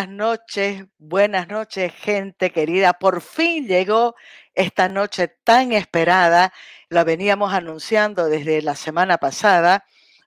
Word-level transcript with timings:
Buenas 0.00 0.16
noches, 0.16 0.84
buenas 0.96 1.48
noches, 1.48 1.92
gente 1.92 2.50
querida. 2.50 2.94
Por 2.94 3.20
fin 3.20 3.66
llegó 3.66 4.14
esta 4.54 4.88
noche 4.88 5.28
tan 5.44 5.72
esperada. 5.72 6.54
La 6.88 7.04
veníamos 7.04 7.52
anunciando 7.52 8.24
desde 8.24 8.62
la 8.62 8.76
semana 8.76 9.18
pasada. 9.18 9.84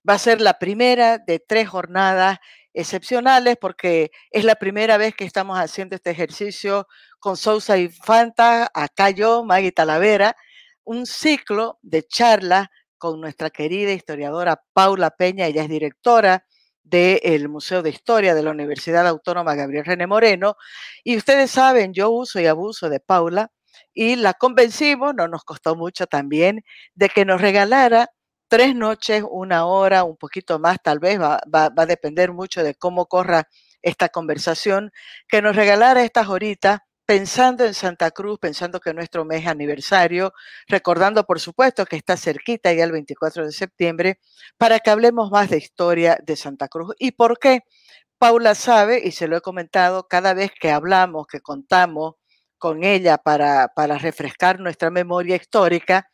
Va 0.07 0.13
a 0.13 0.19
ser 0.19 0.41
la 0.41 0.59
primera 0.59 1.17
de 1.17 1.39
tres 1.39 1.69
jornadas 1.69 2.37
excepcionales 2.75 3.57
porque 3.59 4.11
es 4.29 4.43
la 4.43 4.53
primera 4.53 4.97
vez 4.97 5.15
que 5.15 5.25
estamos 5.25 5.57
haciendo 5.57 5.95
este 5.95 6.11
ejercicio 6.11 6.87
con 7.19 7.35
Sousa 7.35 7.75
Infanta, 7.75 8.69
acá 8.75 9.09
yo, 9.09 9.43
Maggie 9.43 9.71
Talavera, 9.71 10.35
un 10.83 11.07
ciclo 11.07 11.79
de 11.81 12.03
charlas 12.03 12.67
con 12.99 13.19
nuestra 13.19 13.49
querida 13.49 13.91
historiadora 13.91 14.61
Paula 14.73 15.09
Peña, 15.09 15.47
ella 15.47 15.63
es 15.63 15.69
directora 15.69 16.45
del 16.83 17.49
Museo 17.49 17.81
de 17.81 17.89
Historia 17.89 18.35
de 18.35 18.43
la 18.43 18.51
Universidad 18.51 19.07
Autónoma 19.07 19.55
Gabriel 19.55 19.85
René 19.85 20.07
Moreno. 20.07 20.55
Y 21.03 21.17
ustedes 21.17 21.51
saben, 21.51 21.93
yo 21.93 22.09
uso 22.11 22.39
y 22.39 22.45
abuso 22.47 22.89
de 22.89 22.99
Paula 22.99 23.51
y 23.93 24.15
la 24.15 24.33
convencimos, 24.33 25.13
no 25.15 25.27
nos 25.27 25.43
costó 25.43 25.75
mucho 25.75 26.07
también, 26.07 26.63
de 26.95 27.09
que 27.09 27.25
nos 27.25 27.41
regalara 27.41 28.09
tres 28.47 28.75
noches, 28.75 29.23
una 29.29 29.65
hora, 29.65 30.03
un 30.03 30.17
poquito 30.17 30.59
más, 30.59 30.77
tal 30.83 30.99
vez 30.99 31.19
va, 31.19 31.41
va, 31.53 31.69
va 31.69 31.83
a 31.83 31.85
depender 31.87 32.31
mucho 32.33 32.63
de 32.63 32.75
cómo 32.75 33.07
corra 33.07 33.47
esta 33.81 34.09
conversación, 34.09 34.91
que 35.27 35.41
nos 35.41 35.55
regalara 35.55 36.03
estas 36.03 36.27
horitas 36.29 36.79
pensando 37.05 37.65
en 37.65 37.73
Santa 37.73 38.11
Cruz, 38.11 38.39
pensando 38.39 38.79
que 38.79 38.93
nuestro 38.93 39.25
mes 39.25 39.47
aniversario, 39.47 40.33
recordando 40.67 41.25
por 41.25 41.39
supuesto 41.39 41.85
que 41.85 41.97
está 41.97 42.17
cerquita 42.17 42.71
ya 42.73 42.83
el 42.83 42.91
24 42.91 43.45
de 43.45 43.51
septiembre, 43.51 44.19
para 44.57 44.79
que 44.79 44.89
hablemos 44.89 45.31
más 45.31 45.49
de 45.49 45.57
historia 45.57 46.17
de 46.23 46.35
Santa 46.35 46.67
Cruz. 46.67 46.95
¿Y 46.99 47.11
por 47.11 47.39
qué? 47.39 47.61
Paula 48.17 48.55
sabe, 48.55 49.01
y 49.03 49.11
se 49.11 49.27
lo 49.27 49.37
he 49.37 49.41
comentado, 49.41 50.07
cada 50.07 50.33
vez 50.33 50.51
que 50.59 50.71
hablamos, 50.71 51.27
que 51.27 51.41
contamos 51.41 52.15
con 52.57 52.83
ella 52.85 53.17
para, 53.17 53.69
para 53.75 53.97
refrescar 53.97 54.59
nuestra 54.61 54.89
memoria 54.89 55.35
histórica, 55.35 56.07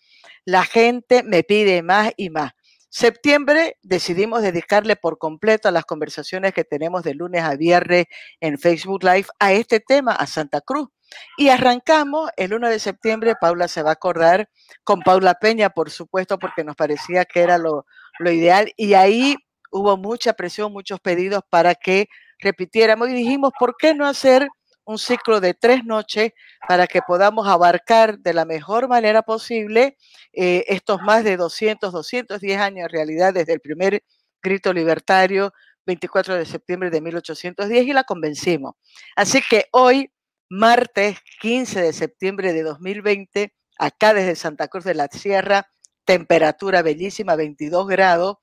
la 0.45 0.63
gente 0.63 1.21
me 1.21 1.43
pide 1.43 1.83
más 1.83 2.11
y 2.17 2.31
más. 2.31 2.53
Septiembre 2.89 3.77
decidimos 3.83 4.41
dedicarle 4.41 4.95
por 4.95 5.19
completo 5.19 5.67
a 5.69 5.71
las 5.71 5.85
conversaciones 5.85 6.53
que 6.53 6.63
tenemos 6.63 7.03
de 7.03 7.13
lunes 7.13 7.43
a 7.43 7.55
viernes 7.55 8.05
en 8.39 8.57
Facebook 8.57 9.03
Live 9.03 9.27
a 9.39 9.53
este 9.53 9.79
tema, 9.79 10.13
a 10.13 10.25
Santa 10.25 10.59
Cruz. 10.61 10.89
Y 11.37 11.49
arrancamos 11.49 12.31
el 12.35 12.53
1 12.53 12.67
de 12.67 12.79
septiembre, 12.79 13.35
Paula 13.39 13.67
se 13.67 13.83
va 13.83 13.91
a 13.91 13.93
acordar, 13.93 14.49
con 14.83 15.01
Paula 15.01 15.35
Peña, 15.35 15.69
por 15.69 15.91
supuesto, 15.91 16.39
porque 16.39 16.63
nos 16.63 16.75
parecía 16.75 17.25
que 17.25 17.41
era 17.41 17.59
lo, 17.59 17.85
lo 18.17 18.31
ideal. 18.31 18.71
Y 18.75 18.95
ahí 18.95 19.35
hubo 19.71 19.95
mucha 19.97 20.33
presión, 20.33 20.73
muchos 20.73 20.99
pedidos 20.99 21.43
para 21.47 21.75
que 21.75 22.07
repitiéramos 22.39 23.09
y 23.09 23.13
dijimos, 23.13 23.51
¿por 23.59 23.75
qué 23.77 23.93
no 23.93 24.07
hacer 24.07 24.47
un 24.89 24.97
ciclo 24.97 25.39
de 25.39 25.53
tres 25.53 25.85
noches 25.85 26.31
para 26.67 26.87
que 26.87 27.03
podamos 27.03 27.47
abarcar 27.47 28.17
de 28.17 28.33
la 28.33 28.43
mejor 28.43 28.87
manera 28.87 29.21
posible 29.21 29.97
eh, 30.33 30.65
estos 30.67 30.99
más 31.03 31.23
de 31.23 31.37
200, 31.37 31.93
210 31.93 32.59
años 32.59 32.85
en 32.85 32.89
realidad 32.89 33.31
desde 33.31 33.53
el 33.53 33.59
primer 33.59 34.03
grito 34.41 34.73
libertario 34.73 35.53
24 35.85 36.33
de 36.33 36.45
septiembre 36.47 36.89
de 36.89 37.01
1810 37.01 37.85
y 37.85 37.93
la 37.93 38.03
convencimos. 38.03 38.73
Así 39.15 39.43
que 39.47 39.65
hoy, 39.73 40.11
martes 40.49 41.19
15 41.39 41.81
de 41.83 41.93
septiembre 41.93 42.51
de 42.53 42.63
2020, 42.63 43.53
acá 43.77 44.15
desde 44.15 44.35
Santa 44.35 44.69
Cruz 44.69 44.85
de 44.85 44.95
la 44.95 45.07
Sierra, 45.07 45.69
temperatura 46.03 46.81
bellísima, 46.81 47.35
22 47.35 47.87
grados, 47.87 48.37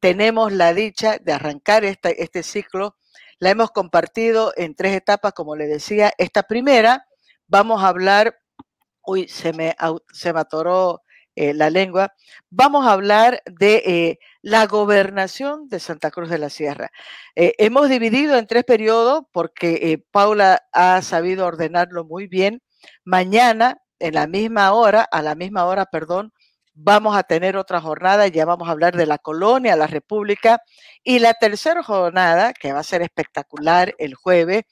tenemos 0.00 0.50
la 0.50 0.72
dicha 0.72 1.18
de 1.18 1.34
arrancar 1.34 1.84
este, 1.84 2.22
este 2.22 2.42
ciclo 2.42 2.96
la 3.40 3.50
hemos 3.50 3.72
compartido 3.72 4.52
en 4.56 4.74
tres 4.74 4.94
etapas, 4.94 5.32
como 5.32 5.56
le 5.56 5.66
decía. 5.66 6.12
Esta 6.18 6.44
primera, 6.44 7.06
vamos 7.48 7.82
a 7.82 7.88
hablar, 7.88 8.38
uy, 9.04 9.28
se 9.28 9.52
me, 9.52 9.74
se 10.12 10.32
me 10.32 10.40
atoró 10.40 11.02
eh, 11.36 11.54
la 11.54 11.70
lengua, 11.70 12.12
vamos 12.50 12.86
a 12.86 12.92
hablar 12.92 13.42
de 13.46 13.82
eh, 13.86 14.18
la 14.42 14.66
gobernación 14.66 15.68
de 15.68 15.80
Santa 15.80 16.10
Cruz 16.10 16.28
de 16.28 16.38
la 16.38 16.50
Sierra. 16.50 16.90
Eh, 17.34 17.54
hemos 17.58 17.88
dividido 17.88 18.36
en 18.36 18.46
tres 18.46 18.64
periodos 18.64 19.22
porque 19.32 20.02
Paula 20.10 20.62
ha 20.72 21.00
sabido 21.02 21.46
ordenarlo 21.46 22.04
muy 22.04 22.26
bien. 22.26 22.62
Mañana, 23.04 23.78
en 24.00 24.14
la 24.14 24.26
misma 24.26 24.72
hora, 24.72 25.02
a 25.10 25.22
la 25.22 25.34
misma 25.34 25.64
hora, 25.64 25.86
perdón, 25.86 26.32
vamos 26.74 27.16
a 27.16 27.22
tener 27.22 27.56
otra 27.56 27.80
jornada, 27.80 28.28
ya 28.28 28.44
vamos 28.44 28.68
a 28.68 28.72
hablar 28.72 28.96
de 28.96 29.06
la 29.06 29.18
colonia, 29.18 29.76
la 29.76 29.86
república, 29.86 30.62
y 31.02 31.18
la 31.18 31.34
tercera 31.34 31.82
jornada, 31.82 32.52
que 32.52 32.72
va 32.72 32.80
a 32.80 32.84
ser 32.84 33.02
espectacular 33.02 33.94
el 33.98 34.14
jueves, 34.14 34.64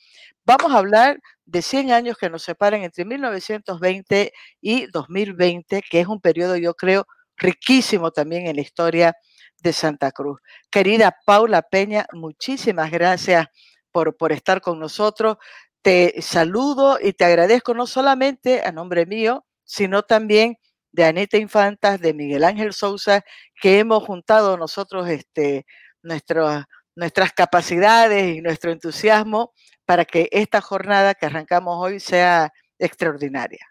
vamos 0.45 0.73
a 0.73 0.79
hablar 0.79 1.21
de 1.45 1.63
100 1.63 1.93
años 1.93 2.17
que 2.19 2.31
nos 2.31 2.43
separan 2.43 2.83
entre 2.83 3.05
1920 3.05 4.33
y 4.61 4.87
2020, 4.87 5.83
que 5.83 6.01
es 6.01 6.07
un 6.07 6.21
periodo, 6.21 6.57
yo 6.57 6.75
creo, 6.75 7.07
riquísimo 7.37 8.11
también 8.11 8.47
en 8.47 8.57
la 8.57 8.63
historia 8.63 9.17
de 9.63 9.73
Santa 9.73 10.13
Cruz. 10.13 10.41
Querida 10.71 11.17
Paula 11.25 11.63
Peña, 11.63 12.07
muchísimas 12.13 12.91
gracias 12.91 13.47
por, 13.93 14.17
por 14.17 14.33
estar 14.33 14.61
con 14.61 14.79
nosotros. 14.79 15.39
Te 15.83 16.21
saludo 16.23 16.99
y 17.01 17.13
te 17.13 17.25
agradezco 17.25 17.75
no 17.75 17.87
solamente 17.87 18.63
a 18.63 18.73
nombre 18.73 19.07
mío, 19.07 19.47
sino 19.65 20.03
también 20.03 20.59
de 20.93 21.05
Anita 21.05 21.37
Infantas, 21.37 22.01
de 22.01 22.15
Miguel 22.15 22.45
Ángel 22.45 22.73
Sousa, 22.73 23.25
que 23.61 23.79
hemos 23.79 24.05
juntado 24.05 24.57
nosotros 24.57 25.09
este, 25.09 25.67
nuestras 26.03 27.33
capacidades 27.33 28.37
y 28.37 28.41
nuestro 28.41 28.73
entusiasmo 28.73 29.53
para 29.85 30.05
que 30.05 30.29
esta 30.33 30.61
jornada 30.61 31.15
que 31.15 31.27
arrancamos 31.27 31.77
hoy 31.79 32.01
sea 32.01 32.53
extraordinaria. 32.79 33.67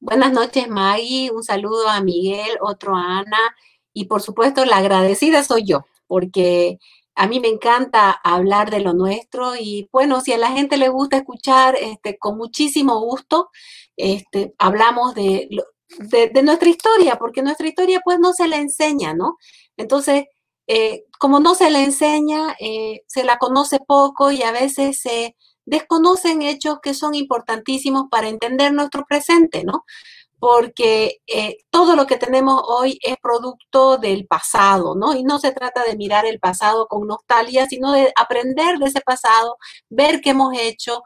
Buenas 0.00 0.32
noches, 0.32 0.68
Maggie. 0.68 1.30
Un 1.30 1.42
saludo 1.42 1.88
a 1.88 2.00
Miguel, 2.02 2.58
otro 2.60 2.96
a 2.96 3.20
Ana. 3.20 3.54
Y 3.92 4.06
por 4.06 4.20
supuesto, 4.20 4.64
la 4.64 4.78
agradecida 4.78 5.42
soy 5.44 5.64
yo, 5.64 5.86
porque 6.06 6.78
a 7.14 7.26
mí 7.28 7.40
me 7.40 7.48
encanta 7.48 8.10
hablar 8.10 8.70
de 8.70 8.80
lo 8.80 8.92
nuestro 8.92 9.54
y 9.56 9.88
bueno, 9.92 10.20
si 10.20 10.32
a 10.32 10.38
la 10.38 10.50
gente 10.50 10.76
le 10.76 10.88
gusta 10.88 11.16
escuchar, 11.16 11.76
este, 11.80 12.18
con 12.18 12.36
muchísimo 12.36 13.00
gusto, 13.00 13.50
este, 13.96 14.52
hablamos 14.58 15.14
de, 15.14 15.48
de, 15.98 16.42
nuestra 16.42 16.68
historia, 16.68 17.16
porque 17.16 17.42
nuestra 17.42 17.68
historia 17.68 18.00
pues 18.04 18.18
no 18.18 18.32
se 18.32 18.48
la 18.48 18.56
enseña, 18.56 19.14
¿no? 19.14 19.36
Entonces, 19.76 20.24
eh, 20.66 21.04
como 21.18 21.40
no 21.40 21.54
se 21.54 21.70
la 21.70 21.82
enseña, 21.82 22.56
eh, 22.60 23.02
se 23.06 23.24
la 23.24 23.38
conoce 23.38 23.78
poco 23.80 24.30
y 24.30 24.42
a 24.42 24.52
veces 24.52 25.00
se 25.00 25.36
desconocen 25.66 26.42
hechos 26.42 26.78
que 26.82 26.94
son 26.94 27.14
importantísimos 27.14 28.04
para 28.10 28.28
entender 28.28 28.72
nuestro 28.72 29.04
presente, 29.04 29.64
¿no? 29.64 29.84
Porque 30.38 31.18
eh, 31.26 31.56
todo 31.70 31.96
lo 31.96 32.06
que 32.06 32.18
tenemos 32.18 32.62
hoy 32.66 32.98
es 33.02 33.16
producto 33.22 33.96
del 33.98 34.26
pasado, 34.26 34.94
¿no? 34.94 35.14
Y 35.14 35.22
no 35.24 35.38
se 35.38 35.52
trata 35.52 35.84
de 35.84 35.96
mirar 35.96 36.26
el 36.26 36.38
pasado 36.40 36.86
con 36.86 37.06
nostalgia, 37.06 37.66
sino 37.66 37.92
de 37.92 38.12
aprender 38.16 38.78
de 38.78 38.86
ese 38.86 39.00
pasado, 39.00 39.56
ver 39.88 40.20
qué 40.20 40.30
hemos 40.30 40.54
hecho 40.58 41.02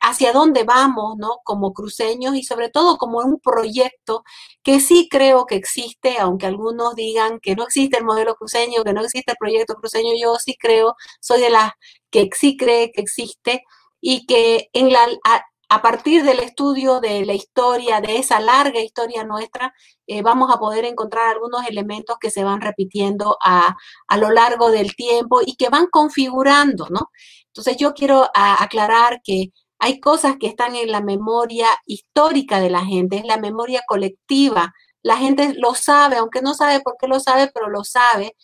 hacia 0.00 0.32
dónde 0.32 0.64
vamos, 0.64 1.16
¿no? 1.18 1.38
Como 1.44 1.72
cruceños 1.72 2.34
y 2.36 2.42
sobre 2.42 2.70
todo 2.70 2.96
como 2.98 3.18
un 3.18 3.40
proyecto 3.40 4.24
que 4.62 4.80
sí 4.80 5.08
creo 5.10 5.46
que 5.46 5.56
existe, 5.56 6.18
aunque 6.18 6.46
algunos 6.46 6.94
digan 6.94 7.40
que 7.40 7.54
no 7.56 7.64
existe 7.64 7.98
el 7.98 8.04
modelo 8.04 8.36
cruceño, 8.36 8.84
que 8.84 8.92
no 8.92 9.02
existe 9.02 9.32
el 9.32 9.38
proyecto 9.38 9.74
cruceño, 9.74 10.12
yo 10.20 10.36
sí 10.36 10.56
creo, 10.58 10.94
soy 11.20 11.40
de 11.40 11.50
las 11.50 11.72
que 12.10 12.30
sí 12.34 12.56
cree 12.56 12.92
que 12.92 13.00
existe 13.02 13.64
y 14.00 14.26
que 14.26 14.68
en 14.72 14.92
la, 14.92 15.06
a, 15.68 15.82
partir 15.82 16.24
del 16.24 16.40
estudio 16.40 17.00
de 17.00 17.24
la 17.26 17.34
historia, 17.34 18.00
de 18.00 18.18
esa 18.18 18.40
larga 18.40 18.80
historia 18.80 19.24
nuestra, 19.24 19.74
eh, 20.06 20.22
vamos 20.22 20.52
a 20.52 20.58
poder 20.58 20.84
encontrar 20.84 21.28
algunos 21.28 21.66
elementos 21.66 22.16
que 22.20 22.30
se 22.30 22.44
van 22.44 22.60
repitiendo 22.60 23.36
a, 23.44 23.76
a, 24.08 24.16
lo 24.16 24.30
largo 24.30 24.70
del 24.70 24.94
tiempo 24.96 25.40
y 25.44 25.56
que 25.56 25.68
van 25.68 25.86
configurando, 25.86 26.88
¿no? 26.90 27.10
Entonces 27.48 27.76
yo 27.76 27.94
quiero 27.94 28.30
aclarar 28.34 29.20
que 29.22 29.52
hay 29.78 30.00
cosas 30.00 30.36
que 30.40 30.46
están 30.46 30.76
en 30.76 30.90
la 30.90 31.00
memoria 31.00 31.68
histórica 31.86 32.60
de 32.60 32.70
la 32.70 32.84
gente, 32.84 33.18
es 33.18 33.24
la 33.26 33.36
memoria 33.36 33.82
colectiva. 33.86 34.72
La 35.02 35.16
gente 35.18 35.54
lo 35.58 35.74
sabe, 35.74 36.16
aunque 36.16 36.40
no 36.42 36.54
sabe 36.54 36.80
por 36.80 36.96
qué 36.98 37.06
lo 37.06 37.20
sabe, 37.20 37.50
pero 37.52 37.68
lo 37.68 37.84
sabe, 37.84 38.34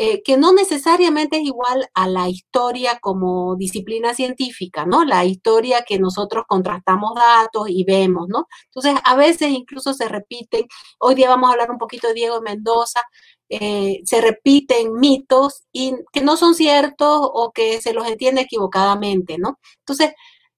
eh, 0.00 0.22
que 0.22 0.36
no 0.36 0.52
necesariamente 0.52 1.38
es 1.38 1.42
igual 1.42 1.88
a 1.92 2.06
la 2.06 2.28
historia 2.28 3.00
como 3.00 3.56
disciplina 3.56 4.14
científica, 4.14 4.86
¿no? 4.86 5.04
La 5.04 5.24
historia 5.24 5.82
que 5.82 5.98
nosotros 5.98 6.44
contrastamos 6.46 7.14
datos 7.16 7.68
y 7.68 7.82
vemos, 7.82 8.28
¿no? 8.28 8.46
Entonces, 8.66 8.94
a 9.04 9.16
veces 9.16 9.50
incluso 9.50 9.94
se 9.94 10.06
repiten. 10.08 10.66
Hoy 11.00 11.16
día 11.16 11.28
vamos 11.28 11.48
a 11.48 11.52
hablar 11.54 11.72
un 11.72 11.78
poquito 11.78 12.06
de 12.06 12.14
Diego 12.14 12.40
Mendoza, 12.40 13.00
eh, 13.48 14.00
se 14.04 14.20
repiten 14.20 14.92
mitos 14.94 15.64
que 15.72 16.20
no 16.22 16.36
son 16.36 16.54
ciertos 16.54 17.18
o 17.20 17.50
que 17.52 17.80
se 17.80 17.92
los 17.92 18.06
entiende 18.06 18.42
equivocadamente, 18.42 19.36
¿no? 19.36 19.58
Entonces, 19.80 20.12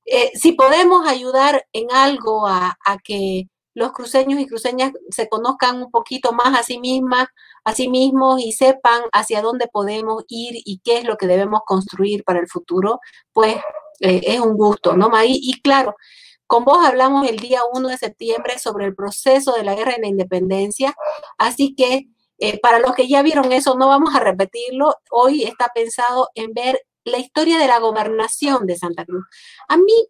eh, 0.05 0.33
si 0.35 0.53
podemos 0.53 1.09
ayudar 1.09 1.65
en 1.73 1.91
algo 1.93 2.47
a, 2.47 2.77
que 3.05 3.49
los 3.73 3.93
cruceños 3.93 4.39
y 4.39 4.47
cruceñas 4.47 4.93
se 5.11 5.29
conozcan 5.31 5.83
un 5.83 5.91
poquito 5.91 6.33
más 6.33 6.59
a 6.59 6.63
sí 6.63 6.79
mismas, 6.79 7.29
a 7.65 7.75
sí 7.75 7.91
y 7.93 8.53
sepan 8.53 9.03
hacia 9.13 9.43
dónde 9.43 9.69
podemos 9.69 10.25
ir 10.29 10.55
y 10.65 10.81
qué 10.85 10.99
es 10.99 11.05
lo 11.05 11.17
que 11.17 11.27
debemos 11.27 11.61
construir 11.67 12.25
para 12.25 12.41
el 12.41 12.49
futuro, 12.49 13.01
pues 13.33 13.57
eh, 14.01 14.23
es 14.27 14.41
un 14.41 14.57
gusto, 14.57 14.97
¿no, 14.97 15.09
Maggie? 15.09 15.39
Y 15.41 15.61
claro, 15.61 15.95
con 16.47 16.65
vos 16.65 16.85
hablamos 16.85 17.29
el 17.29 17.37
día 17.37 17.61
1 17.73 17.89
de 17.89 17.99
septiembre 17.99 18.59
sobre 18.59 18.87
el 18.87 18.95
proceso 18.95 19.53
de 19.53 19.65
la 19.65 19.75
guerra 19.75 19.93
de 19.93 20.01
la 20.01 20.09
independencia, 20.09 20.95
así 21.39 21.75
que 21.75 22.09
eh, 22.39 22.59
para 22.61 22.81
los 22.81 22.95
que 22.95 23.07
ya 23.07 23.23
vieron 23.23 23.53
eso, 23.53 23.77
no 23.77 23.89
vamos 23.89 24.15
a 24.15 24.21
repetirlo. 24.21 24.95
Hoy 25.11 25.45
está 25.45 25.71
pensado 25.75 26.31
en 26.35 26.55
ver 26.55 26.81
la 27.05 27.19
historia 27.19 27.59
de 27.59 27.67
la 27.67 27.79
gobernación 27.79 28.67
de 28.67 28.77
Santa 28.77 29.05
Cruz. 29.05 29.25
A 29.69 29.77
mí 29.77 30.09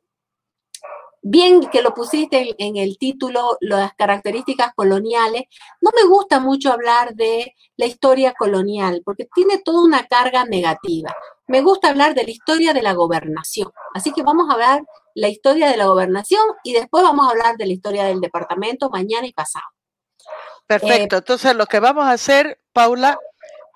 bien 1.23 1.61
que 1.69 1.83
lo 1.83 1.93
pusiste 1.93 2.55
en, 2.59 2.77
el 2.77 2.97
título, 2.99 3.57
las 3.61 3.95
características 3.95 4.73
coloniales, 4.75 5.45
no 5.81 5.91
me 5.95 6.09
gusta 6.09 6.41
mucho 6.41 6.73
hablar 6.73 7.15
de 7.15 7.55
la 7.77 7.87
historia 7.87 8.33
colonial, 8.33 9.03
porque 9.05 9.29
tiene 9.35 9.59
toda 9.59 9.85
una 9.85 10.07
carga 10.07 10.45
negativa. 10.45 11.15
Me 11.47 11.63
gusta 11.63 11.91
hablar 11.91 12.15
de 12.15 12.25
la 12.25 12.31
historia 12.31 12.73
de 12.73 12.83
la 12.83 12.95
gobernación. 12.95 13.71
Así 13.95 14.13
que 14.13 14.23
vamos 14.23 14.49
a 14.49 14.55
hablar 14.55 14.83
la 15.15 15.29
historia 15.29 15.69
de 15.69 15.77
la 15.77 15.87
gobernación 15.87 16.43
y 16.63 16.73
después 16.73 17.03
vamos 17.03 17.27
a 17.27 17.31
hablar 17.31 17.57
de 17.57 17.67
la 17.67 17.73
historia 17.73 18.05
del 18.05 18.21
departamento 18.21 18.89
mañana 18.89 19.27
y 19.27 19.33
pasado. 19.33 19.65
Perfecto. 20.67 21.17
Eh, 21.17 21.19
Entonces, 21.19 21.55
lo 21.55 21.67
que 21.67 21.81
vamos 21.81 22.05
a 22.05 22.13
hacer, 22.13 22.61
Paula, 22.73 23.19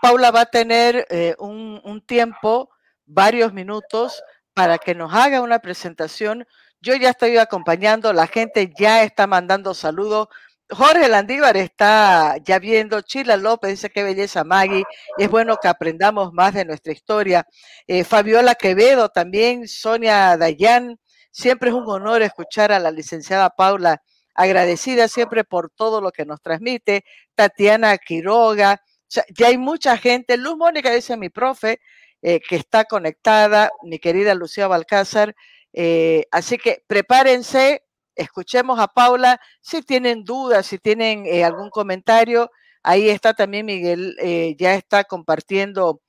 Paula 0.00 0.30
va 0.30 0.42
a 0.42 0.46
tener 0.46 1.06
eh, 1.10 1.34
un, 1.38 1.80
un 1.84 2.00
tiempo, 2.06 2.70
varios 3.04 3.52
minutos, 3.52 4.22
para 4.54 4.78
que 4.78 4.94
nos 4.94 5.12
haga 5.12 5.40
una 5.40 5.58
presentación 5.58 6.46
yo 6.84 6.94
ya 6.96 7.10
estoy 7.10 7.38
acompañando, 7.38 8.12
la 8.12 8.26
gente 8.26 8.70
ya 8.78 9.02
está 9.02 9.26
mandando 9.26 9.72
saludos. 9.74 10.28
Jorge 10.68 11.08
Landívar 11.08 11.56
está 11.56 12.36
ya 12.44 12.58
viendo, 12.58 13.00
Chila 13.00 13.36
López 13.36 13.70
dice 13.70 13.90
qué 13.90 14.02
belleza 14.02 14.44
Maggie, 14.44 14.84
es 15.18 15.30
bueno 15.30 15.56
que 15.60 15.68
aprendamos 15.68 16.32
más 16.32 16.54
de 16.54 16.64
nuestra 16.64 16.92
historia. 16.92 17.46
Eh, 17.86 18.04
Fabiola 18.04 18.54
Quevedo 18.54 19.08
también, 19.08 19.66
Sonia 19.66 20.36
Dayan, 20.36 20.98
siempre 21.30 21.70
es 21.70 21.74
un 21.74 21.88
honor 21.88 22.22
escuchar 22.22 22.70
a 22.72 22.78
la 22.78 22.90
licenciada 22.90 23.50
Paula, 23.50 24.02
agradecida 24.34 25.08
siempre 25.08 25.44
por 25.44 25.70
todo 25.70 26.00
lo 26.00 26.12
que 26.12 26.26
nos 26.26 26.40
transmite. 26.42 27.04
Tatiana 27.34 27.96
Quiroga, 27.98 28.82
ya 29.08 29.46
hay 29.46 29.58
mucha 29.58 29.96
gente. 29.96 30.36
Luz 30.36 30.56
Mónica 30.56 30.90
dice 30.90 31.16
mi 31.16 31.30
profe, 31.30 31.80
eh, 32.22 32.40
que 32.40 32.56
está 32.56 32.84
conectada, 32.84 33.70
mi 33.82 33.98
querida 33.98 34.34
Lucía 34.34 34.66
Balcázar, 34.66 35.34
eh, 35.74 36.26
así 36.30 36.56
que 36.56 36.84
prepárense, 36.86 37.84
escuchemos 38.14 38.78
a 38.78 38.86
Paula. 38.86 39.40
Si 39.60 39.82
tienen 39.82 40.24
dudas, 40.24 40.66
si 40.66 40.78
tienen 40.78 41.26
eh, 41.26 41.44
algún 41.44 41.68
comentario, 41.68 42.50
ahí 42.82 43.08
está 43.08 43.34
también 43.34 43.66
Miguel, 43.66 44.16
eh, 44.20 44.54
ya 44.58 44.74
está 44.74 45.04
compartiendo, 45.04 46.00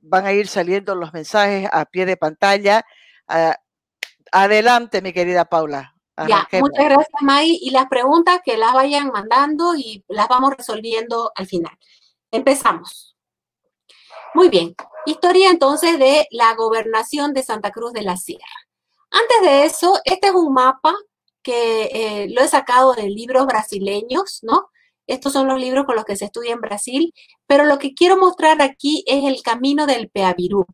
van 0.00 0.26
a 0.26 0.32
ir 0.32 0.48
saliendo 0.48 0.94
los 0.94 1.12
mensajes 1.12 1.68
a 1.72 1.84
pie 1.86 2.04
de 2.04 2.16
pantalla. 2.16 2.84
Ah, 3.28 3.56
adelante, 4.32 5.02
mi 5.02 5.12
querida 5.12 5.44
Paula. 5.44 5.94
Ya, 6.28 6.46
muchas 6.60 6.84
gracias, 6.84 7.22
May. 7.22 7.58
Y 7.62 7.70
las 7.70 7.86
preguntas 7.86 8.40
que 8.44 8.56
las 8.58 8.74
vayan 8.74 9.08
mandando 9.08 9.74
y 9.74 10.04
las 10.08 10.28
vamos 10.28 10.54
resolviendo 10.56 11.32
al 11.34 11.46
final. 11.46 11.72
Empezamos. 12.30 13.16
Muy 14.34 14.48
bien. 14.48 14.74
Historia 15.06 15.50
entonces 15.50 15.98
de 15.98 16.26
la 16.30 16.54
gobernación 16.54 17.32
de 17.32 17.42
Santa 17.42 17.70
Cruz 17.70 17.92
de 17.92 18.02
la 18.02 18.16
Sierra. 18.16 18.44
Antes 19.10 19.42
de 19.42 19.64
eso, 19.64 19.98
este 20.04 20.28
es 20.28 20.34
un 20.34 20.52
mapa 20.52 20.94
que 21.42 21.84
eh, 21.92 22.28
lo 22.30 22.42
he 22.42 22.48
sacado 22.48 22.94
de 22.94 23.08
libros 23.08 23.46
brasileños, 23.46 24.40
¿no? 24.42 24.68
Estos 25.06 25.32
son 25.32 25.48
los 25.48 25.58
libros 25.58 25.86
con 25.86 25.96
los 25.96 26.04
que 26.04 26.16
se 26.16 26.26
estudia 26.26 26.52
en 26.52 26.60
Brasil, 26.60 27.12
pero 27.46 27.64
lo 27.64 27.78
que 27.78 27.94
quiero 27.94 28.16
mostrar 28.16 28.62
aquí 28.62 29.02
es 29.06 29.24
el 29.24 29.42
camino 29.42 29.86
del 29.86 30.08
Peavirú. 30.08 30.66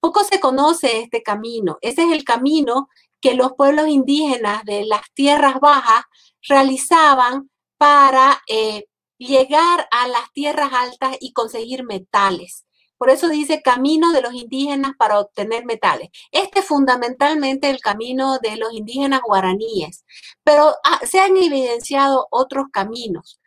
Poco 0.00 0.24
se 0.24 0.40
conoce 0.40 1.00
este 1.00 1.22
camino. 1.22 1.78
Ese 1.80 2.02
es 2.02 2.12
el 2.12 2.24
camino 2.24 2.88
que 3.20 3.34
los 3.34 3.52
pueblos 3.52 3.88
indígenas 3.88 4.64
de 4.64 4.84
las 4.84 5.02
tierras 5.14 5.60
bajas 5.60 6.04
realizaban 6.48 7.50
para 7.78 8.42
eh, 8.48 8.84
llegar 9.16 9.88
a 9.90 10.08
las 10.08 10.30
tierras 10.32 10.72
altas 10.72 11.16
y 11.20 11.32
conseguir 11.32 11.84
metales. 11.84 12.66
Por 13.02 13.10
eso 13.10 13.28
dice 13.28 13.62
camino 13.62 14.12
de 14.12 14.22
los 14.22 14.32
indígenas 14.32 14.92
para 14.96 15.18
obtener 15.18 15.64
metales. 15.64 16.10
Este 16.30 16.60
es 16.60 16.66
fundamentalmente 16.66 17.68
el 17.68 17.80
camino 17.80 18.38
de 18.38 18.56
los 18.56 18.72
indígenas 18.72 19.22
guaraníes, 19.26 20.04
pero 20.44 20.76
ah, 20.84 21.00
se 21.04 21.18
han 21.18 21.36
evidenciado 21.36 22.28
otros 22.30 22.66
caminos. 22.72 23.41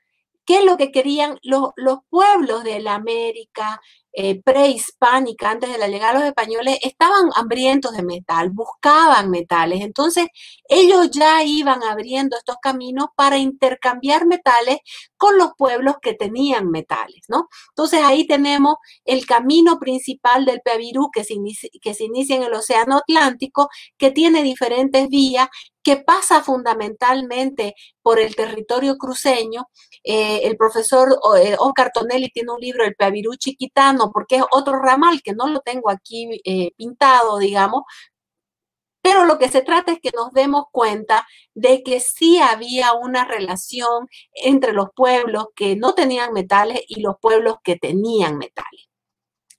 ¿Qué 0.45 0.59
es 0.59 0.65
lo 0.65 0.77
que 0.77 0.92
querían 0.92 1.39
los, 1.44 1.71
los 1.75 2.00
pueblos 2.09 2.63
de 2.63 2.80
la 2.80 2.95
América, 2.95 3.81
eh, 4.18 4.42
prehispánica, 4.42 5.50
antes 5.51 5.69
de 5.69 5.77
la 5.77 5.89
llegada 5.89 6.13
de 6.13 6.19
los 6.19 6.27
españoles, 6.30 6.80
estaban 6.81 7.31
hambrientos 7.36 7.92
de 7.97 8.01
metal, 8.01 8.50
buscaban 8.50 9.30
metales. 9.30 9.81
Entonces, 9.81 10.27
ellos 10.69 11.12
ya 11.12 11.44
iban 11.44 11.83
abriendo 11.83 12.38
estos 12.38 12.56
caminos 12.62 13.07
para 13.18 13.38
intercambiar 13.38 14.25
metales 14.25 14.77
con 15.18 15.38
los 15.38 15.50
pueblos 15.57 15.95
que 16.01 16.13
tenían 16.13 16.69
metales, 16.71 17.25
¿no? 17.27 17.50
Entonces, 17.71 18.00
ahí 18.06 18.25
tenemos 18.25 18.75
el 19.03 19.25
camino 19.25 19.80
principal 19.80 20.45
del 20.45 20.62
Peavirú 20.62 21.09
que 21.12 21.25
se, 21.25 21.33
inicia, 21.33 21.69
que 21.81 21.94
se 21.94 22.06
inicia 22.06 22.38
en 22.38 22.44
el 22.44 22.53
Océano 22.53 22.98
Atlántico, 22.98 23.68
que 23.98 24.12
tiene 24.12 24.44
diferentes 24.44 25.09
vías 25.09 25.50
que 25.85 25.97
pasa 25.97 26.41
fundamentalmente 26.43 27.75
por 28.01 28.19
el 28.19 28.35
territorio 28.35 28.97
cruceño. 28.97 29.67
Eh, 30.03 30.41
el 30.43 30.57
profesor 30.57 31.19
eh, 31.39 31.55
Oscar 31.59 31.91
Tonelli 31.93 32.29
tiene 32.31 32.51
un 32.53 32.59
libro, 32.59 32.83
El 32.83 32.95
Peavirú 32.95 33.35
Chiquitano, 33.35 34.11
porque 34.11 34.37
es 34.37 34.43
otro 34.51 34.79
ramal 34.81 35.21
que 35.23 35.33
no 35.33 35.47
lo 35.47 35.59
tengo 35.61 35.91
aquí 35.91 36.41
eh, 36.43 36.71
pintado, 36.75 37.37
digamos, 37.37 37.83
pero 39.01 39.25
lo 39.25 39.37
que 39.37 39.49
se 39.49 39.61
trata 39.61 39.91
es 39.91 39.99
que 40.01 40.09
nos 40.15 40.31
demos 40.33 40.65
cuenta 40.71 41.27
de 41.53 41.83
que 41.83 41.99
sí 41.99 42.39
había 42.39 42.93
una 42.93 43.25
relación 43.25 44.07
entre 44.33 44.73
los 44.73 44.88
pueblos 44.95 45.47
que 45.55 45.75
no 45.75 45.93
tenían 45.93 46.33
metales 46.33 46.81
y 46.88 47.01
los 47.01 47.15
pueblos 47.21 47.57
que 47.63 47.75
tenían 47.75 48.38
metales. 48.39 48.89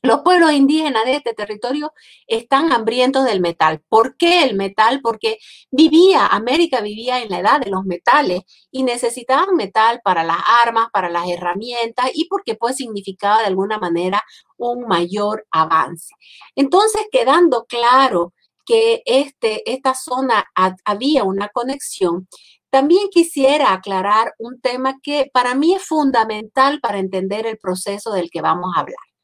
Los 0.06 0.20
pueblos 0.20 0.52
indígenas 0.52 1.04
de 1.04 1.16
este 1.16 1.34
territorio 1.34 1.92
están 2.28 2.72
hambrientos 2.72 3.24
del 3.24 3.40
metal. 3.40 3.82
¿Por 3.88 4.16
qué 4.16 4.44
el 4.44 4.54
metal? 4.54 5.00
Porque 5.02 5.38
vivía, 5.72 6.26
América 6.26 6.80
vivía 6.80 7.20
en 7.20 7.28
la 7.28 7.40
edad 7.40 7.60
de 7.60 7.70
los 7.70 7.84
metales 7.84 8.42
y 8.70 8.84
necesitaban 8.84 9.56
metal 9.56 10.00
para 10.04 10.22
las 10.22 10.38
armas, 10.62 10.90
para 10.92 11.08
las 11.08 11.28
herramientas 11.28 12.12
y 12.14 12.28
porque 12.28 12.54
pues 12.54 12.76
significaba 12.76 13.40
de 13.40 13.46
alguna 13.46 13.78
manera 13.78 14.22
un 14.56 14.86
mayor 14.86 15.44
avance. 15.50 16.14
Entonces, 16.54 17.02
quedando 17.10 17.64
claro 17.64 18.32
que 18.64 19.02
este, 19.06 19.68
esta 19.68 19.94
zona 19.94 20.46
había 20.84 21.24
una 21.24 21.48
conexión, 21.48 22.28
también 22.70 23.08
quisiera 23.10 23.72
aclarar 23.72 24.34
un 24.38 24.60
tema 24.60 25.00
que 25.02 25.28
para 25.32 25.56
mí 25.56 25.74
es 25.74 25.82
fundamental 25.84 26.78
para 26.80 26.98
entender 26.98 27.44
el 27.46 27.58
proceso 27.58 28.12
del 28.12 28.30
que 28.30 28.40
vamos 28.40 28.70
a 28.76 28.80
hablar. 28.82 29.15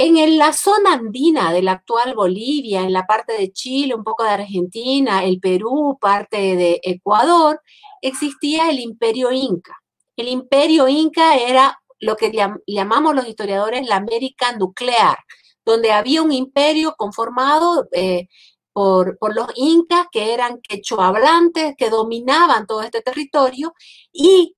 En 0.00 0.38
la 0.38 0.52
zona 0.52 0.92
andina 0.92 1.52
de 1.52 1.60
la 1.60 1.72
actual 1.72 2.14
Bolivia, 2.14 2.82
en 2.82 2.92
la 2.92 3.04
parte 3.04 3.32
de 3.32 3.50
Chile, 3.50 3.96
un 3.96 4.04
poco 4.04 4.22
de 4.22 4.30
Argentina, 4.30 5.24
el 5.24 5.40
Perú, 5.40 5.98
parte 6.00 6.54
de 6.54 6.78
Ecuador, 6.84 7.60
existía 8.00 8.70
el 8.70 8.78
imperio 8.78 9.32
inca. 9.32 9.76
El 10.16 10.28
imperio 10.28 10.86
inca 10.86 11.36
era 11.36 11.80
lo 11.98 12.14
que 12.14 12.30
llamamos 12.64 13.12
los 13.16 13.26
historiadores 13.26 13.88
la 13.88 13.96
América 13.96 14.52
nuclear, 14.52 15.18
donde 15.64 15.90
había 15.90 16.22
un 16.22 16.30
imperio 16.30 16.94
conformado 16.96 17.88
eh, 17.90 18.28
por, 18.72 19.18
por, 19.18 19.34
los 19.34 19.48
incas, 19.56 20.06
que 20.12 20.32
eran 20.32 20.60
quechohablantes, 20.60 21.74
que 21.76 21.90
dominaban 21.90 22.68
todo 22.68 22.82
este 22.82 23.02
territorio, 23.02 23.74
y 24.12 24.54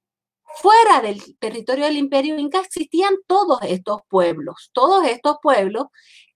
fuera 0.50 1.00
del 1.00 1.38
territorio 1.38 1.86
del 1.86 1.96
imperio 1.96 2.38
inca 2.38 2.60
existían 2.60 3.14
todos 3.26 3.60
estos 3.62 4.00
pueblos, 4.08 4.70
todos 4.72 5.06
estos 5.06 5.36
pueblos 5.42 5.86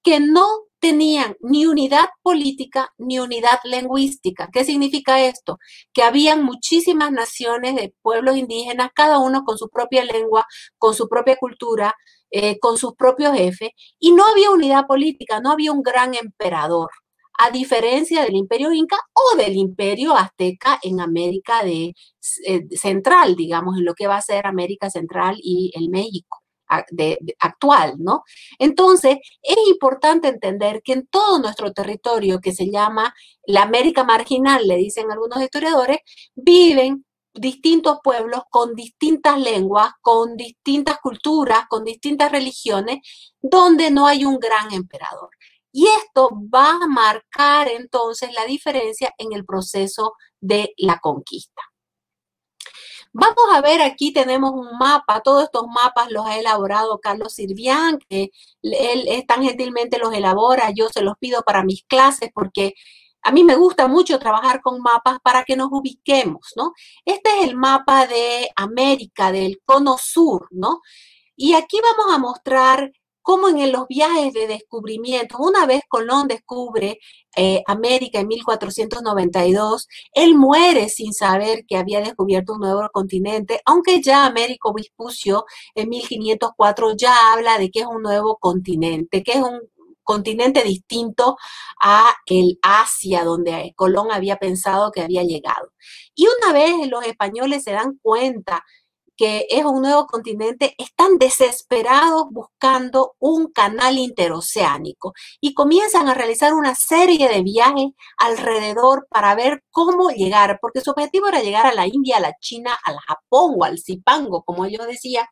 que 0.02 0.20
no 0.20 0.46
tenían 0.80 1.34
ni 1.40 1.66
unidad 1.66 2.06
política 2.22 2.90
ni 2.98 3.18
unidad 3.18 3.58
lingüística. 3.64 4.50
¿Qué 4.52 4.64
significa 4.64 5.24
esto? 5.24 5.58
Que 5.94 6.02
habían 6.02 6.44
muchísimas 6.44 7.10
naciones 7.10 7.74
de 7.74 7.94
pueblos 8.02 8.36
indígenas, 8.36 8.90
cada 8.94 9.18
uno 9.18 9.44
con 9.44 9.56
su 9.56 9.68
propia 9.70 10.04
lengua, 10.04 10.46
con 10.78 10.94
su 10.94 11.08
propia 11.08 11.36
cultura, 11.36 11.94
eh, 12.30 12.58
con 12.58 12.76
sus 12.76 12.94
propios 12.94 13.32
jefes, 13.34 13.70
y 13.98 14.12
no 14.12 14.26
había 14.26 14.50
unidad 14.50 14.86
política, 14.86 15.40
no 15.40 15.52
había 15.52 15.72
un 15.72 15.82
gran 15.82 16.14
emperador 16.14 16.90
a 17.38 17.50
diferencia 17.50 18.22
del 18.22 18.36
imperio 18.36 18.72
inca 18.72 18.96
o 19.12 19.36
del 19.36 19.56
imperio 19.56 20.14
azteca 20.16 20.78
en 20.82 21.00
América 21.00 21.64
de, 21.64 21.94
eh, 22.46 22.62
Central, 22.76 23.36
digamos, 23.36 23.76
en 23.78 23.84
lo 23.84 23.94
que 23.94 24.06
va 24.06 24.16
a 24.16 24.22
ser 24.22 24.46
América 24.46 24.90
Central 24.90 25.36
y 25.42 25.72
el 25.74 25.88
México. 25.90 26.40
actual, 27.40 27.94
¿no? 27.98 28.24
Entonces, 28.58 29.18
es 29.42 29.56
importante 29.68 30.28
entender 30.28 30.82
que 30.82 30.94
en 30.94 31.06
todo 31.06 31.38
nuestro 31.38 31.72
territorio, 31.72 32.40
que 32.40 32.52
se 32.52 32.70
llama 32.70 33.14
la 33.46 33.62
América 33.62 34.02
marginal, 34.04 34.66
le 34.66 34.76
dicen 34.76 35.10
algunos 35.12 35.42
historiadores, 35.42 35.98
viven 36.34 37.04
distintos 37.34 37.98
pueblos 38.02 38.42
con 38.50 38.74
distintas 38.74 39.38
lenguas, 39.40 39.92
con 40.00 40.36
distintas 40.36 40.98
culturas, 41.00 41.66
con 41.68 41.84
distintas 41.84 42.30
religiones, 42.32 42.98
donde 43.42 43.90
no 43.90 44.06
hay 44.06 44.24
un 44.24 44.38
gran 44.38 44.72
emperador. 44.72 45.30
Y 45.76 45.88
esto 45.88 46.30
va 46.54 46.76
a 46.76 46.86
marcar 46.86 47.66
entonces 47.66 48.32
la 48.32 48.44
diferencia 48.44 49.12
en 49.18 49.32
el 49.32 49.44
proceso 49.44 50.12
de 50.40 50.72
la 50.76 51.00
conquista. 51.00 51.62
Vamos 53.12 53.44
a 53.52 53.60
ver, 53.60 53.82
aquí 53.82 54.12
tenemos 54.12 54.52
un 54.52 54.78
mapa, 54.78 55.20
todos 55.20 55.42
estos 55.42 55.66
mapas 55.66 56.12
los 56.12 56.26
ha 56.26 56.38
elaborado 56.38 57.00
Carlos 57.00 57.34
Sirvián, 57.34 57.98
que 58.08 58.30
él, 58.62 59.24
tan 59.26 59.42
gentilmente 59.42 59.98
los 59.98 60.14
elabora, 60.14 60.70
yo 60.70 60.88
se 60.90 61.02
los 61.02 61.14
pido 61.18 61.42
para 61.42 61.64
mis 61.64 61.84
clases 61.84 62.30
porque 62.32 62.74
a 63.22 63.32
mí 63.32 63.42
me 63.42 63.56
gusta 63.56 63.88
mucho 63.88 64.20
trabajar 64.20 64.62
con 64.62 64.80
mapas 64.80 65.18
para 65.24 65.42
que 65.42 65.56
nos 65.56 65.70
ubiquemos, 65.72 66.52
¿no? 66.56 66.72
Este 67.04 67.30
es 67.38 67.48
el 67.48 67.56
mapa 67.56 68.06
de 68.06 68.48
América, 68.54 69.32
del 69.32 69.60
cono 69.64 69.96
sur, 69.98 70.46
¿no? 70.52 70.82
Y 71.34 71.54
aquí 71.54 71.80
vamos 71.80 72.14
a 72.14 72.18
mostrar 72.18 72.92
cómo 73.24 73.48
en 73.48 73.72
los 73.72 73.88
viajes 73.88 74.34
de 74.34 74.46
descubrimiento, 74.46 75.38
una 75.38 75.64
vez 75.64 75.80
Colón 75.88 76.28
descubre 76.28 76.98
eh, 77.34 77.62
América 77.66 78.20
en 78.20 78.28
1492, 78.28 79.88
él 80.12 80.36
muere 80.36 80.90
sin 80.90 81.14
saber 81.14 81.64
que 81.66 81.78
había 81.78 82.02
descubierto 82.02 82.52
un 82.52 82.60
nuevo 82.60 82.86
continente, 82.92 83.62
aunque 83.64 84.02
ya 84.02 84.26
Américo 84.26 84.74
Vespucio 84.74 85.46
en 85.74 85.88
1504 85.88 86.96
ya 86.96 87.32
habla 87.32 87.56
de 87.58 87.70
que 87.70 87.80
es 87.80 87.86
un 87.86 88.02
nuevo 88.02 88.36
continente, 88.36 89.22
que 89.22 89.32
es 89.32 89.42
un 89.42 89.60
continente 90.02 90.62
distinto 90.62 91.38
a 91.82 92.12
el 92.26 92.58
Asia, 92.60 93.24
donde 93.24 93.72
Colón 93.74 94.12
había 94.12 94.36
pensado 94.36 94.92
que 94.92 95.00
había 95.00 95.22
llegado. 95.22 95.72
Y 96.14 96.26
una 96.26 96.52
vez 96.52 96.88
los 96.88 97.06
españoles 97.06 97.64
se 97.64 97.72
dan 97.72 97.98
cuenta 98.02 98.62
que 99.16 99.46
es 99.48 99.64
un 99.64 99.82
nuevo 99.82 100.06
continente, 100.06 100.74
están 100.78 101.18
desesperados 101.18 102.26
buscando 102.30 103.14
un 103.18 103.52
canal 103.52 103.98
interoceánico 103.98 105.12
y 105.40 105.54
comienzan 105.54 106.08
a 106.08 106.14
realizar 106.14 106.54
una 106.54 106.74
serie 106.74 107.28
de 107.28 107.42
viajes 107.42 107.90
alrededor 108.18 109.06
para 109.08 109.34
ver 109.34 109.62
cómo 109.70 110.10
llegar, 110.10 110.58
porque 110.60 110.80
su 110.80 110.90
objetivo 110.90 111.28
era 111.28 111.42
llegar 111.42 111.66
a 111.66 111.74
la 111.74 111.86
India, 111.86 112.16
a 112.16 112.20
la 112.20 112.34
China, 112.40 112.76
al 112.84 112.96
Japón 112.98 113.54
o 113.58 113.64
al 113.64 113.78
Zipango, 113.78 114.42
como 114.42 114.66
yo 114.66 114.84
decía. 114.86 115.28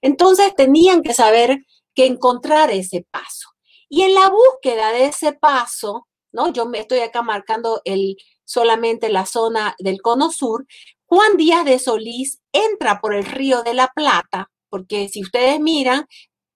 Entonces 0.00 0.54
tenían 0.54 1.02
que 1.02 1.14
saber 1.14 1.58
que 1.94 2.06
encontrar 2.06 2.70
ese 2.70 3.06
paso. 3.10 3.50
Y 3.88 4.02
en 4.02 4.14
la 4.14 4.28
búsqueda 4.30 4.92
de 4.92 5.06
ese 5.06 5.32
paso, 5.32 6.06
¿no? 6.32 6.52
Yo 6.52 6.66
me 6.66 6.80
estoy 6.80 7.00
acá 7.00 7.22
marcando 7.22 7.80
el, 7.84 8.16
solamente 8.44 9.08
la 9.08 9.26
zona 9.26 9.74
del 9.78 10.00
cono 10.02 10.30
sur, 10.30 10.66
Juan 11.06 11.36
Díaz 11.36 11.64
de 11.64 11.78
Solís 11.78 12.40
entra 12.52 13.00
por 13.00 13.14
el 13.14 13.24
río 13.24 13.62
de 13.62 13.74
la 13.74 13.88
Plata, 13.88 14.50
porque 14.68 15.08
si 15.08 15.22
ustedes 15.22 15.60
miran, 15.60 16.06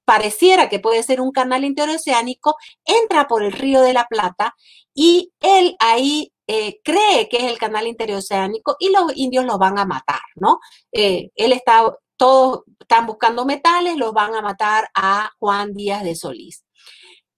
pareciera 0.04 0.68
que 0.68 0.80
puede 0.80 1.02
ser 1.02 1.20
un 1.20 1.30
canal 1.30 1.64
interoceánico, 1.64 2.56
entra 2.84 3.28
por 3.28 3.44
el 3.44 3.52
río 3.52 3.80
de 3.82 3.92
la 3.92 4.06
Plata 4.06 4.54
y 4.92 5.32
él 5.40 5.76
ahí 5.78 6.32
eh, 6.48 6.80
cree 6.82 7.28
que 7.28 7.36
es 7.36 7.44
el 7.44 7.58
canal 7.58 7.86
interoceánico 7.86 8.76
y 8.80 8.90
los 8.90 9.16
indios 9.16 9.44
los 9.44 9.58
van 9.58 9.78
a 9.78 9.84
matar, 9.84 10.20
¿no? 10.34 10.58
Eh, 10.90 11.30
él 11.36 11.52
está, 11.52 11.96
todos 12.16 12.62
están 12.80 13.06
buscando 13.06 13.46
metales, 13.46 13.96
los 13.96 14.12
van 14.12 14.34
a 14.34 14.42
matar 14.42 14.88
a 14.94 15.30
Juan 15.38 15.74
Díaz 15.74 16.02
de 16.02 16.16
Solís. 16.16 16.64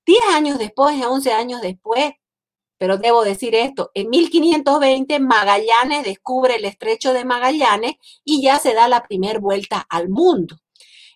Diez 0.06 0.22
años 0.32 0.58
después, 0.58 0.96
once 1.04 1.30
años 1.32 1.60
después, 1.60 2.12
pero 2.82 2.98
debo 2.98 3.22
decir 3.22 3.54
esto, 3.54 3.92
en 3.94 4.10
1520 4.10 5.20
Magallanes 5.20 6.02
descubre 6.02 6.56
el 6.56 6.64
estrecho 6.64 7.12
de 7.12 7.24
Magallanes 7.24 7.94
y 8.24 8.42
ya 8.42 8.58
se 8.58 8.74
da 8.74 8.88
la 8.88 9.04
primera 9.04 9.38
vuelta 9.38 9.86
al 9.88 10.08
mundo. 10.08 10.56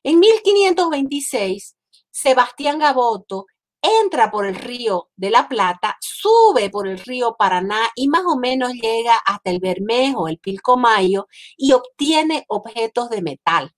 En 0.04 0.20
1526, 0.20 1.74
Sebastián 2.08 2.78
Gaboto 2.78 3.46
entra 3.82 4.30
por 4.30 4.46
el 4.46 4.54
río 4.54 5.08
de 5.16 5.30
la 5.30 5.48
Plata, 5.48 5.96
sube 6.00 6.70
por 6.70 6.86
el 6.86 7.00
río 7.00 7.34
Paraná 7.36 7.90
y 7.96 8.06
más 8.06 8.22
o 8.26 8.38
menos 8.38 8.72
llega 8.74 9.16
hasta 9.26 9.50
el 9.50 9.58
Bermejo, 9.58 10.28
el 10.28 10.38
Pilcomayo 10.38 11.26
y 11.56 11.72
obtiene 11.72 12.44
objetos 12.46 13.10
de 13.10 13.22
metal. 13.22 13.74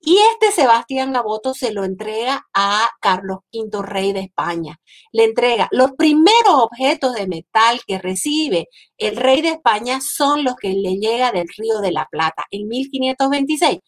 Y 0.00 0.18
este 0.32 0.52
Sebastián 0.52 1.12
Gaboto 1.12 1.54
se 1.54 1.72
lo 1.72 1.84
entrega 1.84 2.46
a 2.54 2.88
Carlos 3.00 3.38
V, 3.52 3.82
rey 3.82 4.12
de 4.12 4.20
España. 4.20 4.78
Le 5.12 5.24
entrega 5.24 5.68
los 5.72 5.92
primeros 5.92 6.54
objetos 6.54 7.14
de 7.14 7.26
metal 7.26 7.80
que 7.86 7.98
recibe 7.98 8.68
el 8.98 9.16
rey 9.16 9.42
de 9.42 9.50
España 9.50 10.00
son 10.00 10.44
los 10.44 10.54
que 10.56 10.70
le 10.74 10.96
llega 10.98 11.32
del 11.32 11.48
Río 11.56 11.80
de 11.80 11.92
la 11.92 12.06
Plata 12.10 12.44
en 12.50 12.68
1526. 12.68 13.80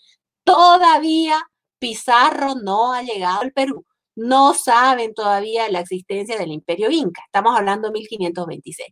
Todavía 0.44 1.40
Pizarro 1.78 2.54
no 2.56 2.92
ha 2.92 3.02
llegado 3.02 3.40
al 3.42 3.52
Perú. 3.52 3.84
No 4.16 4.54
saben 4.54 5.14
todavía 5.14 5.68
la 5.70 5.80
existencia 5.80 6.36
del 6.36 6.50
imperio 6.50 6.90
inca. 6.90 7.22
Estamos 7.26 7.56
hablando 7.56 7.88
de 7.88 7.92
1526. 7.94 8.88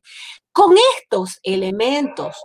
Con 0.52 0.76
estos 0.98 1.40
elementos 1.42 2.36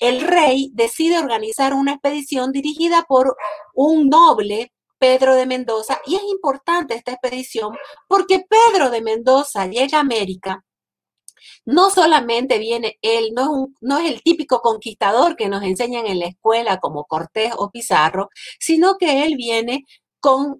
el 0.00 0.22
rey 0.22 0.70
decide 0.74 1.18
organizar 1.18 1.74
una 1.74 1.92
expedición 1.92 2.52
dirigida 2.52 3.04
por 3.08 3.36
un 3.74 4.08
noble, 4.08 4.72
Pedro 4.98 5.34
de 5.34 5.46
Mendoza, 5.46 6.00
y 6.06 6.16
es 6.16 6.22
importante 6.24 6.94
esta 6.94 7.12
expedición 7.12 7.74
porque 8.06 8.44
Pedro 8.48 8.90
de 8.90 9.00
Mendoza 9.00 9.66
llega 9.66 9.98
a 9.98 10.02
América. 10.02 10.64
No 11.64 11.90
solamente 11.90 12.58
viene 12.58 12.98
él, 13.02 13.32
no 13.34 13.98
es, 13.98 14.10
el 14.10 14.22
típico 14.22 14.60
conquistador 14.60 15.36
que 15.36 15.48
nos 15.48 15.62
enseñan 15.62 16.06
en 16.06 16.18
la 16.18 16.26
escuela 16.26 16.78
como 16.80 17.04
Cortés 17.04 17.52
o 17.56 17.70
Pizarro, 17.70 18.28
sino 18.58 18.96
que 18.98 19.24
él 19.24 19.36
viene 19.36 19.84
con, 20.20 20.58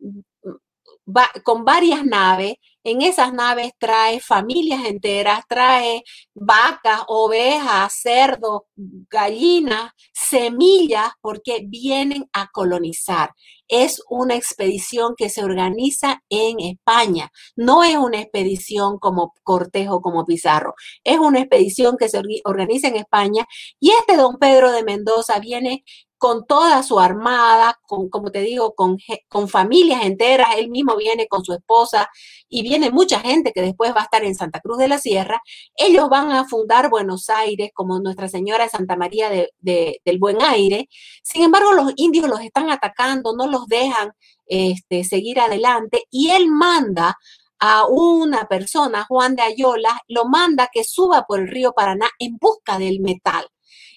con 1.44 1.64
varias 1.64 2.04
naves 2.04 2.56
en 2.82 3.02
esas 3.02 3.34
naves 3.34 3.72
trae 3.78 4.20
familias 4.20 4.86
enteras, 4.86 5.44
trae 5.46 6.02
vacas, 6.34 7.02
ovejas, 7.08 7.92
cerdos, 8.00 8.62
gallinas, 8.74 9.92
semillas, 10.14 11.10
porque 11.20 11.62
vienen 11.66 12.24
a 12.32 12.48
colonizar. 12.50 13.32
Es 13.68 14.00
una 14.08 14.34
expedición 14.34 15.14
que 15.16 15.28
se 15.28 15.44
organiza 15.44 16.22
en 16.30 16.58
España. 16.60 17.30
No 17.54 17.84
es 17.84 17.96
una 17.96 18.20
expedición 18.20 18.98
como 18.98 19.34
Cortejo, 19.42 20.00
como 20.00 20.24
Pizarro. 20.24 20.74
Es 21.04 21.18
una 21.18 21.40
expedición 21.40 21.96
que 21.98 22.08
se 22.08 22.22
organiza 22.44 22.88
en 22.88 22.96
España. 22.96 23.46
Y 23.78 23.90
este 23.90 24.16
don 24.16 24.38
Pedro 24.38 24.72
de 24.72 24.84
Mendoza 24.84 25.38
viene 25.38 25.84
con 26.20 26.44
toda 26.46 26.82
su 26.82 27.00
armada, 27.00 27.80
con, 27.86 28.10
como 28.10 28.30
te 28.30 28.42
digo, 28.42 28.74
con, 28.74 28.98
con 29.30 29.48
familias 29.48 30.04
enteras, 30.04 30.48
él 30.58 30.68
mismo 30.68 30.94
viene 30.96 31.26
con 31.26 31.42
su 31.46 31.54
esposa 31.54 32.10
y 32.46 32.60
viene 32.62 32.90
mucha 32.90 33.20
gente 33.20 33.52
que 33.54 33.62
después 33.62 33.94
va 33.96 34.02
a 34.02 34.04
estar 34.04 34.22
en 34.22 34.34
Santa 34.34 34.60
Cruz 34.60 34.76
de 34.76 34.88
la 34.88 34.98
Sierra. 34.98 35.40
Ellos 35.74 36.10
van 36.10 36.30
a 36.30 36.44
fundar 36.44 36.90
Buenos 36.90 37.30
Aires 37.30 37.70
como 37.72 38.00
Nuestra 38.00 38.28
Señora 38.28 38.64
de 38.64 38.70
Santa 38.70 38.96
María 38.96 39.30
del 39.30 40.18
Buen 40.18 40.42
Aire. 40.42 40.90
Sin 41.22 41.42
embargo, 41.42 41.72
los 41.72 41.94
indios 41.96 42.28
los 42.28 42.42
están 42.42 42.68
atacando, 42.68 43.34
no 43.34 43.46
los 43.46 43.66
dejan 43.66 44.12
este, 44.44 45.04
seguir 45.04 45.40
adelante 45.40 46.04
y 46.10 46.32
él 46.32 46.48
manda 46.48 47.16
a 47.60 47.86
una 47.86 48.46
persona, 48.46 49.06
Juan 49.08 49.36
de 49.36 49.42
Ayola, 49.42 50.02
lo 50.06 50.26
manda 50.26 50.68
que 50.70 50.84
suba 50.84 51.24
por 51.26 51.40
el 51.40 51.48
río 51.48 51.72
Paraná 51.72 52.10
en 52.18 52.36
busca 52.36 52.78
del 52.78 53.00
metal. 53.00 53.46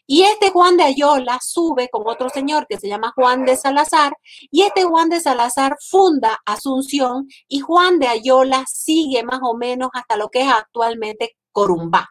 Y 0.05 0.24
este 0.24 0.50
Juan 0.50 0.75
de 0.75 0.83
Ayola 0.83 1.39
sube 1.41 1.89
con 1.89 2.03
otro 2.05 2.29
señor 2.29 2.67
que 2.67 2.77
se 2.77 2.88
llama 2.88 3.13
Juan 3.15 3.45
de 3.45 3.55
Salazar 3.55 4.13
y 4.51 4.63
este 4.63 4.83
Juan 4.83 5.10
de 5.10 5.22
Salazar 5.22 5.77
funda 5.79 6.41
Asunción 6.45 7.27
y 7.48 7.60
Juan 7.60 8.00
de 8.00 8.07
Ayola 8.07 8.65
sigue 8.67 9.24
más 9.24 9.39
o 9.43 9.55
menos 9.55 9.89
hasta 9.93 10.17
lo 10.17 10.29
que 10.29 10.41
es 10.41 10.51
actualmente 10.51 11.38
Corumbá. 11.51 12.10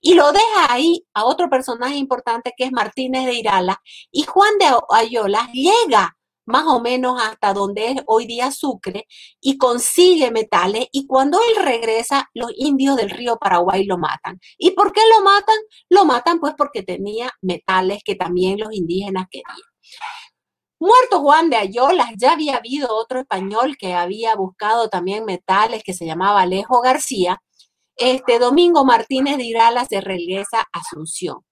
Y 0.00 0.14
lo 0.14 0.32
deja 0.32 0.72
ahí 0.72 1.04
a 1.14 1.24
otro 1.24 1.50
personaje 1.50 1.96
importante 1.96 2.52
que 2.56 2.64
es 2.64 2.72
Martínez 2.72 3.26
de 3.26 3.34
Irala 3.34 3.82
y 4.10 4.22
Juan 4.22 4.56
de 4.58 4.66
Ayola 4.90 5.48
llega 5.52 6.15
más 6.46 6.64
o 6.66 6.80
menos 6.80 7.20
hasta 7.22 7.52
donde 7.52 7.90
es 7.90 7.96
hoy 8.06 8.26
día 8.26 8.50
Sucre, 8.50 9.06
y 9.40 9.58
consigue 9.58 10.30
metales, 10.30 10.86
y 10.92 11.06
cuando 11.06 11.38
él 11.38 11.64
regresa, 11.64 12.30
los 12.34 12.50
indios 12.56 12.96
del 12.96 13.10
río 13.10 13.36
Paraguay 13.38 13.84
lo 13.84 13.98
matan. 13.98 14.40
¿Y 14.58 14.70
por 14.72 14.92
qué 14.92 15.00
lo 15.16 15.24
matan? 15.24 15.56
Lo 15.88 16.04
matan 16.04 16.40
pues 16.40 16.54
porque 16.56 16.82
tenía 16.82 17.30
metales 17.42 18.02
que 18.04 18.14
también 18.14 18.58
los 18.58 18.72
indígenas 18.72 19.26
querían. 19.30 19.56
Muerto 20.78 21.20
Juan 21.20 21.48
de 21.48 21.56
Ayolas, 21.56 22.10
ya 22.18 22.32
había 22.32 22.56
habido 22.56 22.94
otro 22.94 23.20
español 23.20 23.76
que 23.78 23.94
había 23.94 24.34
buscado 24.36 24.90
también 24.90 25.24
metales 25.24 25.82
que 25.82 25.94
se 25.94 26.04
llamaba 26.04 26.42
Alejo 26.42 26.82
García. 26.82 27.42
Este 27.96 28.38
Domingo 28.38 28.84
Martínez 28.84 29.38
de 29.38 29.44
Irala 29.44 29.86
se 29.86 30.02
regresa 30.02 30.60
a 30.60 30.80
Asunción. 30.80 31.45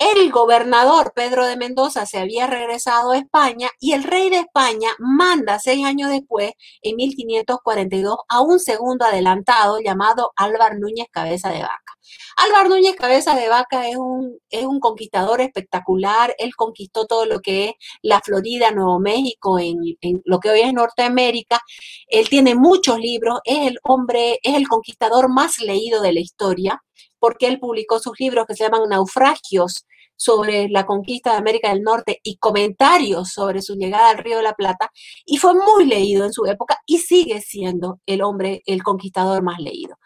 El 0.00 0.32
gobernador 0.32 1.12
Pedro 1.14 1.44
de 1.44 1.58
Mendoza 1.58 2.06
se 2.06 2.18
había 2.18 2.46
regresado 2.46 3.10
a 3.10 3.18
España 3.18 3.68
y 3.78 3.92
el 3.92 4.02
rey 4.02 4.30
de 4.30 4.38
España 4.38 4.88
manda 4.98 5.58
seis 5.58 5.84
años 5.84 6.08
después, 6.08 6.52
en 6.80 6.96
1542, 6.96 8.16
a 8.26 8.40
un 8.40 8.58
segundo 8.60 9.04
adelantado 9.04 9.78
llamado 9.78 10.32
Álvar 10.36 10.78
Núñez 10.78 11.06
Cabeza 11.10 11.50
de 11.50 11.60
Vaca. 11.60 11.94
Álvar 12.36 12.70
Núñez 12.70 12.96
Cabeza 12.96 13.36
de 13.36 13.48
Vaca 13.50 13.88
es 13.88 13.96
un, 13.96 14.38
es 14.48 14.64
un 14.64 14.80
conquistador 14.80 15.42
espectacular. 15.42 16.34
Él 16.38 16.56
conquistó 16.56 17.06
todo 17.06 17.26
lo 17.26 17.40
que 17.40 17.66
es 17.66 17.72
la 18.00 18.22
Florida, 18.22 18.70
Nuevo 18.70 19.00
México, 19.00 19.58
en, 19.58 19.76
en 20.00 20.22
lo 20.24 20.40
que 20.40 20.48
hoy 20.48 20.60
es 20.60 20.72
Norteamérica. 20.72 21.60
Él 22.08 22.30
tiene 22.30 22.54
muchos 22.54 22.98
libros, 22.98 23.40
es 23.44 23.68
el 23.68 23.78
hombre, 23.82 24.38
es 24.42 24.54
el 24.54 24.66
conquistador 24.66 25.28
más 25.28 25.58
leído 25.60 26.00
de 26.00 26.14
la 26.14 26.20
historia 26.20 26.82
porque 27.20 27.46
él 27.46 27.60
publicó 27.60 28.00
sus 28.00 28.18
libros 28.18 28.46
que 28.46 28.56
se 28.56 28.64
llaman 28.64 28.88
Naufragios 28.88 29.86
sobre 30.16 30.68
la 30.68 30.84
conquista 30.84 31.32
de 31.32 31.38
América 31.38 31.70
del 31.70 31.82
Norte 31.82 32.20
y 32.22 32.36
comentarios 32.36 33.30
sobre 33.30 33.62
su 33.62 33.74
llegada 33.74 34.10
al 34.10 34.18
Río 34.18 34.36
de 34.36 34.42
la 34.42 34.54
Plata, 34.54 34.90
y 35.24 35.38
fue 35.38 35.54
muy 35.54 35.86
leído 35.86 36.24
en 36.26 36.32
su 36.32 36.44
época 36.44 36.76
y 36.84 36.98
sigue 36.98 37.40
siendo 37.40 38.00
el 38.04 38.22
hombre, 38.22 38.62
el 38.66 38.82
conquistador 38.82 39.42
más 39.42 39.58
leído. 39.60 39.96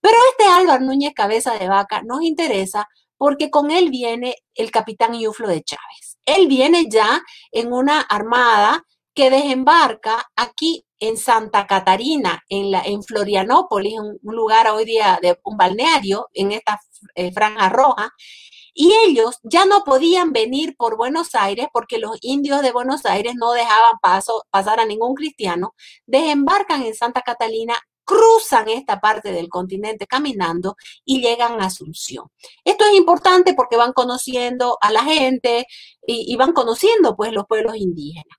Pero 0.00 0.16
este 0.30 0.52
Álvaro 0.52 0.84
Núñez 0.84 1.12
Cabeza 1.14 1.54
de 1.54 1.66
Vaca 1.66 2.02
nos 2.02 2.22
interesa 2.22 2.86
porque 3.16 3.50
con 3.50 3.70
él 3.70 3.90
viene 3.90 4.36
el 4.54 4.70
capitán 4.70 5.18
Yuflo 5.18 5.48
de 5.48 5.62
Chávez. 5.62 6.18
Él 6.26 6.46
viene 6.46 6.86
ya 6.88 7.22
en 7.50 7.72
una 7.72 8.00
armada 8.00 8.84
que 9.14 9.30
desembarca 9.30 10.30
aquí 10.36 10.83
en 11.00 11.16
Santa 11.16 11.66
Catarina, 11.66 12.42
en, 12.48 12.70
la, 12.70 12.82
en 12.82 13.02
Florianópolis, 13.02 13.98
un, 13.98 14.18
lugar 14.22 14.68
hoy 14.68 14.84
día 14.84 15.18
de 15.20 15.38
un 15.44 15.56
balneario, 15.56 16.28
en 16.32 16.52
esta 16.52 16.80
eh, 17.14 17.32
franja 17.32 17.68
roja, 17.68 18.10
y 18.74 18.92
ellos 19.06 19.38
ya 19.44 19.66
no 19.66 19.84
podían 19.84 20.32
venir 20.32 20.74
por 20.76 20.96
Buenos 20.96 21.34
Aires 21.34 21.68
porque 21.72 21.98
los 21.98 22.18
indios 22.22 22.60
de 22.62 22.72
Buenos 22.72 23.06
Aires 23.06 23.34
no 23.36 23.52
dejaban 23.52 23.98
paso, 24.02 24.44
pasar 24.50 24.80
a 24.80 24.84
ningún 24.86 25.14
cristiano, 25.14 25.74
desembarcan 26.06 26.82
en 26.82 26.94
Santa 26.94 27.22
Catalina, 27.22 27.74
cruzan 28.04 28.68
esta 28.68 29.00
parte 29.00 29.32
del 29.32 29.48
continente 29.48 30.06
caminando 30.06 30.76
y 31.04 31.20
llegan 31.20 31.60
a 31.60 31.66
Asunción. 31.66 32.26
Esto 32.64 32.84
es 32.84 32.94
importante 32.94 33.54
porque 33.54 33.76
van 33.76 33.92
conociendo 33.92 34.76
a 34.80 34.90
la 34.90 35.04
gente 35.04 35.66
y, 36.06 36.32
y 36.32 36.36
van 36.36 36.52
conociendo 36.52 37.16
pues 37.16 37.32
los 37.32 37.46
pueblos 37.46 37.76
indígenas. 37.76 38.36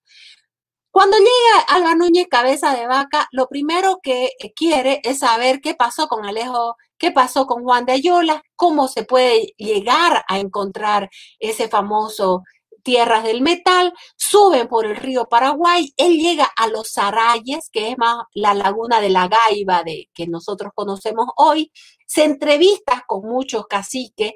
Cuando 0.95 1.17
llega 1.17 1.59
Alba 1.67 1.93
Núñez 1.93 2.27
Cabeza 2.29 2.73
de 2.73 2.87
Vaca, 2.87 3.27
lo 3.33 3.49
primero 3.49 3.99
que 4.01 4.31
quiere 4.55 5.01
es 5.03 5.19
saber 5.19 5.59
qué 5.59 5.73
pasó 5.75 6.07
con 6.07 6.25
Alejo, 6.25 6.77
qué 6.97 7.11
pasó 7.11 7.45
con 7.47 7.63
Juan 7.63 7.85
de 7.85 7.91
Ayola, 7.91 8.41
cómo 8.55 8.87
se 8.87 9.03
puede 9.03 9.53
llegar 9.57 10.23
a 10.29 10.39
encontrar 10.39 11.09
ese 11.37 11.67
famoso 11.67 12.43
tierras 12.81 13.25
del 13.25 13.41
metal, 13.41 13.91
suben 14.15 14.69
por 14.69 14.85
el 14.85 14.95
río 14.95 15.25
Paraguay, 15.25 15.93
él 15.97 16.17
llega 16.17 16.45
a 16.55 16.67
los 16.67 16.91
Sarayes, 16.93 17.69
que 17.69 17.89
es 17.89 17.97
más 17.97 18.23
la 18.33 18.53
laguna 18.53 19.01
de 19.01 19.09
la 19.09 19.27
Gaiba 19.27 19.83
de, 19.83 20.09
que 20.13 20.27
nosotros 20.27 20.71
conocemos 20.73 21.25
hoy, 21.35 21.73
se 22.07 22.23
entrevista 22.23 23.03
con 23.05 23.27
muchos 23.27 23.67
caciques 23.67 24.31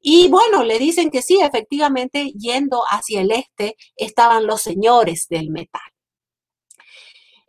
y 0.00 0.28
bueno, 0.28 0.64
le 0.64 0.78
dicen 0.78 1.10
que 1.10 1.20
sí, 1.20 1.38
efectivamente, 1.42 2.32
yendo 2.32 2.82
hacia 2.88 3.20
el 3.20 3.30
este 3.30 3.76
estaban 3.94 4.46
los 4.46 4.62
señores 4.62 5.26
del 5.28 5.50
metal. 5.50 5.82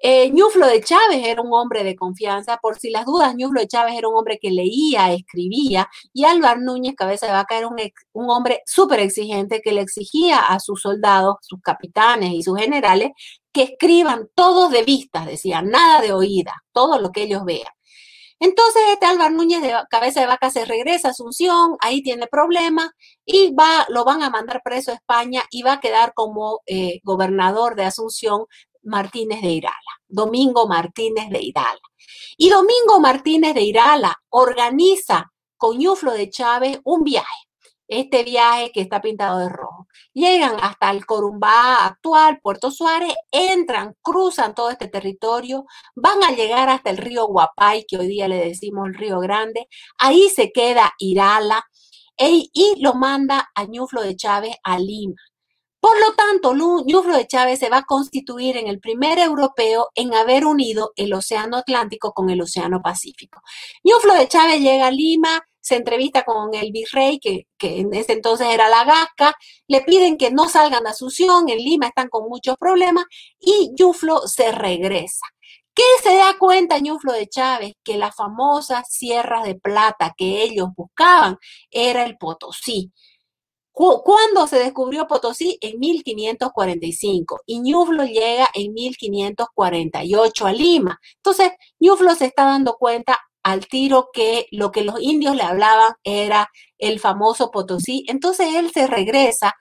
Eh, 0.02 0.32
Ñuflo 0.32 0.66
de 0.66 0.82
Chávez 0.82 1.26
era 1.26 1.42
un 1.42 1.54
hombre 1.54 1.84
de 1.84 1.96
confianza, 1.98 2.58
por 2.62 2.80
si 2.80 2.90
las 2.90 3.06
dudas, 3.06 3.36
Ñuflo 3.36 3.60
de 3.60 3.68
Chávez 3.68 3.96
era 3.98 4.08
un 4.08 4.16
hombre 4.16 4.40
que 4.42 4.50
leía, 4.50 5.12
escribía, 5.12 5.90
y 6.14 6.24
Álvaro 6.24 6.62
Núñez 6.62 6.96
Cabeza 6.96 7.26
de 7.26 7.34
Vaca 7.34 7.58
era 7.58 7.68
un, 7.68 8.30
hombre 8.30 8.62
súper 8.66 9.02
exigente 9.02 9.62
que 9.62 9.74
le 9.74 9.82
exigía 9.82 10.40
a 10.40 10.60
sus 10.62 10.82
soldados, 10.82 11.36
sus 11.42 11.62
capitanes 11.62 12.32
y 12.32 12.44
sus 12.44 12.58
generales 12.58 13.12
que 13.52 13.64
escriban 13.64 14.30
todos 14.36 14.72
de 14.72 14.84
vista, 14.84 15.26
decía, 15.26 15.62
nada 15.62 16.02
de 16.02 16.14
oída, 16.14 16.54
todo 16.72 17.00
lo 17.00 17.12
que 17.12 17.24
ellos 17.24 17.44
vean. 17.44 17.72
Entonces 18.42 18.82
este 18.94 19.06
Álvaro 19.06 19.32
Núñez 19.36 19.62
de 19.62 19.74
Cabeza 19.90 20.22
de 20.22 20.28
Vaca 20.28 20.50
se 20.50 20.64
regresa 20.64 21.10
a 21.10 21.12
Asunción, 21.12 21.76
ahí 21.82 22.02
tiene 22.02 22.26
problemas 22.28 22.90
y 23.26 23.54
va, 23.54 23.86
lo 23.90 24.06
van 24.06 24.24
a 24.24 24.30
mandar 24.30 24.62
preso 24.64 24.92
a 24.92 24.96
España 24.96 25.44
y 25.52 25.62
va 25.62 25.74
a 25.74 25.80
quedar 25.82 26.14
como 26.14 26.62
eh, 26.66 27.02
gobernador 27.04 27.76
de 27.76 27.84
Asunción 27.84 28.46
Martínez 28.90 29.42
de 29.42 29.52
Irala, 29.52 29.94
Domingo 30.08 30.68
Martínez 30.68 31.30
de 31.30 31.42
Irala. 31.42 31.80
Y 32.38 32.50
Domingo 32.50 33.00
Martínez 33.00 33.54
de 33.54 33.62
Irala 33.62 34.16
organiza 34.30 35.32
con 35.58 35.78
Ñuflo 35.78 36.12
de 36.14 36.30
Chávez 36.30 36.80
un 36.84 37.04
viaje, 37.04 37.28
este 37.88 38.24
viaje 38.24 38.72
que 38.74 38.82
está 38.82 39.02
pintado 39.02 39.40
de 39.40 39.50
rojo. 39.50 39.88
Llegan 40.14 40.56
hasta 40.62 40.92
el 40.92 41.06
Corumbá 41.06 41.86
actual, 41.86 42.40
Puerto 42.42 42.72
Suárez, 42.72 43.14
entran, 43.32 43.96
cruzan 44.02 44.56
todo 44.56 44.70
este 44.70 44.88
territorio, 44.88 45.66
van 45.96 46.24
a 46.24 46.32
llegar 46.32 46.70
hasta 46.70 46.90
el 46.90 46.98
río 46.98 47.28
Guapay, 47.28 47.86
que 47.88 47.98
hoy 47.98 48.08
día 48.08 48.28
le 48.28 48.38
decimos 48.38 48.88
el 48.88 48.96
río 48.96 49.20
Grande, 49.20 49.68
ahí 49.98 50.30
se 50.30 50.52
queda 50.52 50.94
Irala 51.00 51.64
y 52.22 52.76
lo 52.82 52.96
manda 52.96 53.50
a 53.56 53.66
Ñuflo 53.66 54.02
de 54.02 54.16
Chávez 54.16 54.56
a 54.64 54.78
Lima. 54.78 55.16
Por 55.80 55.98
lo 56.00 56.14
tanto, 56.14 56.54
Ñuflo 56.54 57.16
de 57.16 57.26
Chávez 57.26 57.60
se 57.60 57.70
va 57.70 57.78
a 57.78 57.86
constituir 57.86 58.58
en 58.58 58.68
el 58.68 58.80
primer 58.80 59.18
europeo 59.18 59.88
en 59.96 60.14
haber 60.14 60.46
unido 60.46 60.92
el 60.98 61.14
Océano 61.14 61.58
Atlántico 61.58 62.14
con 62.14 62.30
el 62.30 62.42
Océano 62.42 62.82
Pacífico. 62.82 63.42
Ñuflo 63.84 64.14
de 64.14 64.28
Chávez 64.28 64.60
llega 64.60 64.88
a 64.88 64.92
Lima, 64.92 65.42
se 65.62 65.76
entrevista 65.76 66.24
con 66.24 66.54
el 66.54 66.72
virrey, 66.72 67.20
que, 67.20 67.46
en 67.62 67.94
ese 67.94 68.14
entonces 68.14 68.48
era 68.52 68.68
la 68.68 68.84
Gasca, 68.84 69.36
le 69.68 69.82
piden 69.82 70.18
que 70.18 70.32
no 70.32 70.50
salgan 70.50 70.86
a 70.86 70.92
Asunción, 70.92 71.48
en 71.48 71.60
Lima 71.60 71.88
están 71.88 72.10
con 72.10 72.28
muchos 72.28 72.58
problemas, 72.58 73.06
y 73.40 73.72
Ñuflo 73.80 74.28
se 74.28 74.52
regresa. 74.52 75.26
¿Qué 75.74 75.84
se 76.04 76.16
da 76.16 76.36
cuenta 76.38 76.80
Ñuflo 76.80 77.14
de 77.14 77.30
Chávez? 77.30 77.74
Que 77.84 77.98
las 77.98 78.16
famosas 78.16 78.86
sierras 78.90 79.46
de 79.46 79.56
plata 79.56 80.14
que 80.18 80.44
ellos 80.44 80.70
buscaban 80.76 81.38
era 81.72 82.04
el 82.04 82.18
Potosí. 82.18 82.92
¿Cuándo 83.80 84.46
se 84.46 84.60
descubrió 84.60 85.08
Potosí? 85.08 85.58
En 85.62 85.80
1545 85.80 87.44
y 87.46 87.62
Ñuflo 87.62 88.04
llega 88.04 88.50
en 88.54 88.74
1548 88.74 90.46
a 90.46 90.52
Lima. 90.52 91.00
Entonces, 91.16 91.52
Ñuflo 91.80 92.14
se 92.14 92.26
está 92.26 92.44
dando 92.44 92.74
cuenta 92.74 93.18
al 93.42 93.68
tiro 93.68 94.10
que 94.12 94.48
lo 94.52 94.72
que 94.72 94.84
los 94.84 95.00
indios 95.00 95.34
le 95.34 95.44
hablaban 95.44 95.94
era 96.04 96.50
el 96.78 97.00
famoso 97.00 97.52
Potosí. 97.52 98.04
Entonces 98.10 98.54
él 98.56 98.70
se 98.74 98.86
regresa, 98.86 99.54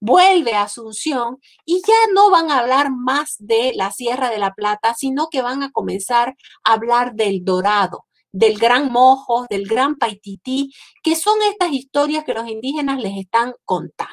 vuelve 0.00 0.52
a 0.52 0.64
Asunción 0.64 1.38
y 1.64 1.80
ya 1.80 2.12
no 2.12 2.30
van 2.30 2.50
a 2.50 2.58
hablar 2.58 2.90
más 2.90 3.36
de 3.38 3.72
la 3.74 3.90
Sierra 3.90 4.28
de 4.28 4.38
la 4.38 4.52
Plata, 4.52 4.94
sino 4.94 5.28
que 5.30 5.40
van 5.40 5.62
a 5.62 5.72
comenzar 5.72 6.34
a 6.64 6.74
hablar 6.74 7.14
del 7.14 7.42
Dorado 7.42 8.04
del 8.32 8.58
gran 8.58 8.90
mojo, 8.90 9.46
del 9.48 9.66
gran 9.66 9.96
paitití, 9.96 10.72
que 11.02 11.14
son 11.16 11.40
estas 11.42 11.72
historias 11.72 12.24
que 12.24 12.34
los 12.34 12.48
indígenas 12.48 13.00
les 13.00 13.18
están 13.18 13.54
contando. 13.64 14.12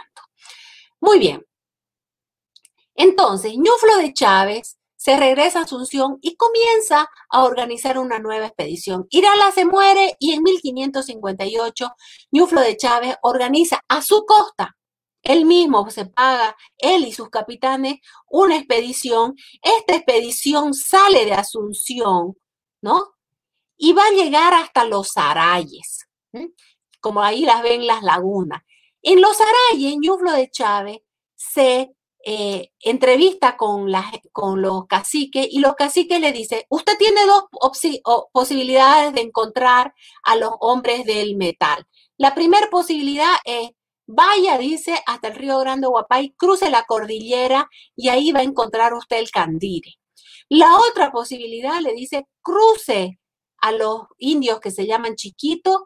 Muy 0.99 1.19
bien. 1.19 1.45
Entonces, 2.95 3.53
Ñuflo 3.55 3.97
de 3.97 4.13
Chávez 4.13 4.77
se 4.97 5.17
regresa 5.17 5.59
a 5.59 5.63
Asunción 5.63 6.17
y 6.21 6.35
comienza 6.35 7.09
a 7.29 7.43
organizar 7.45 7.97
una 7.97 8.19
nueva 8.19 8.47
expedición. 8.47 9.07
Irala 9.09 9.51
se 9.51 9.65
muere 9.65 10.17
y 10.19 10.33
en 10.33 10.43
1558 10.43 11.91
Ñuflo 12.31 12.59
de 12.59 12.75
Chávez 12.75 13.15
organiza 13.21 13.81
a 13.87 14.01
su 14.01 14.25
costa, 14.25 14.75
él 15.23 15.45
mismo 15.45 15.89
se 15.89 16.05
paga, 16.05 16.55
él 16.77 17.05
y 17.05 17.11
sus 17.11 17.29
capitanes, 17.29 17.99
una 18.29 18.57
expedición. 18.57 19.35
Esta 19.61 19.95
expedición 19.95 20.73
sale 20.73 21.25
de 21.25 21.33
Asunción, 21.33 22.35
¿no? 22.81 23.15
Y 23.79 23.93
va 23.93 24.03
a 24.05 24.11
llegar 24.11 24.53
hasta 24.53 24.83
los 24.83 25.15
Arayes, 25.15 26.05
como 26.99 27.23
ahí 27.23 27.45
las 27.45 27.63
ven 27.63 27.87
las 27.87 28.03
lagunas. 28.03 28.61
En 29.01 29.21
los 29.21 29.37
Arayes, 29.39 29.95
Ñuflo 29.97 30.33
de 30.33 30.51
Chávez 30.51 30.99
se 31.35 31.89
eh, 32.25 32.71
entrevista 32.81 33.55
con, 33.55 33.89
los 33.89 34.87
caciques 34.87 35.47
y 35.49 35.59
los 35.59 35.75
caciques 35.75 36.19
le 36.19 36.33
dicen, 36.33 36.61
usted 36.69 36.97
tiene 36.97 37.21
dos 37.25 37.45
posibilidades 38.33 39.13
de 39.13 39.21
encontrar 39.21 39.93
a 40.23 40.35
los 40.35 40.51
hombres 40.59 41.05
del 41.05 41.37
metal. 41.37 41.87
La 42.17 42.35
primera 42.35 42.69
posibilidad 42.69 43.35
es, 43.45 43.69
vaya, 44.05 44.57
dice, 44.57 45.01
hasta 45.07 45.29
el 45.29 45.35
río 45.35 45.57
Grande 45.59 45.87
Guapay, 45.87 46.33
cruce 46.35 46.69
la 46.69 46.83
cordillera 46.83 47.69
y 47.95 48.09
ahí 48.09 48.33
va 48.33 48.41
a 48.41 48.43
encontrar 48.43 48.93
usted 48.93 49.19
el 49.19 49.31
Candire. 49.31 49.93
La 50.49 50.75
otra 50.75 51.11
posibilidad 51.11 51.79
le 51.79 51.93
dice, 51.93 52.27
cruce 52.41 53.18
a 53.61 53.71
los 53.71 54.03
indios 54.17 54.59
que 54.59 54.71
se 54.71 54.87
llaman 54.87 55.15
chiquitos, 55.15 55.77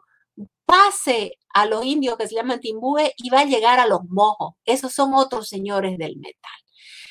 pase 0.64 1.38
a 1.52 1.66
los 1.66 1.84
indios 1.84 2.16
que 2.16 2.26
se 2.26 2.34
llaman 2.34 2.60
timbúes 2.60 3.12
y 3.16 3.30
va 3.30 3.40
a 3.40 3.44
llegar 3.44 3.80
a 3.80 3.86
los 3.86 4.00
mojos. 4.08 4.54
Esos 4.64 4.92
son 4.92 5.14
otros 5.14 5.48
señores 5.48 5.98
del 5.98 6.16
metal. 6.16 6.52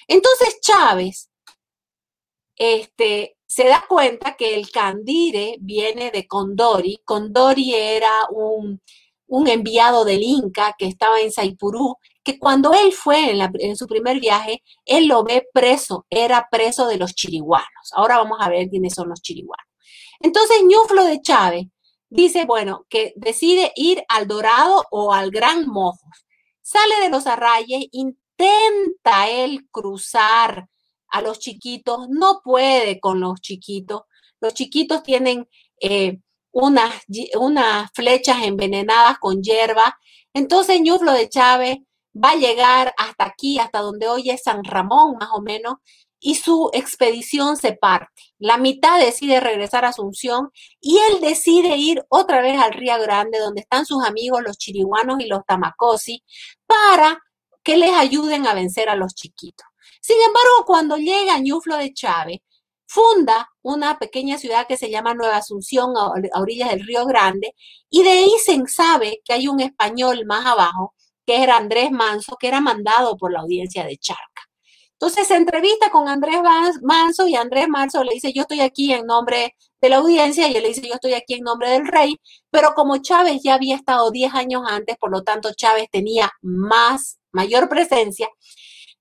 Entonces 0.08 0.60
Chávez 0.62 1.30
este, 2.56 3.38
se 3.46 3.68
da 3.68 3.86
cuenta 3.88 4.36
que 4.36 4.56
el 4.56 4.70
candire 4.72 5.58
viene 5.60 6.12
de 6.12 6.28
Condori. 6.28 7.02
Condori 7.06 7.74
era 7.74 8.12
un, 8.32 8.82
un 9.28 9.48
enviado 9.48 10.06
del 10.06 10.24
Inca 10.24 10.76
que 10.78 10.88
estaba 10.88 11.20
en 11.20 11.32
Saipurú, 11.32 11.98
que 12.24 12.40
cuando 12.40 12.74
él 12.74 12.94
fue 12.94 13.32
en, 13.32 13.76
su 13.76 13.88
primer 13.88 14.20
viaje, 14.20 14.64
él 14.86 15.08
lo 15.08 15.24
ve 15.24 15.48
preso, 15.54 16.06
era 16.10 16.48
preso 16.52 16.88
de 16.88 16.98
los 16.98 17.14
chiriguanos. 17.14 17.92
Ahora 17.94 18.18
vamos 18.18 18.38
a 18.40 18.50
ver 18.50 18.70
quiénes 18.70 18.94
son 18.94 19.10
los 19.10 19.22
chiriguanos. 19.22 19.73
Entonces, 20.20 20.58
Ñuflo 20.64 21.06
de 21.06 21.22
Chávez 21.22 21.68
dice, 22.10 22.46
bueno, 22.46 22.86
que 22.90 23.14
decide 23.16 23.72
ir 23.76 24.04
al 24.08 24.28
Dorado 24.28 24.86
o 24.92 25.14
al 25.14 25.32
Gran 25.32 25.68
Mojos. 25.68 26.26
Sale 26.62 27.02
de 27.02 27.10
los 27.10 27.28
arrayes, 27.28 27.86
intenta 27.92 29.30
él 29.30 29.68
cruzar 29.72 30.68
a 31.10 31.22
los 31.22 31.40
chiquitos, 31.40 32.08
no 32.10 32.42
puede 32.44 33.00
con 33.00 33.20
los 33.20 33.42
chiquitos. 33.42 34.04
Los 34.40 34.54
chiquitos 34.54 35.04
tienen 35.04 35.48
eh, 35.82 36.20
unas, 36.52 36.94
unas 37.40 37.90
flechas 37.94 38.44
envenenadas 38.44 39.18
con 39.20 39.42
hierba. 39.42 39.98
Entonces 40.34 40.80
Ñuflo 40.82 41.14
de 41.14 41.30
Chávez 41.30 41.78
va 42.16 42.32
a 42.32 42.36
llegar 42.36 42.94
hasta 42.98 43.26
aquí, 43.26 43.60
hasta 43.60 43.80
donde 43.80 44.08
hoy 44.08 44.30
es 44.30 44.44
San 44.44 44.64
Ramón, 44.64 45.18
más 45.20 45.30
o 45.34 45.42
menos, 45.42 45.76
y 46.24 46.36
su 46.36 46.70
expedición 46.72 47.58
se 47.58 47.74
parte. 47.74 48.24
La 48.40 48.58
mitad 48.58 48.98
decide 48.98 49.42
regresar 49.42 49.84
a 49.84 49.90
Asunción 49.90 50.52
y 50.80 50.98
él 50.98 51.20
decide 51.20 51.76
ir 51.76 52.02
otra 52.08 52.42
vez 52.42 52.58
al 52.60 52.72
Río 52.72 52.98
Grande, 53.02 53.40
donde 53.40 53.62
están 53.62 53.86
sus 53.86 54.06
amigos 54.06 54.42
los 54.42 54.58
chiriguanos 54.58 55.20
y 55.20 55.28
los 55.28 55.46
tamacosi, 55.46 56.24
para 56.66 57.22
que 57.62 57.76
les 57.76 57.92
ayuden 57.92 58.48
a 58.48 58.54
vencer 58.54 58.88
a 58.88 58.96
los 58.96 59.14
chiquitos. 59.16 59.68
Sin 60.02 60.16
embargo, 60.16 60.66
cuando 60.66 60.96
llega 60.96 61.38
Ñuflo 61.40 61.76
de 61.76 61.94
Chávez, 61.94 62.40
funda 62.86 63.50
una 63.62 64.00
pequeña 64.00 64.38
ciudad 64.38 64.66
que 64.66 64.78
se 64.78 64.90
llama 64.90 65.14
Nueva 65.14 65.38
Asunción, 65.38 65.92
a 65.98 66.40
orillas 66.40 66.70
del 66.70 66.86
Río 66.88 67.06
Grande, 67.06 67.54
y 67.90 68.02
de 68.02 68.12
ahí 68.12 68.32
se 68.44 68.58
sabe 68.68 69.22
que 69.26 69.34
hay 69.34 69.50
un 69.50 69.60
español 69.60 70.26
más 70.26 70.46
abajo, 70.46 70.96
que 71.26 71.44
era 71.44 71.58
Andrés 71.58 71.92
Manso, 71.92 72.38
que 72.40 72.48
era 72.48 72.62
mandado 72.62 73.18
por 73.18 73.34
la 73.34 73.42
audiencia 73.42 73.84
de 73.84 73.98
Charca. 73.98 74.53
Entonces 74.94 75.28
se 75.28 75.36
entrevista 75.36 75.90
con 75.92 76.08
Andrés 76.08 76.38
Manso 76.82 77.28
y 77.28 77.36
Andrés 77.36 77.68
Manso 77.68 78.04
le 78.04 78.14
dice, 78.14 78.32
yo 78.34 78.44
estoy 78.44 78.62
aquí 78.62 78.94
en 78.94 79.06
nombre 79.06 79.56
de 79.82 79.90
la 79.90 79.98
audiencia 79.98 80.48
y 80.48 80.56
él 80.56 80.64
le 80.64 80.70
dice, 80.70 80.88
yo 80.88 80.94
estoy 80.94 81.14
aquí 81.14 81.34
en 81.34 81.44
nombre 81.44 81.70
del 81.70 81.86
rey, 81.88 82.20
pero 82.50 82.74
como 82.74 82.98
Chávez 82.98 83.42
ya 83.44 83.56
había 83.56 83.76
estado 83.76 84.12
10 84.12 84.34
años 84.34 84.64
antes, 84.66 84.96
por 84.98 85.12
lo 85.12 85.24
tanto 85.24 85.54
Chávez 85.54 85.88
tenía 85.92 86.32
más, 86.42 87.20
mayor 87.32 87.68
presencia, 87.68 88.30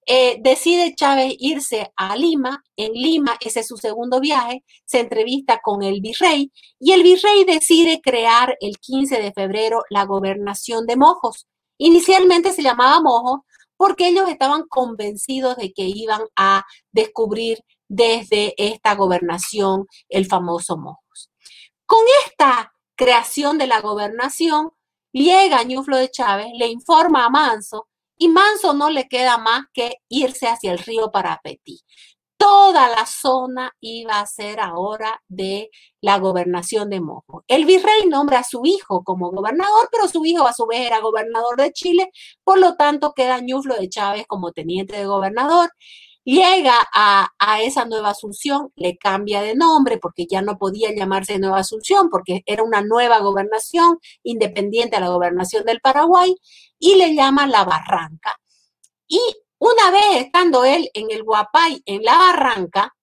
eh, 0.06 0.38
decide 0.40 0.94
Chávez 0.96 1.34
irse 1.38 1.92
a 1.96 2.16
Lima. 2.16 2.62
En 2.76 2.92
Lima, 2.92 3.36
ese 3.40 3.60
es 3.60 3.68
su 3.68 3.76
segundo 3.76 4.20
viaje, 4.20 4.64
se 4.84 5.00
entrevista 5.00 5.60
con 5.62 5.82
el 5.82 6.00
virrey 6.00 6.50
y 6.80 6.92
el 6.92 7.02
virrey 7.02 7.44
decide 7.44 8.00
crear 8.02 8.56
el 8.60 8.78
15 8.78 9.20
de 9.20 9.32
febrero 9.32 9.84
la 9.90 10.04
gobernación 10.04 10.86
de 10.86 10.96
Mojos. 10.96 11.46
Inicialmente 11.78 12.52
se 12.52 12.62
llamaba 12.62 13.00
Mojos 13.00 13.40
porque 13.82 14.06
ellos 14.06 14.28
estaban 14.28 14.68
convencidos 14.68 15.56
de 15.56 15.72
que 15.72 15.82
iban 15.82 16.22
a 16.36 16.64
descubrir 16.92 17.64
desde 17.88 18.54
esta 18.56 18.94
gobernación 18.94 19.86
el 20.08 20.26
famoso 20.26 20.76
Mojos. 20.76 21.32
Con 21.84 21.98
esta 22.24 22.72
creación 22.94 23.58
de 23.58 23.66
la 23.66 23.80
gobernación, 23.80 24.70
llega 25.10 25.64
Ñuflo 25.64 25.96
de 25.96 26.12
Chávez, 26.12 26.46
le 26.56 26.68
informa 26.68 27.24
a 27.24 27.30
Manso 27.30 27.88
y 28.16 28.28
Manso 28.28 28.72
no 28.72 28.88
le 28.88 29.08
queda 29.08 29.36
más 29.36 29.64
que 29.72 29.96
irse 30.08 30.46
hacia 30.46 30.70
el 30.70 30.78
río 30.78 31.10
Parapetí. 31.10 31.80
Toda 32.42 32.88
la 32.88 33.06
zona 33.06 33.72
iba 33.80 34.18
a 34.18 34.26
ser 34.26 34.58
ahora 34.58 35.22
de 35.28 35.70
la 36.00 36.18
gobernación 36.18 36.90
de 36.90 37.00
Mojo. 37.00 37.44
El 37.46 37.66
virrey 37.66 38.08
nombra 38.08 38.40
a 38.40 38.44
su 38.44 38.62
hijo 38.64 39.04
como 39.04 39.30
gobernador, 39.30 39.88
pero 39.92 40.08
su 40.08 40.24
hijo 40.24 40.48
a 40.48 40.52
su 40.52 40.66
vez 40.66 40.80
era 40.80 40.98
gobernador 40.98 41.56
de 41.56 41.72
Chile, 41.72 42.10
por 42.42 42.58
lo 42.58 42.74
tanto 42.74 43.12
queda 43.14 43.38
Ñuflo 43.38 43.76
de 43.76 43.88
Chávez 43.88 44.24
como 44.26 44.50
teniente 44.50 44.96
de 44.96 45.06
gobernador 45.06 45.70
llega 46.24 46.74
a, 46.94 47.28
esa 47.62 47.84
Nueva 47.84 48.10
Asunción, 48.10 48.72
le 48.76 48.96
cambia 48.96 49.42
de 49.42 49.54
nombre 49.54 49.98
porque 49.98 50.26
ya 50.26 50.42
no 50.42 50.58
podía 50.58 50.94
llamarse 50.94 51.38
Nueva 51.38 51.58
Asunción 51.60 52.08
porque 52.10 52.42
era 52.46 52.62
una 52.62 52.82
nueva 52.82 53.20
gobernación 53.20 53.98
independiente 54.22 54.96
a 54.96 55.00
la 55.00 55.08
gobernación 55.08 55.64
del 55.64 55.80
Paraguay 55.80 56.34
y 56.78 56.96
le 56.96 57.14
llama 57.14 57.46
La 57.46 57.64
Barranca. 57.64 58.36
Y 59.08 59.20
una 59.62 59.92
vez 59.92 60.24
estando 60.24 60.64
él 60.64 60.90
en 60.92 61.12
el 61.12 61.22
Guapay, 61.22 61.82
en 61.86 62.02
La 62.02 62.18
Barranca, 62.18 62.96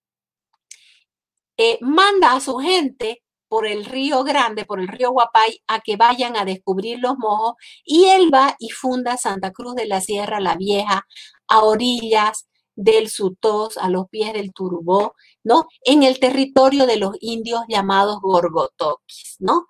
eh, 1.55 1.77
manda 1.79 2.33
a 2.33 2.41
su 2.41 2.57
gente 2.57 3.23
por 3.47 3.65
el 3.65 3.85
río 3.85 4.25
Grande, 4.25 4.65
por 4.65 4.81
el 4.81 4.89
río 4.89 5.11
Guapay, 5.11 5.63
a 5.67 5.79
que 5.79 5.95
vayan 5.95 6.35
a 6.35 6.43
descubrir 6.43 6.99
los 6.99 7.17
mojos 7.17 7.53
y 7.85 8.05
él 8.07 8.29
va 8.33 8.57
y 8.59 8.71
funda 8.71 9.15
Santa 9.15 9.51
Cruz 9.51 9.73
de 9.75 9.87
la 9.87 10.01
Sierra 10.01 10.41
la 10.41 10.57
Vieja 10.57 11.07
a 11.47 11.63
orillas 11.63 12.49
del 12.75 13.09
Sutos 13.09 13.77
a 13.77 13.89
los 13.89 14.09
pies 14.09 14.33
del 14.33 14.51
Turubó, 14.53 15.15
¿no? 15.45 15.67
En 15.83 16.03
el 16.03 16.19
territorio 16.19 16.85
de 16.87 16.97
los 16.97 17.15
indios 17.21 17.61
llamados 17.69 18.19
Gorgotoquis, 18.21 19.37
¿no? 19.39 19.67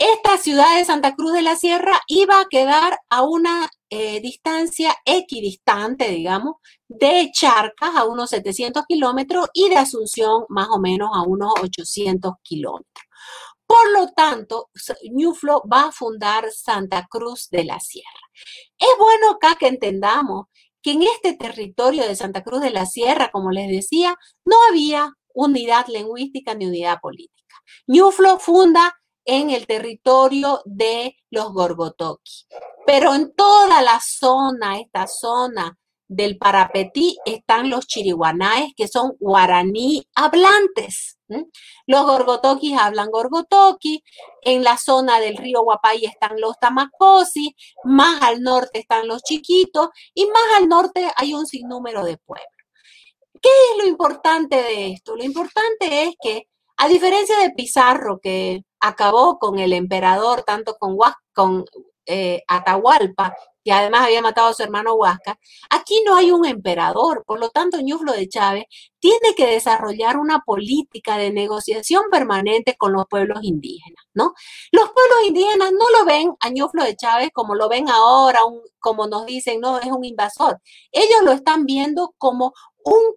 Esta 0.00 0.38
ciudad 0.38 0.78
de 0.78 0.86
Santa 0.86 1.14
Cruz 1.14 1.34
de 1.34 1.42
la 1.42 1.56
Sierra 1.56 2.00
iba 2.06 2.40
a 2.40 2.46
quedar 2.48 3.00
a 3.10 3.22
una 3.22 3.68
eh, 3.90 4.22
distancia 4.22 4.96
equidistante, 5.04 6.08
digamos, 6.08 6.54
de 6.88 7.28
Charcas 7.34 7.94
a 7.94 8.04
unos 8.04 8.30
700 8.30 8.86
kilómetros 8.88 9.48
y 9.52 9.68
de 9.68 9.76
Asunción 9.76 10.46
más 10.48 10.68
o 10.70 10.80
menos 10.80 11.10
a 11.12 11.20
unos 11.20 11.52
800 11.62 12.32
kilómetros. 12.42 13.04
Por 13.66 13.90
lo 13.90 14.08
tanto, 14.12 14.70
Ñuflo 15.12 15.62
va 15.70 15.88
a 15.88 15.92
fundar 15.92 16.50
Santa 16.50 17.06
Cruz 17.10 17.50
de 17.50 17.64
la 17.64 17.78
Sierra. 17.78 18.08
Es 18.78 18.88
bueno 18.98 19.32
acá 19.32 19.56
que 19.56 19.66
entendamos 19.66 20.46
que 20.80 20.92
en 20.92 21.02
este 21.02 21.34
territorio 21.34 22.08
de 22.08 22.16
Santa 22.16 22.42
Cruz 22.42 22.62
de 22.62 22.70
la 22.70 22.86
Sierra, 22.86 23.30
como 23.30 23.50
les 23.50 23.68
decía, 23.68 24.16
no 24.46 24.56
había 24.70 25.12
unidad 25.34 25.88
lingüística 25.88 26.54
ni 26.54 26.64
unidad 26.64 27.00
política. 27.02 27.36
Ñuflo 27.86 28.38
funda 28.38 28.96
en 29.30 29.50
el 29.50 29.68
territorio 29.68 30.60
de 30.64 31.14
los 31.30 31.52
Gorgotoki, 31.52 32.48
pero 32.84 33.14
en 33.14 33.32
toda 33.32 33.80
la 33.80 34.00
zona, 34.00 34.80
esta 34.80 35.06
zona 35.06 35.78
del 36.08 36.36
Parapetí 36.36 37.16
están 37.24 37.70
los 37.70 37.86
chiriguanaes, 37.86 38.72
que 38.76 38.88
son 38.88 39.12
guaraní 39.20 40.04
hablantes. 40.16 41.16
Los 41.86 42.04
gorgotoquis 42.06 42.76
hablan 42.76 43.10
gorgotoqui, 43.12 44.02
en 44.42 44.64
la 44.64 44.76
zona 44.76 45.20
del 45.20 45.36
río 45.36 45.62
Guapay 45.62 46.06
están 46.06 46.40
los 46.40 46.58
tamacosi, 46.58 47.54
más 47.84 48.20
al 48.22 48.42
norte 48.42 48.80
están 48.80 49.06
los 49.06 49.22
chiquitos 49.22 49.90
y 50.12 50.26
más 50.26 50.42
al 50.56 50.68
norte 50.68 51.08
hay 51.14 51.34
un 51.34 51.46
sinnúmero 51.46 52.02
de 52.04 52.18
pueblos. 52.18 52.48
¿Qué 53.40 53.48
es 53.48 53.78
lo 53.78 53.88
importante 53.88 54.56
de 54.56 54.90
esto? 54.90 55.14
Lo 55.14 55.22
importante 55.22 56.02
es 56.02 56.16
que, 56.20 56.48
a 56.78 56.88
diferencia 56.88 57.38
de 57.38 57.50
Pizarro, 57.50 58.18
que 58.20 58.64
acabó 58.80 59.38
con 59.38 59.58
el 59.58 59.72
emperador, 59.72 60.42
tanto 60.42 60.76
con, 60.78 60.96
con 61.32 61.64
eh, 62.06 62.42
Atahualpa 62.48 63.34
y 63.62 63.70
además 63.70 64.02
había 64.02 64.22
matado 64.22 64.48
a 64.48 64.54
su 64.54 64.62
hermano 64.62 64.94
Huasca, 64.94 65.38
aquí 65.68 66.02
no 66.04 66.16
hay 66.16 66.30
un 66.30 66.46
emperador, 66.46 67.24
por 67.26 67.38
lo 67.38 67.50
tanto 67.50 67.80
Ñuflo 67.80 68.12
de 68.12 68.28
Chávez 68.28 68.64
tiene 68.98 69.34
que 69.36 69.46
desarrollar 69.46 70.16
una 70.16 70.40
política 70.40 71.18
de 71.18 71.30
negociación 71.30 72.04
permanente 72.10 72.76
con 72.78 72.92
los 72.92 73.04
pueblos 73.08 73.40
indígenas, 73.42 74.02
¿no? 74.14 74.34
Los 74.72 74.90
pueblos 74.90 75.18
indígenas 75.26 75.72
no 75.72 75.98
lo 75.98 76.04
ven 76.04 76.34
a 76.40 76.48
Ñuflo 76.50 76.84
de 76.84 76.96
Chávez 76.96 77.30
como 77.32 77.54
lo 77.54 77.68
ven 77.68 77.88
ahora, 77.90 78.40
como 78.78 79.06
nos 79.06 79.26
dicen, 79.26 79.60
no, 79.60 79.78
es 79.78 79.86
un 79.86 80.04
invasor. 80.04 80.60
Ellos 80.92 81.20
lo 81.22 81.32
están 81.32 81.66
viendo 81.66 82.14
como 82.18 82.54
un 82.84 83.14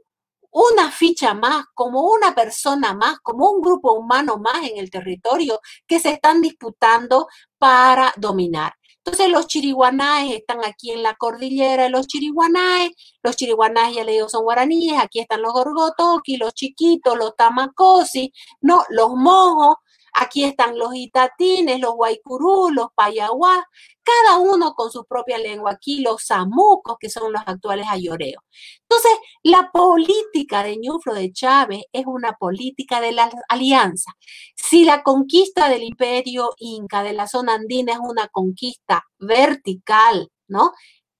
una 0.53 0.91
ficha 0.91 1.33
más, 1.33 1.65
como 1.73 2.01
una 2.01 2.33
persona 2.35 2.93
más, 2.93 3.19
como 3.21 3.49
un 3.51 3.61
grupo 3.61 3.93
humano 3.93 4.37
más 4.37 4.63
en 4.69 4.77
el 4.77 4.89
territorio 4.89 5.59
que 5.87 5.99
se 5.99 6.11
están 6.11 6.41
disputando 6.41 7.27
para 7.57 8.13
dominar. 8.17 8.73
Entonces 9.05 9.29
los 9.29 9.47
chiriguanaes 9.47 10.33
están 10.33 10.63
aquí 10.63 10.91
en 10.91 11.03
la 11.03 11.15
cordillera 11.15 11.83
de 11.83 11.89
los 11.89 12.07
chiriguanaes, 12.07 12.91
los 13.21 13.35
chiriguanaes 13.35 13.95
ya 13.95 14.03
le 14.05 14.13
digo 14.13 14.29
son 14.29 14.43
guaraníes, 14.43 14.97
aquí 14.97 15.19
están 15.19 15.41
los 15.41 15.51
gorgotoki, 15.51 16.37
los 16.37 16.53
chiquitos, 16.53 17.17
los 17.17 17.35
tamacosi, 17.35 18.31
no, 18.61 18.83
los 18.89 19.09
mojos, 19.15 19.75
Aquí 20.13 20.43
están 20.43 20.77
los 20.77 20.95
itatines, 20.95 21.79
los 21.79 21.95
guaycurú, 21.95 22.69
los 22.71 22.87
payaguás, 22.95 23.63
cada 24.03 24.37
uno 24.37 24.73
con 24.75 24.91
su 24.91 25.05
propia 25.05 25.37
lengua. 25.37 25.71
Aquí 25.71 26.01
los 26.01 26.23
samucos, 26.25 26.97
que 26.99 27.09
son 27.09 27.31
los 27.33 27.41
actuales 27.45 27.87
ayoreos. 27.89 28.43
Entonces, 28.81 29.11
la 29.43 29.71
política 29.71 30.63
de 30.63 30.77
Ñuflo 30.77 31.13
de 31.13 31.31
Chávez 31.31 31.83
es 31.91 32.05
una 32.05 32.33
política 32.33 33.01
de 33.01 33.11
la 33.13 33.31
alianza. 33.49 34.11
Si 34.55 34.85
la 34.85 35.03
conquista 35.03 35.69
del 35.69 35.83
imperio 35.83 36.51
inca 36.57 37.03
de 37.03 37.13
la 37.13 37.27
zona 37.27 37.55
andina 37.55 37.93
es 37.93 37.99
una 37.99 38.27
conquista 38.27 39.03
vertical, 39.19 40.29
¿no? 40.47 40.73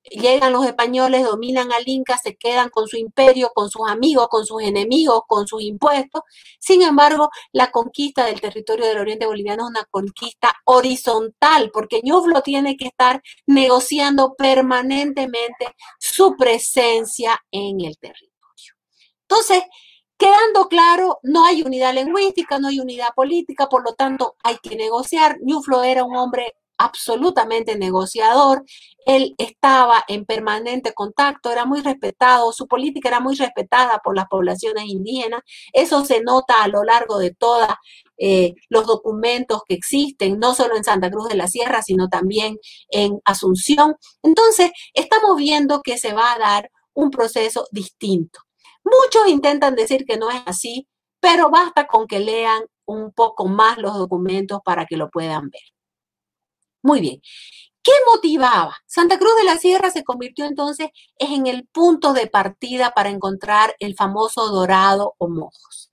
Llegan 0.10 0.54
los 0.54 0.66
españoles, 0.66 1.24
dominan 1.24 1.72
al 1.72 1.84
Inca, 1.88 2.18
se 2.18 2.36
quedan 2.36 2.70
con 2.70 2.88
su 2.88 2.98
imperio, 2.98 3.52
con 3.54 3.70
sus 3.70 3.88
amigos, 3.90 4.28
con 4.30 4.46
sus 4.46 4.62
enemigos, 4.62 5.22
con 5.28 5.48
sus 5.48 5.62
impuestos. 5.62 6.24
Sin 6.60 6.82
embargo, 6.82 7.30
la 7.52 7.72
conquista 7.72 8.26
del 8.26 8.42
territorio 8.42 8.86
del 8.86 9.00
Oriente 9.00 9.26
Boliviano 9.26 9.64
es 9.64 9.70
una 9.70 9.86
conquista 9.86 10.54
horizontal, 10.66 11.72
porque 11.72 12.02
Ñuflo 12.04 12.42
tiene 12.42 12.78
que 12.78 12.88
estar 12.88 13.22
negociando 13.46 14.36
permanentemente 14.36 15.76
su 16.00 16.36
presencia 16.36 17.40
en 17.52 17.82
el 17.82 17.98
territorio. 17.98 18.34
Entonces, 19.22 19.64
quedando 20.18 20.68
claro, 20.68 21.20
no 21.24 21.46
hay 21.46 21.64
unidad 21.64 21.94
lingüística, 21.94 22.60
no 22.60 22.68
hay 22.68 22.80
unidad 22.80 23.14
política, 23.16 23.68
por 23.68 23.84
lo 23.84 23.94
tanto, 23.94 24.36
hay 24.44 24.58
que 24.62 24.76
negociar. 24.76 25.38
Ñuflo 25.42 25.84
era 25.84 26.04
un 26.04 26.16
hombre 26.16 26.54
absolutamente 26.78 27.78
negociador, 27.78 28.64
él 29.06 29.36
estaba 29.38 30.04
en 30.08 30.26
permanente 30.26 30.94
contacto, 30.94 31.52
era 31.52 31.66
muy 31.66 31.82
respetado, 31.82 32.52
su 32.54 32.68
política 32.68 33.10
era 33.10 33.20
muy 33.20 33.36
respetada 33.36 34.00
por 34.04 34.16
las 34.16 34.28
poblaciones 34.28 34.86
indígenas, 34.86 35.42
eso 35.74 36.06
se 36.06 36.22
nota 36.22 36.64
a 36.64 36.68
lo 36.68 36.84
largo 36.84 37.18
de 37.18 37.32
todos 37.34 37.68
eh, 38.18 38.54
los 38.70 38.86
documentos 38.86 39.62
que 39.68 39.76
existen, 39.76 40.40
no 40.40 40.54
solo 40.56 40.78
en 40.78 40.84
Santa 40.84 41.10
Cruz 41.10 41.28
de 41.30 41.36
la 41.36 41.48
Sierra, 41.48 41.82
sino 41.82 42.10
también 42.10 42.58
en 42.90 43.20
Asunción. 43.26 43.96
Entonces, 44.22 44.72
estamos 44.94 45.36
viendo 45.38 45.82
que 45.82 45.98
se 45.98 46.14
va 46.14 46.34
a 46.34 46.40
dar 46.40 46.72
un 46.94 47.10
proceso 47.10 47.68
distinto. 47.72 48.40
Muchos 48.84 49.28
intentan 49.28 49.76
decir 49.76 50.06
que 50.06 50.18
no 50.18 50.30
es 50.30 50.42
así, 50.46 50.88
pero 51.20 51.50
basta 51.50 51.88
con 51.88 52.08
que 52.08 52.20
lean 52.20 52.64
un 52.86 53.12
poco 53.14 53.48
más 53.48 53.78
los 53.78 53.98
documentos 53.98 54.60
para 54.64 54.86
que 54.86 54.98
lo 54.98 55.10
puedan 55.10 55.50
ver. 55.50 55.73
Muy 56.84 57.00
bien. 57.00 57.22
¿Qué 57.84 57.92
motivaba? 58.12 58.78
Santa 58.88 59.18
Cruz 59.20 59.36
de 59.38 59.46
la 59.46 59.58
Sierra 59.58 59.90
se 59.92 60.04
convirtió 60.04 60.46
entonces 60.46 60.90
en 61.18 61.48
el 61.48 61.68
punto 61.68 62.14
de 62.14 62.28
partida 62.28 62.92
para 62.92 63.10
encontrar 63.10 63.76
el 63.80 63.96
famoso 63.96 64.50
dorado 64.50 65.16
o 65.18 65.30
mojos. 65.30 65.92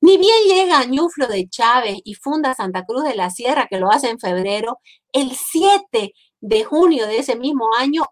Ni 0.00 0.18
bien 0.18 0.36
llega 0.48 0.84
Ñuflo 0.86 1.28
de 1.28 1.48
Chávez 1.48 1.98
y 2.04 2.14
funda 2.14 2.54
Santa 2.54 2.84
Cruz 2.86 3.04
de 3.04 3.16
la 3.16 3.30
Sierra, 3.30 3.66
que 3.70 3.78
lo 3.78 3.90
hace 3.90 4.08
en 4.10 4.18
febrero, 4.18 4.80
el 5.12 5.32
7 5.32 6.12
de 6.40 6.64
junio 6.64 7.06
de 7.06 7.18
ese 7.18 7.36
mismo 7.36 7.68
año 7.78 8.04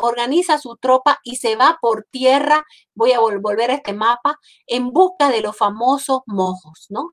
organiza 0.00 0.58
su 0.58 0.76
tropa 0.76 1.18
y 1.24 1.36
se 1.36 1.56
va 1.56 1.78
por 1.80 2.06
tierra, 2.10 2.64
voy 2.94 3.12
a 3.12 3.20
volver 3.20 3.70
a 3.70 3.74
este 3.74 3.94
mapa, 3.94 4.38
en 4.66 4.90
busca 4.90 5.30
de 5.30 5.42
los 5.42 5.56
famosos 5.56 6.20
mojos, 6.26 6.86
¿no? 6.90 7.12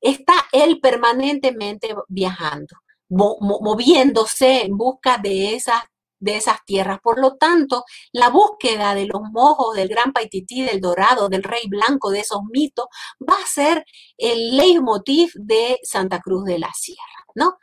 Está 0.00 0.34
él 0.52 0.80
permanentemente 0.80 1.94
viajando 2.08 2.81
moviéndose 3.12 4.62
en 4.62 4.76
busca 4.76 5.18
de 5.18 5.54
esas, 5.54 5.82
de 6.18 6.36
esas 6.36 6.64
tierras. 6.64 6.98
Por 7.02 7.20
lo 7.20 7.36
tanto, 7.36 7.84
la 8.12 8.30
búsqueda 8.30 8.94
de 8.94 9.06
los 9.06 9.22
mojos 9.32 9.76
del 9.76 9.88
gran 9.88 10.12
Paitití, 10.12 10.62
del 10.62 10.80
dorado, 10.80 11.28
del 11.28 11.42
rey 11.42 11.68
blanco, 11.68 12.10
de 12.10 12.20
esos 12.20 12.40
mitos, 12.50 12.86
va 13.20 13.34
a 13.34 13.46
ser 13.46 13.84
el 14.16 14.56
leitmotiv 14.56 15.30
de 15.34 15.78
Santa 15.82 16.20
Cruz 16.20 16.44
de 16.44 16.58
la 16.58 16.70
Sierra, 16.74 17.26
¿no? 17.34 17.58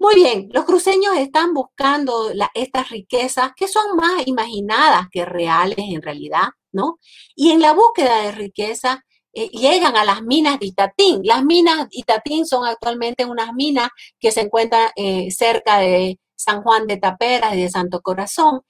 Muy 0.00 0.14
bien, 0.14 0.48
los 0.52 0.64
cruceños 0.64 1.16
están 1.16 1.54
buscando 1.54 2.30
estas 2.54 2.88
riquezas 2.90 3.50
que 3.56 3.66
son 3.66 3.96
más 3.96 4.26
imaginadas 4.26 5.08
que 5.10 5.24
reales 5.24 5.78
en 5.78 6.02
realidad, 6.02 6.50
¿no? 6.70 6.98
Y 7.34 7.50
en 7.50 7.60
la 7.60 7.72
búsqueda 7.72 8.22
de 8.22 8.30
riqueza 8.32 9.04
eh, 9.32 9.48
llegan 9.50 9.96
a 9.96 10.04
las 10.04 10.22
minas 10.22 10.58
de 10.58 10.66
Itatín. 10.66 11.20
Las 11.24 11.44
minas 11.44 11.88
de 11.88 11.98
Itatín 11.98 12.46
son 12.46 12.66
actualmente 12.66 13.24
unas 13.24 13.52
minas 13.54 13.88
que 14.18 14.32
se 14.32 14.42
encuentran 14.42 14.90
eh, 14.96 15.30
cerca 15.30 15.78
de 15.78 16.18
San 16.36 16.62
Juan 16.62 16.86
de 16.86 16.96
Taperas 16.96 17.54
y 17.54 17.62
de 17.62 17.70
Santo 17.70 18.00
Corazón. 18.00 18.62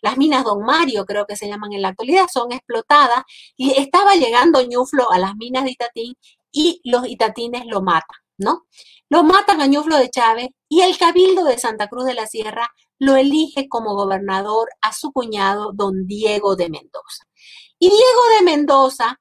Las 0.00 0.16
minas 0.16 0.44
Don 0.44 0.62
Mario, 0.62 1.04
creo 1.04 1.26
que 1.26 1.36
se 1.36 1.48
llaman 1.48 1.72
en 1.72 1.82
la 1.82 1.88
actualidad, 1.88 2.26
son 2.32 2.52
explotadas 2.52 3.24
y 3.56 3.72
estaba 3.72 4.14
llegando 4.14 4.62
Ñuflo 4.62 5.10
a 5.10 5.18
las 5.18 5.34
minas 5.34 5.64
de 5.64 5.72
Itatín 5.72 6.14
y 6.52 6.80
los 6.84 7.06
itatines 7.06 7.64
lo 7.66 7.82
matan, 7.82 8.18
¿no? 8.38 8.66
Lo 9.08 9.22
matan 9.22 9.60
a 9.60 9.66
Ñuflo 9.66 9.98
de 9.98 10.10
Chávez 10.10 10.48
y 10.68 10.80
el 10.80 10.96
Cabildo 10.96 11.44
de 11.44 11.58
Santa 11.58 11.88
Cruz 11.88 12.06
de 12.06 12.14
la 12.14 12.26
Sierra 12.26 12.70
lo 12.98 13.16
elige 13.16 13.68
como 13.68 13.94
gobernador 13.94 14.68
a 14.80 14.92
su 14.92 15.12
cuñado, 15.12 15.72
don 15.74 16.06
Diego 16.06 16.56
de 16.56 16.70
Mendoza. 16.70 17.24
Y 17.78 17.88
Diego 17.90 18.22
de 18.38 18.44
Mendoza 18.44 19.20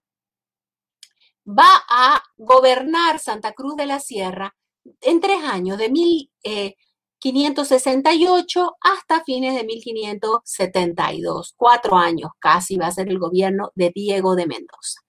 va 1.46 1.84
a 1.90 2.24
gobernar 2.38 3.20
Santa 3.20 3.52
Cruz 3.54 3.76
de 3.76 3.86
la 3.86 4.00
Sierra 4.00 4.56
en 5.02 5.20
tres 5.20 5.44
años, 5.44 5.78
de 5.78 5.90
1568 5.90 8.62
eh, 8.62 8.66
hasta 8.82 9.24
fines 9.24 9.54
de 9.56 9.64
1572. 9.64 11.54
Cuatro 11.56 11.96
años 11.96 12.32
casi 12.40 12.78
va 12.78 12.88
a 12.88 12.92
ser 12.92 13.10
el 13.10 13.20
gobierno 13.20 13.72
de 13.76 13.92
Diego 13.94 14.36
de 14.36 14.48
Mendoza. 14.48 15.02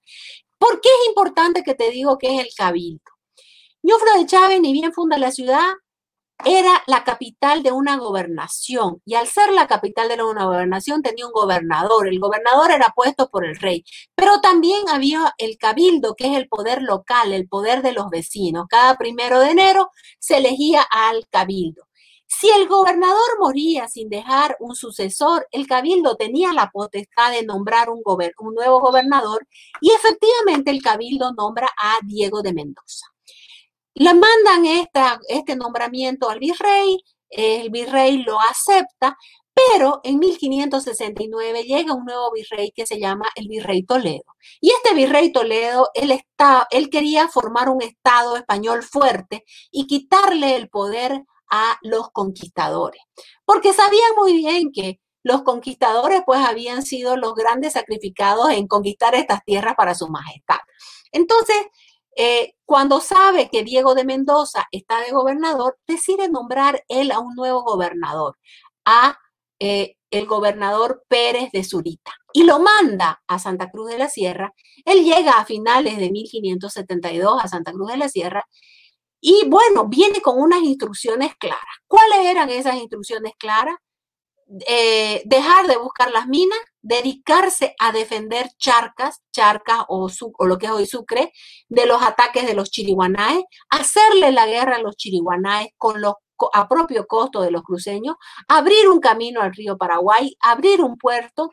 ¿Por 0.57 0.81
qué 0.81 0.89
es 0.89 1.07
importante 1.07 1.63
que 1.63 1.75
te 1.75 1.91
digo 1.91 2.17
que 2.17 2.35
es 2.35 2.41
el 2.41 2.49
cabildo? 2.55 3.11
Ñuflo 3.83 4.13
de 4.17 4.25
Chávez 4.25 4.59
ni 4.59 4.73
bien 4.73 4.91
funda 4.91 5.17
la 5.17 5.31
ciudad, 5.31 5.73
era 6.45 6.83
la 6.87 7.03
capital 7.03 7.63
de 7.63 7.71
una 7.71 7.97
gobernación 7.97 9.01
y 9.05 9.15
al 9.15 9.27
ser 9.27 9.51
la 9.51 9.67
capital 9.67 10.07
de 10.07 10.23
una 10.23 10.45
gobernación 10.45 11.01
tenía 11.01 11.25
un 11.25 11.31
gobernador. 11.31 12.07
El 12.07 12.19
gobernador 12.19 12.71
era 12.71 12.93
puesto 12.95 13.29
por 13.29 13.45
el 13.45 13.55
rey, 13.57 13.83
pero 14.15 14.39
también 14.41 14.87
había 14.89 15.33
el 15.37 15.57
cabildo, 15.57 16.15
que 16.15 16.27
es 16.31 16.37
el 16.37 16.47
poder 16.47 16.81
local, 16.83 17.33
el 17.33 17.47
poder 17.47 17.81
de 17.81 17.93
los 17.93 18.09
vecinos. 18.09 18.67
Cada 18.69 18.95
primero 18.97 19.39
de 19.39 19.51
enero 19.51 19.89
se 20.19 20.37
elegía 20.37 20.83
al 20.83 21.27
cabildo. 21.29 21.87
Si 22.27 22.49
el 22.49 22.67
gobernador 22.67 23.39
moría 23.39 23.87
sin 23.87 24.09
dejar 24.09 24.57
un 24.59 24.75
sucesor, 24.75 25.47
el 25.51 25.65
cabildo 25.65 26.17
tenía 26.17 26.53
la 26.53 26.69
potestad 26.69 27.31
de 27.31 27.43
nombrar 27.43 27.89
un, 27.89 28.03
nuevo 28.53 28.79
gobernador 28.81 29.47
y 29.81 29.91
efectivamente 29.91 30.69
el 30.71 30.81
cabildo 30.83 31.33
nombra 31.33 31.69
a 31.77 31.97
Diego 32.05 32.41
de 32.41 32.53
Mendoza. 32.53 33.07
Le 33.99 34.13
mandan 34.13 34.65
esta, 34.65 35.19
este 35.27 35.55
nombramiento 35.55 36.29
al 36.29 36.37
virrey, 36.37 37.03
el 37.31 37.71
virrey 37.71 38.17
lo 38.21 38.39
acepta, 38.39 39.17
pero 39.55 40.01
en 40.03 40.19
1569 40.19 41.63
llega 41.63 41.95
un 41.95 42.05
nuevo 42.05 42.31
virrey 42.31 42.71
que 42.75 42.85
se 42.85 42.99
llama 42.99 43.25
el 43.35 43.47
virrey 43.47 43.83
Toledo. 43.83 44.35
Y 44.61 44.69
este 44.69 44.93
virrey 44.93 45.31
Toledo, 45.31 45.89
él, 45.95 46.11
está, 46.11 46.67
él 46.69 46.91
quería 46.91 47.27
formar 47.27 47.69
un 47.69 47.81
estado 47.81 48.35
español 48.35 48.83
fuerte 48.83 49.43
y 49.71 49.87
quitarle 49.87 50.55
el 50.55 50.69
poder 50.69 51.23
a 51.49 51.77
los 51.81 52.11
conquistadores, 52.11 53.01
porque 53.45 53.73
sabían 53.73 54.11
muy 54.15 54.33
bien 54.37 54.71
que 54.71 54.99
los 55.23 55.41
conquistadores 55.41 56.21
pues 56.23 56.39
habían 56.39 56.83
sido 56.83 57.17
los 57.17 57.33
grandes 57.33 57.73
sacrificados 57.73 58.51
en 58.51 58.67
conquistar 58.67 59.15
estas 59.15 59.43
tierras 59.43 59.73
para 59.75 59.95
su 59.95 60.07
majestad. 60.07 60.59
Entonces, 61.11 61.57
eh, 62.17 62.55
cuando 62.65 62.99
sabe 62.99 63.47
que 63.49 63.63
Diego 63.63 63.93
de 63.93 64.03
Mendoza 64.03 64.67
está 64.71 65.01
de 65.01 65.11
gobernador, 65.11 65.77
decide 65.87 66.29
nombrar 66.29 66.83
él 66.89 67.11
a 67.11 67.19
un 67.19 67.35
nuevo 67.35 67.61
gobernador, 67.61 68.37
a 68.85 69.19
eh, 69.59 69.95
el 70.09 70.25
gobernador 70.25 71.03
Pérez 71.07 71.51
de 71.51 71.63
Zurita, 71.63 72.11
y 72.33 72.43
lo 72.43 72.59
manda 72.59 73.21
a 73.27 73.37
Santa 73.37 73.69
Cruz 73.69 73.91
de 73.91 73.99
la 73.99 74.09
Sierra. 74.09 74.53
Él 74.83 75.03
llega 75.03 75.33
a 75.33 75.45
finales 75.45 75.97
de 75.97 76.09
1572 76.09 77.39
a 77.43 77.47
Santa 77.47 77.71
Cruz 77.71 77.91
de 77.91 77.97
la 77.97 78.09
Sierra 78.09 78.45
y 79.21 79.47
bueno, 79.47 79.87
viene 79.87 80.21
con 80.21 80.39
unas 80.39 80.61
instrucciones 80.63 81.35
claras. 81.35 81.61
¿Cuáles 81.87 82.25
eran 82.25 82.49
esas 82.49 82.75
instrucciones 82.75 83.33
claras? 83.37 83.75
Eh, 84.65 85.23
dejar 85.25 85.67
de 85.67 85.75
buscar 85.77 86.09
las 86.11 86.27
minas, 86.27 86.57
dedicarse 86.81 87.75
a 87.79 87.91
defender 87.91 88.49
charcas, 88.57 89.21
charcas 89.31 89.83
o, 89.89 90.09
lo 90.45 90.57
que 90.57 90.67
es 90.67 90.71
hoy 90.71 90.85
Sucre, 90.85 91.33
de 91.67 91.85
los 91.85 92.01
ataques 92.01 92.45
de 92.45 92.53
los 92.53 92.71
chiriguanaes, 92.71 93.43
hacerle 93.69 94.31
la 94.31 94.45
guerra 94.45 94.77
a 94.77 94.81
los 94.81 94.95
chiriguanaes 94.95 95.69
con 95.77 96.01
los 96.01 96.13
a 96.53 96.67
propio 96.67 97.07
costo 97.07 97.41
de 97.41 97.49
los 97.51 97.63
cruceños, 97.63 98.15
abrir 98.47 98.87
un 98.89 98.99
camino 98.99 99.41
al 99.41 99.53
río 99.55 99.75
Paraguay, 99.75 100.37
abrir 100.39 100.81
un 100.81 100.95
puerto, 100.95 101.51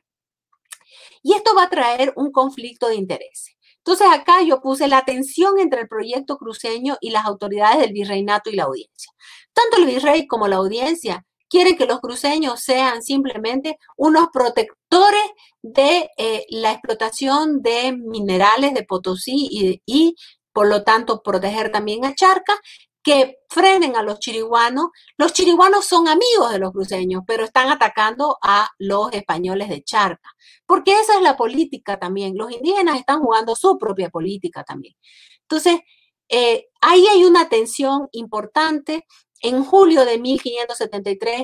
y 1.23 1.33
esto 1.33 1.55
va 1.55 1.65
a 1.65 1.71
traer 1.71 2.13
un 2.17 2.31
conflicto 2.31 2.89
de 2.89 2.97
intereses. 2.97 3.57
Entonces 3.79 4.07
acá 4.11 4.43
yo 4.43 4.61
puse 4.61 4.89
la 4.89 5.03
tensión 5.05 5.59
entre 5.59 5.83
el 5.83 5.89
proyecto 5.89 6.37
cruceño 6.37 6.97
y 7.01 7.11
las 7.11 7.25
autoridades 7.25 7.79
del 7.79 7.93
virreinato 7.93 8.51
y 8.51 8.57
la 8.57 8.65
audiencia. 8.65 9.13
Tanto 9.53 9.79
el 9.79 9.87
virrey 9.87 10.27
como 10.27 10.49
la 10.49 10.57
audiencia 10.57 11.25
quieren 11.55 11.77
que 11.77 11.87
los 11.87 12.01
cruceños 12.01 12.59
sean 12.59 13.01
simplemente 13.01 13.79
unos 13.97 14.27
protectores 14.33 15.23
de 15.63 16.11
eh, 16.17 16.47
la 16.51 16.73
explotación 16.73 17.63
de 17.63 17.93
minerales 17.93 18.75
de 18.75 18.83
Potosí 18.83 19.81
y, 19.87 20.17
por 20.53 20.67
lo 20.67 20.83
tanto 20.83 21.23
proteger 21.23 21.71
también 21.71 22.05
a 22.05 22.13
Charca, 22.17 22.59
que 23.05 23.37
frenen 23.49 23.95
a 23.95 24.03
los 24.03 24.19
chiriguanos. 24.19 24.87
Los 25.17 25.33
chiriguanos 25.33 25.85
son 25.85 26.09
amigos 26.09 26.51
de 26.51 26.59
los 26.59 26.73
cruceños, 26.73 27.23
pero 27.25 27.45
están 27.45 27.69
atacando 27.71 28.37
a 28.43 28.69
los 28.79 29.13
españoles 29.13 29.69
de 29.69 29.85
Charca, 29.85 30.31
porque 30.67 30.99
esa 30.99 31.15
es 31.15 31.23
la 31.23 31.37
política 31.37 32.01
también. 32.01 32.37
Los 32.37 32.51
indígenas 32.51 32.99
están 32.99 33.21
jugando 33.21 33.55
su 33.55 33.79
propia 33.79 34.11
política 34.11 34.65
también. 34.65 34.97
Entonces, 35.43 35.83
eh, 36.29 36.67
ahí 36.81 37.07
hay 37.07 37.23
una 37.23 37.49
tensión 37.49 38.09
importante 38.11 39.07
En 39.45 39.63
julio 39.63 40.07
de 40.07 40.19
1573, 40.19 41.43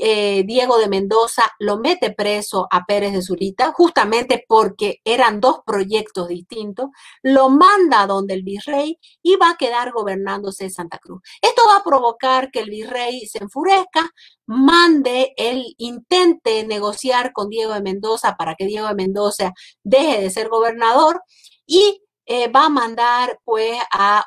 eh, 0.00 0.44
Diego 0.46 0.78
de 0.78 0.88
Mendoza 0.88 1.42
lo 1.58 1.76
mete 1.76 2.12
preso 2.12 2.68
a 2.70 2.84
Pérez 2.84 3.12
de 3.12 3.20
Zurita, 3.20 3.72
justamente 3.72 4.44
porque 4.46 5.00
eran 5.04 5.40
dos 5.40 5.58
proyectos 5.66 6.28
distintos, 6.28 6.90
lo 7.20 7.50
manda 7.50 8.02
a 8.02 8.06
donde 8.06 8.34
el 8.34 8.44
virrey 8.44 8.96
y 9.24 9.34
va 9.34 9.50
a 9.50 9.56
quedar 9.56 9.90
gobernándose 9.90 10.70
Santa 10.70 10.98
Cruz. 10.98 11.20
Esto 11.40 11.62
va 11.66 11.78
a 11.78 11.82
provocar 11.82 12.52
que 12.52 12.60
el 12.60 12.70
virrey 12.70 13.26
se 13.26 13.38
enfurezca, 13.38 14.08
mande, 14.46 15.34
él 15.36 15.74
intente 15.78 16.64
negociar 16.64 17.32
con 17.32 17.48
Diego 17.48 17.74
de 17.74 17.82
Mendoza 17.82 18.36
para 18.36 18.54
que 18.54 18.66
Diego 18.66 18.86
de 18.86 18.94
Mendoza 18.94 19.52
deje 19.82 20.20
de 20.20 20.30
ser 20.30 20.48
gobernador 20.48 21.20
y 21.66 22.04
eh, 22.26 22.46
va 22.52 22.66
a 22.66 22.68
mandar 22.68 23.40
pues 23.44 23.76
a 23.92 24.26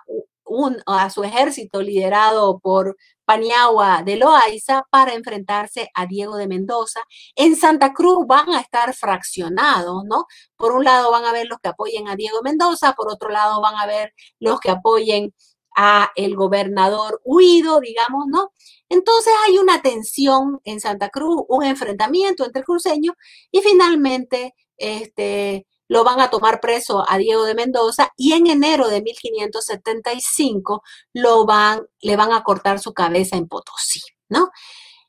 a 0.85 1.09
su 1.09 1.23
ejército 1.23 1.81
liderado 1.81 2.59
por 2.59 2.95
Paniagua 3.25 4.03
de 4.03 4.17
Loaiza 4.17 4.83
para 4.91 5.13
enfrentarse 5.13 5.89
a 5.93 6.05
Diego 6.05 6.37
de 6.37 6.47
Mendoza. 6.47 7.01
En 7.35 7.55
Santa 7.55 7.93
Cruz 7.93 8.25
van 8.27 8.49
a 8.49 8.59
estar 8.61 8.93
fraccionados, 8.93 10.03
¿no? 10.05 10.25
Por 10.55 10.73
un 10.73 10.83
lado 10.83 11.11
van 11.11 11.25
a 11.25 11.31
ver 11.31 11.47
los 11.47 11.59
que 11.59 11.69
apoyen 11.69 12.07
a 12.07 12.15
Diego 12.15 12.41
Mendoza, 12.43 12.93
por 12.93 13.09
otro 13.11 13.29
lado 13.29 13.61
van 13.61 13.75
a 13.75 13.87
ver 13.87 14.13
los 14.39 14.59
que 14.59 14.69
apoyen 14.69 15.33
a 15.75 16.11
el 16.15 16.35
gobernador 16.35 17.21
huido, 17.25 17.79
digamos, 17.79 18.25
¿no? 18.27 18.51
Entonces 18.89 19.33
hay 19.47 19.57
una 19.57 19.81
tensión 19.81 20.59
en 20.63 20.79
Santa 20.79 21.09
Cruz, 21.09 21.43
un 21.49 21.63
enfrentamiento 21.63 22.45
entre 22.45 22.63
cruceños 22.63 23.15
y 23.51 23.61
finalmente 23.61 24.53
este 24.77 25.67
lo 25.87 26.03
van 26.03 26.19
a 26.19 26.29
tomar 26.29 26.59
preso 26.59 27.03
a 27.07 27.17
Diego 27.17 27.43
de 27.45 27.55
Mendoza 27.55 28.11
y 28.17 28.33
en 28.33 28.47
enero 28.47 28.87
de 28.87 29.01
1575 29.01 30.83
lo 31.13 31.45
van, 31.45 31.85
le 32.01 32.15
van 32.15 32.31
a 32.31 32.43
cortar 32.43 32.79
su 32.79 32.93
cabeza 32.93 33.35
en 33.35 33.47
Potosí, 33.47 34.01
¿no? 34.29 34.51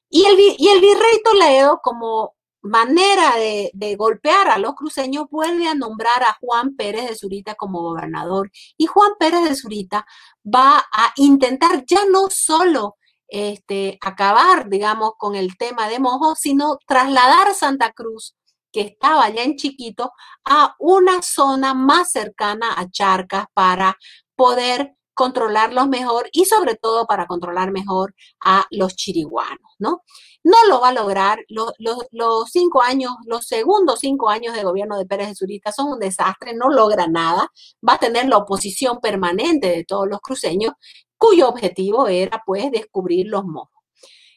Y 0.09 0.25
el, 0.25 0.37
virrey 0.37 1.23
Toledo, 1.25 1.81
como 1.83 2.35
manera 2.63 3.37
de, 3.37 3.71
de, 3.75 3.97
golpear 3.97 4.49
a 4.49 4.59
los 4.59 4.75
cruceños, 4.75 5.27
vuelve 5.31 5.69
a 5.69 5.75
nombrar 5.75 6.23
a 6.23 6.37
Juan 6.41 6.77
Pérez 6.77 7.09
de 7.09 7.17
Zurita 7.17 7.55
como 7.55 7.83
gobernador. 7.83 8.51
Y 8.77 8.87
Juan 8.87 9.13
Pérez 9.19 9.45
de 9.45 9.57
Zurita 9.57 10.07
va 10.45 10.79
a 10.79 11.13
intentar 11.17 11.85
ya 11.87 12.05
no 12.09 12.29
solo 12.31 12.97
este, 13.29 13.99
acabar, 14.01 14.69
digamos, 14.69 15.13
con 15.19 15.35
el 15.35 15.57
tema 15.57 15.89
de 15.89 15.99
Mojo, 15.99 16.35
sino 16.37 16.79
trasladar 16.87 17.55
Santa 17.55 17.93
Cruz 17.93 18.37
que 18.77 18.83
estaba 18.83 19.31
ya 19.31 19.43
en 19.43 19.57
Chiquito 19.57 20.13
a 20.45 20.75
una 20.79 21.23
zona 21.23 21.73
más 21.73 22.11
cercana 22.11 22.75
a 22.77 22.91
Charcas 22.91 23.47
para 23.55 23.97
poder 24.35 24.93
controlarlos 25.15 25.89
mejor 25.89 26.29
y 26.31 26.45
sobre 26.45 26.75
todo 26.75 27.07
para 27.07 27.27
controlar 27.27 27.73
mejor 27.73 28.15
a 28.45 28.67
los 28.71 28.95
chiriguanos, 28.95 29.73
¿no? 29.79 30.03
No 30.45 30.59
lo 30.69 30.83
va 30.83 30.89
a 30.89 30.93
lograr. 30.93 31.39
Los, 31.49 31.73
los, 31.79 32.51
cinco 32.51 32.83
años, 32.83 33.13
los 33.25 33.47
segundos 33.47 34.01
cinco 34.01 34.29
años 34.29 34.55
de 34.55 34.63
gobierno 34.63 34.99
de 34.99 35.07
Pérez 35.07 35.29
de 35.29 35.37
Zurita 35.37 35.73
son 35.73 35.93
un 35.93 35.99
desastre, 35.99 36.53
no 36.55 36.69
logra 36.69 37.07
nada. 37.07 37.51
Va 37.89 37.95
a 37.95 37.99
tener 37.99 38.29
la 38.29 38.37
oposición 38.37 39.01
permanente 39.01 39.69
de 39.69 39.85
todos 39.85 40.07
los 40.07 40.21
cruceños, 40.21 40.75
cuyo 41.17 41.49
objetivo 41.49 42.09
era, 42.09 42.43
pues, 42.45 42.71
descubrir 42.71 43.27
los 43.27 43.47
mojos. 43.47 43.81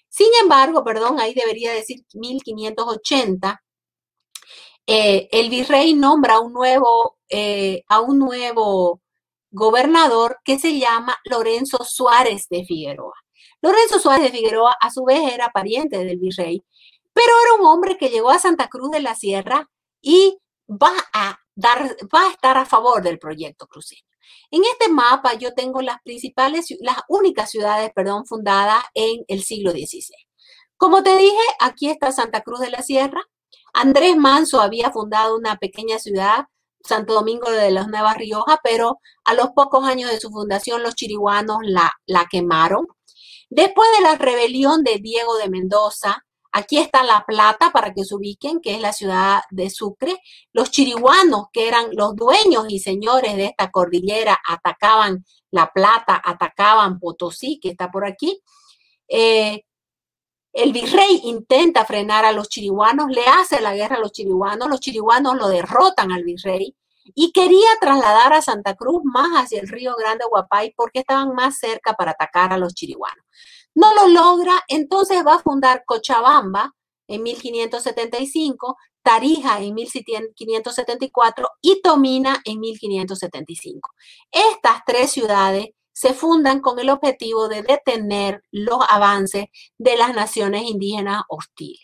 Sin 0.07 0.29
embargo, 0.41 0.85
perdón, 0.85 1.19
ahí 1.19 1.33
debería 1.33 1.73
decir 1.73 2.05
1580, 2.13 3.61
eh, 4.91 5.29
el 5.31 5.51
virrey 5.51 5.93
nombra 5.93 6.39
un 6.39 6.51
nuevo, 6.51 7.19
eh, 7.29 7.83
a 7.89 7.99
un 7.99 8.17
nuevo 8.17 9.01
gobernador 9.51 10.39
que 10.43 10.57
se 10.57 10.79
llama 10.79 11.15
Lorenzo 11.25 11.83
Suárez 11.83 12.47
de 12.49 12.65
Figueroa. 12.65 13.13
Lorenzo 13.61 13.99
Suárez 13.99 14.31
de 14.31 14.37
Figueroa 14.39 14.75
a 14.81 14.89
su 14.89 15.03
vez 15.03 15.31
era 15.31 15.49
pariente 15.49 16.03
del 16.03 16.17
virrey, 16.17 16.63
pero 17.13 17.31
era 17.45 17.61
un 17.61 17.67
hombre 17.67 17.97
que 17.97 18.09
llegó 18.09 18.31
a 18.31 18.39
Santa 18.39 18.67
Cruz 18.67 18.89
de 18.89 19.01
la 19.01 19.13
Sierra 19.13 19.69
y 20.01 20.39
va 20.67 20.93
a, 21.13 21.37
dar, 21.53 21.95
va 22.11 22.25
a 22.25 22.31
estar 22.31 22.57
a 22.57 22.65
favor 22.65 23.03
del 23.03 23.19
proyecto 23.19 23.67
cruceño. 23.67 24.01
En 24.49 24.63
este 24.63 24.89
mapa 24.89 25.35
yo 25.35 25.53
tengo 25.53 25.83
las 25.83 26.01
principales, 26.01 26.65
las 26.79 26.97
únicas 27.09 27.51
ciudades, 27.51 27.91
perdón, 27.93 28.25
fundadas 28.25 28.83
en 28.95 29.23
el 29.27 29.43
siglo 29.43 29.69
XVI. 29.69 30.15
Como 30.77 31.03
te 31.03 31.15
dije, 31.15 31.37
aquí 31.59 31.91
está 31.91 32.11
Santa 32.11 32.41
Cruz 32.41 32.59
de 32.61 32.71
la 32.71 32.81
Sierra, 32.81 33.21
Andrés 33.73 34.15
Manso 34.17 34.61
había 34.61 34.91
fundado 34.91 35.35
una 35.35 35.57
pequeña 35.57 35.99
ciudad, 35.99 36.45
Santo 36.83 37.13
Domingo 37.13 37.51
de 37.51 37.71
las 37.71 37.87
Nuevas 37.87 38.17
Rioja, 38.17 38.59
pero 38.63 38.99
a 39.25 39.33
los 39.33 39.49
pocos 39.49 39.85
años 39.85 40.11
de 40.11 40.19
su 40.19 40.29
fundación 40.29 40.83
los 40.83 40.95
chiriguanos 40.95 41.57
la, 41.63 41.91
la 42.05 42.25
quemaron. 42.29 42.87
Después 43.49 43.87
de 43.97 44.03
la 44.03 44.15
rebelión 44.15 44.83
de 44.83 44.99
Diego 44.99 45.37
de 45.37 45.49
Mendoza, 45.49 46.23
Aquí 46.51 46.79
está 46.79 47.03
La 47.03 47.25
Plata 47.27 47.71
para 47.71 47.93
que 47.93 48.03
se 48.03 48.15
ubiquen, 48.15 48.59
que 48.59 48.73
es 48.73 48.81
la 48.81 48.91
ciudad 48.91 49.41
de 49.51 49.69
Sucre. 49.69 50.17
Los 50.51 50.71
chiriguanos, 50.71 51.47
que 51.53 51.67
eran 51.67 51.89
los 51.93 52.15
dueños 52.15 52.65
y 52.69 52.79
señores 52.79 53.35
de 53.35 53.45
esta 53.45 53.69
cordillera, 53.69 54.39
atacaban 54.47 55.25
La 55.51 55.71
Plata, 55.71 56.19
atacaban 56.23 56.99
Potosí, 56.99 57.59
que 57.61 57.69
está 57.69 57.91
por 57.91 58.05
aquí. 58.07 58.41
Eh, 59.07 59.63
el 60.53 60.73
virrey 60.73 61.21
intenta 61.23 61.85
frenar 61.85 62.25
a 62.25 62.31
los 62.31 62.49
chiriguanos, 62.49 63.09
le 63.09 63.25
hace 63.25 63.61
la 63.61 63.75
guerra 63.75 63.97
a 63.97 63.99
los 63.99 64.11
chiriguanos, 64.11 64.69
los 64.69 64.79
chiriguanos 64.79 65.35
lo 65.35 65.47
derrotan 65.47 66.11
al 66.11 66.23
virrey 66.23 66.75
y 67.15 67.31
quería 67.31 67.69
trasladar 67.79 68.33
a 68.33 68.41
Santa 68.41 68.75
Cruz 68.75 69.01
más 69.03 69.29
hacia 69.31 69.61
el 69.61 69.67
río 69.67 69.95
Grande 69.95 70.25
Guapay 70.29 70.73
porque 70.75 70.99
estaban 70.99 71.33
más 71.33 71.57
cerca 71.57 71.93
para 71.93 72.11
atacar 72.11 72.53
a 72.53 72.57
los 72.57 72.73
chiriguanos. 72.73 73.25
No 73.75 73.93
lo 73.93 74.07
logra, 74.07 74.63
entonces 74.67 75.25
va 75.25 75.35
a 75.35 75.39
fundar 75.39 75.83
Cochabamba 75.85 76.73
en 77.07 77.23
1575, 77.23 78.77
Tarija 79.01 79.61
en 79.61 79.73
1574 79.73 81.49
y 81.61 81.81
Tomina 81.81 82.41
en 82.45 82.59
1575. 82.59 83.89
Estas 84.31 84.83
tres 84.85 85.11
ciudades 85.11 85.69
se 85.99 86.13
fundan 86.13 86.61
con 86.61 86.79
el 86.79 86.89
objetivo 86.89 87.49
de 87.49 87.61
detener 87.61 88.41
los 88.51 88.79
avances 88.87 89.47
de 89.77 89.97
las 89.97 90.15
naciones 90.15 90.61
indígenas 90.63 91.23
hostiles. 91.27 91.81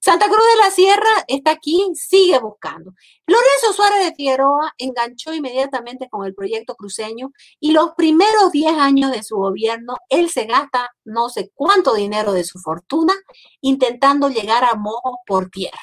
Santa 0.00 0.26
Cruz 0.26 0.42
de 0.54 0.64
la 0.64 0.70
Sierra 0.72 1.24
está 1.28 1.52
aquí, 1.52 1.80
sigue 1.94 2.40
buscando. 2.40 2.92
Lorenzo 3.24 3.72
Suárez 3.72 4.04
de 4.04 4.16
Figueroa 4.16 4.74
enganchó 4.78 5.32
inmediatamente 5.32 6.08
con 6.10 6.26
el 6.26 6.34
proyecto 6.34 6.74
cruceño 6.74 7.30
y 7.60 7.70
los 7.70 7.90
primeros 7.96 8.50
10 8.50 8.78
años 8.78 9.12
de 9.12 9.22
su 9.22 9.36
gobierno, 9.36 9.94
él 10.08 10.28
se 10.28 10.46
gasta 10.46 10.90
no 11.04 11.28
sé 11.28 11.52
cuánto 11.54 11.94
dinero 11.94 12.32
de 12.32 12.42
su 12.42 12.58
fortuna 12.58 13.14
intentando 13.60 14.28
llegar 14.28 14.64
a 14.64 14.74
Mojo 14.74 15.20
por 15.24 15.50
tierra. 15.50 15.78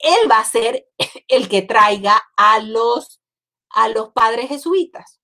Él 0.00 0.28
va 0.28 0.40
a 0.40 0.44
ser 0.44 0.88
el 1.28 1.48
que 1.48 1.62
traiga 1.62 2.20
a 2.36 2.58
los, 2.58 3.20
a 3.70 3.88
los 3.88 4.10
padres 4.10 4.48
jesuitas. 4.48 5.20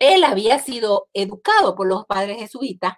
Él 0.00 0.24
había 0.24 0.58
sido 0.58 1.08
educado 1.12 1.76
por 1.76 1.86
los 1.86 2.06
padres 2.06 2.38
jesuitas 2.38 2.94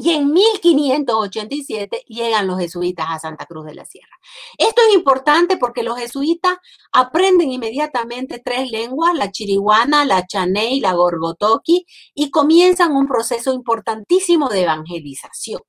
y 0.00 0.12
en 0.12 0.32
1587 0.32 2.04
llegan 2.06 2.46
los 2.46 2.60
jesuitas 2.60 3.06
a 3.08 3.18
Santa 3.18 3.46
Cruz 3.46 3.66
de 3.66 3.74
la 3.74 3.84
Sierra. 3.84 4.16
Esto 4.56 4.80
es 4.88 4.94
importante 4.94 5.56
porque 5.56 5.82
los 5.82 5.98
jesuitas 5.98 6.56
aprenden 6.92 7.50
inmediatamente 7.50 8.40
tres 8.44 8.70
lenguas, 8.70 9.14
la 9.14 9.32
chiriguana, 9.32 10.04
la 10.04 10.24
chaney, 10.26 10.78
la 10.80 10.92
gorgotoqui, 10.92 11.84
y 12.14 12.30
comienzan 12.30 12.92
un 12.92 13.08
proceso 13.08 13.52
importantísimo 13.52 14.48
de 14.48 14.62
evangelización. 14.62 15.62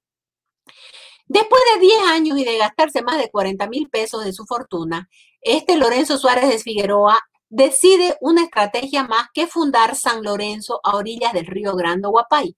Después 1.25 1.61
de 1.73 1.81
10 1.81 2.01
años 2.05 2.37
y 2.37 2.43
de 2.43 2.57
gastarse 2.57 3.01
más 3.01 3.17
de 3.17 3.29
40 3.29 3.67
mil 3.67 3.89
pesos 3.89 4.23
de 4.25 4.33
su 4.33 4.45
fortuna, 4.45 5.09
este 5.41 5.77
Lorenzo 5.77 6.17
Suárez 6.17 6.49
de 6.49 6.59
Figueroa 6.59 7.19
decide 7.49 8.17
una 8.21 8.43
estrategia 8.43 9.03
más 9.03 9.27
que 9.33 9.47
fundar 9.47 9.95
San 9.95 10.23
Lorenzo 10.23 10.79
a 10.83 10.95
orillas 10.95 11.33
del 11.33 11.47
río 11.47 11.75
Grande 11.75 12.07
Guapay. 12.07 12.55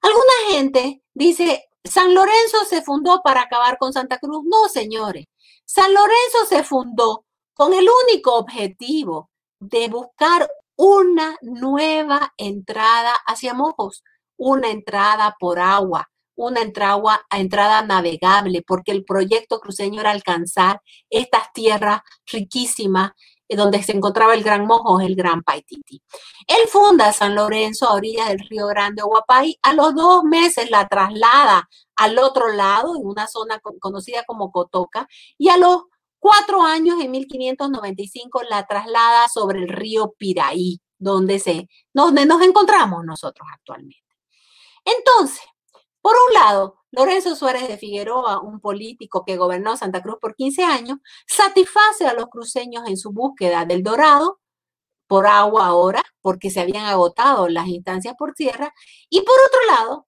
Alguna 0.00 0.32
gente 0.50 1.02
dice, 1.14 1.64
San 1.84 2.14
Lorenzo 2.14 2.64
se 2.68 2.82
fundó 2.82 3.20
para 3.22 3.42
acabar 3.42 3.78
con 3.78 3.92
Santa 3.92 4.18
Cruz. 4.18 4.42
No, 4.44 4.68
señores. 4.68 5.26
San 5.64 5.92
Lorenzo 5.92 6.46
se 6.48 6.62
fundó 6.62 7.24
con 7.54 7.72
el 7.72 7.86
único 8.06 8.36
objetivo 8.36 9.30
de 9.58 9.88
buscar 9.88 10.48
una 10.76 11.36
nueva 11.42 12.32
entrada 12.36 13.14
hacia 13.26 13.54
Mojos, 13.54 14.04
una 14.36 14.68
entrada 14.70 15.36
por 15.40 15.58
agua, 15.58 16.10
una 16.36 16.60
entrada, 16.60 17.22
entrada 17.30 17.82
navegable, 17.82 18.62
porque 18.66 18.92
el 18.92 19.04
proyecto 19.04 19.58
cruceño 19.58 20.00
era 20.00 20.10
alcanzar 20.10 20.82
estas 21.08 21.52
tierras 21.52 22.02
riquísimas 22.30 23.12
donde 23.48 23.82
se 23.82 23.92
encontraba 23.92 24.34
el 24.34 24.42
Gran 24.42 24.66
Mojo, 24.66 25.00
el 25.00 25.14
Gran 25.14 25.42
Paititi. 25.42 26.02
Él 26.46 26.68
funda 26.68 27.12
San 27.12 27.34
Lorenzo 27.34 27.88
a 27.88 27.94
orillas 27.94 28.28
del 28.28 28.40
Río 28.40 28.66
Grande 28.66 29.02
Guapay. 29.02 29.58
A 29.62 29.72
los 29.74 29.94
dos 29.94 30.24
meses 30.24 30.70
la 30.70 30.88
traslada 30.88 31.68
al 31.96 32.18
otro 32.18 32.52
lado, 32.52 32.96
en 32.96 33.06
una 33.06 33.26
zona 33.26 33.60
conocida 33.80 34.24
como 34.24 34.50
Cotoca, 34.50 35.06
y 35.38 35.48
a 35.48 35.56
los 35.56 35.84
cuatro 36.18 36.62
años, 36.62 37.00
en 37.00 37.10
1595, 37.10 38.42
la 38.50 38.66
traslada 38.66 39.28
sobre 39.28 39.60
el 39.60 39.68
río 39.68 40.14
Piraí, 40.18 40.80
donde, 40.98 41.38
se, 41.38 41.68
donde 41.92 42.26
nos 42.26 42.42
encontramos 42.42 43.04
nosotros 43.04 43.46
actualmente. 43.52 44.02
Entonces, 44.84 45.44
por 46.06 46.14
un 46.28 46.34
lado, 46.34 46.76
Lorenzo 46.92 47.34
Suárez 47.34 47.66
de 47.66 47.78
Figueroa, 47.78 48.40
un 48.40 48.60
político 48.60 49.24
que 49.24 49.36
gobernó 49.36 49.76
Santa 49.76 50.00
Cruz 50.02 50.18
por 50.20 50.36
15 50.36 50.62
años, 50.62 50.98
satisface 51.26 52.06
a 52.06 52.14
los 52.14 52.26
cruceños 52.26 52.84
en 52.86 52.96
su 52.96 53.10
búsqueda 53.10 53.64
del 53.64 53.82
dorado 53.82 54.38
por 55.08 55.26
agua 55.26 55.66
ahora, 55.66 56.04
porque 56.20 56.50
se 56.50 56.60
habían 56.60 56.84
agotado 56.84 57.48
las 57.48 57.66
instancias 57.66 58.14
por 58.16 58.34
tierra, 58.34 58.72
y 59.10 59.22
por 59.22 59.34
otro 59.48 59.60
lado, 59.66 60.06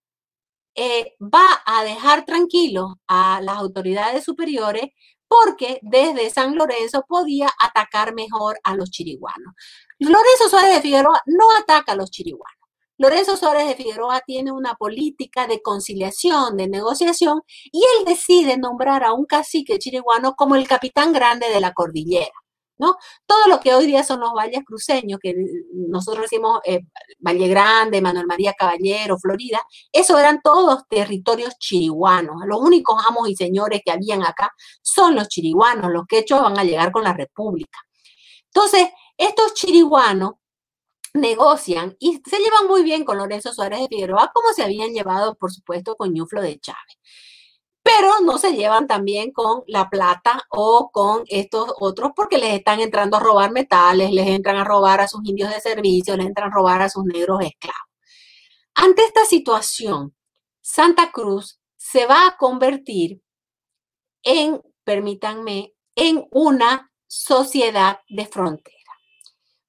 eh, 0.77 1.17
va 1.21 1.49
a 1.67 1.83
dejar 1.83 2.25
tranquilos 2.25 2.93
a 3.09 3.41
las 3.43 3.57
autoridades 3.57 4.23
superiores 4.23 4.91
porque 5.27 5.81
desde 5.83 6.31
San 6.31 6.55
Lorenzo 6.57 7.05
podía 7.09 7.49
atacar 7.61 8.15
mejor 8.15 8.61
a 8.63 8.77
los 8.77 8.91
chiriguanos. 8.93 9.53
Lorenzo 9.99 10.49
Suárez 10.49 10.77
de 10.77 10.83
Figueroa 10.83 11.21
no 11.27 11.47
ataca 11.61 11.93
a 11.93 11.97
los 11.97 12.13
chiriguanos. 12.13 12.58
Lorenzo 12.99 13.37
Suárez 13.37 13.69
de 13.69 13.77
Figueroa 13.77 14.21
tiene 14.27 14.53
una 14.53 14.75
política 14.75 15.47
de 15.47 15.63
conciliación, 15.63 16.57
de 16.57 16.69
negociación, 16.69 17.43
y 17.73 17.79
él 17.79 18.05
decide 18.05 18.59
nombrar 18.59 19.05
a 19.05 19.13
un 19.13 19.25
cacique 19.25 19.79
chiriguano 19.79 20.35
como 20.35 20.57
el 20.57 20.67
capitán 20.67 21.13
grande 21.13 21.49
de 21.49 21.61
la 21.61 21.73
cordillera. 21.73 22.33
¿no? 22.79 22.97
Todo 23.27 23.49
lo 23.49 23.61
que 23.61 23.75
hoy 23.75 23.87
día 23.87 24.05
son 24.05 24.21
los 24.21 24.33
valles 24.33 24.65
cruceños, 24.65 25.19
que 25.21 25.35
nosotros 25.73 26.23
decimos 26.23 26.61
eh, 26.65 26.81
Valle 27.19 27.49
Grande, 27.49 28.01
Manuel 28.01 28.27
María 28.27 28.53
Caballero, 28.57 29.19
Florida, 29.19 29.61
eso 29.93 30.19
eran 30.19 30.41
todos 30.43 30.83
territorios 30.89 31.59
chiriguanos. 31.59 32.37
Los 32.47 32.61
únicos 32.61 33.01
amos 33.09 33.29
y 33.29 33.37
señores 33.37 33.81
que 33.85 33.93
habían 33.93 34.23
acá 34.23 34.53
son 34.83 35.15
los 35.17 35.29
chiriguanos, 35.29 35.91
los 35.91 36.07
quechos 36.07 36.41
van 36.41 36.59
a 36.59 36.65
llegar 36.65 36.93
con 36.93 37.05
la 37.05 37.13
República. 37.13 37.79
Entonces, 38.47 38.89
estos 39.17 39.55
chiriguanos 39.55 40.33
negocian 41.15 41.97
y 41.99 42.21
se 42.29 42.39
llevan 42.39 42.67
muy 42.69 42.83
bien 42.83 43.05
con 43.05 43.19
Lorenzo 43.19 43.53
Suárez 43.53 43.81
de 43.81 43.89
Figueroa, 43.89 44.31
como 44.35 44.53
se 44.53 44.63
habían 44.63 44.93
llevado, 44.93 45.35
por 45.37 45.53
supuesto, 45.53 45.97
con 45.97 46.13
Ñuflo 46.13 46.43
de 46.43 46.59
Chávez 46.59 46.99
pero 47.89 48.21
no 48.21 48.37
se 48.37 48.53
llevan 48.53 48.87
también 48.87 49.33
con 49.33 49.63
la 49.67 49.89
plata 49.89 50.43
o 50.51 50.91
con 50.93 51.25
estos 51.27 51.73
otros 51.81 52.11
porque 52.15 52.37
les 52.37 52.53
están 52.53 52.81
entrando 52.81 53.17
a 53.17 53.21
robar 53.21 53.51
metales, 53.51 54.13
les 54.13 54.27
entran 54.27 54.57
a 54.57 54.65
robar 54.65 55.01
a 55.01 55.09
sus 55.09 55.25
indios 55.25 55.51
de 55.55 55.61
servicio, 55.61 56.15
les 56.15 56.27
entran 56.27 56.51
a 56.51 56.55
robar 56.55 56.83
a 56.83 56.91
sus 56.91 57.05
negros 57.05 57.41
esclavos. 57.41 57.89
Ante 58.75 59.05
esta 59.05 59.25
situación, 59.25 60.15
Santa 60.61 61.11
Cruz 61.13 61.61
se 61.79 62.05
va 62.05 62.27
a 62.27 62.37
convertir 62.37 63.23
en, 64.23 64.61
permítanme, 64.85 65.73
en 65.95 66.29
una 66.31 66.93
sociedad 67.07 68.01
de 68.09 68.27
frontera. 68.27 68.78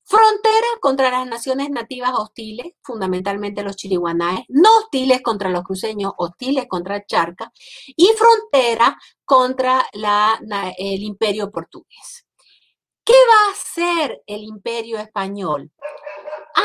Frontera 0.10 0.68
contra 0.82 1.12
las 1.12 1.28
naciones 1.28 1.70
nativas 1.70 2.14
hostiles, 2.16 2.74
fundamentalmente 2.82 3.62
los 3.62 3.76
chiriguanaes, 3.76 4.44
no 4.48 4.80
hostiles 4.80 5.22
contra 5.22 5.52
los 5.52 5.64
cruceños, 5.64 6.14
hostiles 6.18 6.66
contra 6.68 7.06
Charca, 7.06 7.54
y 7.96 8.10
frontera 8.18 8.98
contra 9.24 9.86
el 10.80 11.04
imperio 11.04 11.52
portugués. 11.52 12.26
¿Qué 13.06 13.14
va 13.14 13.50
a 13.50 13.52
hacer 13.52 14.24
el 14.26 14.42
imperio 14.42 14.98
español 14.98 15.72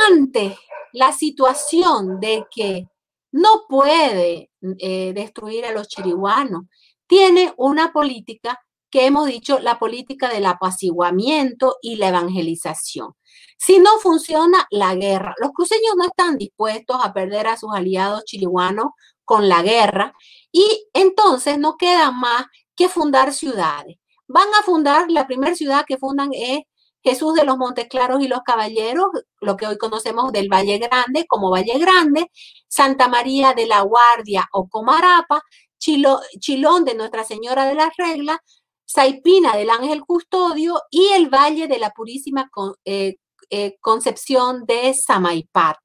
ante 0.09 0.57
la 0.95 1.13
situación 1.13 2.21
de 2.21 2.47
que 2.51 2.89
no 3.31 3.67
puede 3.69 4.53
eh, 4.79 5.13
destruir 5.13 5.67
a 5.67 5.73
los 5.73 5.89
chiriguanos? 5.89 6.63
Tiene 7.07 7.53
una 7.59 7.93
política 7.93 8.59
que 8.95 9.07
hemos 9.07 9.27
dicho, 9.27 9.59
la 9.59 9.81
política 9.81 10.29
del 10.29 10.47
apaciguamiento 10.47 11.79
y 11.83 11.97
la 11.97 12.11
evangelización. 12.11 13.17
Si 13.59 13.81
no 13.81 13.99
funciona, 13.99 14.69
la 14.71 14.95
guerra. 14.95 15.35
Los 15.41 15.51
cruceños 15.51 15.97
no 15.97 16.05
están 16.05 16.39
dispuestos 16.39 16.99
a 17.03 17.13
perder 17.13 17.49
a 17.49 17.57
sus 17.57 17.75
aliados 17.75 18.25
chiliguanos 18.25 18.93
con 19.25 19.49
la 19.49 19.63
guerra 19.63 20.15
y 20.53 20.87
entonces 20.93 21.59
no 21.59 21.77
queda 21.77 22.13
más 22.13 22.47
que 22.77 22.89
fundar 22.89 23.33
ciudades. 23.33 23.97
Van 24.29 24.47
a 24.61 24.63
fundar, 24.63 25.11
la 25.11 25.27
primera 25.27 25.57
ciudad 25.57 25.85
que 25.85 25.99
fundan 25.99 26.31
es 26.33 26.61
Jesús 27.03 27.35
de 27.35 27.43
los 27.43 27.59
Montes 27.59 27.89
Claros 27.89 28.23
y 28.23 28.29
los 28.29 28.43
Caballeros, 28.45 29.07
lo 29.41 29.57
que 29.57 29.67
hoy 29.67 29.77
conocemos 29.77 30.31
del 30.31 30.49
Valle 30.49 30.79
Grande 30.79 31.27
como 31.27 31.51
Valle 31.51 31.81
Grande, 31.81 32.31
Santa 32.69 33.09
María 33.09 33.55
de 33.55 33.67
la 33.67 33.81
Guardia 33.81 34.49
o 34.53 34.69
Comarapa, 34.69 35.43
Chilón 35.79 36.85
de 36.85 36.95
Nuestra 36.95 37.25
Señora 37.25 37.67
de 37.67 37.75
las 37.75 37.91
Reglas, 37.97 38.39
Saipina 38.85 39.57
del 39.57 39.71
Ángel 39.71 40.03
Custodio 40.05 40.81
y 40.91 41.09
el 41.15 41.29
Valle 41.29 41.67
de 41.67 41.79
la 41.79 41.91
Purísima 41.91 42.51
eh, 42.85 43.17
eh, 43.51 43.77
Concepción 43.81 44.65
de 44.67 44.95
Samaipata. 44.95 45.81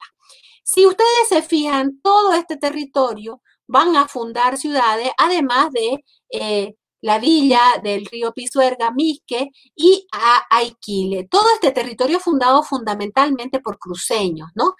Si 0.63 0.85
ustedes 0.85 1.27
se 1.27 1.41
fijan, 1.41 1.99
todo 2.01 2.33
este 2.33 2.57
territorio 2.57 3.41
van 3.67 3.95
a 3.95 4.07
fundar 4.07 4.57
ciudades, 4.57 5.09
además 5.17 5.71
de 5.71 6.03
eh, 6.31 6.75
la 7.01 7.19
villa 7.19 7.59
del 7.83 8.05
río 8.05 8.33
Pisuerga, 8.33 8.91
Misque 8.91 9.49
y 9.75 10.05
Aiquile. 10.49 11.27
Todo 11.29 11.45
este 11.53 11.71
territorio 11.71 12.19
fundado 12.19 12.63
fundamentalmente 12.63 13.59
por 13.61 13.79
cruceños, 13.79 14.49
¿no? 14.55 14.75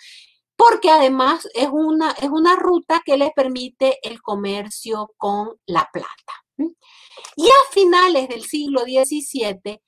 Porque 0.55 0.91
además 0.91 1.47
es 1.53 1.69
una, 1.71 2.11
es 2.11 2.29
una 2.29 2.55
ruta 2.55 3.01
que 3.05 3.17
les 3.17 3.31
permite 3.31 3.97
el 4.03 4.21
comercio 4.21 5.13
con 5.17 5.55
La 5.65 5.89
Plata. 5.91 6.33
Y 7.35 7.47
a 7.47 7.71
finales 7.71 8.27
del 8.29 8.43
siglo 8.43 8.81
XVII 8.81 9.81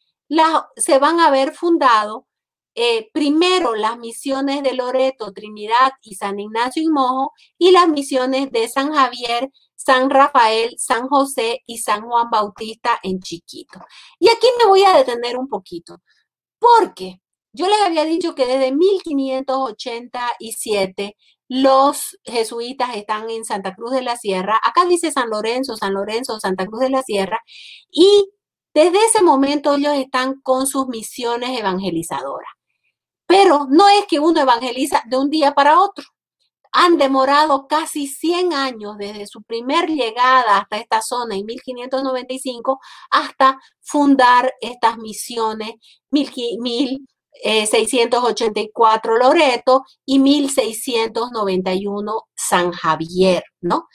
se 0.78 1.00
van 1.00 1.20
a 1.20 1.28
haber 1.28 1.54
fundado 1.54 2.28
eh, 2.74 3.10
primero 3.14 3.76
las 3.76 3.98
misiones 3.98 4.64
de 4.64 4.74
Loreto, 4.74 5.34
Trinidad 5.34 5.92
y 6.02 6.16
San 6.16 6.40
Ignacio 6.40 6.82
y 6.82 6.88
Mojo 6.88 7.34
y 7.58 7.72
las 7.72 7.90
misiones 7.90 8.50
de 8.52 8.68
San 8.70 8.94
Javier, 8.94 9.52
San 9.76 10.10
Rafael, 10.10 10.76
San 10.78 11.08
José 11.10 11.62
y 11.66 11.80
San 11.80 12.04
Juan 12.04 12.30
Bautista 12.30 13.00
en 13.04 13.20
Chiquito. 13.20 13.80
Y 14.20 14.30
aquí 14.30 14.48
me 14.60 14.70
voy 14.70 14.84
a 14.84 14.96
detener 14.96 15.38
un 15.38 15.50
poquito, 15.50 15.98
porque 16.60 17.22
yo 17.54 17.68
les 17.68 17.82
había 17.86 18.06
dicho 18.06 18.34
que 18.36 18.46
desde 18.46 18.72
1587 18.72 21.18
los 21.50 22.18
jesuitas 22.24 22.96
están 22.96 23.30
en 23.30 23.44
Santa 23.44 23.76
Cruz 23.76 23.92
de 23.92 24.02
la 24.02 24.16
Sierra. 24.16 24.58
Acá 24.64 24.86
dice 24.86 25.12
San 25.12 25.30
Lorenzo, 25.30 25.76
San 25.76 25.94
Lorenzo, 25.94 26.40
Santa 26.40 26.66
Cruz 26.66 26.80
de 26.82 26.90
la 26.90 27.02
Sierra. 27.04 27.42
Y 27.92 28.30
desde 28.74 29.04
ese 29.06 29.22
momento 29.22 29.76
ellos 29.76 29.94
están 29.96 30.40
con 30.42 30.66
sus 30.68 30.88
misiones 30.88 31.60
evangelizadoras. 31.60 32.50
Pero 33.28 33.68
no 33.70 33.90
es 33.90 34.06
que 34.08 34.20
uno 34.20 34.42
evangeliza 34.42 35.04
de 35.08 35.18
un 35.18 35.30
día 35.30 35.54
para 35.54 35.80
otro. 35.82 36.06
Han 36.74 36.98
demorado 36.98 37.68
casi 37.68 38.08
100 38.08 38.54
años 38.54 38.98
desde 38.98 39.28
su 39.28 39.44
primer 39.44 39.90
llegada 39.90 40.58
hasta 40.60 40.78
esta 40.78 41.02
zona 41.02 41.36
en 41.36 41.46
1595 41.46 42.80
hasta 43.12 43.60
fundar 43.82 44.54
estas 44.62 44.98
misiones 44.98 45.74
1000, 46.12 47.06
eh, 47.44 47.66
684 47.66 49.18
Loreto 49.18 49.84
y 50.06 50.20
1691 50.20 52.28
San 52.36 52.72
Javier, 52.72 53.44
¿no? 53.62 53.88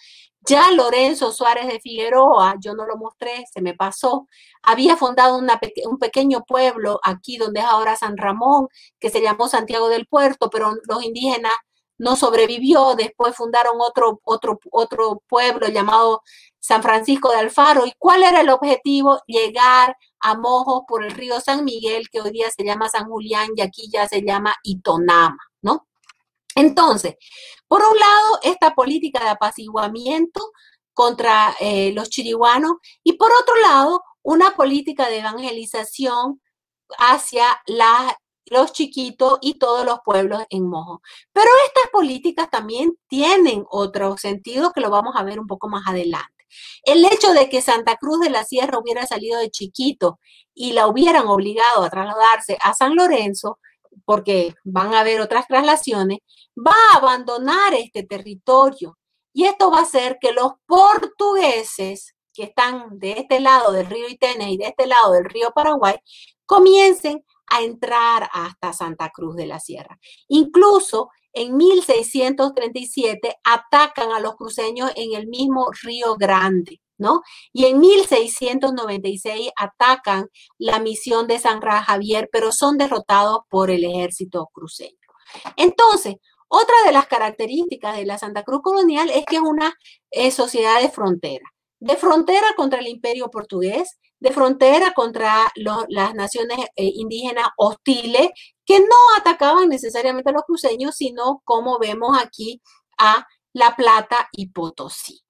Ya 0.49 0.71
Lorenzo 0.71 1.33
Suárez 1.33 1.67
de 1.67 1.81
Figueroa, 1.81 2.55
yo 2.61 2.75
no 2.75 2.87
lo 2.87 2.97
mostré, 2.97 3.45
se 3.53 3.61
me 3.61 3.75
pasó, 3.75 4.29
había 4.63 4.97
fundado 4.97 5.39
un 5.39 5.99
pequeño 5.99 6.45
pueblo 6.45 7.01
aquí 7.03 7.37
donde 7.37 7.61
es 7.61 7.67
ahora 7.67 7.97
San 7.97 8.17
Ramón, 8.17 8.69
que 9.01 9.11
se 9.11 9.21
llamó 9.21 9.49
Santiago 9.49 9.89
del 9.89 10.07
Puerto, 10.07 10.49
pero 10.49 10.73
los 10.89 11.03
indígenas 11.03 11.53
no 11.99 12.17
sobrevivió, 12.17 12.95
después 12.95 13.35
fundaron 13.35 13.75
otro, 13.79 14.21
otro, 14.25 14.61
otro 14.71 15.23
pueblo 15.29 15.69
llamado 15.69 16.23
San 16.59 16.83
Francisco 16.83 17.31
de 17.31 17.39
Alfaro. 17.39 17.87
¿Y 17.87 17.93
cuál 17.99 18.23
era 18.23 18.41
el 18.41 18.51
objetivo? 18.51 19.21
Llegar 19.27 19.97
a 20.21 20.37
Mojos 20.37 20.83
por 20.87 21.05
el 21.05 21.13
río 21.13 21.41
San 21.41 21.65
Miguel, 21.65 22.09
que 22.11 22.21
hoy 22.21 22.31
día 22.31 22.51
se 22.51 22.65
llama 22.65 22.89
San 22.89 23.09
Julián 23.09 23.51
y 23.57 23.63
aquí 23.63 23.89
ya 23.91 24.09
se 24.09 24.23
llama 24.23 24.55
Itonama, 24.63 25.39
¿no? 25.63 25.87
Entonces, 26.55 27.17
por 27.69 27.83
un 27.83 27.99
lado, 27.99 28.41
esta 28.43 28.75
política 28.75 29.23
de 29.23 29.31
apaciguamiento 29.31 30.53
contra 30.95 31.55
eh, 31.61 31.93
los 31.93 32.09
chiriguanos 32.09 32.73
y 33.05 33.15
por 33.15 33.31
otro 33.33 33.55
lado, 33.57 34.03
una 34.23 34.57
política 34.57 35.09
de 35.09 35.19
evangelización 35.19 36.41
hacia 36.99 37.61
la 37.67 38.19
los 38.47 38.73
chiquitos 38.73 39.39
y 39.41 39.55
todos 39.55 39.85
los 39.85 39.99
pueblos 40.05 40.43
en 40.51 40.69
Mojo. 40.69 41.03
Pero 41.33 41.49
estas 41.67 41.91
políticas 41.91 42.51
también 42.51 42.97
tienen 43.09 43.65
otro 43.71 44.17
sentido 44.17 44.73
que 44.73 44.81
lo 44.81 44.91
vamos 44.91 45.15
a 45.17 45.25
ver 45.25 45.41
un 45.41 45.47
poco 45.47 45.69
más 45.69 45.87
adelante. 45.87 46.33
El 46.85 47.05
hecho 47.05 47.33
de 47.33 47.49
que 47.49 47.61
Santa 47.61 47.97
Cruz 47.97 48.21
de 48.21 48.31
la 48.31 48.45
Sierra 48.45 48.79
hubiera 48.79 49.07
salido 49.07 49.39
de 49.39 49.51
chiquito 49.51 50.19
y 50.55 50.73
la 50.73 50.87
hubieran 50.87 51.27
obligado 51.27 51.83
a 51.83 51.91
trasladarse 51.91 52.57
a 52.63 52.75
San 52.75 52.95
Lorenzo, 52.97 53.59
porque 54.05 54.55
van 54.65 54.95
a 54.95 55.01
haber 55.01 55.21
otras 55.21 55.47
traslaciones, 55.47 56.19
va 56.57 56.75
a 56.93 56.99
abandonar 56.99 57.75
este 57.75 58.05
territorio. 58.05 58.97
Y 59.33 59.45
esto 59.45 59.71
va 59.71 59.81
a 59.81 59.83
hacer 59.83 60.19
que 60.21 60.33
los 60.33 60.53
portugueses 60.67 62.15
que 62.33 62.45
están 62.45 62.99
de 62.99 63.13
este 63.13 63.41
lado 63.41 63.73
del 63.73 63.87
río 63.87 64.09
Itenes 64.09 64.49
y 64.49 64.59
de 64.59 64.67
este 64.67 64.87
lado 64.87 65.13
del 65.13 65.25
río 65.25 65.53
Paraguay 65.53 65.97
comiencen 66.47 67.25
a 67.49 67.63
entrar 67.63 68.29
hasta 68.33 68.73
Santa 68.73 69.11
Cruz 69.11 69.37
de 69.37 69.47
la 69.47 69.61
Sierra. 69.61 69.99
Incluso 70.29 71.11
en 71.33 71.57
1637 71.57 73.37
atacan 73.45 74.11
a 74.13 74.21
los 74.21 74.37
cruceños 74.37 74.91
en 74.97 75.15
el 75.15 75.27
mismo 75.27 75.71
Río 75.83 76.17
Grande. 76.17 76.81
¿No? 76.99 77.21
Y 77.53 77.67
en 77.67 77.79
1696 77.79 79.51
atacan 79.55 80.29
la 80.57 80.79
misión 80.79 81.27
de 81.27 81.39
San 81.39 81.61
Javier, 81.61 82.31
pero 82.33 82.53
son 82.53 82.79
derrotados 82.79 83.41
por 83.51 83.71
el 83.71 83.85
ejército 83.85 84.49
cruceño. 84.51 84.97
Entonces, 85.57 86.15
otra 86.49 86.75
de 86.87 86.93
las 86.93 87.07
características 87.07 87.97
de 87.97 88.07
la 88.07 88.17
Santa 88.17 88.45
Cruz 88.45 88.63
colonial 88.63 89.11
es 89.11 89.27
que 89.27 89.37
es 89.37 89.43
una 89.43 89.75
eh, 90.11 90.31
sociedad 90.31 90.81
de 90.81 90.89
frontera, 90.89 91.45
de 91.81 91.97
frontera 91.97 92.47
contra 92.57 92.79
el 92.79 92.87
imperio 92.87 93.31
portugués, 93.31 93.99
de 94.21 94.33
frontera 94.33 94.93
contra 94.95 95.53
las 95.89 96.15
naciones 96.15 96.59
eh, 96.77 96.91
indígenas 96.95 97.49
hostiles 97.57 98.31
que 98.65 98.81
no 98.81 98.97
atacaban 99.19 99.69
necesariamente 99.69 100.31
a 100.31 100.33
los 100.33 100.43
cruceños, 100.43 100.97
sino 100.97 101.43
como 101.45 101.79
vemos 101.79 102.19
aquí 102.21 102.63
a 102.99 103.27
La 103.53 103.77
Plata 103.77 104.29
y 104.33 104.49
Potosí. 104.49 105.23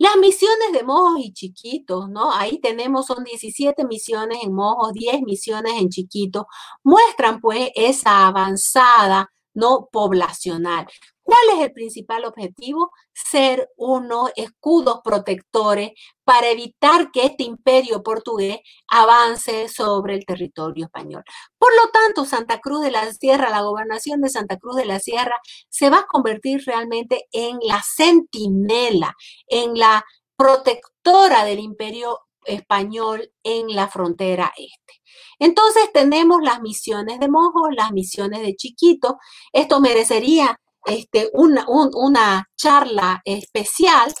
Las 0.00 0.16
misiones 0.16 0.72
de 0.72 0.84
Mojos 0.84 1.18
y 1.18 1.32
Chiquitos, 1.32 2.08
¿no? 2.08 2.32
Ahí 2.32 2.60
tenemos, 2.60 3.06
son 3.06 3.24
17 3.24 3.84
misiones 3.84 4.38
en 4.44 4.54
Mojos, 4.54 4.92
10 4.92 5.22
misiones 5.22 5.72
en 5.74 5.88
Chiquitos, 5.88 6.44
muestran 6.84 7.40
pues 7.40 7.70
esa 7.74 8.28
avanzada 8.28 9.32
no 9.54 9.88
poblacional. 9.90 10.86
¿Cuál 11.28 11.58
es 11.58 11.66
el 11.66 11.72
principal 11.74 12.24
objetivo? 12.24 12.90
Ser 13.12 13.68
unos 13.76 14.30
escudos 14.34 15.00
protectores 15.04 15.90
para 16.24 16.48
evitar 16.48 17.10
que 17.10 17.26
este 17.26 17.44
imperio 17.44 18.02
portugués 18.02 18.60
avance 18.88 19.68
sobre 19.68 20.14
el 20.14 20.24
territorio 20.24 20.86
español. 20.86 21.22
Por 21.58 21.68
lo 21.76 21.90
tanto, 21.90 22.24
Santa 22.24 22.60
Cruz 22.60 22.80
de 22.80 22.92
la 22.92 23.12
Sierra, 23.12 23.50
la 23.50 23.60
gobernación 23.60 24.22
de 24.22 24.30
Santa 24.30 24.56
Cruz 24.56 24.76
de 24.76 24.86
la 24.86 25.00
Sierra, 25.00 25.36
se 25.68 25.90
va 25.90 25.98
a 25.98 26.06
convertir 26.06 26.62
realmente 26.64 27.26
en 27.32 27.58
la 27.60 27.82
centinela, 27.84 29.14
en 29.48 29.78
la 29.78 30.02
protectora 30.34 31.44
del 31.44 31.58
imperio 31.58 32.20
español 32.46 33.30
en 33.42 33.76
la 33.76 33.88
frontera 33.88 34.50
este. 34.56 35.02
Entonces 35.38 35.92
tenemos 35.92 36.38
las 36.42 36.62
misiones 36.62 37.20
de 37.20 37.28
Mojo, 37.28 37.70
las 37.70 37.92
misiones 37.92 38.40
de 38.40 38.56
Chiquito. 38.56 39.18
Esto 39.52 39.80
merecería 39.80 40.58
este, 40.88 41.30
una, 41.34 42.48
charla 42.56 43.20
especial, 43.24 44.12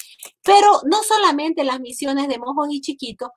pero 0.42 0.80
no 0.84 1.02
solamente 1.02 1.64
las 1.64 1.80
misiones 1.80 2.28
de 2.28 2.38
Mojos 2.38 2.68
y 2.70 2.80
Chiquito, 2.80 3.32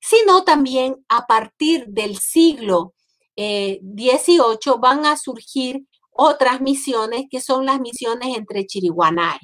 sino 0.00 0.44
también 0.44 0.96
a 1.08 1.26
partir 1.26 1.86
del 1.88 2.16
siglo 2.18 2.94
XVIII 3.36 4.50
eh, 4.66 4.78
van 4.80 5.06
a 5.06 5.16
surgir 5.16 5.86
otras 6.10 6.60
misiones 6.60 7.24
que 7.30 7.40
son 7.40 7.64
las 7.64 7.80
misiones 7.80 8.36
entre 8.36 8.66
Chiriguanay. 8.66 9.38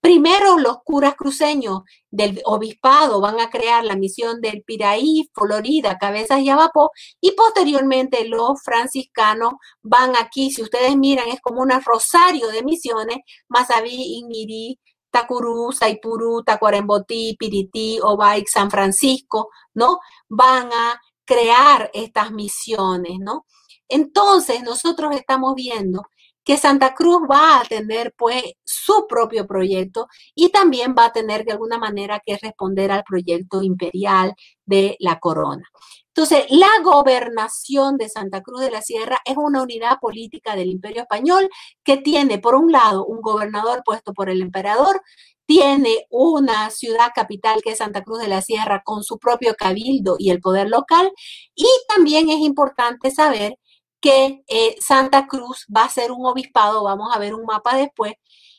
Primero 0.00 0.58
los 0.58 0.78
curas 0.82 1.14
cruceños 1.14 1.82
del 2.10 2.40
obispado 2.46 3.20
van 3.20 3.38
a 3.38 3.50
crear 3.50 3.84
la 3.84 3.96
misión 3.96 4.40
del 4.40 4.62
Piraí, 4.62 5.28
Florida, 5.34 5.98
Cabezas 5.98 6.40
y 6.40 6.48
Abapó, 6.48 6.90
y 7.20 7.32
posteriormente 7.32 8.26
los 8.26 8.62
franciscanos 8.62 9.54
van 9.82 10.16
aquí, 10.16 10.50
si 10.50 10.62
ustedes 10.62 10.96
miran, 10.96 11.28
es 11.28 11.40
como 11.40 11.60
un 11.60 11.70
rosario 11.84 12.48
de 12.48 12.62
misiones, 12.62 13.18
Masaví, 13.48 14.18
Inmirí, 14.18 14.78
Tacurú, 15.10 15.72
Saipurú, 15.72 16.42
Tacuarembotí, 16.44 17.36
Pirití, 17.38 17.98
Obaix, 18.02 18.50
San 18.50 18.70
Francisco, 18.70 19.50
¿no? 19.74 19.98
Van 20.28 20.72
a 20.72 21.00
crear 21.24 21.90
estas 21.94 22.32
misiones, 22.32 23.18
¿no? 23.20 23.44
Entonces, 23.88 24.62
nosotros 24.62 25.14
estamos 25.14 25.54
viendo 25.54 26.02
que 26.44 26.56
Santa 26.56 26.94
Cruz 26.94 27.20
va 27.30 27.60
a 27.60 27.64
tener 27.64 28.14
pues 28.16 28.42
su 28.64 29.06
propio 29.08 29.46
proyecto 29.46 30.06
y 30.34 30.50
también 30.50 30.94
va 30.98 31.06
a 31.06 31.12
tener 31.12 31.44
de 31.44 31.52
alguna 31.52 31.78
manera 31.78 32.20
que 32.24 32.38
responder 32.38 32.90
al 32.92 33.04
proyecto 33.04 33.62
imperial 33.62 34.34
de 34.64 34.96
la 35.00 35.18
corona. 35.18 35.64
Entonces, 36.08 36.46
la 36.50 36.68
gobernación 36.82 37.96
de 37.96 38.08
Santa 38.08 38.42
Cruz 38.42 38.60
de 38.62 38.70
la 38.70 38.82
Sierra 38.82 39.18
es 39.24 39.36
una 39.36 39.62
unidad 39.62 39.98
política 40.00 40.56
del 40.56 40.68
imperio 40.70 41.02
español 41.02 41.48
que 41.84 41.98
tiene, 41.98 42.38
por 42.38 42.56
un 42.56 42.72
lado, 42.72 43.06
un 43.06 43.20
gobernador 43.20 43.82
puesto 43.84 44.12
por 44.12 44.28
el 44.28 44.42
emperador, 44.42 45.00
tiene 45.46 46.06
una 46.10 46.70
ciudad 46.70 47.08
capital 47.14 47.60
que 47.62 47.70
es 47.72 47.78
Santa 47.78 48.02
Cruz 48.02 48.20
de 48.20 48.28
la 48.28 48.42
Sierra 48.42 48.82
con 48.84 49.02
su 49.02 49.18
propio 49.18 49.54
cabildo 49.54 50.16
y 50.18 50.30
el 50.30 50.40
poder 50.40 50.68
local. 50.68 51.10
Y 51.54 51.66
también 51.88 52.30
es 52.30 52.38
importante 52.38 53.10
saber 53.10 53.56
que 54.00 54.42
eh, 54.48 54.76
Santa 54.80 55.26
Cruz 55.26 55.66
va 55.74 55.84
a 55.84 55.90
ser 55.90 56.12
un 56.12 56.26
obispado, 56.26 56.82
vamos 56.84 57.14
a 57.14 57.18
ver 57.18 57.34
un 57.34 57.44
mapa 57.44 57.76
después, 57.76 58.14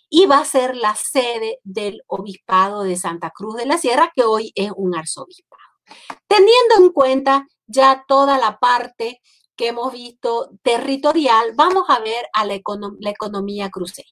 y 0.09 0.25
va 0.25 0.39
a 0.39 0.45
ser 0.45 0.75
la 0.75 0.95
sede 0.95 1.59
del 1.63 2.01
obispado 2.07 2.83
de 2.83 2.97
Santa 2.97 3.31
Cruz 3.31 3.55
de 3.55 3.65
la 3.65 3.77
Sierra, 3.77 4.11
que 4.13 4.23
hoy 4.23 4.51
es 4.55 4.71
un 4.75 4.95
arzobispado. 4.95 5.61
Teniendo 6.27 6.75
en 6.77 6.91
cuenta 6.91 7.47
ya 7.65 8.03
toda 8.07 8.37
la 8.37 8.59
parte 8.59 9.21
que 9.55 9.69
hemos 9.69 9.91
visto 9.93 10.49
territorial, 10.63 11.53
vamos 11.55 11.85
a 11.87 11.99
ver 11.99 12.27
a 12.33 12.45
la, 12.45 12.59
la 12.99 13.09
economía 13.09 13.69
cruceña. 13.69 14.09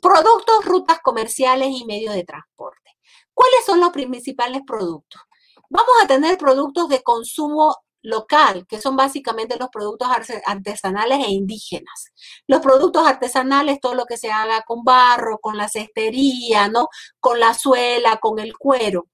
Productos, 0.00 0.64
rutas 0.64 1.00
comerciales 1.02 1.68
y 1.70 1.84
medios 1.84 2.14
de 2.14 2.24
transporte. 2.24 2.92
¿Cuáles 3.34 3.64
son 3.64 3.80
los 3.80 3.90
principales 3.90 4.62
productos? 4.66 5.20
Vamos 5.68 5.94
a 6.02 6.06
tener 6.06 6.38
productos 6.38 6.88
de 6.88 7.02
consumo 7.02 7.76
local, 8.06 8.66
que 8.68 8.80
son 8.80 8.96
básicamente 8.96 9.56
los 9.58 9.68
productos 9.68 10.08
artesanales 10.46 11.26
e 11.26 11.30
indígenas. 11.32 12.12
Los 12.46 12.60
productos 12.60 13.06
artesanales, 13.06 13.80
todo 13.80 13.94
lo 13.94 14.06
que 14.06 14.16
se 14.16 14.30
haga 14.30 14.62
con 14.62 14.84
barro, 14.84 15.38
con 15.38 15.56
la 15.56 15.68
cestería, 15.68 16.68
¿no? 16.68 16.88
Con 17.20 17.40
la 17.40 17.52
suela, 17.52 18.18
con 18.18 18.38
el 18.38 18.56
cuero. 18.56 19.08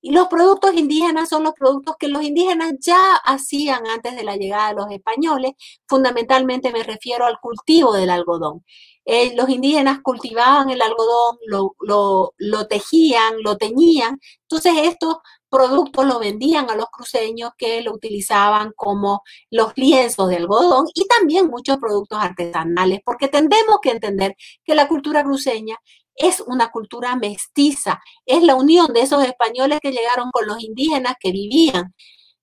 Y 0.00 0.10
los 0.10 0.26
productos 0.28 0.74
indígenas 0.74 1.30
son 1.30 1.44
los 1.44 1.54
productos 1.54 1.96
que 1.98 2.08
los 2.08 2.22
indígenas 2.22 2.74
ya 2.80 3.14
hacían 3.24 3.86
antes 3.86 4.14
de 4.16 4.24
la 4.24 4.36
llegada 4.36 4.68
de 4.70 4.74
los 4.74 4.90
españoles. 4.90 5.52
Fundamentalmente 5.88 6.72
me 6.72 6.82
refiero 6.82 7.24
al 7.24 7.38
cultivo 7.40 7.94
del 7.94 8.10
algodón. 8.10 8.64
Eh, 9.06 9.34
los 9.36 9.48
indígenas 9.48 10.00
cultivaban 10.02 10.70
el 10.70 10.82
algodón, 10.82 11.38
lo, 11.46 11.74
lo, 11.80 12.34
lo 12.36 12.66
tejían, 12.66 13.42
lo 13.42 13.56
teñían. 13.56 14.20
Entonces 14.42 14.74
estos 14.82 15.16
productos 15.54 16.04
lo 16.04 16.18
vendían 16.18 16.68
a 16.68 16.74
los 16.74 16.86
cruceños 16.90 17.52
que 17.56 17.80
lo 17.82 17.92
utilizaban 17.92 18.72
como 18.74 19.22
los 19.50 19.72
lienzos 19.76 20.28
de 20.28 20.36
algodón 20.36 20.86
y 20.94 21.06
también 21.06 21.46
muchos 21.46 21.78
productos 21.78 22.18
artesanales, 22.20 23.00
porque 23.04 23.28
tendemos 23.28 23.78
que 23.80 23.90
entender 23.90 24.34
que 24.64 24.74
la 24.74 24.88
cultura 24.88 25.22
cruceña 25.22 25.76
es 26.16 26.40
una 26.40 26.70
cultura 26.70 27.14
mestiza, 27.16 28.00
es 28.26 28.42
la 28.42 28.56
unión 28.56 28.92
de 28.92 29.02
esos 29.02 29.22
españoles 29.24 29.78
que 29.80 29.92
llegaron 29.92 30.30
con 30.32 30.46
los 30.46 30.60
indígenas 30.62 31.14
que 31.20 31.30
vivían. 31.30 31.94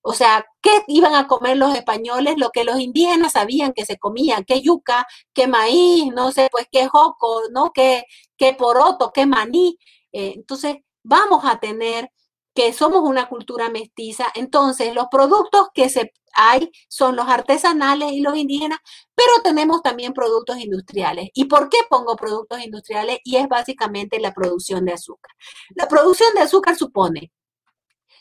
O 0.02 0.14
sea, 0.14 0.44
¿qué 0.62 0.70
iban 0.88 1.14
a 1.14 1.28
comer 1.28 1.56
los 1.58 1.74
españoles? 1.74 2.34
Lo 2.38 2.50
que 2.50 2.64
los 2.64 2.80
indígenas 2.80 3.32
sabían 3.32 3.72
que 3.74 3.84
se 3.86 3.98
comían, 3.98 4.44
qué 4.44 4.62
yuca, 4.62 5.06
qué 5.34 5.46
maíz, 5.46 6.06
no 6.14 6.32
sé, 6.32 6.48
pues 6.50 6.66
qué 6.72 6.88
joco, 6.88 7.42
¿no? 7.52 7.72
Qué, 7.74 8.04
qué 8.36 8.54
poroto, 8.54 9.12
qué 9.12 9.26
maní. 9.26 9.78
Eh, 10.12 10.32
entonces, 10.36 10.76
vamos 11.04 11.44
a 11.44 11.60
tener 11.60 12.10
que 12.54 12.72
somos 12.72 13.02
una 13.02 13.28
cultura 13.28 13.68
mestiza, 13.70 14.26
entonces 14.34 14.94
los 14.94 15.06
productos 15.10 15.68
que 15.74 15.88
se 15.88 16.12
hay 16.34 16.70
son 16.88 17.16
los 17.16 17.28
artesanales 17.28 18.12
y 18.12 18.20
los 18.20 18.36
indígenas, 18.36 18.78
pero 19.14 19.30
tenemos 19.42 19.82
también 19.82 20.14
productos 20.14 20.58
industriales. 20.58 21.28
¿Y 21.34 21.44
por 21.44 21.68
qué 21.68 21.78
pongo 21.90 22.16
productos 22.16 22.60
industriales? 22.60 23.18
Y 23.24 23.36
es 23.36 23.48
básicamente 23.48 24.18
la 24.20 24.32
producción 24.32 24.84
de 24.84 24.94
azúcar. 24.94 25.30
La 25.74 25.88
producción 25.88 26.34
de 26.34 26.40
azúcar 26.40 26.76
supone 26.76 27.32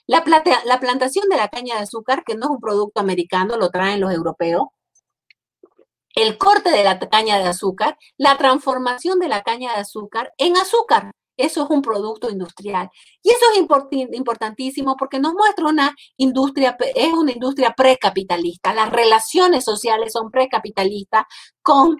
la, 0.07 0.23
la 0.65 0.79
plantación 0.79 1.29
de 1.29 1.37
la 1.37 1.47
caña 1.47 1.75
de 1.75 1.83
azúcar, 1.83 2.23
que 2.25 2.35
no 2.35 2.45
es 2.47 2.51
un 2.51 2.59
producto 2.59 2.99
americano, 2.99 3.57
lo 3.57 3.69
traen 3.69 4.01
los 4.01 4.13
europeos, 4.13 4.63
el 6.15 6.37
corte 6.37 6.69
de 6.69 6.83
la 6.83 6.99
caña 6.99 7.39
de 7.39 7.45
azúcar, 7.45 7.97
la 8.17 8.37
transformación 8.37 9.19
de 9.19 9.29
la 9.29 9.43
caña 9.43 9.73
de 9.73 9.79
azúcar 9.79 10.33
en 10.37 10.57
azúcar. 10.57 11.11
Eso 11.41 11.63
es 11.63 11.69
un 11.69 11.81
producto 11.81 12.29
industrial. 12.29 12.89
Y 13.23 13.29
eso 13.29 13.45
es 13.53 13.59
importantísimo 14.13 14.95
porque 14.97 15.19
nos 15.19 15.33
muestra 15.33 15.65
una 15.65 15.95
industria, 16.17 16.77
es 16.95 17.13
una 17.13 17.31
industria 17.31 17.73
precapitalista. 17.75 18.73
Las 18.73 18.91
relaciones 18.91 19.63
sociales 19.63 20.13
son 20.13 20.31
precapitalistas 20.31 21.25
con 21.61 21.97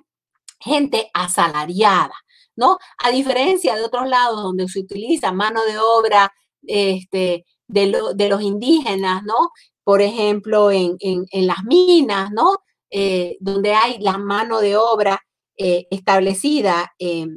gente 0.59 1.09
asalariada, 1.13 2.13
¿no? 2.55 2.77
A 3.03 3.09
diferencia 3.09 3.75
de 3.75 3.83
otros 3.83 4.07
lados 4.07 4.43
donde 4.43 4.67
se 4.67 4.79
utiliza 4.79 5.31
mano 5.31 5.63
de 5.63 5.79
obra 5.79 6.31
este, 6.63 7.45
de, 7.67 8.27
los 8.29 8.41
indígenas, 8.41 9.23
¿no? 9.23 9.51
Por 9.83 10.01
ejemplo, 10.01 10.71
en, 10.71 10.97
las 11.31 11.63
minas, 11.63 12.31
¿no? 12.31 12.57
Eh, 12.89 13.37
donde 13.39 13.73
hay 13.73 13.99
la 13.99 14.17
mano 14.17 14.59
de 14.59 14.75
obra 14.75 15.19
eh, 15.57 15.87
establecida 15.89 16.93
eh, 16.99 17.27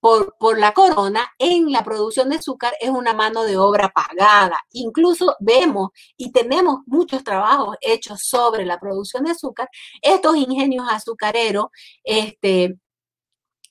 por, 0.00 0.36
por, 0.38 0.58
la 0.58 0.72
corona 0.72 1.28
en 1.38 1.72
la 1.72 1.84
producción 1.84 2.28
de 2.28 2.36
azúcar 2.36 2.74
es 2.80 2.90
una 2.90 3.12
mano 3.12 3.44
de 3.44 3.56
obra 3.56 3.90
pagada. 3.90 4.60
Incluso 4.72 5.36
vemos 5.40 5.90
y 6.16 6.32
tenemos 6.32 6.80
muchos 6.86 7.24
trabajos 7.24 7.76
hechos 7.80 8.20
sobre 8.22 8.64
la 8.64 8.78
producción 8.78 9.24
de 9.24 9.32
azúcar. 9.32 9.68
Estos 10.02 10.36
ingenios 10.36 10.86
azucareros 10.90 11.66
este, 12.04 12.78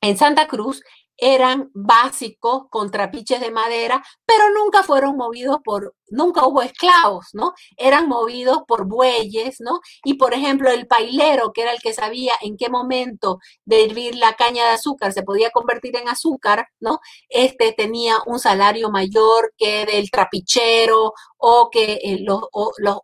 en 0.01 0.17
Santa 0.17 0.47
Cruz 0.47 0.81
eran 1.17 1.71
básicos 1.73 2.65
con 2.69 2.91
trapiches 2.91 3.39
de 3.39 3.51
madera, 3.51 4.03
pero 4.25 4.43
nunca 4.51 4.83
fueron 4.83 5.15
movidos 5.15 5.59
por, 5.63 5.95
nunca 6.09 6.45
hubo 6.45 6.61
esclavos, 6.61 7.27
¿no? 7.33 7.53
Eran 7.77 8.07
movidos 8.07 8.59
por 8.67 8.85
bueyes, 8.85 9.57
¿no? 9.59 9.79
Y 10.03 10.15
por 10.15 10.33
ejemplo, 10.33 10.69
el 10.69 10.87
pailero, 10.87 11.51
que 11.53 11.63
era 11.63 11.71
el 11.71 11.81
que 11.81 11.93
sabía 11.93 12.33
en 12.41 12.57
qué 12.57 12.69
momento 12.69 13.39
de 13.65 13.85
hervir 13.85 14.15
la 14.15 14.33
caña 14.35 14.65
de 14.65 14.71
azúcar 14.71 15.13
se 15.13 15.23
podía 15.23 15.49
convertir 15.51 15.95
en 15.97 16.07
azúcar, 16.07 16.67
¿no? 16.79 16.99
Este 17.29 17.73
tenía 17.73 18.17
un 18.25 18.39
salario 18.39 18.89
mayor 18.89 19.53
que 19.57 19.85
del 19.85 20.09
trapichero 20.11 21.13
o 21.37 21.69
que 21.71 21.99
eh, 22.03 22.19
los, 22.21 22.41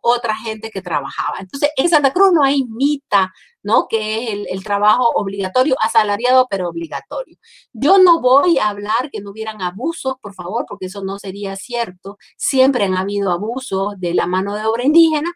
otra 0.02 0.34
gente 0.36 0.70
que 0.70 0.82
trabajaba. 0.82 1.38
Entonces, 1.40 1.70
en 1.76 1.88
Santa 1.88 2.12
Cruz 2.12 2.32
no 2.32 2.42
hay 2.42 2.64
mitad 2.64 3.26
¿no? 3.62 3.86
Que 3.88 4.24
es 4.24 4.46
el, 4.50 4.64
trabajo 4.64 5.08
obligatorio, 5.14 5.76
asalariado, 5.80 6.46
pero 6.50 6.68
obligatorio. 6.68 7.36
Yo 7.72 7.98
no 7.98 8.20
voy 8.20 8.58
a 8.58 8.68
hablar 8.68 9.10
que 9.10 9.20
no 9.20 9.30
hubieran 9.30 9.62
abusos, 9.62 10.14
por 10.20 10.34
favor, 10.34 10.64
porque 10.68 10.86
eso 10.86 11.02
no 11.04 11.18
sería 11.18 11.56
cierto. 11.56 12.18
Siempre 12.36 12.88
habido 12.96 13.30
abusos 13.30 13.94
de 13.98 14.14
la 14.14 14.26
mano 14.26 14.54
de 14.54 14.64
obra 14.64 14.84
indígena, 14.84 15.32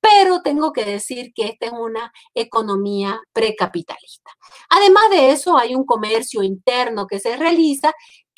pero 0.00 0.40
tengo 0.42 0.72
que 0.72 0.84
decir 0.84 1.32
que 1.34 1.46
esta 1.46 1.66
es 1.66 1.72
una 1.72 2.12
economía 2.34 3.20
precapitalista. 3.32 4.30
Además 4.70 5.10
de 5.10 5.32
eso, 5.32 5.58
hay 5.58 5.74
un 5.74 5.84
comercio 5.84 6.42
interno 6.42 7.06
que 7.06 7.18
se 7.18 7.36
realiza 7.36 7.92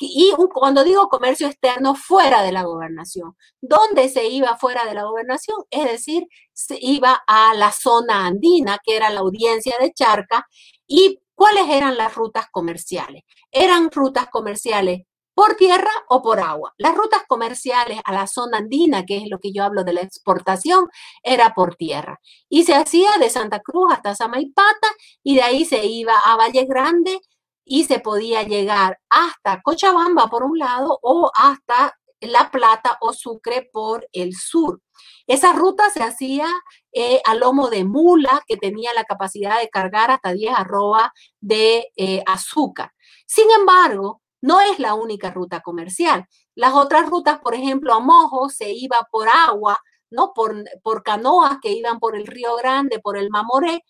y 0.05 0.33
cuando 0.53 0.83
digo 0.83 1.07
comercio 1.07 1.47
externo, 1.47 1.95
fuera 1.95 2.41
de 2.41 2.51
la 2.51 2.63
gobernación. 2.63 3.35
¿Dónde 3.61 4.09
se 4.09 4.27
iba 4.27 4.57
fuera 4.57 4.85
de 4.85 4.93
la 4.93 5.03
gobernación? 5.03 5.57
Es 5.69 5.85
decir, 5.85 6.27
se 6.51 6.77
iba 6.81 7.23
a 7.27 7.53
la 7.55 7.71
zona 7.71 8.25
andina, 8.25 8.79
que 8.83 8.95
era 8.95 9.09
la 9.09 9.21
audiencia 9.21 9.75
de 9.79 9.93
Charca, 9.93 10.47
y 10.87 11.19
cuáles 11.35 11.69
eran 11.69 11.97
las 11.97 12.15
rutas 12.15 12.47
comerciales. 12.51 13.23
Eran 13.51 13.89
rutas 13.91 14.27
comerciales 14.29 15.03
por 15.33 15.55
tierra 15.55 15.91
o 16.09 16.21
por 16.21 16.39
agua. 16.39 16.73
Las 16.77 16.95
rutas 16.95 17.23
comerciales 17.27 17.99
a 18.05 18.13
la 18.13 18.27
zona 18.27 18.59
andina, 18.59 19.05
que 19.05 19.17
es 19.17 19.23
lo 19.29 19.39
que 19.39 19.51
yo 19.51 19.63
hablo 19.63 19.83
de 19.83 19.93
la 19.93 20.01
exportación, 20.01 20.87
era 21.23 21.53
por 21.53 21.75
tierra. 21.75 22.19
Y 22.49 22.63
se 22.63 22.75
hacía 22.75 23.09
de 23.19 23.29
Santa 23.29 23.59
Cruz 23.59 23.91
hasta 23.91 24.15
Samaipata 24.15 24.87
y 25.23 25.35
de 25.35 25.41
ahí 25.43 25.65
se 25.65 25.85
iba 25.85 26.13
a 26.25 26.35
Valle 26.35 26.65
Grande 26.65 27.19
y 27.65 27.85
se 27.85 27.99
podía 27.99 28.43
llegar 28.43 28.99
hasta 29.09 29.61
Cochabamba 29.61 30.27
por 30.27 30.43
un 30.43 30.57
lado 30.57 30.99
o 31.01 31.31
hasta 31.35 31.97
La 32.19 32.51
Plata 32.51 32.97
o 33.01 33.13
Sucre 33.13 33.69
por 33.71 34.07
el 34.11 34.33
sur. 34.35 34.81
Esa 35.27 35.53
ruta 35.53 35.89
se 35.89 36.03
hacía 36.03 36.47
eh, 36.91 37.21
a 37.25 37.35
lomo 37.35 37.69
de 37.69 37.85
mula 37.85 38.43
que 38.47 38.57
tenía 38.57 38.93
la 38.93 39.05
capacidad 39.05 39.59
de 39.59 39.69
cargar 39.69 40.11
hasta 40.11 40.33
10 40.33 40.53
arrobas 40.55 41.09
de 41.39 41.87
eh, 41.95 42.23
azúcar. 42.25 42.91
Sin 43.25 43.49
embargo, 43.51 44.21
no 44.43 44.59
es 44.59 44.77
la 44.77 44.93
única 44.93 45.31
ruta 45.31 45.61
comercial. 45.61 46.27
Las 46.53 46.73
otras 46.73 47.09
rutas, 47.09 47.39
por 47.39 47.55
ejemplo, 47.55 47.93
a 47.93 48.01
Mojo 48.01 48.49
se 48.49 48.73
iba 48.73 49.07
por 49.09 49.29
agua, 49.29 49.77
¿no? 50.11 50.33
Por, 50.35 50.65
por 50.83 51.01
canoas 51.01 51.59
que 51.61 51.71
iban 51.71 51.99
por 51.99 52.17
el 52.17 52.27
Río 52.27 52.57
Grande, 52.57 52.99
por 52.99 53.17
el 53.17 53.29
Mamoré, 53.29 53.83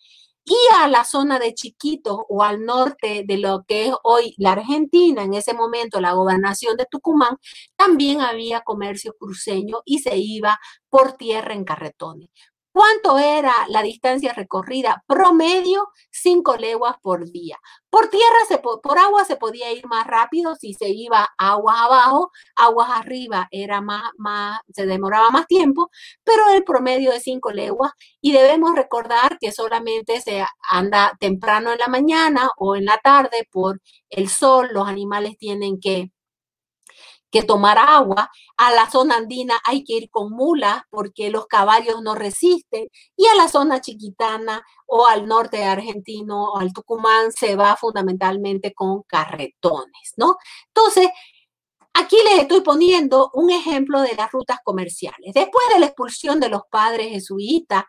y 0.44 0.54
a 0.78 0.86
la 0.88 1.04
zona 1.04 1.38
de 1.40 1.54
Chiquitos 1.54 2.20
o 2.28 2.42
al 2.44 2.64
norte 2.64 3.24
de 3.26 3.38
lo 3.38 3.64
que 3.66 3.88
es 3.88 3.94
hoy 4.04 4.34
la 4.38 4.52
Argentina, 4.52 5.24
en 5.24 5.34
ese 5.34 5.54
momento 5.54 6.00
la 6.00 6.12
gobernación 6.12 6.76
de 6.76 6.86
Tucumán, 6.86 7.36
también 7.76 8.20
había 8.20 8.60
comercio 8.60 9.14
cruceño 9.18 9.78
y 9.84 10.00
se 10.00 10.16
iba 10.18 10.60
por 10.88 11.14
tierra 11.14 11.54
en 11.54 11.64
carretones. 11.64 12.28
¿Cuánto 12.74 13.18
era 13.18 13.54
la 13.68 13.82
distancia 13.82 14.32
recorrida? 14.32 15.04
Promedio, 15.06 15.90
cinco 16.10 16.56
leguas 16.56 16.96
por 17.00 17.30
día. 17.30 17.56
Por 17.88 18.08
tierra, 18.08 18.40
se, 18.48 18.58
por 18.58 18.98
agua 18.98 19.24
se 19.24 19.36
podía 19.36 19.70
ir 19.70 19.86
más 19.86 20.04
rápido 20.08 20.56
si 20.56 20.74
se 20.74 20.88
iba 20.88 21.28
aguas 21.38 21.76
abajo, 21.78 22.32
aguas 22.56 22.90
arriba 22.90 23.46
era 23.52 23.80
más, 23.80 24.02
más, 24.18 24.58
se 24.72 24.86
demoraba 24.86 25.30
más 25.30 25.46
tiempo, 25.46 25.88
pero 26.24 26.48
el 26.52 26.64
promedio 26.64 27.12
de 27.12 27.20
cinco 27.20 27.52
leguas. 27.52 27.92
Y 28.20 28.32
debemos 28.32 28.74
recordar 28.74 29.38
que 29.38 29.52
solamente 29.52 30.20
se 30.20 30.44
anda 30.68 31.16
temprano 31.20 31.70
en 31.72 31.78
la 31.78 31.86
mañana 31.86 32.50
o 32.56 32.74
en 32.74 32.86
la 32.86 32.98
tarde 32.98 33.48
por 33.52 33.80
el 34.10 34.28
sol, 34.28 34.70
los 34.72 34.88
animales 34.88 35.38
tienen 35.38 35.78
que 35.80 36.10
que 37.34 37.42
tomar 37.42 37.78
agua. 37.78 38.30
A 38.56 38.72
la 38.72 38.88
zona 38.88 39.16
andina 39.16 39.58
hay 39.66 39.82
que 39.82 39.94
ir 39.94 40.10
con 40.10 40.30
mulas 40.30 40.82
porque 40.88 41.30
los 41.30 41.46
caballos 41.46 42.00
no 42.00 42.14
resisten. 42.14 42.88
Y 43.16 43.26
a 43.26 43.34
la 43.34 43.48
zona 43.48 43.80
chiquitana 43.80 44.62
o 44.86 45.06
al 45.06 45.26
norte 45.26 45.64
argentino 45.64 46.52
o 46.52 46.58
al 46.58 46.72
Tucumán 46.72 47.32
se 47.32 47.56
va 47.56 47.76
fundamentalmente 47.76 48.72
con 48.72 49.02
carretones, 49.02 50.14
¿no? 50.16 50.36
Entonces, 50.68 51.08
Aquí 51.96 52.16
les 52.28 52.40
estoy 52.42 52.60
poniendo 52.62 53.30
un 53.34 53.52
ejemplo 53.52 54.00
de 54.00 54.16
las 54.16 54.32
rutas 54.32 54.58
comerciales. 54.64 55.32
Después 55.32 55.64
de 55.72 55.78
la 55.78 55.86
expulsión 55.86 56.40
de 56.40 56.48
los 56.48 56.62
padres 56.68 57.10
jesuitas, 57.10 57.84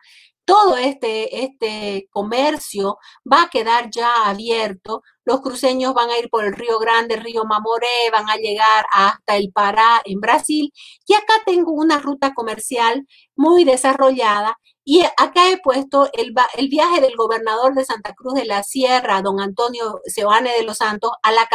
todo 0.46 0.76
este, 0.78 1.44
este 1.44 2.08
comercio 2.10 2.98
va 3.30 3.42
a 3.44 3.50
quedar 3.50 3.90
ya 3.90 4.28
abierto. 4.28 5.02
Los 5.24 5.40
cruceños 5.42 5.92
van 5.94 6.08
a 6.10 6.18
ir 6.18 6.30
por 6.30 6.44
el 6.46 6.54
Río 6.54 6.78
Grande, 6.78 7.16
Río 7.16 7.44
Mamoré, 7.44 8.10
van 8.12 8.30
a 8.30 8.36
llegar 8.36 8.86
hasta 8.92 9.36
el 9.36 9.52
Pará 9.52 10.00
en 10.04 10.20
Brasil. 10.20 10.72
Y 11.06 11.14
acá 11.14 11.34
tengo 11.44 11.72
una 11.72 11.98
ruta 11.98 12.32
comercial 12.34 13.06
muy 13.36 13.64
desarrollada 13.64 14.56
y 14.88 15.02
acá 15.16 15.50
he 15.50 15.58
puesto 15.58 16.08
el, 16.12 16.32
viaje 16.68 17.00
del 17.00 17.16
gobernador 17.16 17.74
de 17.74 17.84
Santa 17.84 18.14
Cruz 18.14 18.34
de 18.34 18.44
la 18.44 18.62
Sierra, 18.62 19.20
don 19.20 19.40
Antonio 19.40 20.00
Seoane 20.04 20.52
de 20.52 20.62
los 20.62 20.78
Santos, 20.78 21.10
a 21.24 21.32
la 21.32 21.48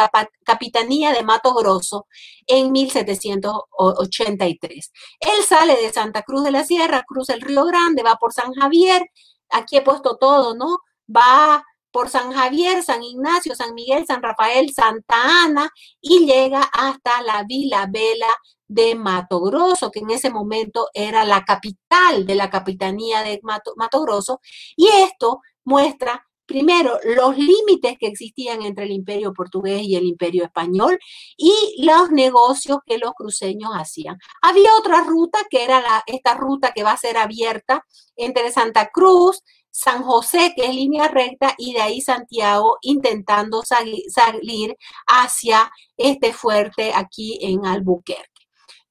capitanía 0.44 1.14
de 1.14 1.22
Mato 1.22 1.54
Grosso 1.54 2.06
en 2.46 2.70
1783. 2.72 4.92
Él 5.20 5.44
sale 5.48 5.80
de 5.80 5.90
Santa 5.90 6.20
Cruz 6.24 6.44
de 6.44 6.50
la 6.50 6.64
Sierra, 6.64 7.04
cruza 7.06 7.32
el 7.32 7.40
Río 7.40 7.64
Grande, 7.64 8.02
va 8.02 8.16
por 8.16 8.34
San 8.34 8.52
Javier, 8.52 9.08
aquí 9.48 9.78
he 9.78 9.82
puesto 9.82 10.18
todo, 10.18 10.54
¿no? 10.54 10.80
Va 11.08 11.64
por 11.92 12.08
San 12.08 12.32
Javier, 12.32 12.82
San 12.82 13.02
Ignacio, 13.02 13.54
San 13.54 13.74
Miguel, 13.74 14.04
San 14.06 14.22
Rafael, 14.22 14.72
Santa 14.72 15.44
Ana 15.44 15.70
y 16.00 16.26
llega 16.26 16.62
hasta 16.62 17.22
la 17.22 17.44
Vila 17.44 17.86
Vela 17.90 18.34
de 18.66 18.94
Mato 18.94 19.40
Grosso, 19.40 19.90
que 19.90 20.00
en 20.00 20.10
ese 20.10 20.30
momento 20.30 20.88
era 20.94 21.24
la 21.24 21.44
capital 21.44 22.26
de 22.26 22.34
la 22.34 22.50
capitanía 22.50 23.22
de 23.22 23.38
Mato, 23.42 23.74
Mato 23.76 24.00
Grosso, 24.02 24.40
y 24.76 24.88
esto 24.88 25.40
muestra 25.64 26.26
primero 26.52 26.98
los 27.16 27.36
límites 27.38 27.96
que 27.98 28.08
existían 28.08 28.62
entre 28.62 28.84
el 28.84 28.90
imperio 28.90 29.32
portugués 29.32 29.82
y 29.82 29.96
el 29.96 30.04
imperio 30.04 30.44
español 30.44 30.98
y 31.36 31.82
los 31.82 32.10
negocios 32.10 32.78
que 32.84 32.98
los 32.98 33.12
cruceños 33.14 33.70
hacían. 33.74 34.18
Había 34.42 34.76
otra 34.76 35.02
ruta 35.02 35.38
que 35.50 35.64
era 35.64 35.82
esta 36.06 36.34
ruta 36.34 36.72
que 36.72 36.82
va 36.82 36.92
a 36.92 36.96
ser 36.98 37.16
abierta 37.16 37.84
entre 38.16 38.50
Santa 38.52 38.90
Cruz, 38.92 39.42
San 39.70 40.02
José, 40.02 40.52
que 40.54 40.66
es 40.66 40.74
línea 40.74 41.08
recta, 41.08 41.54
y 41.56 41.72
de 41.72 41.80
ahí 41.80 42.02
Santiago 42.02 42.76
intentando 42.82 43.62
salir 43.62 44.76
hacia 45.06 45.72
este 45.96 46.34
fuerte 46.34 46.92
aquí 46.94 47.38
en 47.40 47.64
Albuquerque. 47.64 48.31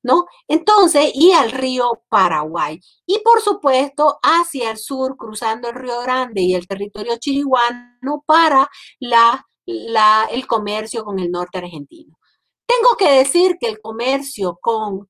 ¿No? 0.03 0.25
Entonces, 0.47 1.11
y 1.13 1.31
al 1.31 1.51
río 1.51 2.03
Paraguay. 2.09 2.79
Y 3.05 3.19
por 3.19 3.41
supuesto, 3.41 4.19
hacia 4.23 4.71
el 4.71 4.77
sur, 4.77 5.15
cruzando 5.17 5.69
el 5.69 5.75
río 5.75 6.01
Grande 6.01 6.41
y 6.41 6.55
el 6.55 6.67
territorio 6.67 7.17
chiriguano 7.17 8.23
para 8.25 8.69
la, 8.99 9.45
el 10.31 10.47
comercio 10.47 11.03
con 11.03 11.19
el 11.19 11.31
norte 11.31 11.59
argentino. 11.59 12.17
Tengo 12.65 12.95
que 12.97 13.11
decir 13.11 13.57
que 13.59 13.67
el 13.67 13.81
comercio 13.81 14.57
con, 14.61 15.09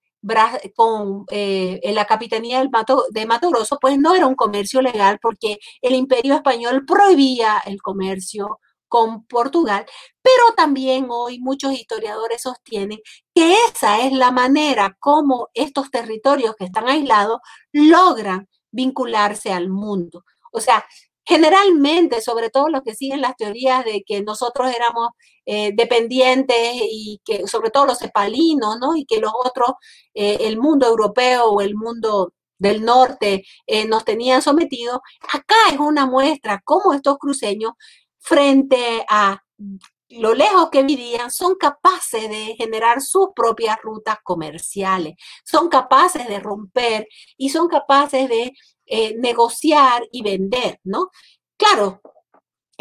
con 0.75 1.25
eh, 1.31 1.79
la 1.93 2.05
capitanía 2.05 2.59
del 2.59 2.69
Mato, 2.69 3.05
de 3.11 3.25
Mato 3.25 3.49
Grosso, 3.49 3.77
pues 3.79 3.97
no 3.99 4.15
era 4.15 4.27
un 4.27 4.35
comercio 4.35 4.81
legal 4.81 5.19
porque 5.21 5.57
el 5.81 5.95
imperio 5.95 6.35
español 6.35 6.85
prohibía 6.85 7.59
el 7.65 7.81
comercio 7.81 8.59
con 8.91 9.23
Portugal, 9.23 9.85
pero 10.21 10.53
también 10.57 11.07
hoy 11.09 11.39
muchos 11.39 11.71
historiadores 11.71 12.41
sostienen 12.41 12.99
que 13.33 13.55
esa 13.69 14.01
es 14.05 14.11
la 14.11 14.31
manera 14.31 14.97
como 14.99 15.47
estos 15.53 15.89
territorios 15.89 16.55
que 16.57 16.65
están 16.65 16.89
aislados 16.89 17.39
logran 17.71 18.49
vincularse 18.69 19.53
al 19.53 19.69
mundo. 19.69 20.25
O 20.51 20.59
sea, 20.59 20.85
generalmente, 21.25 22.19
sobre 22.21 22.49
todo 22.49 22.67
los 22.67 22.81
que 22.83 22.93
siguen 22.93 23.21
las 23.21 23.37
teorías 23.37 23.85
de 23.85 24.03
que 24.05 24.21
nosotros 24.23 24.69
éramos 24.75 25.11
eh, 25.45 25.71
dependientes 25.73 26.57
y 26.75 27.21
que, 27.23 27.47
sobre 27.47 27.69
todo 27.71 27.85
los 27.85 27.99
cepalinos, 27.99 28.77
¿no? 28.77 28.97
Y 28.97 29.05
que 29.05 29.21
los 29.21 29.31
otros, 29.45 29.69
eh, 30.13 30.37
el 30.41 30.59
mundo 30.59 30.85
europeo 30.87 31.45
o 31.45 31.61
el 31.61 31.75
mundo 31.75 32.33
del 32.61 32.85
norte 32.85 33.43
eh, 33.65 33.87
nos 33.87 34.05
tenían 34.05 34.41
sometidos, 34.43 34.99
acá 35.33 35.55
es 35.73 35.79
una 35.79 36.05
muestra 36.05 36.61
cómo 36.63 36.93
estos 36.93 37.17
cruceños 37.17 37.73
frente 38.21 39.05
a 39.09 39.43
lo 40.09 40.33
lejos 40.33 40.69
que 40.69 40.83
vivían, 40.83 41.31
son 41.31 41.55
capaces 41.55 42.29
de 42.29 42.55
generar 42.57 43.01
sus 43.01 43.29
propias 43.35 43.77
rutas 43.81 44.17
comerciales, 44.23 45.15
son 45.45 45.69
capaces 45.69 46.27
de 46.27 46.39
romper 46.39 47.07
y 47.37 47.49
son 47.49 47.67
capaces 47.67 48.27
de 48.29 48.53
eh, 48.85 49.15
negociar 49.17 50.03
y 50.11 50.21
vender, 50.21 50.79
¿no? 50.83 51.11
Claro, 51.57 52.01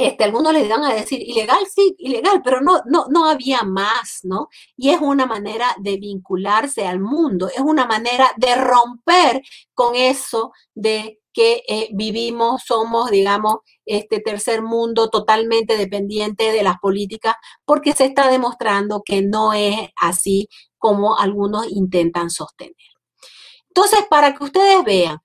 este, 0.00 0.24
algunos 0.24 0.52
les 0.52 0.68
van 0.68 0.84
a 0.84 0.94
decir, 0.94 1.20
ilegal, 1.22 1.66
sí, 1.72 1.94
ilegal, 1.98 2.42
pero 2.42 2.60
no, 2.60 2.80
no, 2.86 3.06
no 3.08 3.26
había 3.26 3.62
más, 3.62 4.20
¿no? 4.22 4.48
Y 4.76 4.90
es 4.90 5.00
una 5.00 5.26
manera 5.26 5.74
de 5.78 5.96
vincularse 5.96 6.86
al 6.86 7.00
mundo, 7.00 7.48
es 7.48 7.60
una 7.60 7.86
manera 7.86 8.30
de 8.36 8.54
romper 8.56 9.42
con 9.74 9.94
eso 9.94 10.52
de 10.74 11.20
que 11.32 11.62
eh, 11.68 11.88
vivimos, 11.92 12.62
somos, 12.66 13.10
digamos, 13.10 13.58
este 13.86 14.20
tercer 14.20 14.62
mundo 14.62 15.08
totalmente 15.10 15.76
dependiente 15.76 16.52
de 16.52 16.62
las 16.62 16.78
políticas, 16.78 17.34
porque 17.64 17.92
se 17.92 18.06
está 18.06 18.28
demostrando 18.28 19.02
que 19.04 19.22
no 19.22 19.52
es 19.52 19.76
así 19.96 20.48
como 20.78 21.18
algunos 21.18 21.70
intentan 21.70 22.30
sostener. 22.30 22.74
Entonces, 23.68 24.00
para 24.10 24.34
que 24.34 24.44
ustedes 24.44 24.84
vean, 24.84 25.18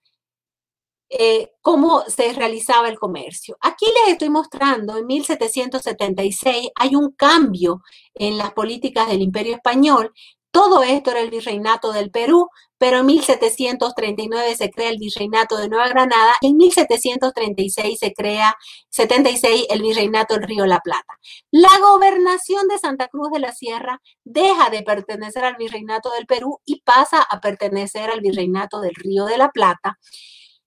eh, 1.10 1.52
cómo 1.62 2.02
se 2.08 2.34
realizaba 2.34 2.90
el 2.90 2.98
comercio. 2.98 3.58
Aquí 3.62 3.86
les 3.86 4.14
estoy 4.14 4.30
mostrando, 4.30 4.98
en 4.98 5.06
1776 5.06 6.70
hay 6.76 6.96
un 6.96 7.12
cambio 7.12 7.82
en 8.14 8.38
las 8.38 8.54
políticas 8.54 9.08
del 9.08 9.22
imperio 9.22 9.56
español. 9.56 10.14
Todo 10.52 10.84
esto 10.84 11.12
era 11.12 11.20
el 11.20 11.30
virreinato 11.30 11.92
del 11.92 12.12
Perú, 12.12 12.50
pero 12.78 13.00
en 13.00 13.06
1739 13.08 14.56
se 14.56 14.72
crea 14.72 14.90
el 14.90 14.98
virreinato 14.98 15.58
de 15.58 15.68
Nueva 15.70 15.90
Granada 15.90 16.34
y 16.42 16.48
en 16.48 16.58
1736 16.58 18.00
se 18.00 18.14
crea 18.14 18.56
76 18.90 19.68
el 19.70 19.82
virreinato 19.82 20.36
del 20.36 20.44
Río 20.44 20.66
La 20.66 20.80
Plata. 20.80 21.20
La 21.52 21.78
gobernación 21.82 22.68
de 22.68 22.78
Santa 22.78 23.10
Cruz 23.10 23.32
de 23.32 23.40
la 23.40 23.54
Sierra 23.54 24.02
deja 24.24 24.70
de 24.70 24.82
pertenecer 24.84 25.44
al 25.44 25.56
virreinato 25.58 26.10
del 26.12 26.26
Perú 26.26 26.62
y 26.66 26.82
pasa 26.82 27.22
a 27.22 27.42
pertenecer 27.42 28.10
al 28.10 28.22
virreinato 28.22 28.80
del 28.80 28.96
Río 28.96 29.26
de 29.26 29.38
la 29.38 29.50
Plata. 29.52 30.00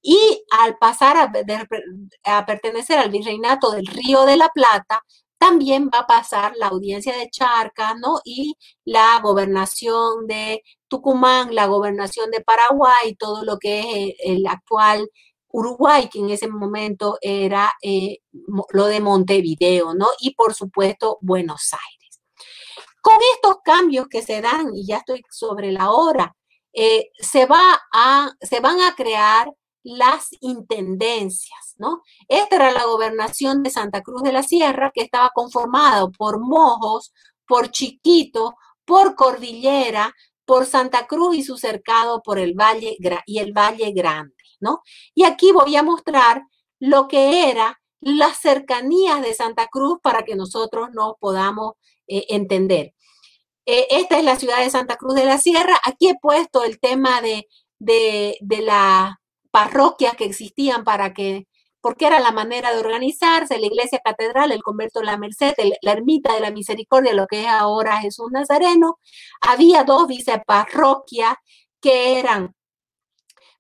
Y 0.03 0.45
al 0.51 0.79
pasar 0.79 1.17
a, 1.17 2.45
pertenecer 2.47 2.99
al 2.99 3.11
virreinato 3.11 3.71
del 3.71 3.87
Río 3.87 4.25
de 4.25 4.37
la 4.37 4.49
Plata, 4.49 5.03
también 5.39 5.89
va 5.93 6.01
a 6.01 6.07
pasar 6.07 6.53
la 6.57 6.69
audiencia 6.69 7.17
de 7.17 7.31
Charcas, 7.31 7.95
¿no? 8.01 8.21
Y 8.25 8.57
la 8.85 9.21
gobernación 9.21 10.27
de 10.27 10.63
Tucumán, 10.89 11.55
la 11.55 11.67
gobernación 11.67 12.31
de 12.31 12.41
Paraguay, 12.41 13.15
todo 13.19 13.45
lo 13.45 13.59
que 13.59 13.81
es 13.81 13.87
eh, 13.87 14.17
el, 14.25 14.47
actual 14.47 15.09
Uruguay, 15.51 16.09
que 16.11 16.19
en 16.19 16.31
ese 16.31 16.49
momento 16.49 17.19
era 17.21 17.73
eh, 17.83 18.19
lo 18.73 18.87
de 18.87 19.01
Montevideo, 19.01 19.95
¿no? 19.95 20.09
Y 20.21 20.35
por 20.35 20.55
supuesto 20.55 21.19
Buenos 21.21 21.73
Aires. 21.73 22.21
Con 23.01 23.17
estos 23.35 23.59
cambios 23.65 24.09
que 24.09 24.23
se 24.23 24.41
dan, 24.41 24.75
y 24.75 24.87
ya 24.87 24.99
estoy 24.99 25.23
sobre 25.31 25.73
la 25.73 25.91
hora, 25.91 26.37
eh, 26.73 27.11
se, 27.19 27.47
va 27.47 27.81
a, 27.93 28.31
se 28.41 28.61
van 28.61 28.81
a 28.81 28.95
crear 28.95 29.51
las 29.89 30.29
intendencias, 30.41 31.75
¿no? 31.79 32.03
Esta 32.29 32.57
era 32.57 32.73
la 32.73 32.85
gobernación 32.85 33.63
de 33.63 33.71
Santa 33.71 34.03
Cruz 34.03 34.23
de 34.23 34.33
la 34.33 34.43
Sierra, 34.43 34.91
que 34.95 35.03
estaba 35.03 35.31
conformado 35.35 36.13
por 36.13 36.41
Mojos, 36.41 37.13
por 37.47 37.71
Chiquito, 37.71 38.57
por 38.85 39.15
Cordillera, 39.15 40.15
por 40.45 40.67
Santa 40.67 41.07
Cruz 41.07 41.37
y 41.37 41.43
su 41.43 41.57
cercado 41.57 42.23
por 42.23 42.39
el 42.39 42.55
Valle 42.55 42.97
y 43.27 43.39
el 43.39 43.53
Valle 43.53 43.93
Grande, 43.93 44.35
¿no? 44.61 44.83
Y 45.15 45.25
aquí 45.25 45.53
voy 45.53 45.77
a 45.77 45.83
mostrar 45.83 46.43
lo 46.79 47.09
que 47.09 47.51
era 47.51 47.81
las 48.01 48.39
cercanías 48.39 49.23
de 49.23 49.35
Santa 49.35 49.69
Cruz 49.69 49.99
para 50.03 50.23
que 50.23 50.37
nosotros 50.37 50.91
nos 50.93 51.15
podamos 51.19 51.75
eh, 52.07 52.27
entender. 52.29 52.95
Eh, 53.67 53.87
esta 53.91 54.19
es 54.19 54.25
la 54.25 54.37
ciudad 54.37 54.59
de 54.59 54.71
Santa 54.71 54.97
Cruz 54.97 55.15
de 55.15 55.25
la 55.25 55.39
Sierra. 55.39 55.79
Aquí 55.85 56.09
he 56.09 56.19
puesto 56.21 56.63
el 56.63 56.79
tema 56.79 57.21
de, 57.23 57.49
de, 57.79 58.37
de 58.41 58.63
la 58.63 59.21
parroquias 59.51 60.15
que 60.17 60.25
existían 60.25 60.85
para 60.85 61.13
que, 61.15 61.47
porque 61.81 62.07
era 62.07 62.21
la 62.21 62.33
manera 62.33 62.73
de 62.73 62.81
organizarse, 62.81 63.59
la 63.59 63.67
iglesia 63.67 64.01
catedral, 64.05 64.53
el 64.53 64.63
convento 64.63 65.01
de 65.01 65.07
la 65.07 65.19
Merced, 65.19 65.55
la 65.83 65.93
ermita 65.93 66.35
de 66.35 66.41
la 66.41 66.51
Misericordia, 66.51 67.15
lo 67.15 67.27
que 67.27 67.43
es 67.43 67.49
ahora 67.49 68.01
Jesús 68.01 68.31
Nazareno. 68.31 68.99
Había 69.41 69.85
dos 69.85 70.09
viceparroquias 70.09 71.35
que 71.81 72.19
eran 72.19 72.55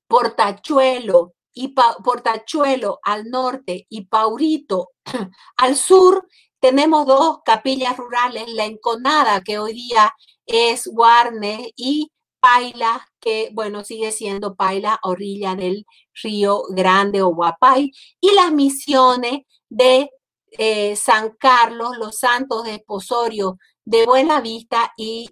Portachuelo 0.08 1.34
y 1.52 1.68
Portachuelo 1.68 3.00
al 3.02 3.30
norte 3.30 3.86
y 3.88 4.06
Paurito 4.06 4.90
al 5.56 5.76
sur. 5.76 6.26
Tenemos 6.60 7.06
dos 7.06 7.38
capillas 7.44 7.96
rurales, 7.96 8.48
la 8.48 8.64
Enconada, 8.64 9.42
que 9.42 9.58
hoy 9.58 9.74
día 9.74 10.12
es 10.46 10.86
Guarne, 10.88 11.72
y 11.76 12.10
Paila, 12.40 13.08
que 13.20 13.50
bueno, 13.52 13.84
sigue 13.84 14.12
siendo 14.12 14.54
Paila, 14.54 14.98
orilla 15.02 15.54
del 15.54 15.86
río 16.22 16.62
Grande 16.70 17.22
o 17.22 17.28
Guapay, 17.34 17.92
y 18.20 18.34
las 18.34 18.52
misiones 18.52 19.40
de 19.68 20.10
eh, 20.52 20.96
San 20.96 21.30
Carlos, 21.38 21.96
los 21.98 22.18
santos 22.18 22.64
de 22.64 22.76
Esposorio 22.76 23.58
de 23.84 24.06
Buena 24.06 24.40
Vista 24.40 24.92
y, 24.96 25.30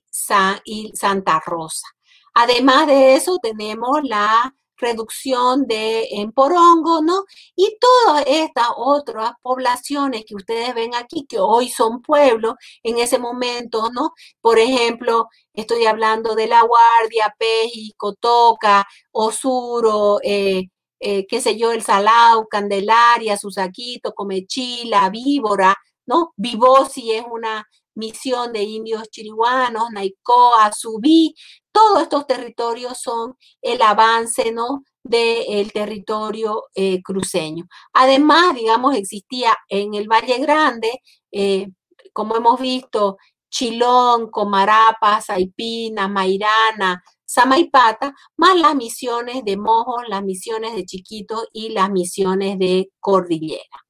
y 0.64 0.92
Santa 0.94 1.42
Rosa. 1.44 1.86
Además 2.34 2.86
de 2.86 3.14
eso, 3.14 3.38
tenemos 3.38 4.00
la 4.02 4.54
reducción 4.78 5.66
de 5.66 6.08
en 6.10 6.32
Porongo, 6.32 7.02
¿no? 7.02 7.24
Y 7.54 7.78
todas 7.80 8.24
estas 8.26 8.68
otras 8.76 9.32
poblaciones 9.42 10.24
que 10.26 10.34
ustedes 10.34 10.74
ven 10.74 10.94
aquí, 10.94 11.26
que 11.26 11.38
hoy 11.38 11.68
son 11.68 12.02
pueblos, 12.02 12.54
en 12.82 12.98
ese 12.98 13.18
momento, 13.18 13.90
¿no? 13.92 14.12
Por 14.40 14.58
ejemplo, 14.58 15.28
estoy 15.54 15.86
hablando 15.86 16.34
de 16.34 16.46
La 16.48 16.62
Guardia, 16.62 17.34
Peji, 17.38 17.94
Cotoca, 17.96 18.86
Osuro, 19.12 20.20
eh, 20.22 20.64
eh, 21.00 21.26
qué 21.26 21.40
sé 21.40 21.56
yo, 21.58 21.72
El 21.72 21.82
Salao, 21.82 22.46
Candelaria, 22.48 23.36
Susaquito, 23.36 24.14
Comechila, 24.14 25.10
Víbora, 25.10 25.76
¿no? 26.06 26.32
Vivosi 26.36 27.12
es 27.12 27.24
una 27.30 27.66
misión 27.94 28.52
de 28.52 28.62
indios 28.62 29.08
chiriguanos, 29.10 29.90
Naicoa, 29.90 30.70
Subí, 30.72 31.34
todos 31.76 32.00
estos 32.00 32.26
territorios 32.26 32.98
son 33.02 33.36
el 33.60 33.82
avance, 33.82 34.50
¿no? 34.50 34.82
del 35.02 35.72
territorio 35.72 36.62
eh, 36.74 37.02
cruceño. 37.02 37.66
Además, 37.92 38.54
digamos, 38.54 38.96
existía 38.96 39.54
en 39.68 39.92
el 39.92 40.08
Valle 40.08 40.38
Grande, 40.38 41.02
eh, 41.30 41.66
como 42.14 42.34
hemos 42.34 42.58
visto, 42.58 43.18
Chilón, 43.50 44.30
Comarapa, 44.30 45.20
Saipina, 45.20 46.08
Mairana, 46.08 47.04
Samaipata, 47.26 48.14
más 48.38 48.56
las 48.56 48.74
misiones 48.74 49.44
de 49.44 49.58
Mojos, 49.58 50.04
las 50.08 50.24
misiones 50.24 50.74
de 50.74 50.86
Chiquito 50.86 51.46
y 51.52 51.68
las 51.68 51.90
misiones 51.90 52.58
de 52.58 52.88
Cordillera. 52.98 53.84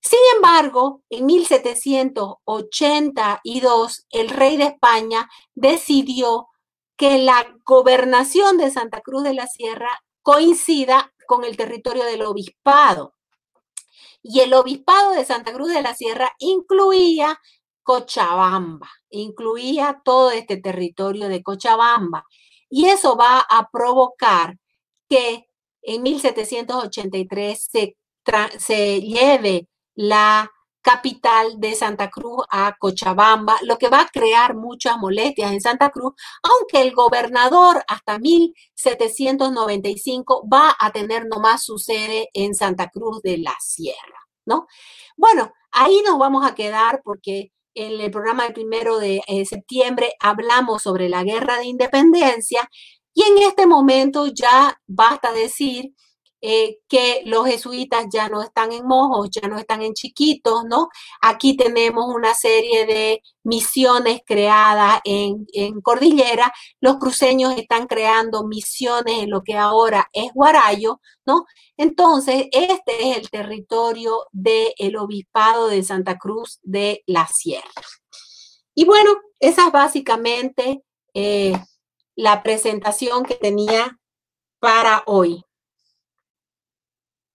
Sin 0.00 0.20
embargo, 0.34 1.02
en 1.10 1.26
1782, 1.26 4.06
el 4.10 4.30
rey 4.30 4.56
de 4.56 4.64
España 4.64 5.28
decidió 5.54 6.48
que 6.96 7.18
la 7.18 7.46
gobernación 7.64 8.56
de 8.58 8.70
Santa 8.70 9.00
Cruz 9.00 9.22
de 9.22 9.34
la 9.34 9.46
Sierra 9.46 10.02
coincida 10.22 11.12
con 11.26 11.44
el 11.44 11.56
territorio 11.56 12.04
del 12.04 12.22
obispado. 12.22 13.14
Y 14.22 14.40
el 14.40 14.54
obispado 14.54 15.12
de 15.12 15.24
Santa 15.24 15.52
Cruz 15.52 15.72
de 15.72 15.82
la 15.82 15.94
Sierra 15.94 16.32
incluía 16.38 17.38
Cochabamba, 17.82 18.90
incluía 19.10 20.00
todo 20.04 20.32
este 20.32 20.56
territorio 20.56 21.28
de 21.28 21.42
Cochabamba. 21.42 22.24
Y 22.68 22.86
eso 22.86 23.16
va 23.16 23.38
a 23.38 23.68
provocar 23.70 24.58
que 25.08 25.46
en 25.82 26.02
1783 26.02 27.68
se, 27.70 27.96
se 28.58 29.00
lleve 29.00 29.68
la 29.94 30.50
capital 30.86 31.58
de 31.58 31.74
Santa 31.74 32.08
Cruz 32.10 32.44
a 32.48 32.76
Cochabamba, 32.78 33.58
lo 33.62 33.76
que 33.76 33.88
va 33.88 34.02
a 34.02 34.08
crear 34.08 34.54
muchas 34.54 34.96
molestias 34.98 35.50
en 35.50 35.60
Santa 35.60 35.90
Cruz, 35.90 36.14
aunque 36.44 36.80
el 36.80 36.94
gobernador 36.94 37.82
hasta 37.88 38.20
1795 38.20 40.46
va 40.48 40.76
a 40.78 40.92
tener 40.92 41.26
nomás 41.26 41.64
su 41.64 41.78
sede 41.78 42.28
en 42.32 42.54
Santa 42.54 42.88
Cruz 42.88 43.20
de 43.22 43.38
la 43.38 43.56
Sierra, 43.58 44.28
¿no? 44.44 44.68
Bueno, 45.16 45.52
ahí 45.72 46.02
nos 46.06 46.20
vamos 46.20 46.46
a 46.46 46.54
quedar 46.54 47.00
porque 47.02 47.50
en 47.74 48.00
el 48.00 48.12
programa 48.12 48.44
del 48.44 48.52
primero 48.52 49.00
de 49.00 49.22
eh, 49.26 49.44
septiembre 49.44 50.14
hablamos 50.20 50.84
sobre 50.84 51.08
la 51.08 51.24
guerra 51.24 51.58
de 51.58 51.66
independencia 51.66 52.70
y 53.12 53.24
en 53.24 53.38
este 53.38 53.66
momento 53.66 54.28
ya 54.28 54.80
basta 54.86 55.32
decir 55.32 55.96
eh, 56.40 56.78
que 56.88 57.22
los 57.24 57.46
jesuitas 57.46 58.06
ya 58.12 58.28
no 58.28 58.42
están 58.42 58.72
en 58.72 58.86
mojos, 58.86 59.30
ya 59.30 59.48
no 59.48 59.58
están 59.58 59.82
en 59.82 59.94
chiquitos, 59.94 60.64
¿no? 60.68 60.88
Aquí 61.20 61.56
tenemos 61.56 62.06
una 62.14 62.34
serie 62.34 62.86
de 62.86 63.22
misiones 63.42 64.20
creadas 64.26 65.00
en, 65.04 65.46
en 65.52 65.80
Cordillera, 65.80 66.52
los 66.80 66.98
cruceños 66.98 67.56
están 67.56 67.86
creando 67.86 68.44
misiones 68.44 69.22
en 69.22 69.30
lo 69.30 69.42
que 69.42 69.54
ahora 69.56 70.08
es 70.12 70.32
Guarayo, 70.34 71.00
¿no? 71.24 71.46
Entonces, 71.76 72.46
este 72.52 73.10
es 73.10 73.18
el 73.18 73.30
territorio 73.30 74.26
del 74.32 74.96
obispado 74.96 75.68
de 75.68 75.82
Santa 75.82 76.16
Cruz 76.18 76.58
de 76.62 77.02
la 77.06 77.26
Sierra. 77.26 77.70
Y 78.74 78.84
bueno, 78.84 79.10
esa 79.40 79.66
es 79.66 79.72
básicamente 79.72 80.82
eh, 81.14 81.54
la 82.14 82.42
presentación 82.42 83.24
que 83.24 83.34
tenía 83.34 83.98
para 84.60 85.02
hoy. 85.06 85.44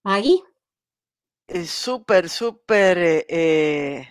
Maggie. 0.04 0.44
Súper, 1.66 2.30
súper 2.30 2.98
eh, 2.98 3.26
eh, 3.30 4.08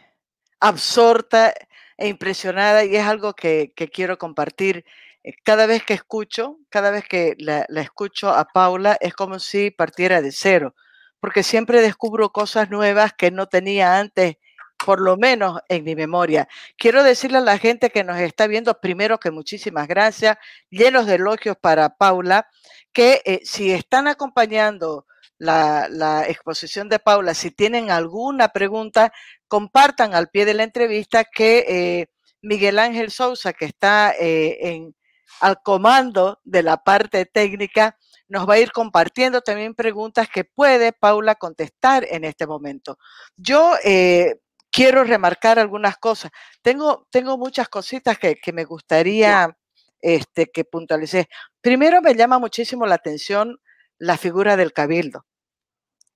absorta 0.60 1.54
e 1.96 2.08
impresionada 2.08 2.84
y 2.84 2.96
es 2.96 3.04
algo 3.04 3.34
que, 3.34 3.72
quiero 3.92 4.18
compartir. 4.18 4.84
Eh, 5.24 5.32
cada 5.44 5.66
vez 5.66 5.82
que 5.84 5.94
escucho, 5.94 6.58
cada 6.68 6.90
vez 6.90 7.04
que 7.08 7.34
la, 7.38 7.66
escucho 7.76 8.30
a 8.30 8.44
Paula, 8.46 8.96
es 9.00 9.14
como 9.14 9.38
si 9.38 9.70
partiera 9.70 10.22
de 10.22 10.32
cero, 10.32 10.74
porque 11.20 11.42
siempre 11.42 11.80
descubro 11.80 12.30
cosas 12.30 12.70
nuevas 12.70 13.12
que 13.14 13.30
no 13.30 13.48
tenía 13.48 13.98
antes, 13.98 14.36
por 14.84 15.00
lo 15.00 15.16
menos 15.16 15.60
en 15.68 15.84
mi 15.84 15.94
memoria. 15.96 16.48
Quiero 16.78 17.02
decirle 17.02 17.38
a 17.38 17.42
la 17.42 17.58
gente 17.58 17.90
que 17.90 18.04
nos 18.04 18.18
está 18.18 18.46
viendo, 18.46 18.80
primero 18.80 19.18
que 19.18 19.30
muchísimas 19.30 19.88
gracias, 19.88 20.38
llenos 20.70 21.06
de 21.06 21.16
elogios 21.16 21.56
para 21.56 21.96
Paula, 21.96 22.48
que 22.92 23.40
si 23.44 23.72
están 23.72 24.08
acompañando 24.08 25.06
la, 25.40 26.24
exposición 26.28 26.88
de 26.88 26.98
Paula. 26.98 27.34
Si 27.34 27.50
tienen 27.50 27.90
alguna 27.90 28.48
pregunta, 28.48 29.12
compartan 29.48 30.14
al 30.14 30.28
pie 30.28 30.44
de 30.44 30.54
la 30.54 30.64
entrevista 30.64 31.24
que 31.24 31.64
eh, 31.68 32.06
Miguel 32.42 32.78
Ángel 32.78 33.10
Sousa, 33.10 33.52
que 33.52 33.64
está 33.64 34.12
eh, 34.18 34.58
en, 34.60 34.94
al 35.40 35.62
comando 35.62 36.40
de 36.44 36.62
la 36.62 36.76
parte 36.76 37.24
técnica, 37.26 37.96
nos 38.28 38.48
va 38.48 38.54
a 38.54 38.58
ir 38.58 38.70
compartiendo 38.70 39.40
también 39.40 39.74
preguntas 39.74 40.28
que 40.28 40.44
puede 40.44 40.92
Paula 40.92 41.34
contestar 41.34 42.06
en 42.08 42.24
este 42.24 42.46
momento. 42.46 42.98
Yo 43.36 43.74
eh, 43.82 44.36
quiero 44.70 45.04
remarcar 45.04 45.58
algunas 45.58 45.96
cosas. 45.96 46.30
Tengo, 46.62 47.08
tengo 47.10 47.38
muchas 47.38 47.68
cositas 47.68 48.18
que, 48.18 48.38
me 48.52 48.64
gustaría 48.64 49.56
este, 50.00 50.50
que 50.50 50.64
puntualice. 50.64 51.28
Primero 51.60 52.02
me 52.02 52.14
llama 52.14 52.38
muchísimo 52.38 52.86
la 52.86 52.96
atención 52.96 53.58
la 53.98 54.16
figura 54.16 54.56
del 54.56 54.72
cabildo. 54.72 55.24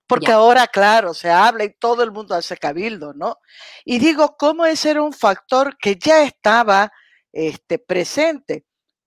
Porque 0.07 0.33
ahora, 0.33 0.67
claro, 0.67 1.15
se 1.15 1.31
habla 1.31 1.65
y 1.65 1.75
todo 1.75 2.03
el 2.03 2.13
mundo 2.13 2.35
hace 2.35 2.57
cabildo, 2.57 3.15
¿no? 3.15 3.39
Y 3.85 3.99
digo, 3.99 4.37
¿cómo 4.39 4.67
ese 4.67 4.91
era 4.91 5.03
un 5.03 5.15
factor 5.15 5.77
que 5.79 5.97
ya 5.97 6.25
estaba 6.25 6.93
este, 7.33 7.79
presente? 7.79 8.65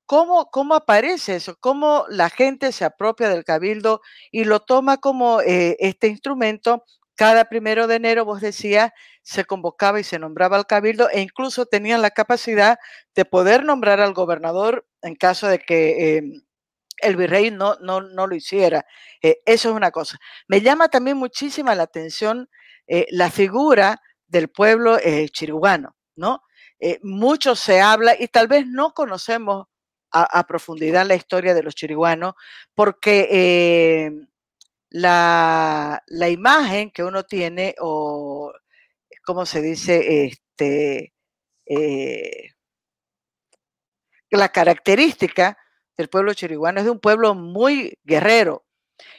¿Cómo, 0.08 0.50
¿Cómo 0.50 0.74
aparece 0.74 1.36
eso? 1.36 1.56
¿Cómo 1.60 2.06
la 2.10 2.30
gente 2.30 2.72
se 2.72 2.86
apropia 2.86 3.30
del 3.30 3.44
cabildo 3.44 4.02
y 4.32 4.46
lo 4.46 4.62
toma 4.62 4.98
como 4.98 5.42
eh, 5.42 5.76
este 5.80 6.08
instrumento? 6.08 6.84
Cada 7.16 7.46
primero 7.46 7.88
de 7.88 7.96
enero, 7.96 8.26
vos 8.26 8.42
decías, 8.42 8.92
se 9.22 9.44
convocaba 9.46 10.00
y 10.00 10.04
se 10.04 10.20
nombraba 10.20 10.56
al 10.58 10.66
cabildo 10.66 11.10
e 11.10 11.20
incluso 11.20 11.66
tenían 11.66 12.02
la 12.02 12.12
capacidad 12.12 12.80
de 13.16 13.26
poder 13.26 13.66
nombrar 13.66 14.00
al 14.00 14.14
gobernador 14.14 14.88
en 15.02 15.16
caso 15.16 15.48
de 15.48 15.60
que 15.60 16.18
em, 16.18 16.42
el 16.98 17.16
virrey 17.16 17.52
no, 17.52 17.76
no, 17.82 18.02
no 18.02 18.28
lo 18.28 18.36
hiciera. 18.36 18.86
Eh, 19.22 19.40
eso 19.46 19.70
es 19.70 19.76
una 19.76 19.92
cosa. 19.92 20.18
Me 20.48 20.62
llama 20.62 20.90
también 20.90 21.18
muchísima 21.18 21.76
la 21.76 21.84
atención 21.84 22.50
eh, 22.88 23.06
la 23.12 23.30
figura 23.30 24.02
del 24.28 24.50
pueblo 24.50 24.98
eh, 24.98 25.30
¿no? 26.16 26.44
mucho 27.02 27.56
se 27.56 27.82
habla 27.82 28.16
y 28.20 28.28
tal 28.28 28.48
vez 28.48 28.68
no 28.68 28.94
conocemos 28.94 29.66
a, 30.12 30.46
profundidad 30.48 31.06
la 31.06 31.16
historia 31.16 31.54
de 31.54 31.64
los 31.64 31.76
chiriguanos 31.76 32.36
porque 32.76 34.12
la, 34.90 36.02
la, 36.06 36.30
imagen 36.30 36.92
que 36.92 37.04
uno 37.04 37.24
tiene 37.24 37.76
o, 37.80 38.54
¿cómo 39.26 39.46
se 39.46 39.62
dice? 39.62 40.26
Este, 40.26 41.14
la 44.30 44.50
característica 44.50 45.58
el 45.98 46.10
pueblo 46.10 46.34
chiriguano 46.34 46.80
es 46.80 46.86
de 46.86 46.92
un 46.92 47.00
pueblo 47.00 47.36
muy 47.36 47.98
guerrero. 48.04 48.66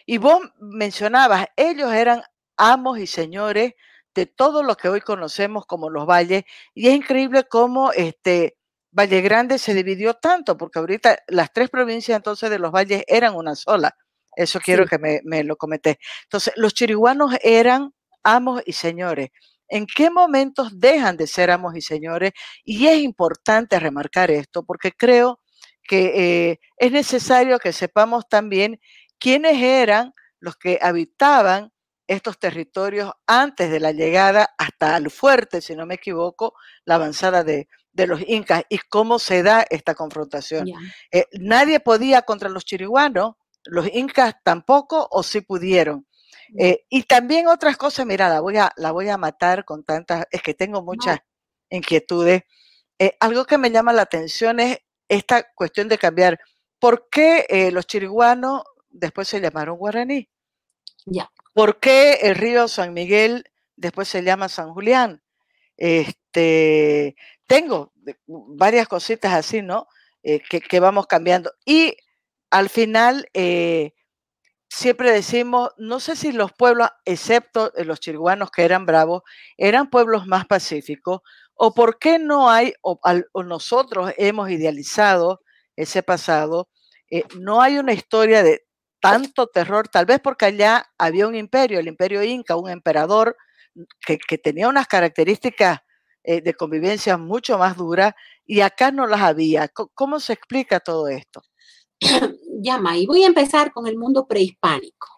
Y 0.06 0.18
vos 0.18 0.40
mencionabas, 0.58 1.46
ellos 1.56 1.92
eran 1.92 2.22
amos 2.56 2.98
y 2.98 3.06
señores 3.06 3.74
de 4.14 4.26
todo 4.26 4.62
lo 4.62 4.76
que 4.76 4.88
hoy 4.88 5.00
conocemos 5.00 5.66
como 5.66 5.90
los 5.90 6.06
valles. 6.06 6.44
Y 6.74 6.88
es 6.88 6.94
increíble 6.94 7.44
cómo 7.44 7.92
este 7.92 8.56
Valle 8.90 9.20
Grande 9.20 9.58
se 9.58 9.74
dividió 9.74 10.14
tanto, 10.14 10.56
porque 10.56 10.78
ahorita 10.78 11.18
las 11.28 11.52
tres 11.52 11.70
provincias 11.70 12.16
entonces 12.16 12.50
de 12.50 12.58
los 12.58 12.72
valles 12.72 13.04
eran 13.06 13.34
una 13.34 13.54
sola. 13.54 13.96
Eso 14.34 14.60
quiero 14.60 14.86
que 14.86 14.98
me, 14.98 15.20
me, 15.24 15.44
lo 15.44 15.56
comenté. 15.56 15.98
Entonces, 16.24 16.54
los 16.56 16.74
chiriguanos 16.74 17.34
eran 17.42 17.92
amos 18.22 18.62
y 18.66 18.72
señores. 18.72 19.30
¿En 19.68 19.86
qué 19.86 20.10
momentos 20.10 20.78
dejan 20.80 21.16
de 21.16 21.26
ser 21.26 21.50
amos 21.50 21.76
y 21.76 21.82
señores? 21.82 22.32
Y 22.64 22.86
es 22.86 22.98
importante 23.00 23.78
remarcar 23.78 24.30
esto, 24.30 24.64
porque 24.64 24.92
creo 24.92 25.40
que 25.88 26.50
eh, 26.50 26.60
es 26.76 26.92
necesario 26.92 27.58
que 27.58 27.72
sepamos 27.72 28.28
también 28.28 28.78
quiénes 29.18 29.60
eran 29.60 30.14
los 30.38 30.56
que 30.56 30.78
habitaban 30.80 31.72
estos 32.06 32.38
territorios 32.38 33.10
antes 33.26 33.70
de 33.70 33.80
la 33.80 33.92
llegada 33.92 34.54
hasta 34.58 34.96
el 34.96 35.10
fuerte, 35.10 35.60
si 35.60 35.74
no 35.74 35.86
me 35.86 35.94
equivoco, 35.94 36.54
la 36.84 36.94
avanzada 36.96 37.42
de, 37.42 37.68
los 37.94 38.20
incas 38.28 38.62
y 38.68 38.78
cómo 38.78 39.18
se 39.18 39.42
da 39.42 39.64
esta 39.68 39.96
confrontación. 39.96 40.68
Eh, 41.10 41.24
nadie 41.32 41.80
podía 41.80 42.22
contra 42.22 42.48
los 42.48 42.64
chiriguanos, 42.64 43.34
los 43.64 43.88
incas 43.92 44.36
tampoco, 44.44 45.08
o 45.10 45.24
sí 45.24 45.40
pudieron. 45.40 46.06
Eh, 46.56 46.84
y 46.88 47.02
también 47.02 47.48
otras 47.48 47.76
cosas, 47.76 48.06
mira, 48.06 48.28
la 48.28 48.40
voy 48.40 48.56
a, 48.56 48.70
la 48.76 48.92
voy 48.92 49.08
a 49.08 49.16
matar 49.16 49.64
con 49.64 49.82
tantas, 49.82 50.26
es 50.30 50.42
que 50.42 50.54
tengo 50.54 50.82
muchas 50.82 51.18
inquietudes. 51.70 52.42
algo 53.20 53.44
que 53.44 53.58
me 53.58 53.70
llama 53.70 53.92
la 53.92 54.02
atención 54.02 54.60
es 54.60 54.78
esta 55.08 55.52
cuestión 55.54 55.88
de 55.88 55.98
cambiar. 55.98 56.38
¿Por 56.78 57.08
qué 57.10 57.46
eh, 57.48 57.70
los 57.72 57.86
chiriguanos 57.86 58.62
después 58.90 59.28
se 59.28 59.40
llamaron 59.40 59.78
guaraní? 59.78 60.28
Ya. 61.06 61.30
¿Por 61.54 61.80
qué 61.80 62.18
el 62.22 62.34
río 62.34 62.68
San 62.68 62.94
Miguel 62.94 63.44
después 63.76 64.08
se 64.08 64.22
llama 64.22 64.48
San 64.48 64.72
Julián? 64.72 65.22
Este, 65.76 67.16
tengo 67.46 67.92
varias 68.26 68.88
cositas 68.88 69.32
así, 69.32 69.62
¿no? 69.62 69.88
Eh, 70.22 70.40
que, 70.40 70.80
vamos 70.80 71.06
cambiando. 71.06 71.52
Y 71.64 71.96
al 72.50 72.68
final, 72.68 73.28
eh, 73.34 73.94
siempre 74.68 75.10
decimos, 75.12 75.70
no 75.78 76.00
sé 76.00 76.16
si 76.16 76.32
los 76.32 76.52
pueblos, 76.52 76.90
excepto 77.04 77.72
los 77.84 78.00
chiriguanos 78.00 78.50
que 78.50 78.64
eran 78.64 78.86
bravos, 78.86 79.22
eran 79.56 79.90
pueblos 79.90 80.26
más 80.26 80.46
pacíficos, 80.46 81.22
¿O 81.60 81.74
por 81.74 81.98
qué 81.98 82.20
no 82.20 82.48
hay, 82.48 82.72
o, 82.82 83.00
nosotros 83.42 84.12
hemos 84.16 84.48
idealizado 84.48 85.40
ese 85.74 86.04
pasado, 86.04 86.68
eh, 87.10 87.24
no 87.36 87.60
hay 87.60 87.78
una 87.78 87.92
historia 87.92 88.44
de 88.44 88.62
tanto 89.00 89.48
terror, 89.48 89.88
tal 89.88 90.06
vez 90.06 90.20
porque 90.20 90.46
allá 90.46 90.86
había 90.98 91.26
un 91.26 91.34
imperio, 91.34 91.80
el 91.80 91.88
imperio 91.88 92.22
inca, 92.22 92.54
un 92.54 92.70
emperador 92.70 93.36
que, 94.06 94.38
tenía 94.38 94.68
unas 94.68 94.86
características 94.86 95.80
eh, 96.22 96.40
de 96.40 96.54
convivencia 96.54 97.16
mucho 97.16 97.58
más 97.58 97.76
duras 97.76 98.14
y 98.46 98.60
acá 98.60 98.92
no 98.92 99.08
las 99.08 99.22
había. 99.22 99.68
¿Cómo 99.68 100.20
se 100.20 100.34
explica 100.34 100.78
todo 100.78 101.08
esto? 101.08 101.42
Llama, 102.62 102.96
y 102.96 103.06
voy 103.06 103.24
a 103.24 103.26
empezar 103.26 103.72
con 103.72 103.88
el 103.88 103.98
mundo 103.98 104.28
prehispánico. 104.28 105.08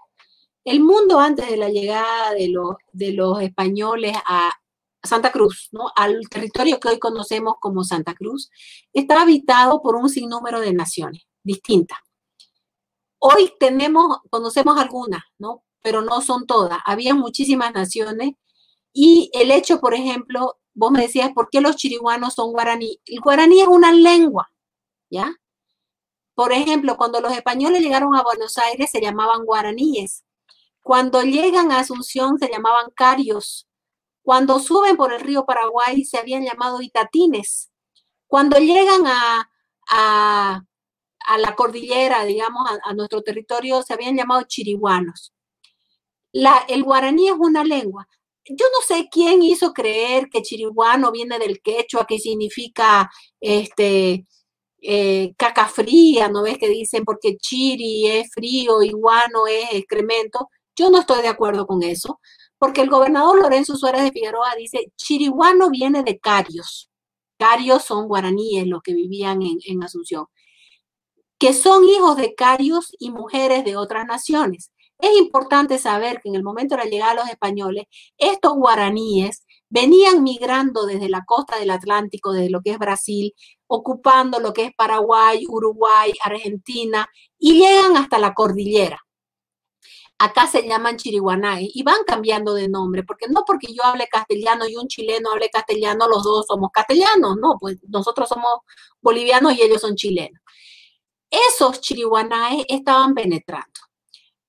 El 0.65 0.81
mundo 0.81 1.21
antes 1.21 1.51
de 1.51 1.59
la 1.59 1.69
llegada 1.69 2.33
de 2.33 2.49
los, 2.49 2.77
de 2.93 3.13
los 3.13 3.43
españoles 3.43 4.17
a, 4.27 4.51
Santa 5.03 5.33
Cruz, 5.33 5.69
¿no? 5.73 5.91
al 5.97 6.29
territorio 6.29 6.79
que 6.79 6.89
hoy 6.89 6.99
conocemos 6.99 7.55
como 7.61 7.85
Santa 7.85 8.15
Cruz, 8.15 8.51
está 8.93 9.23
habitado 9.23 9.83
por 9.83 9.97
un 9.97 10.09
sinnúmero 10.09 10.61
de 10.61 10.73
naciones 10.73 11.23
distintas. 11.43 11.99
Hoy 13.19 13.53
tenemos, 13.59 14.19
conocemos 14.31 14.79
algunas, 14.79 15.23
¿no? 15.39 15.65
pero 15.83 16.03
no 16.03 16.21
son 16.21 16.47
todas. 16.47 16.79
Había 16.85 17.15
muchísimas 17.15 17.73
naciones 17.73 18.33
y 18.93 19.31
el 19.35 19.51
hecho, 19.51 19.81
por 19.81 19.95
ejemplo, 19.95 20.59
vos 20.75 20.91
me 20.91 21.03
decías, 21.03 21.31
¿por 21.33 21.49
qué 21.51 21.61
los 21.61 21.77
chiriguanos 21.77 22.35
son 22.35 22.53
guaraní? 22.53 23.01
El 23.07 23.21
guaraní 23.21 23.61
es 23.61 23.69
una 23.69 23.93
lengua, 23.93 24.51
¿ya? 25.11 25.35
Por 26.35 26.53
ejemplo, 26.53 26.97
cuando 26.97 27.21
los 27.21 27.33
españoles 27.33 27.83
llegaron 27.83 28.15
a 28.15 28.23
Buenos 28.23 28.57
Aires 28.59 28.91
se 28.91 29.01
llamaban 29.01 29.45
guaraníes. 29.45 30.25
Cuando 30.83 31.23
llegan 31.23 31.71
a 31.71 31.81
Asunción 31.81 32.39
se 32.39 32.49
llamaban 32.51 32.91
carios. 32.95 33.69
Cuando 34.23 34.61
suben 34.61 34.97
por 34.97 35.13
el 35.13 35.21
río 35.21 35.45
Paraguay 35.47 36.05
se 36.05 36.19
habían 36.19 36.45
llamado 36.45 36.83
itatines. 36.83 37.71
Cuando 38.27 38.59
llegan 38.59 39.07
a, 39.07 39.51
a 41.27 41.39
la 41.39 41.55
cordillera, 41.55 42.25
digamos, 42.25 42.69
a, 42.83 42.95
nuestro 42.95 43.23
territorio, 43.23 43.83
se 43.83 43.95
habían 43.95 44.17
llamado 44.17 44.43
chiriguanos. 44.43 45.33
El 46.69 46.83
guaraní 46.83 47.29
es 47.29 47.35
una 47.39 47.65
lengua. 47.65 48.09
Yo 48.45 48.67
no 48.73 48.81
sé 48.87 49.09
quién 49.11 49.43
hizo 49.43 49.73
creer 49.73 50.29
que 50.31 50.43
chiriguano 50.43 51.13
viene 51.13 51.39
del 51.39 51.61
quechua, 51.61 52.07
que 52.07 52.19
significa 52.19 53.11
este, 53.41 54.27
eh, 54.83 55.35
caca 55.37 55.67
fría, 55.67 56.29
¿no 56.29 56.43
ves 56.43 56.59
que 56.59 56.69
dicen? 56.69 57.05
Porque 57.05 57.37
chiri 57.37 58.09
es 58.09 58.33
frío 58.33 58.83
y 58.83 58.91
guano 58.91 59.47
es 59.47 59.69
excremento. 59.73 60.49
Yo 60.75 60.91
no 60.91 61.01
estoy 61.01 61.23
de 61.23 61.29
acuerdo 61.29 61.67
con 61.67 61.83
eso, 61.83 62.21
porque 62.61 62.83
el 62.83 62.91
gobernador 62.91 63.41
Lorenzo 63.41 63.75
Suárez 63.75 64.03
de 64.03 64.13
Figueroa 64.13 64.55
dice, 64.55 64.93
chiriguano 64.95 65.71
viene 65.71 66.03
de 66.03 66.19
carios. 66.21 66.91
Carios 67.39 67.85
son 67.85 68.07
guaraníes 68.07 68.67
los 68.67 68.83
que 68.83 68.93
vivían 68.93 69.41
en, 69.41 69.83
Asunción 69.83 70.27
que 71.39 71.55
son 71.55 71.89
hijos 71.89 72.19
de 72.19 72.35
carios 72.35 72.95
y 72.99 73.11
mujeres 73.11 73.65
de 73.65 73.75
otras 73.75 74.05
naciones. 74.05 74.73
Es 74.99 75.17
importante 75.17 75.79
saber 75.79 76.21
que 76.21 76.29
en 76.29 76.35
el 76.35 76.43
momento 76.43 76.77
de 76.77 76.85
la 76.85 76.91
llegada 76.91 77.15
los 77.15 77.31
españoles, 77.31 77.87
estos 78.19 78.53
guaraníes 78.57 79.47
venían 79.71 80.23
migrando 80.23 80.85
desde 80.85 81.09
la 81.09 81.25
costa 81.25 81.59
del 81.59 81.71
Atlántico, 81.71 82.35
desde 82.35 82.51
lo 82.51 82.61
que 82.61 82.73
es 82.73 82.79
Brasil, 82.79 83.33
ocupando 83.69 84.39
lo 84.39 84.53
que 84.53 84.67
es 84.67 84.75
Paraguay, 84.75 85.47
Uruguay, 85.49 86.13
Argentina, 86.23 87.09
y 87.39 87.55
llegan 87.55 87.97
hasta 87.97 88.19
la 88.19 88.35
cordillera. 88.35 89.01
Acá 90.21 90.47
se 90.47 90.69
llaman 90.69 90.97
chiriguanay 90.97 91.71
y 91.75 91.83
van 91.83 92.05
cambiando 92.07 92.55
de 92.55 92.69
nombre, 92.69 93.03
porque 93.05 93.27
no 93.29 93.45
porque 93.47 93.73
yo 93.73 93.83
hable 93.85 94.07
castellano 94.09 94.69
y 94.69 94.77
un 94.77 94.87
chileno 94.87 95.33
hable 95.33 95.51
castellano, 95.51 96.09
los 96.09 96.23
dos 96.23 96.47
somos 96.47 96.71
castellanos, 96.73 97.37
no, 97.41 97.57
pues 97.59 97.79
nosotros 97.89 98.29
somos 98.29 98.61
bolivianos 99.01 99.55
y 99.55 99.63
ellos 99.63 99.81
son 99.81 99.97
chilenos 99.97 100.41
esos 101.31 101.81
chiriguanaes 101.81 102.65
estaban 102.69 103.15
penetrando. 103.15 103.81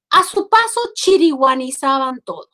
A 0.10 0.24
su 0.24 0.50
paso, 0.50 0.82
chiriguanizaban 0.94 2.22
todo. 2.22 2.50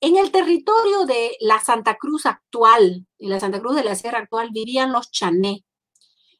En 0.00 0.16
el 0.16 0.30
territorio 0.30 1.06
de 1.06 1.36
la 1.40 1.58
Santa 1.60 1.96
Cruz 1.96 2.26
actual, 2.26 3.06
en 3.18 3.30
la 3.30 3.40
Santa 3.40 3.60
Cruz 3.60 3.76
de 3.76 3.84
la 3.84 3.94
Sierra 3.94 4.18
actual, 4.18 4.50
vivían 4.52 4.92
los 4.92 5.10
chané. 5.10 5.64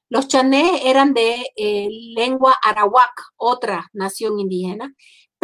Los 0.09 0.29
chané 0.29 0.89
eran 0.89 1.15
de 1.15 1.47
eh, 1.57 1.89
lengua 2.15 2.55
arawak, 2.63 3.33
otra 3.37 3.89
nación 3.93 4.39
indígena, 4.39 4.95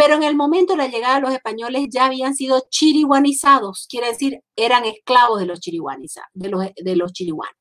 pero 0.02 0.14
en 0.16 0.24
el 0.24 0.34
momento 0.34 0.72
de 0.72 0.78
la 0.78 0.88
llegada 0.88 1.16
de 1.16 1.20
los 1.20 1.32
españoles 1.32 1.86
ya 1.88 2.06
habían 2.06 2.34
sido 2.34 2.66
chiriguanizados, 2.70 3.86
quiere 3.88 4.08
decir, 4.08 4.40
eran 4.56 4.84
esclavos 4.84 5.38
de 5.38 5.46
los, 5.46 5.60
de 5.60 6.48
los, 6.48 6.64
de 6.74 6.96
los 6.96 7.12
chiriguanos. 7.12 7.54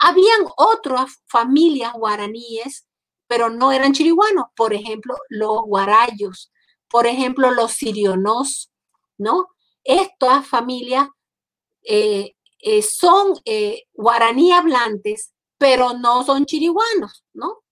Habían 0.00 0.46
otras 0.56 1.22
familias 1.28 1.92
guaraníes 1.92 2.86
pero 3.26 3.50
no 3.50 3.72
eran 3.72 3.92
chiriguanos. 3.92 4.46
Por 4.54 4.74
ejemplo, 4.74 5.16
los 5.28 5.62
guarayos, 5.62 6.52
por 6.88 7.06
ejemplo, 7.06 7.50
los 7.50 7.72
sirionos, 7.72 8.70
¿no? 9.18 9.48
Estas 9.84 10.46
familias 10.46 11.08
eh, 11.82 12.34
eh, 12.60 12.82
son 12.82 13.34
eh, 13.44 13.84
guaraní 13.92 14.52
hablantes, 14.52 15.32
pero 15.58 15.94
no 15.94 16.24
son 16.24 16.46
chiriguanos, 16.46 17.24
¿no? 17.32 17.62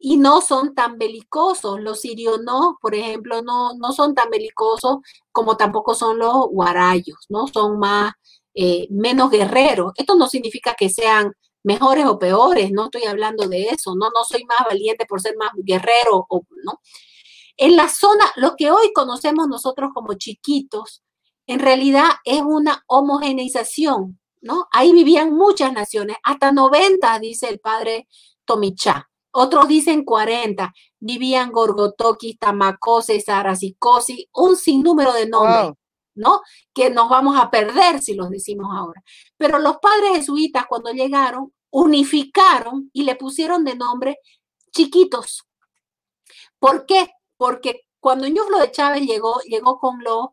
Y 0.00 0.16
no 0.16 0.40
son 0.40 0.74
tan 0.74 0.98
belicosos. 0.98 1.80
Los 1.80 2.00
sirionos, 2.00 2.74
por 2.80 2.94
ejemplo, 2.94 3.42
no, 3.42 3.74
no 3.74 3.92
son 3.92 4.14
tan 4.14 4.30
belicosos 4.30 4.98
como 5.30 5.56
tampoco 5.56 5.94
son 5.94 6.18
los 6.18 6.48
guarayos, 6.48 7.18
¿no? 7.28 7.46
Son 7.46 7.78
más, 7.78 8.12
menos 8.90 9.30
guerreros. 9.30 9.92
Esto 9.96 10.16
no 10.16 10.26
significa 10.26 10.74
que 10.74 10.88
sean 10.88 11.32
mejores 11.62 12.06
o 12.06 12.18
peores, 12.18 12.72
no 12.72 12.84
estoy 12.84 13.04
hablando 13.04 13.46
de 13.48 13.68
eso, 13.68 13.94
no, 13.94 14.08
no 14.14 14.24
soy 14.24 14.44
más 14.44 14.66
valiente 14.66 15.06
por 15.06 15.20
ser 15.20 15.36
más 15.36 15.50
guerrero, 15.56 16.26
o, 16.28 16.44
¿no? 16.64 16.80
En 17.56 17.76
la 17.76 17.88
zona, 17.88 18.24
lo 18.36 18.56
que 18.56 18.70
hoy 18.70 18.92
conocemos 18.94 19.46
nosotros 19.48 19.90
como 19.92 20.14
chiquitos, 20.14 21.02
en 21.46 21.60
realidad 21.60 22.08
es 22.24 22.40
una 22.40 22.84
homogeneización, 22.86 24.18
¿no? 24.40 24.68
Ahí 24.72 24.92
vivían 24.92 25.34
muchas 25.34 25.72
naciones, 25.72 26.16
hasta 26.22 26.52
90, 26.52 27.18
dice 27.18 27.48
el 27.48 27.60
padre 27.60 28.08
Tomichá. 28.46 29.09
Otros 29.32 29.68
dicen 29.68 30.04
40, 30.04 30.72
vivían 30.98 31.52
Gorgotoki, 31.52 32.36
Tamacosi, 32.36 33.20
Sarasicosi, 33.20 34.28
un 34.34 34.56
sinnúmero 34.56 35.12
de 35.12 35.26
nombres. 35.26 35.72
¿no? 36.14 36.42
Que 36.74 36.90
nos 36.90 37.08
vamos 37.08 37.38
a 37.38 37.50
perder 37.50 38.02
si 38.02 38.14
los 38.14 38.30
decimos 38.30 38.66
ahora. 38.76 39.02
Pero 39.36 39.58
los 39.58 39.78
padres 39.78 40.16
jesuitas 40.16 40.66
cuando 40.68 40.90
llegaron 40.90 41.52
unificaron 41.70 42.90
y 42.92 43.04
le 43.04 43.16
pusieron 43.16 43.64
de 43.64 43.76
nombre 43.76 44.18
chiquitos. 44.72 45.44
¿Por 46.58 46.84
qué? 46.86 47.10
Porque 47.36 47.82
cuando 48.00 48.28
Ñuflo 48.28 48.58
de 48.58 48.70
Chávez 48.70 49.02
llegó, 49.02 49.40
llegó 49.40 49.78
con 49.78 50.02
los, 50.02 50.28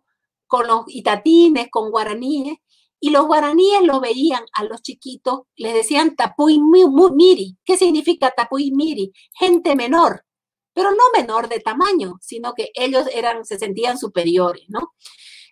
con 0.47 0.67
los 0.67 0.83
itatines, 0.87 1.67
con 1.69 1.91
guaraníes, 1.91 2.57
y 2.99 3.11
los 3.11 3.25
guaraníes 3.27 3.81
lo 3.83 3.99
veían 3.99 4.43
a 4.53 4.63
los 4.63 4.81
chiquitos, 4.81 5.41
les 5.55 5.73
decían 5.73 6.15
tapuy 6.15 6.59
miri. 6.59 7.57
¿Qué 7.63 7.77
significa 7.77 8.31
tapuy 8.35 8.71
miri? 8.71 9.11
Gente 9.33 9.75
menor, 9.75 10.23
pero 10.73 10.91
no 10.91 11.03
menor 11.15 11.49
de 11.49 11.59
tamaño, 11.59 12.15
sino 12.21 12.53
que 12.53 12.69
ellos 12.73 13.07
eran, 13.13 13.45
se 13.45 13.57
sentían 13.59 13.97
superiores, 13.97 14.65
¿no? 14.67 14.93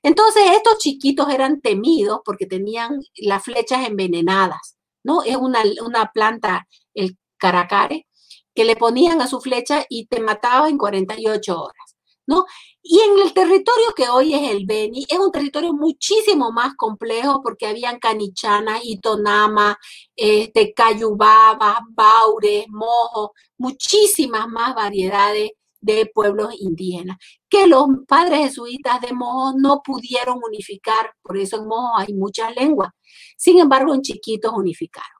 Entonces, 0.03 0.43
estos 0.51 0.77
chiquitos 0.77 1.29
eran 1.29 1.61
temidos 1.61 2.19
porque 2.23 2.45
tenían 2.45 2.99
las 3.17 3.43
flechas 3.43 3.87
envenenadas, 3.87 4.77
¿no? 5.03 5.23
Es 5.23 5.35
una, 5.35 6.11
planta, 6.13 6.67
el 6.93 7.17
caracare, 7.37 8.07
que 8.53 8.65
le 8.65 8.75
ponían 8.75 9.19
a 9.21 9.27
su 9.27 9.41
flecha 9.41 9.83
y 9.89 10.05
te 10.05 10.19
mataba 10.19 10.69
en 10.69 10.77
48 10.77 11.59
horas, 11.59 11.84
¿no? 12.27 12.45
Y 12.81 12.99
en 12.99 13.19
el 13.25 13.33
territorio 13.33 13.87
que 13.95 14.09
hoy 14.09 14.33
es 14.33 14.51
el 14.51 14.65
Beni, 14.65 15.05
es 15.07 15.17
un 15.17 15.31
territorio 15.31 15.73
muchísimo 15.73 16.51
más 16.51 16.75
complejo 16.75 17.41
porque 17.41 17.67
habían 17.67 17.99
canichana, 17.99 18.79
itonama, 18.83 19.77
este, 20.15 20.73
cayubaba, 20.73 21.79
baures, 21.89 22.65
mojo, 22.69 23.33
muchísimas 23.57 24.47
más 24.47 24.75
variedades 24.75 25.51
de 25.85 26.07
pueblos 26.07 26.53
indígenas, 26.59 27.17
que 27.47 27.67
los 27.67 27.85
padres 28.07 28.39
jesuitas 28.39 28.99
de 29.01 29.13
Mojo 29.13 29.53
no 29.55 29.81
pudieron 29.83 30.39
unificar, 30.43 31.13
por 31.21 31.37
eso 31.37 31.57
en 31.57 31.67
Mojo 31.67 31.95
hay 31.97 32.11
muchas 32.13 32.55
lenguas. 32.55 32.89
Sin 33.37 33.59
embargo, 33.59 33.93
en 33.93 34.01
Chiquitos 34.01 34.51
unificaron. 34.55 35.15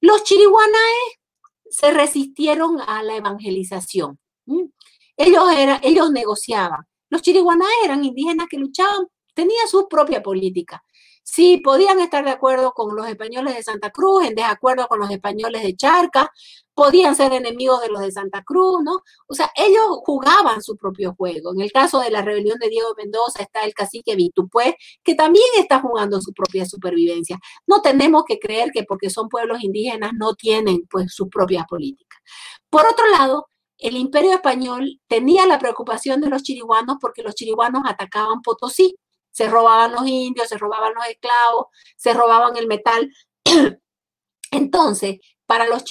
Los 0.00 0.22
chiriguanaes 0.22 1.18
se 1.68 1.90
resistieron 1.90 2.80
a 2.80 3.02
la 3.02 3.16
evangelización. 3.16 4.20
Ellos, 5.16 5.44
era, 5.56 5.80
ellos 5.82 6.10
negociaban. 6.10 6.84
Los 7.08 7.22
chiriguanaes 7.22 7.72
eran 7.84 8.04
indígenas 8.04 8.46
que 8.50 8.58
luchaban, 8.58 9.06
tenían 9.34 9.68
su 9.68 9.88
propia 9.88 10.22
política. 10.22 10.82
Sí, 11.26 11.56
podían 11.64 12.00
estar 12.00 12.22
de 12.22 12.30
acuerdo 12.30 12.72
con 12.72 12.94
los 12.94 13.08
españoles 13.08 13.56
de 13.56 13.62
Santa 13.62 13.90
Cruz, 13.90 14.26
en 14.26 14.34
desacuerdo 14.34 14.86
con 14.88 15.00
los 15.00 15.10
españoles 15.10 15.62
de 15.62 15.74
Charca, 15.74 16.30
podían 16.74 17.16
ser 17.16 17.32
enemigos 17.32 17.80
de 17.80 17.88
los 17.88 18.02
de 18.02 18.12
Santa 18.12 18.42
Cruz, 18.42 18.82
¿no? 18.84 19.00
O 19.26 19.34
sea, 19.34 19.50
ellos 19.56 19.84
jugaban 20.04 20.62
su 20.62 20.76
propio 20.76 21.14
juego. 21.14 21.52
En 21.54 21.62
el 21.62 21.72
caso 21.72 22.00
de 22.00 22.10
la 22.10 22.20
rebelión 22.20 22.58
de 22.58 22.68
Diego 22.68 22.88
Mendoza 22.98 23.42
está 23.42 23.62
el 23.64 23.72
cacique 23.72 24.16
Vitupue, 24.16 24.76
que 25.02 25.14
también 25.14 25.46
está 25.56 25.80
jugando 25.80 26.20
su 26.20 26.32
propia 26.34 26.66
supervivencia. 26.66 27.38
No 27.66 27.80
tenemos 27.80 28.24
que 28.26 28.38
creer 28.38 28.70
que 28.70 28.84
porque 28.84 29.08
son 29.08 29.28
pueblos 29.30 29.62
indígenas 29.62 30.12
no 30.18 30.34
tienen 30.34 30.86
pues 30.90 31.14
sus 31.14 31.28
propias 31.28 31.64
políticas. 31.66 32.20
Por 32.68 32.86
otro 32.86 33.08
lado, 33.08 33.46
el 33.78 33.96
imperio 33.96 34.32
español 34.32 35.00
tenía 35.08 35.46
la 35.46 35.58
preocupación 35.58 36.20
de 36.20 36.28
los 36.28 36.42
chiriguanos 36.42 36.96
porque 37.00 37.22
los 37.22 37.34
chiriguanos 37.34 37.82
atacaban 37.86 38.42
Potosí, 38.42 38.96
se 39.30 39.48
robaban 39.48 39.92
los 39.92 40.06
indios, 40.06 40.48
se 40.48 40.58
robaban 40.58 40.94
los 40.94 41.06
esclavos, 41.06 41.66
se 41.96 42.14
robaban 42.14 42.56
el 42.56 42.66
metal. 42.68 43.10
Entonces, 44.50 45.18
para 45.46 45.66
los, 45.66 45.84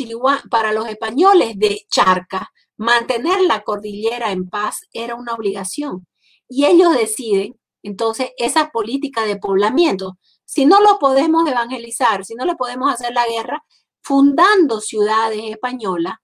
para 0.49 0.71
los 0.71 0.87
españoles 0.87 1.53
de 1.57 1.81
Charca, 1.89 2.51
mantener 2.77 3.41
la 3.41 3.61
cordillera 3.63 4.31
en 4.31 4.49
paz 4.49 4.87
era 4.93 5.15
una 5.15 5.33
obligación. 5.33 6.07
Y 6.47 6.65
ellos 6.65 6.93
deciden, 6.93 7.59
entonces, 7.81 8.31
esa 8.37 8.69
política 8.69 9.25
de 9.25 9.37
poblamiento. 9.37 10.17
Si 10.45 10.65
no 10.65 10.79
lo 10.81 10.99
podemos 10.99 11.47
evangelizar, 11.47 12.23
si 12.23 12.35
no 12.35 12.45
le 12.45 12.55
podemos 12.55 12.91
hacer 12.93 13.13
la 13.13 13.27
guerra, 13.27 13.63
fundando 14.01 14.79
ciudades 14.79 15.41
españolas, 15.43 16.15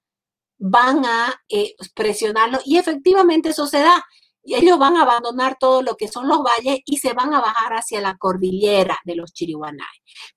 van 0.60 1.06
a 1.06 1.42
eh, 1.50 1.74
presionarlo 1.96 2.60
y 2.66 2.78
efectivamente 2.78 3.50
eso 3.50 3.66
se 3.66 3.80
da 3.80 4.06
y 4.44 4.56
ellos 4.56 4.80
van 4.80 4.96
a 4.98 5.04
abandonar 5.04 5.58
todo 5.60 5.82
lo 5.82 5.96
que 5.96 6.08
son 6.08 6.28
los 6.28 6.40
valles 6.42 6.80
y 6.86 6.98
se 6.98 7.14
van 7.14 7.34
a 7.34 7.42
bajar 7.42 7.74
hacia 7.74 8.02
la 8.02 8.18
cordillera 8.18 8.98
de 9.04 9.16
los 9.16 9.34
chiriguanay. 9.34 9.86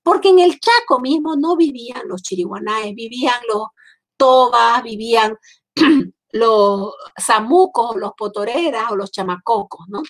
Porque 0.02 0.28
en 0.28 0.40
el 0.40 0.58
Chaco 0.60 1.00
mismo 1.00 1.36
no 1.36 1.56
vivían 1.56 2.02
los 2.08 2.22
chiriguanay, 2.22 2.94
vivían 2.94 3.40
los 3.52 3.68
tobas, 4.16 4.82
vivían 4.82 5.36
los 6.32 6.94
zamucos, 7.20 7.96
los 7.96 8.12
potoreras 8.16 8.90
o 8.90 8.96
los 8.96 9.10
chamacocos, 9.10 9.86
¿no? 9.88 10.02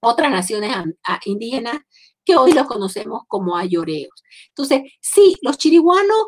Otras 0.00 0.30
naciones 0.30 0.76
indígenas 1.24 1.78
que 2.24 2.36
hoy 2.36 2.52
los 2.52 2.66
conocemos 2.66 3.22
como 3.28 3.56
ayoreos. 3.56 4.22
Entonces, 4.48 4.82
sí, 5.00 5.36
los 5.40 5.56
chiriguanos 5.56 6.26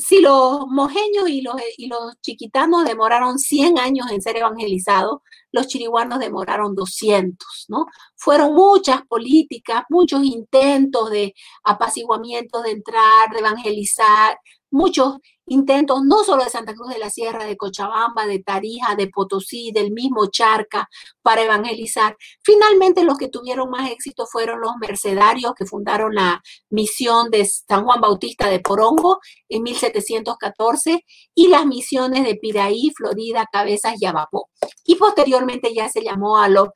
si 0.00 0.20
los 0.20 0.66
mojeños 0.68 1.28
y 1.28 1.42
los, 1.42 2.20
chiquitanos 2.20 2.84
demoraron 2.84 3.38
100 3.38 3.78
años 3.78 4.10
en 4.10 4.22
ser 4.22 4.36
evangelizados, 4.36 5.20
los 5.52 5.66
chiriguanos 5.66 6.18
demoraron 6.18 6.74
200, 6.74 7.66
¿no? 7.68 7.86
Fueron 8.16 8.54
muchas 8.54 9.02
políticas, 9.06 9.84
muchos 9.88 10.24
intentos 10.24 11.10
de 11.10 11.34
apaciguamiento, 11.64 12.62
de 12.62 12.72
entrar, 12.72 13.30
de 13.32 13.38
evangelizar, 13.38 14.38
muchos 14.70 15.18
intentos, 15.48 16.02
no 16.04 16.24
solo 16.24 16.44
de 16.44 16.50
Santa 16.50 16.74
Cruz 16.74 16.88
de 16.92 16.98
la 16.98 17.10
Sierra, 17.10 17.44
de 17.44 17.56
Cochabamba, 17.56 18.26
de 18.26 18.40
Tarija, 18.40 18.94
de 18.94 19.08
Potosí, 19.08 19.72
del 19.72 19.90
mismo 19.90 20.26
Charca, 20.26 20.88
para 21.22 21.42
evangelizar. 21.42 22.16
Finalmente 22.42 23.04
los 23.04 23.18
que 23.18 23.28
tuvieron 23.28 23.70
más 23.70 23.90
éxito 23.90 24.26
fueron 24.26 24.60
los 24.60 24.76
mercedarios 24.80 25.52
que 25.54 25.66
fundaron 25.66 26.14
la 26.14 26.42
misión 26.70 27.30
de 27.30 27.44
San 27.44 27.84
Juan 27.84 28.00
Bautista 28.00 28.48
de 28.48 28.60
Porongo 28.60 29.20
en 29.48 29.62
1714 29.62 31.04
y 31.34 31.48
las 31.48 31.66
misiones 31.66 32.24
de 32.24 32.36
Piraí, 32.36 32.90
Florida, 32.96 33.46
Cabezas 33.50 33.94
y 34.00 34.06
Abapó. 34.06 34.50
Y 34.84 34.96
posteriormente 34.96 35.74
ya 35.74 35.88
se 35.88 36.02
llamó 36.02 36.38
a 36.38 36.48
los 36.48 36.68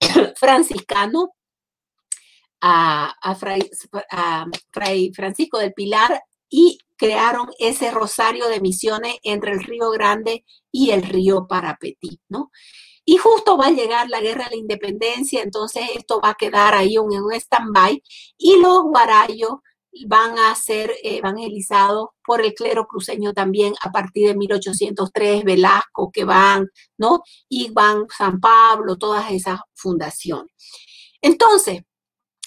franciscanos 0.36 1.28
a, 2.60 3.14
a, 3.22 3.34
Fray, 3.34 5.12
Francisco 5.14 5.58
del 5.58 5.72
Pilar 5.72 6.22
y 6.50 6.78
crearon 6.96 7.48
ese 7.58 7.90
rosario 7.90 8.48
de 8.48 8.60
misiones 8.60 9.16
entre 9.22 9.52
el 9.52 9.62
Río 9.62 9.90
Grande 9.90 10.44
y 10.70 10.90
el 10.90 11.02
río 11.02 11.46
Parapetí, 11.48 12.20
¿no? 12.28 12.50
Y 13.06 13.16
justo 13.16 13.56
va 13.56 13.68
a 13.68 13.70
llegar 13.70 14.10
la 14.10 14.20
guerra 14.20 14.44
de 14.44 14.50
la 14.50 14.56
independencia, 14.56 15.42
entonces 15.42 15.84
esto 15.94 16.20
va 16.22 16.30
a 16.30 16.34
quedar 16.34 16.74
ahí 16.74 16.96
en 16.96 17.22
un 17.22 17.32
stand-by 17.32 18.02
y 18.36 18.58
los 18.58 18.82
guarayos 18.82 19.60
van 20.06 20.38
a 20.38 20.54
ser 20.54 20.92
evangelizados 21.02 22.08
por 22.24 22.42
el 22.42 22.54
clero 22.54 22.86
cruceño 22.86 23.32
también 23.32 23.74
a 23.82 23.90
partir 23.90 24.28
de 24.28 24.36
1803, 24.36 25.44
Velasco, 25.44 26.10
que 26.12 26.24
van, 26.24 26.68
¿no? 26.98 27.22
Y 27.48 27.70
van 27.72 28.04
San 28.16 28.40
Pablo, 28.40 28.96
todas 28.96 29.30
esas 29.32 29.60
fundaciones. 29.74 30.52
Entonces, 31.22 31.82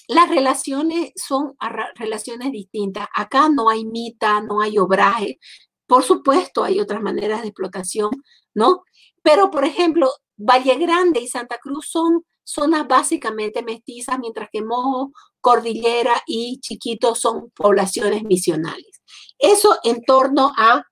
las 0.07 0.29
relaciones 0.29 1.11
son 1.15 1.55
relaciones 1.95 2.51
distintas. 2.51 3.07
Acá 3.15 3.49
no 3.49 3.69
hay 3.69 3.85
mita, 3.85 4.41
no 4.41 4.61
hay 4.61 4.77
obraje. 4.77 5.39
Por 5.87 6.03
supuesto, 6.03 6.63
hay 6.63 6.79
otras 6.79 7.01
maneras 7.01 7.41
de 7.41 7.49
explotación, 7.49 8.09
¿no? 8.53 8.83
Pero, 9.21 9.49
por 9.51 9.65
ejemplo, 9.65 10.11
Valle 10.37 10.75
Grande 10.75 11.21
y 11.21 11.27
Santa 11.27 11.57
Cruz 11.57 11.87
son 11.89 12.25
zonas 12.43 12.87
básicamente 12.87 13.63
mestizas, 13.63 14.19
mientras 14.19 14.49
que 14.51 14.61
Mojo, 14.61 15.11
Cordillera 15.39 16.21
y 16.25 16.59
Chiquito 16.59 17.15
son 17.15 17.51
poblaciones 17.51 18.23
misionales. 18.23 19.01
Eso 19.37 19.77
en 19.83 20.03
torno 20.03 20.51
a 20.57 20.83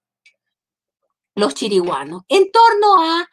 los 1.36 1.54
chiriguanos. 1.54 2.24
En 2.28 2.52
torno 2.52 3.02
a, 3.02 3.28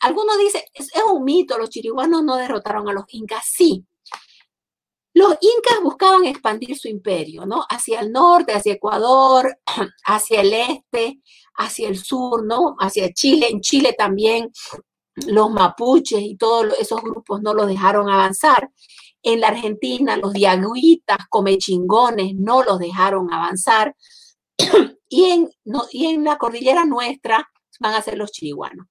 algunos 0.00 0.38
dicen, 0.38 0.62
es, 0.74 0.94
es 0.94 1.02
un 1.10 1.24
mito, 1.24 1.58
los 1.58 1.70
chiriguanos 1.70 2.22
no 2.22 2.36
derrotaron 2.36 2.88
a 2.88 2.92
los 2.92 3.04
incas. 3.08 3.44
Sí, 3.46 3.84
los 5.14 5.32
incas 5.40 5.82
buscaban 5.82 6.24
expandir 6.24 6.76
su 6.78 6.88
imperio, 6.88 7.44
¿no? 7.44 7.64
Hacia 7.68 8.00
el 8.00 8.12
norte, 8.12 8.54
hacia 8.54 8.74
Ecuador, 8.74 9.58
hacia 10.06 10.40
el 10.40 10.54
este, 10.54 11.20
hacia 11.54 11.88
el 11.88 11.98
sur, 11.98 12.44
¿no? 12.44 12.76
Hacia 12.78 13.12
Chile. 13.12 13.48
En 13.50 13.60
Chile 13.60 13.94
también 13.96 14.50
los 15.26 15.50
mapuches 15.50 16.22
y 16.22 16.36
todos 16.36 16.78
esos 16.78 17.02
grupos 17.02 17.42
no 17.42 17.52
los 17.52 17.66
dejaron 17.66 18.08
avanzar. 18.08 18.70
En 19.22 19.40
la 19.40 19.48
Argentina, 19.48 20.16
los 20.16 20.32
diaguitas, 20.32 21.18
comechingones, 21.28 22.34
no 22.34 22.62
los 22.62 22.78
dejaron 22.78 23.32
avanzar. 23.32 23.94
y, 25.08 25.24
en, 25.26 25.50
y 25.92 26.06
en 26.06 26.24
la 26.24 26.38
cordillera 26.38 26.84
nuestra 26.84 27.50
van 27.80 27.94
a 27.94 28.02
ser 28.02 28.16
los 28.16 28.32
chiriguanos. 28.32 28.86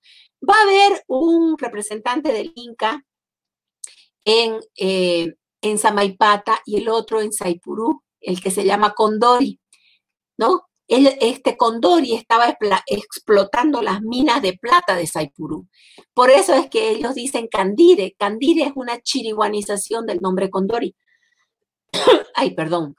Va 0.48 0.56
a 0.56 0.64
haber 0.64 1.04
un 1.08 1.58
representante 1.58 2.32
del 2.32 2.52
Inca 2.56 3.04
en, 4.24 4.60
eh, 4.78 5.34
en 5.62 5.78
Samaipata 5.78 6.62
y 6.66 6.78
el 6.78 6.90
otro 6.90 7.22
en 7.22 7.32
Saipurú, 7.32 8.04
el 8.20 8.42
que 8.42 8.52
se 8.52 8.66
llama 8.66 8.94
Condori, 8.94 9.60
¿no? 10.38 10.68
este 10.88 11.56
Condori 11.56 12.14
estaba 12.14 12.58
explotando 12.86 13.82
las 13.82 14.02
minas 14.02 14.42
de 14.42 14.58
plata 14.58 14.96
de 14.96 15.08
Saipurú. 15.08 15.68
Por 16.14 16.30
eso 16.30 16.54
es 16.54 16.70
que 16.70 16.92
ellos 16.92 17.16
dicen 17.16 17.48
Candire. 17.48 18.14
Candire 18.20 18.64
es 18.64 18.74
una 18.76 19.02
chiriguanización 19.02 20.06
del 20.06 20.20
nombre 20.20 20.50
Condori. 20.50 20.96
Ay, 22.36 22.54
perdón. 22.56 22.96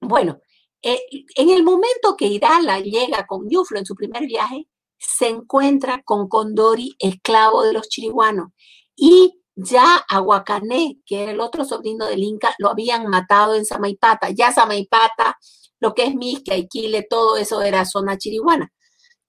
Bueno, 0.00 0.40
eh, 0.82 1.00
en 1.36 1.50
el 1.50 1.64
momento 1.64 2.16
que 2.16 2.26
Irala 2.28 2.80
llega 2.80 3.26
con 3.26 3.48
Yuflo 3.50 3.78
en 3.78 3.86
su 3.86 3.94
primer 3.94 4.26
viaje, 4.26 4.66
se 4.96 5.28
encuentra 5.28 6.02
con 6.04 6.28
Condori, 6.28 6.96
esclavo 6.98 7.62
de 7.62 7.72
los 7.72 7.88
chiriguanos, 7.88 8.48
y 8.96 9.40
ya 9.58 9.96
Aguacané, 10.08 11.00
que 11.04 11.24
era 11.24 11.32
el 11.32 11.40
otro 11.40 11.64
sobrino 11.64 12.06
del 12.06 12.22
Inca, 12.22 12.54
lo 12.58 12.70
habían 12.70 13.08
matado 13.08 13.56
en 13.56 13.64
Samaipata. 13.64 14.30
Ya 14.30 14.52
Samaipata, 14.52 15.36
lo 15.80 15.94
que 15.94 16.04
es 16.04 16.14
Misca, 16.14 16.56
Iquile, 16.56 17.06
todo 17.08 17.36
eso 17.36 17.60
era 17.62 17.84
zona 17.84 18.16
chiriguana, 18.18 18.72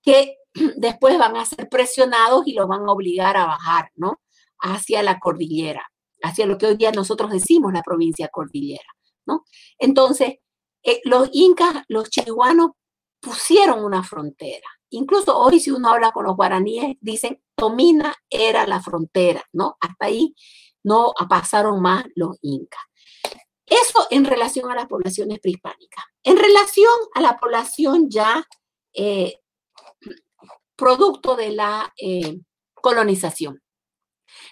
que 0.04 0.38
después 0.78 1.18
van 1.18 1.36
a 1.36 1.46
ser 1.46 1.68
presionados 1.68 2.46
y 2.46 2.54
los 2.54 2.68
van 2.68 2.88
a 2.88 2.92
obligar 2.92 3.38
a 3.38 3.48
bajar, 3.48 3.92
¿no? 3.96 4.22
Hacia 4.60 5.02
la 5.02 5.20
cordillera, 5.20 5.88
hacia 6.22 6.46
lo 6.46 6.58
que 6.58 6.68
hoy 6.68 6.76
día 6.76 6.92
nosotros 6.92 7.32
decimos 7.32 7.74
la 7.74 7.82
provincia 7.82 8.28
cordillera, 8.28 8.94
¿no? 9.26 9.46
Entonces, 9.80 10.36
eh, 10.84 11.02
los 11.06 11.30
incas, 11.34 11.84
los 11.88 12.10
chiriguanos 12.10 12.72
pusieron 13.20 13.84
una 13.84 14.04
frontera. 14.04 14.68
Incluso 14.92 15.38
hoy 15.38 15.60
si 15.60 15.72
uno 15.72 15.90
habla 15.90 16.12
con 16.12 16.26
los 16.26 16.36
guaraníes, 16.36 16.98
dicen 17.02 17.42
Tomina 17.60 18.16
era 18.30 18.66
la 18.66 18.82
frontera, 18.82 19.44
¿no? 19.52 19.76
Hasta 19.82 20.06
ahí 20.06 20.34
no 20.84 21.14
pasaron 21.28 21.82
más 21.82 22.06
los 22.16 22.38
incas. 22.42 22.82
Eso 23.66 24.08
en 24.10 24.26
relación 24.26 24.72
a 24.72 24.76
las 24.76 24.88
poblaciones 24.88 25.40
prehispánicas. 25.40 26.06
En 26.24 26.38
relación 26.38 26.94
a 27.14 27.22
la 27.22 27.38
población 27.38 28.10
ya 28.10 28.48
eh, 28.94 29.40
producto 30.76 31.36
de 31.36 31.52
la 31.52 31.94
eh, 32.02 32.40
colonización. 32.74 33.62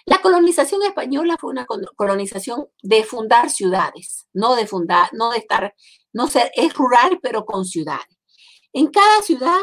La 0.04 0.20
colonización 0.20 0.82
española 0.82 1.36
fue 1.40 1.50
una 1.50 1.66
colonización 1.96 2.68
de 2.82 3.04
fundar 3.04 3.48
ciudades, 3.48 4.28
no 4.32 4.54
de 4.54 4.66
fundar, 4.66 5.08
no 5.12 5.30
de 5.30 5.38
estar, 5.38 5.74
no 6.12 6.28
ser, 6.28 6.50
es 6.54 6.74
rural, 6.74 7.20
pero 7.22 7.46
con 7.46 7.64
ciudades. 7.64 8.18
En 8.72 8.88
cada 8.88 9.22
ciudad 9.22 9.58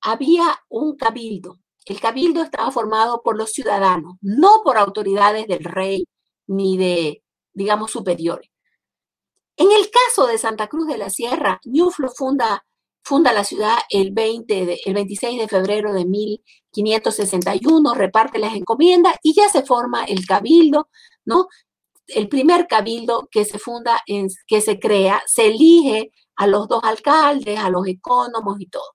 había 0.00 0.44
un 0.68 0.96
cabildo, 0.96 1.58
el 1.84 2.00
cabildo 2.00 2.42
estaba 2.42 2.70
formado 2.70 3.22
por 3.22 3.36
los 3.36 3.52
ciudadanos, 3.52 4.16
no 4.20 4.62
por 4.64 4.78
autoridades 4.78 5.46
del 5.46 5.64
rey 5.64 6.06
ni 6.46 6.76
de, 6.78 7.22
digamos, 7.52 7.90
superiores. 7.90 8.50
En 9.56 9.70
el 9.70 9.90
caso 9.90 10.26
de 10.26 10.38
Santa 10.38 10.66
Cruz 10.66 10.88
de 10.88 10.98
la 10.98 11.10
Sierra, 11.10 11.60
Ñuflo 11.64 12.08
funda, 12.10 12.66
funda 13.02 13.32
la 13.32 13.44
ciudad 13.44 13.76
el, 13.90 14.12
20 14.12 14.80
el 14.84 14.94
26 14.94 15.40
de 15.40 15.48
febrero 15.48 15.92
de 15.92 16.04
1561, 16.04 17.94
reparte 17.94 18.38
las 18.38 18.54
encomiendas 18.54 19.16
y 19.22 19.34
ya 19.34 19.48
se 19.48 19.62
forma 19.62 20.04
el 20.04 20.26
cabildo, 20.26 20.88
¿no? 21.24 21.48
El 22.06 22.28
primer 22.28 22.66
cabildo 22.66 23.28
que 23.30 23.44
se 23.44 23.58
funda, 23.58 24.02
en, 24.06 24.28
que 24.46 24.60
se 24.60 24.78
crea, 24.80 25.22
se 25.26 25.46
elige 25.46 26.10
a 26.36 26.46
los 26.46 26.68
dos 26.68 26.82
alcaldes, 26.82 27.58
a 27.58 27.70
los 27.70 27.86
ecónomos 27.86 28.60
y 28.60 28.66
todo. 28.66 28.94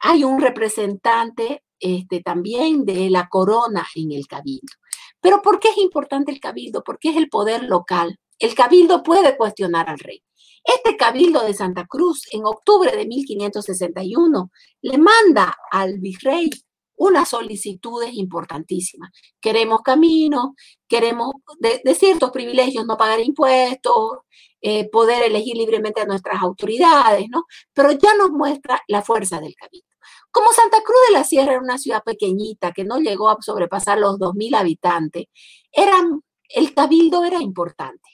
Hay 0.00 0.24
un 0.24 0.40
representante 0.40 1.62
este, 1.80 2.22
también 2.22 2.84
de 2.84 3.10
la 3.10 3.28
corona 3.28 3.86
en 3.94 4.12
el 4.12 4.26
cabildo. 4.26 4.72
Pero 5.20 5.42
¿por 5.42 5.58
qué 5.58 5.68
es 5.68 5.78
importante 5.78 6.30
el 6.32 6.40
cabildo? 6.40 6.82
Porque 6.84 7.10
es 7.10 7.16
el 7.16 7.28
poder 7.28 7.64
local. 7.64 8.18
El 8.38 8.54
cabildo 8.54 9.02
puede 9.02 9.36
cuestionar 9.36 9.88
al 9.90 9.98
rey. 9.98 10.22
Este 10.64 10.96
cabildo 10.96 11.42
de 11.42 11.54
Santa 11.54 11.86
Cruz, 11.86 12.26
en 12.32 12.44
octubre 12.44 12.94
de 12.94 13.06
1561, 13.06 14.50
le 14.82 14.98
manda 14.98 15.56
al 15.70 15.98
virrey 15.98 16.50
unas 16.96 17.30
solicitudes 17.30 18.12
importantísimas. 18.12 19.10
Queremos 19.40 19.80
camino, 19.80 20.54
queremos 20.86 21.32
de, 21.58 21.94
ciertos 21.94 22.30
privilegios 22.30 22.84
no 22.84 22.98
pagar 22.98 23.20
impuestos, 23.20 24.18
eh, 24.60 24.88
poder 24.90 25.22
elegir 25.22 25.56
libremente 25.56 26.02
a 26.02 26.04
nuestras 26.04 26.42
autoridades, 26.42 27.26
¿no? 27.30 27.44
Pero 27.72 27.92
ya 27.92 28.14
nos 28.18 28.30
muestra 28.30 28.82
la 28.86 29.00
fuerza 29.00 29.40
del 29.40 29.54
cabildo. 29.54 29.89
Como 30.30 30.52
Santa 30.52 30.82
Cruz 30.82 30.98
de 31.08 31.12
la 31.14 31.24
Sierra 31.24 31.52
era 31.52 31.60
una 31.60 31.78
ciudad 31.78 32.02
pequeñita 32.04 32.72
que 32.72 32.84
no 32.84 32.98
llegó 32.98 33.28
a 33.30 33.36
sobrepasar 33.40 33.98
los 33.98 34.18
2.000 34.18 34.56
habitantes, 34.56 35.26
el 35.72 36.74
cabildo 36.74 37.24
era 37.24 37.40
importante, 37.42 38.08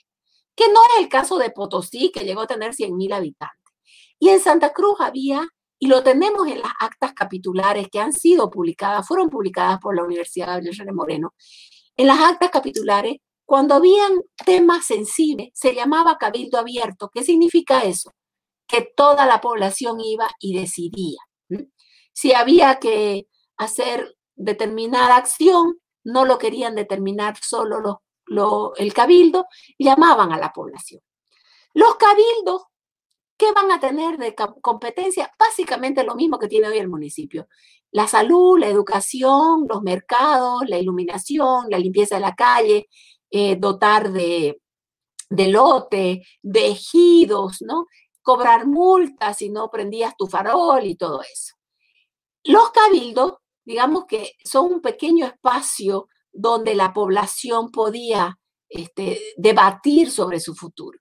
que 0.55 0.67
no 0.67 0.79
es 0.83 1.03
el 1.03 1.09
caso 1.09 1.37
de 1.37 1.51
Potosí, 1.51 2.11
que 2.11 2.25
llegó 2.25 2.41
a 2.41 2.47
tener 2.47 2.73
100.000 2.73 3.13
habitantes. 3.13 3.73
Y 4.19 4.29
en 4.29 4.39
Santa 4.39 4.73
Cruz 4.73 4.95
había, 4.99 5.47
y 5.79 5.87
lo 5.87 6.01
tenemos 6.01 6.47
en 6.47 6.59
las 6.59 6.71
actas 6.79 7.13
capitulares 7.13 7.87
que 7.91 7.99
han 7.99 8.13
sido 8.13 8.49
publicadas, 8.49 9.07
fueron 9.07 9.29
publicadas 9.29 9.79
por 9.79 9.95
la 9.95 10.03
Universidad 10.03 10.47
Gabriel 10.47 10.75
René 10.75 10.91
Moreno, 10.93 11.33
en 11.95 12.07
las 12.07 12.19
actas 12.19 12.49
capitulares, 12.49 13.17
cuando 13.45 13.75
habían 13.75 14.11
temas 14.45 14.85
sensibles, 14.85 15.49
se 15.53 15.73
llamaba 15.73 16.17
cabildo 16.17 16.57
abierto. 16.57 17.09
¿Qué 17.13 17.23
significa 17.23 17.81
eso? 17.81 18.11
que 18.67 18.81
toda 18.95 19.25
la 19.25 19.41
población 19.41 19.99
iba 20.01 20.29
y 20.39 20.59
decidía. 20.59 21.19
Si 22.17 22.33
había 22.33 22.79
que 22.79 23.27
hacer 23.57 24.17
determinada 24.35 25.17
acción, 25.17 25.77
no 26.03 26.25
lo 26.25 26.39
querían 26.39 26.73
determinar 26.73 27.37
solo 27.39 28.01
el 28.75 28.93
cabildo, 28.95 29.45
llamaban 29.77 30.31
a 30.31 30.39
la 30.39 30.51
población. 30.51 30.99
Los 31.75 31.95
cabildos, 31.97 32.63
¿qué 33.37 33.51
van 33.51 33.69
a 33.69 33.79
tener 33.79 34.17
de 34.17 34.33
competencia? 34.33 35.31
Básicamente 35.37 36.03
lo 36.03 36.15
mismo 36.15 36.39
que 36.39 36.47
tiene 36.47 36.69
hoy 36.69 36.79
el 36.79 36.89
municipio. 36.89 37.49
La 37.91 38.07
salud, 38.07 38.57
la 38.57 38.67
educación, 38.67 39.67
los 39.69 39.83
mercados, 39.83 40.63
la 40.67 40.79
iluminación, 40.79 41.67
la 41.69 41.77
limpieza 41.77 42.15
de 42.15 42.21
la 42.21 42.33
calle, 42.33 42.87
eh, 43.29 43.57
dotar 43.57 44.11
de, 44.11 44.59
de 45.29 45.47
lote, 45.49 46.23
de 46.41 46.67
ejidos, 46.69 47.61
¿no? 47.61 47.85
Cobrar 48.23 48.65
multas 48.65 49.37
si 49.37 49.51
no 49.51 49.69
prendías 49.69 50.17
tu 50.17 50.25
farol 50.25 50.83
y 50.83 50.95
todo 50.95 51.21
eso. 51.21 51.56
Los 52.47 52.71
cabildos, 52.71 53.33
digamos 53.65 54.05
que 54.05 54.33
son 54.43 54.73
un 54.73 54.81
pequeño 54.81 55.25
espacio 55.25 56.07
donde 56.31 56.75
la 56.75 56.93
población 56.93 57.71
podía 57.71 58.37
este, 58.69 59.21
debatir 59.37 60.11
sobre 60.11 60.39
su 60.39 60.53
futuro. 60.53 60.99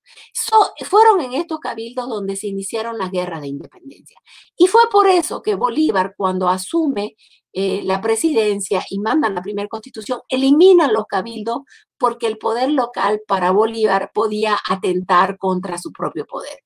fueron 0.84 1.20
en 1.20 1.34
estos 1.34 1.58
cabildos 1.58 2.08
donde 2.08 2.36
se 2.36 2.46
iniciaron 2.46 2.96
las 2.96 3.10
guerras 3.10 3.40
de 3.40 3.48
independencia. 3.48 4.18
Y 4.56 4.68
fue 4.68 4.82
por 4.90 5.08
eso 5.08 5.42
que 5.42 5.56
Bolívar, 5.56 6.14
cuando 6.16 6.48
asume 6.48 7.16
eh, 7.52 7.82
la 7.82 8.00
presidencia 8.00 8.84
y 8.90 8.98
mandan 9.00 9.34
la 9.34 9.42
primera 9.42 9.68
constitución, 9.68 10.20
eliminan 10.28 10.92
los 10.92 11.06
cabildos 11.06 11.62
porque 11.98 12.26
el 12.26 12.38
poder 12.38 12.70
local 12.70 13.22
para 13.26 13.50
Bolívar 13.50 14.10
podía 14.14 14.58
atentar 14.68 15.38
contra 15.38 15.78
su 15.78 15.90
propio 15.92 16.26
poder. 16.26 16.58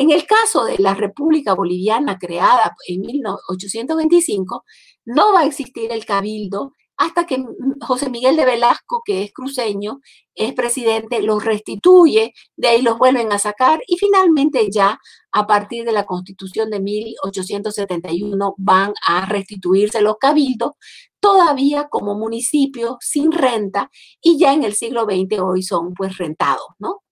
En 0.00 0.10
el 0.10 0.24
caso 0.24 0.64
de 0.64 0.78
la 0.78 0.94
República 0.94 1.54
Boliviana 1.54 2.18
creada 2.18 2.74
en 2.88 3.02
1825, 3.02 4.64
no 5.04 5.34
va 5.34 5.40
a 5.40 5.44
existir 5.44 5.92
el 5.92 6.06
cabildo 6.06 6.72
hasta 6.96 7.26
que 7.26 7.44
José 7.82 8.08
Miguel 8.08 8.34
de 8.36 8.46
Velasco, 8.46 9.02
que 9.04 9.24
es 9.24 9.32
cruceño, 9.34 10.00
es 10.34 10.54
presidente, 10.54 11.20
los 11.20 11.44
restituye, 11.44 12.32
de 12.56 12.68
ahí 12.68 12.80
los 12.80 12.96
vuelven 12.96 13.30
a 13.30 13.38
sacar 13.38 13.82
y 13.86 13.98
finalmente 13.98 14.70
ya 14.70 14.98
a 15.32 15.46
partir 15.46 15.84
de 15.84 15.92
la 15.92 16.06
constitución 16.06 16.70
de 16.70 16.80
1871 16.80 18.54
van 18.56 18.94
a 19.06 19.26
restituirse 19.26 20.00
los 20.00 20.16
cabildos, 20.18 20.76
todavía 21.20 21.88
como 21.90 22.14
municipio 22.14 22.96
sin 23.02 23.32
renta 23.32 23.90
y 24.22 24.38
ya 24.38 24.54
en 24.54 24.64
el 24.64 24.74
siglo 24.74 25.04
XX 25.04 25.40
hoy 25.40 25.62
son 25.62 25.92
pues 25.92 26.16
rentados, 26.16 26.68
¿no? 26.78 27.02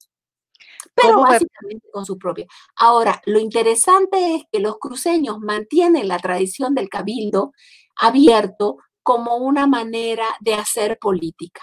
Pero 1.01 1.21
básicamente 1.21 1.89
con 1.93 2.05
su 2.05 2.19
propia. 2.19 2.47
Ahora, 2.77 3.21
lo 3.27 3.39
interesante 3.39 4.35
es 4.35 4.43
que 4.51 4.61
los 4.61 4.79
cruceños 4.79 5.39
mantienen 5.39 6.09
la 6.09 6.19
tradición 6.19 6.75
del 6.75 6.89
cabildo 6.89 7.53
abierto 7.97 8.79
como 9.03 9.37
una 9.37 9.67
manera 9.67 10.27
de 10.41 10.55
hacer 10.55 10.99
política, 10.99 11.63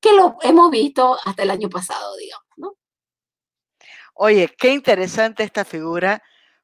que 0.00 0.12
lo 0.12 0.36
hemos 0.42 0.70
visto 0.70 1.16
hasta 1.24 1.42
el 1.42 1.50
año 1.50 1.68
pasado, 1.68 2.16
digamos, 2.16 2.46
¿no? 2.56 2.76
Oye, 4.14 4.54
qué 4.56 4.72
interesante 4.72 5.42
esta 5.42 5.64
figura, 5.64 6.22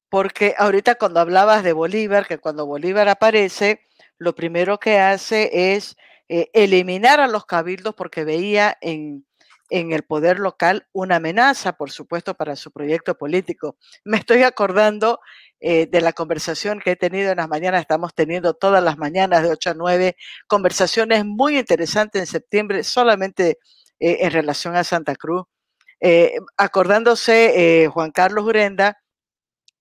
porque 0.09 0.55
ahorita 0.57 0.95
cuando 0.95 1.21
hablabas 1.21 1.65
de 1.65 1.73
Bolívar, 1.73 2.27
que 2.27 2.39
cuando 2.39 2.67
Bolívar 2.67 3.09
aparece, 3.09 3.87
lo 4.17 4.35
primero 4.35 4.79
que 4.79 4.99
hace 4.99 5.75
es 5.75 5.97
eh, 6.29 6.51
eliminar 6.53 7.21
a 7.21 7.29
los 7.29 7.45
cabildos 7.45 7.95
porque 7.95 8.25
veía 8.25 8.79
en, 8.81 9.27
en 9.73 9.91
el 9.93 10.03
poder 10.03 10.39
local 10.39 10.87
una 10.93 11.17
amenaza, 11.17 11.73
por 11.73 11.91
supuesto, 11.91 12.35
para 12.35 12.57
su 12.57 12.71
proyecto 12.71 13.17
político. 13.17 13.77
Me 14.05 14.19
estoy 14.19 14.43
acordando 14.43 15.19
eh, 15.61 15.87
de 15.87 16.03
la 16.03 16.13
conversación 16.13 16.79
que 16.79 16.91
he 16.91 16.97
tenido 16.97 17.31
en 17.31 17.39
las 17.39 17.49
mañanas, 17.49 17.81
estamos 17.81 18.15
teniendo 18.15 18.53
todas 18.53 18.85
las 18.85 18.99
mañanas 18.99 19.43
de 19.43 19.49
8 19.49 19.71
a 19.71 19.75
9, 19.75 20.17
conversaciones 20.47 21.25
muy 21.25 21.59
interesantes 21.59 22.21
en 22.21 22.27
septiembre, 22.27 22.85
solamente 22.85 23.59
eh, 23.99 24.19
en 24.21 24.31
relación 24.31 24.77
a 24.77 24.85
Santa 24.85 25.17
Cruz. 25.17 25.45
Eh, 26.01 26.35
acordándose 26.59 27.89
Juan 27.91 28.11
Carlos 28.11 28.45
Urenda, 28.45 28.99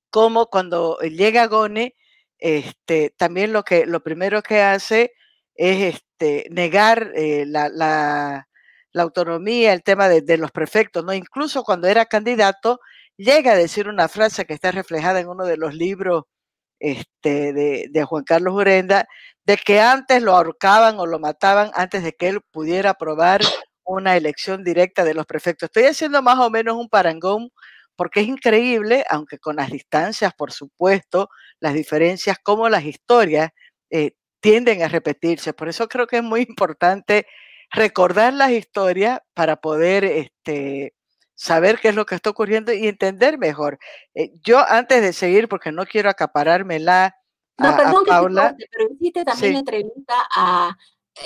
como 0.09 0.45
cuando 0.45 0.99
llega 0.99 1.47
Gone, 1.47 1.95
este, 2.37 3.09
también 3.17 3.51
lo, 3.51 3.63
que, 3.63 3.85
lo 3.85 4.01
primero 4.01 4.41
que 4.41 4.61
hace 4.61 5.11
es 5.55 5.95
este, 5.95 6.47
negar 6.49 7.11
la, 7.15 7.67
la, 7.69 8.47
autonomía, 8.99 9.73
el 9.73 9.83
tema 9.83 10.09
de, 10.09 10.21
de, 10.21 10.37
los 10.37 10.51
prefectos, 10.51 11.03
¿no? 11.05 11.13
Incluso 11.13 11.63
cuando 11.63 11.87
era 11.87 12.05
candidato, 12.05 12.79
llega 13.17 13.53
a 13.53 13.55
decir 13.55 13.87
una 13.87 14.07
frase 14.07 14.45
que 14.45 14.53
está 14.53 14.71
reflejada 14.71 15.19
en 15.19 15.29
uno 15.29 15.45
de 15.45 15.57
los 15.57 15.73
libros 15.75 16.23
este, 16.81 17.53
de, 17.53 18.03
Juan 18.05 18.23
Carlos 18.23 18.55
Urenda, 18.55 19.07
de 19.45 19.57
que 19.57 19.79
antes 19.79 20.21
lo 20.23 20.35
ahorcaban 20.35 20.99
o 20.99 21.05
lo 21.05 21.19
mataban 21.19 21.71
antes 21.75 22.03
de 22.03 22.13
que 22.13 22.27
él 22.29 22.41
pudiera 22.51 22.91
aprobar 22.91 23.41
una 23.85 24.17
elección 24.17 24.63
directa 24.63 25.03
de 25.03 25.13
los 25.13 25.25
prefectos. 25.27 25.67
Estoy 25.67 25.83
haciendo 25.83 26.21
más 26.21 26.39
o 26.39 26.49
menos 26.49 26.75
un 26.75 26.89
parangón 26.89 27.49
porque 27.95 28.21
es 28.21 28.27
increíble, 28.27 29.05
aunque 29.09 29.37
con 29.37 29.57
las 29.57 29.69
distancias, 29.69 30.33
por 30.35 30.51
supuesto, 30.51 31.29
las 31.59 31.73
diferencias, 31.75 32.37
como 32.41 32.67
las 32.69 32.83
historias 32.83 33.51
eh, 33.91 34.13
tienden 34.39 34.81
a 34.81 34.87
repetirse. 34.87 35.53
Por 35.53 35.69
eso 35.69 35.87
creo 35.87 36.07
que 36.07 36.17
es 36.17 36.23
muy 36.23 36.41
importante 36.41 37.27
recordar 37.71 38.33
las 38.33 38.51
historias 38.51 39.21
para 39.33 39.55
poder 39.57 40.03
este, 40.03 40.93
saber 41.35 41.79
qué 41.79 41.89
es 41.89 41.95
lo 41.95 42.05
que 42.05 42.15
está 42.15 42.29
ocurriendo 42.29 42.71
y 42.71 42.87
entender 42.87 43.37
mejor. 43.37 43.79
Eh, 44.13 44.33
yo 44.43 44.59
antes 44.59 45.01
de 45.01 45.13
seguir, 45.13 45.47
porque 45.47 45.71
no 45.71 45.85
quiero 45.85 46.09
acaparármela. 46.09 47.15
No, 47.57 47.75
perdón 47.75 48.05
que 48.05 48.11
te 48.11 48.67
pero 48.71 48.93
hiciste 48.93 49.25
también 49.25 49.55
entrevista 49.55 50.15
a 50.35 50.77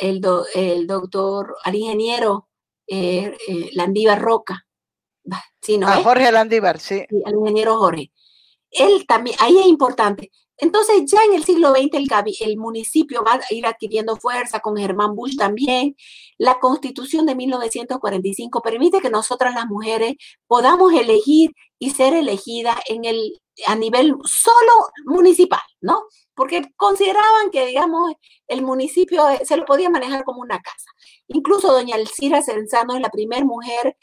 el, 0.02 0.22
el 0.54 0.88
doctor, 0.88 1.56
al 1.64 1.76
ingeniero 1.76 2.50
eh, 2.88 3.36
eh, 3.48 3.70
Landívar 3.74 4.22
Roca. 4.22 4.66
Sí, 5.62 5.78
¿no 5.78 5.88
a 5.88 5.96
Jorge 6.04 6.32
Landívar, 6.32 6.80
sí. 6.80 7.04
sí. 7.10 7.22
Al 7.26 7.34
ingeniero 7.34 7.78
Jorge. 7.78 8.12
Él 8.70 9.06
también, 9.08 9.36
ahí 9.40 9.58
es 9.58 9.66
importante. 9.66 10.32
Entonces, 10.58 11.04
ya 11.12 11.20
en 11.26 11.34
el 11.34 11.44
siglo 11.44 11.72
XX 11.72 12.42
el, 12.42 12.58
municipio 12.58 13.24
va 13.24 13.34
a 13.34 13.54
ir 13.54 13.66
adquiriendo 13.66 14.16
fuerza 14.16 14.60
con 14.62 14.78
Germán 14.78 15.16
Bush 15.16 15.36
también. 15.38 15.96
La 16.38 16.60
constitución 16.60 17.26
de 17.26 17.36
1945 17.36 18.62
permite 18.62 19.02
que 19.02 19.10
nosotras 19.10 19.54
las 19.54 19.66
mujeres 19.68 20.14
podamos 20.48 20.94
elegir 20.94 21.52
y 21.78 21.90
ser 21.90 22.14
elegidas 22.14 22.78
en 22.88 23.04
el, 23.04 23.42
a 23.68 23.76
nivel 23.76 24.16
solo 24.24 24.72
municipal, 25.06 25.62
¿no? 25.82 26.04
Porque 26.34 26.64
consideraban 26.78 27.52
que, 27.52 27.66
digamos, 27.66 28.14
el 28.48 28.62
municipio 28.62 29.28
eh, 29.30 29.42
se 29.46 29.58
lo 29.58 29.66
podía 29.66 29.90
manejar 29.90 30.24
como 30.24 30.42
una 30.42 30.60
casa. 30.62 30.90
Incluso 31.28 31.72
doña 31.74 31.98
Elcira 31.98 32.42
Senzano 32.42 32.96
es 32.96 33.02
la 33.02 33.10
primera 33.10 33.44
mujer 33.44 33.98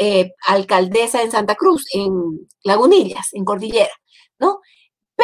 eh, 0.00 0.32
alcaldesa 0.46 1.22
en 1.22 1.32
Santa 1.32 1.56
Cruz, 1.56 1.84
en 1.92 2.48
Lagunillas, 2.62 3.28
en 3.32 3.44
Cordillera, 3.44 3.92
¿no? 4.38 4.60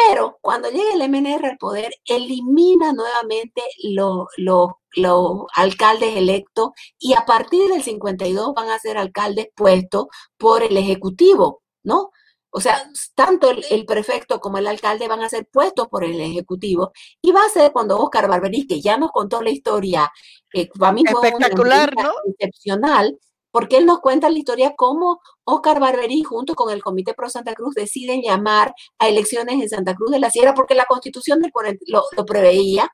Pero 0.07 0.37
cuando 0.41 0.69
llega 0.69 0.93
el 0.93 1.09
MNR 1.09 1.45
al 1.45 1.57
poder, 1.57 1.91
elimina 2.05 2.93
nuevamente 2.93 3.61
los 3.83 5.45
alcaldes 5.55 6.15
electos 6.15 6.69
y 6.97 7.13
a 7.13 7.25
partir 7.25 7.69
del 7.69 7.83
52 7.83 8.53
van 8.55 8.69
a 8.69 8.79
ser 8.79 8.97
alcaldes 8.97 9.47
puestos 9.55 10.07
por 10.37 10.63
el 10.63 10.77
Ejecutivo, 10.77 11.63
¿no? 11.83 12.11
O 12.51 12.61
sea, 12.61 12.81
tanto 13.13 13.51
el, 13.51 13.85
prefecto 13.85 14.39
como 14.39 14.57
el 14.57 14.67
alcalde 14.67 15.07
van 15.07 15.21
a 15.21 15.29
ser 15.29 15.47
puestos 15.51 15.87
por 15.87 16.03
el 16.03 16.19
Ejecutivo. 16.19 16.91
Y 17.21 17.31
va 17.31 17.45
a 17.45 17.49
ser 17.49 17.71
cuando 17.71 17.97
Oscar 17.97 18.27
Barberí, 18.27 18.65
que 18.65 18.81
ya 18.81 18.97
nos 18.97 19.11
contó 19.11 19.41
la 19.41 19.51
historia, 19.51 20.09
eh, 20.53 20.67
para 20.79 20.93
mí 20.93 21.03
fue 21.05 21.27
Espectacular, 21.27 21.93
¿no? 21.95 22.11
excepcional, 22.25 23.19
porque 23.51 23.77
él 23.77 23.85
nos 23.85 23.99
cuenta 23.99 24.29
la 24.29 24.37
historia 24.37 24.73
cómo 24.75 25.21
Oscar 25.43 25.79
Barberí 25.79 26.23
junto 26.23 26.55
con 26.55 26.71
el 26.71 26.83
Comité 26.83 27.13
Pro 27.13 27.29
Santa 27.29 27.53
Cruz 27.53 27.75
deciden 27.75 28.21
llamar 28.21 28.73
a 28.99 29.07
elecciones 29.07 29.61
en 29.61 29.69
Santa 29.69 29.95
Cruz 29.95 30.11
de 30.11 30.19
la 30.19 30.29
Sierra 30.29 30.53
porque 30.53 30.75
la 30.75 30.85
constitución 30.85 31.41
lo, 31.87 32.03
lo 32.15 32.25
preveía. 32.25 32.89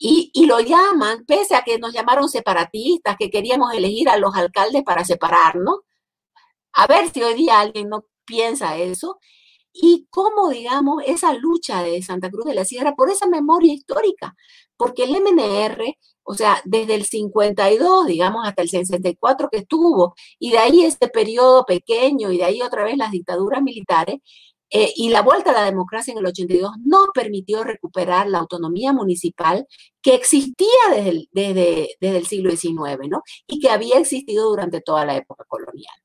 Y, 0.00 0.30
y, 0.32 0.46
lo 0.46 0.60
llaman, 0.60 1.24
pese 1.26 1.56
a 1.56 1.62
que 1.62 1.78
nos 1.78 1.92
llamaron 1.92 2.28
separatistas, 2.28 3.16
que 3.18 3.30
queríamos 3.30 3.74
elegir 3.74 4.08
a 4.08 4.16
los 4.16 4.32
alcaldes 4.36 4.84
para 4.84 5.04
separarnos. 5.04 5.80
A 6.72 6.86
ver 6.86 7.10
si 7.10 7.22
hoy 7.22 7.34
día 7.34 7.58
alguien 7.58 7.88
no 7.88 8.04
piensa 8.24 8.76
eso. 8.76 9.18
Y 9.72 10.06
cómo, 10.10 10.50
digamos, 10.50 11.02
esa 11.06 11.32
lucha 11.34 11.82
de 11.82 12.02
Santa 12.02 12.30
Cruz 12.30 12.46
de 12.46 12.54
la 12.54 12.64
Sierra 12.64 12.94
por 12.94 13.10
esa 13.10 13.26
memoria 13.26 13.72
histórica, 13.72 14.36
porque 14.76 15.04
el 15.04 15.20
MNR 15.20 15.96
o 16.30 16.34
sea, 16.34 16.60
desde 16.66 16.94
el 16.94 17.06
52, 17.06 18.06
digamos, 18.06 18.46
hasta 18.46 18.60
el 18.60 18.68
64 18.68 19.48
que 19.50 19.58
estuvo, 19.58 20.14
y 20.38 20.50
de 20.50 20.58
ahí 20.58 20.84
este 20.84 21.08
periodo 21.08 21.64
pequeño, 21.64 22.30
y 22.30 22.36
de 22.36 22.44
ahí 22.44 22.60
otra 22.60 22.84
vez 22.84 22.98
las 22.98 23.12
dictaduras 23.12 23.62
militares, 23.62 24.16
eh, 24.68 24.92
y 24.94 25.08
la 25.08 25.22
vuelta 25.22 25.52
a 25.52 25.54
la 25.54 25.64
democracia 25.64 26.12
en 26.12 26.18
el 26.18 26.26
82 26.26 26.72
no 26.84 27.06
permitió 27.14 27.64
recuperar 27.64 28.28
la 28.28 28.40
autonomía 28.40 28.92
municipal 28.92 29.66
que 30.02 30.14
existía 30.14 30.68
desde 30.94 31.08
el, 31.08 31.28
desde, 31.32 31.96
desde 31.98 32.18
el 32.18 32.26
siglo 32.26 32.50
XIX, 32.50 33.08
¿no? 33.08 33.22
Y 33.46 33.58
que 33.58 33.70
había 33.70 33.98
existido 33.98 34.50
durante 34.50 34.82
toda 34.82 35.06
la 35.06 35.16
época 35.16 35.44
colonial. 35.48 35.96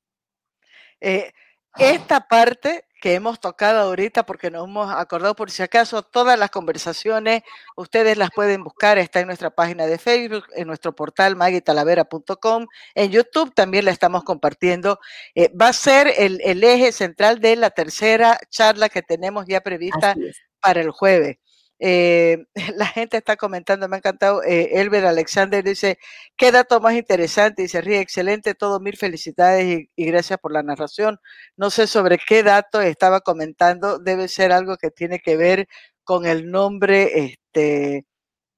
Eh, 1.01 1.33
esta 1.77 2.25
parte 2.29 2.85
que 3.03 3.15
hemos 3.15 3.41
tocado 3.41 3.81
ahorita 3.81 4.25
porque 4.25 4.49
nos 4.49 4.65
hemos 4.65 4.89
acordado 4.89 5.35
por 5.35 5.51
si 5.51 5.61
acaso 5.61 6.03
todas 6.03 6.39
las 6.39 6.49
conversaciones 6.51 7.43
ustedes 7.75 8.17
las 8.17 8.31
pueden 8.31 8.63
buscar 8.63 8.97
está 8.97 9.19
en 9.19 9.27
nuestra 9.27 9.49
página 9.49 9.87
de 9.87 9.97
Facebook 9.97 10.45
en 10.55 10.67
nuestro 10.67 10.95
portal 10.95 11.35
magitalavera.com 11.35 12.65
en 12.95 13.11
YouTube 13.11 13.53
también 13.53 13.83
la 13.83 13.91
estamos 13.91 14.23
compartiendo. 14.23 14.99
Eh, 15.35 15.51
va 15.53 15.67
a 15.67 15.73
ser 15.73 16.13
el, 16.17 16.39
el, 16.45 16.63
eje 16.63 16.93
central 16.93 17.41
de 17.41 17.57
la 17.57 17.71
tercera 17.71 18.39
charla 18.49 18.87
que 18.87 19.01
tenemos 19.01 19.47
ya 19.47 19.59
prevista 19.59 20.15
para 20.61 20.79
el 20.79 20.91
jueves 20.91 21.42
eh, 21.85 22.45
la 22.77 22.85
gente 22.85 23.17
está 23.17 23.35
comentando, 23.35 23.89
me 23.89 23.97
ha 23.97 23.99
encantado. 23.99 24.41
Eh, 24.43 24.79
Elber 24.79 25.05
Alexander 25.05 25.63
dice, 25.63 25.99
qué 26.37 26.51
dato 26.51 26.79
más 26.79 26.93
interesante 26.93 27.63
y 27.63 27.67
se 27.67 27.81
ríe, 27.81 27.99
excelente 27.99 28.55
todo, 28.55 28.79
mil 28.79 28.95
felicidades 28.95 29.87
y, 29.95 30.05
gracias 30.05 30.39
por 30.39 30.53
la 30.53 30.63
narración. 30.63 31.19
No 31.57 31.69
sé 31.69 31.87
sobre 31.87 32.17
qué 32.25 32.41
dato 32.43 32.79
estaba 32.81 33.19
comentando, 33.19 33.99
debe 33.99 34.29
ser 34.29 34.53
algo 34.53 34.77
que 34.77 34.91
tiene 34.91 35.19
que 35.19 35.35
ver 35.35 35.67
con 36.05 36.25
el 36.25 36.49
nombre 36.49 37.25
este, 37.25 38.05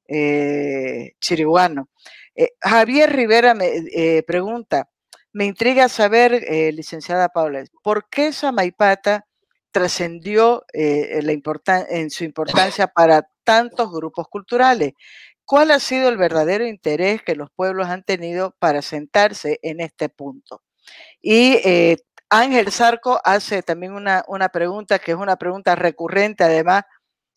eh, 0.08 1.14
chiriguano. 1.20 1.90
Eh, 2.36 2.50
Javier 2.62 3.12
Rivera 3.16 3.56
me 3.56 4.24
pregunta, 4.28 4.90
me 5.34 5.46
intriga 5.46 5.90
saber, 5.90 6.44
licenciada 6.74 7.30
Paula, 7.30 7.64
¿por 7.84 8.08
qué 8.10 8.32
Samaipata 8.34 9.26
trascendió 9.76 10.64
eh, 10.72 11.20
en 11.90 12.10
su 12.10 12.24
importancia 12.24 12.88
para 12.88 13.28
tantos 13.44 13.92
grupos 13.92 14.30
culturales. 14.30 14.94
¿Cuál 15.44 15.72
ha 15.72 15.82
sido 15.82 16.08
el 16.08 16.16
verdadero 16.16 16.66
interés 16.66 17.22
que 17.24 17.36
los 17.36 17.50
pueblos 17.52 17.88
han 17.88 18.04
tenido 18.04 18.56
para 18.58 18.82
sentarse 18.82 19.60
en 19.64 19.82
este 19.82 20.08
punto? 20.08 20.64
Y 21.22 21.56
eh, 21.66 21.98
Ángel 22.30 22.72
Zarco 22.72 23.20
hace 23.26 23.64
también 23.64 23.92
una, 23.92 24.24
una, 24.30 24.48
pregunta 24.48 24.98
que 24.98 25.12
es 25.12 25.18
una 25.18 25.36
pregunta 25.36 25.76
recurrente, 25.76 26.46
además, 26.46 26.84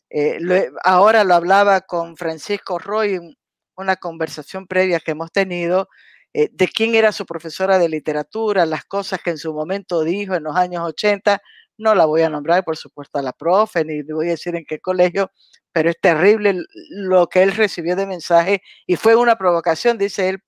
eh, 0.09 0.39
ahora 0.85 1.25
lo 1.25 1.35
hablaba 1.35 1.81
con 1.81 2.17
Francisco 2.17 2.79
Roy 2.79 3.15
en 3.15 3.35
una 3.77 3.97
conversación 3.97 4.69
previa 4.69 5.01
que 5.01 5.11
hemos 5.11 5.33
tenido, 5.33 5.89
de 6.33 6.69
quién 6.69 6.95
era 6.95 7.11
su 7.11 7.27
profesora 7.27 7.79
de 7.79 7.89
literatura, 7.89 8.65
las 8.65 8.85
cosas 8.85 9.21
que 9.25 9.31
en 9.31 9.39
su 9.39 9.53
momento 9.53 10.05
dijo 10.05 10.37
en 10.37 10.45
los 10.45 10.55
años 10.55 10.85
80, 10.85 11.41
no 11.79 11.95
la 11.95 12.05
voy 12.05 12.23
a 12.23 12.29
nombrar, 12.29 12.65
por 12.65 12.77
supuesto, 12.77 13.19
a 13.19 13.23
la 13.23 13.33
profe, 13.33 13.85
ni 13.85 14.03
voy 14.03 14.29
a 14.29 14.31
decir 14.31 14.55
en 14.57 14.65
qué 14.67 14.81
colegio, 14.81 15.31
pero 15.73 15.91
es 15.91 16.01
terrible 16.01 16.65
lo 16.91 17.29
que 17.29 17.43
él 17.43 17.53
recibió 17.53 17.97
de 17.97 18.07
mensaje 18.07 18.63
y 18.87 18.97
fue 18.97 19.15
una 19.17 19.37
provocación, 19.37 19.97
dice 19.97 20.29
él, 20.29 20.43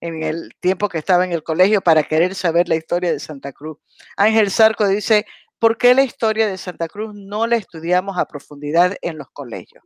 en 0.00 0.22
el 0.22 0.50
tiempo 0.60 0.88
que 0.88 0.98
estaba 0.98 1.24
en 1.24 1.32
el 1.32 1.42
colegio 1.42 1.80
para 1.80 2.02
querer 2.02 2.34
saber 2.34 2.68
la 2.68 2.76
historia 2.76 3.12
de 3.12 3.18
Santa 3.18 3.52
Cruz. 3.52 3.78
Ángel 4.16 4.50
Sarco 4.50 4.86
dice, 4.86 5.26
¿por 5.58 5.78
qué 5.78 5.94
la 5.94 6.04
historia 6.04 6.46
de 6.46 6.58
Santa 6.58 6.88
Cruz 6.88 7.14
no 7.14 7.46
la 7.46 7.56
estudiamos 7.56 8.18
a 8.18 8.26
profundidad 8.26 8.96
en 9.02 9.18
los 9.18 9.28
colegios? 9.30 9.82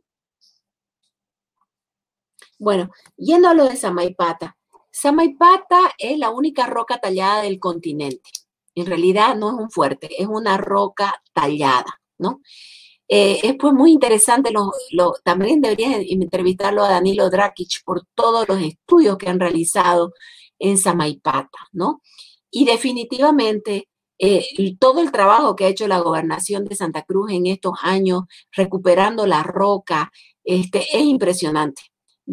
Bueno, 2.59 2.91
yendo 3.17 3.49
a 3.49 3.53
lo 3.53 3.67
de 3.67 3.75
Samaipata. 3.75 4.55
Samaipata 4.91 5.79
es 5.97 6.17
la 6.17 6.29
única 6.29 6.67
roca 6.67 6.99
tallada 6.99 7.41
del 7.41 7.59
continente. 7.59 8.29
En 8.75 8.85
realidad 8.85 9.35
no 9.35 9.49
es 9.49 9.55
un 9.55 9.71
fuerte, 9.71 10.09
es 10.21 10.27
una 10.27 10.57
roca 10.57 11.21
tallada, 11.33 11.99
¿no? 12.17 12.41
Eh, 13.07 13.39
es 13.43 13.55
pues 13.59 13.73
muy 13.73 13.91
interesante, 13.91 14.51
lo, 14.53 15.13
también 15.23 15.59
deberías 15.59 15.97
entrevistarlo 16.07 16.83
a 16.83 16.89
Danilo 16.89 17.29
Drakic 17.29 17.83
por 17.83 18.05
todos 18.15 18.47
los 18.47 18.61
estudios 18.61 19.17
que 19.17 19.27
han 19.29 19.39
realizado 19.39 20.13
en 20.59 20.77
Samaipata, 20.77 21.59
¿no? 21.73 22.01
Y 22.49 22.65
definitivamente 22.65 23.89
eh, 24.17 24.45
todo 24.79 25.01
el 25.01 25.11
trabajo 25.11 25.55
que 25.55 25.65
ha 25.65 25.69
hecho 25.69 25.87
la 25.87 25.99
gobernación 25.99 26.63
de 26.65 26.75
Santa 26.75 27.01
Cruz 27.03 27.31
en 27.31 27.47
estos 27.47 27.73
años, 27.81 28.23
recuperando 28.51 29.27
la 29.27 29.43
roca, 29.43 30.11
este, 30.43 30.85
es 30.93 31.03
impresionante. 31.03 31.81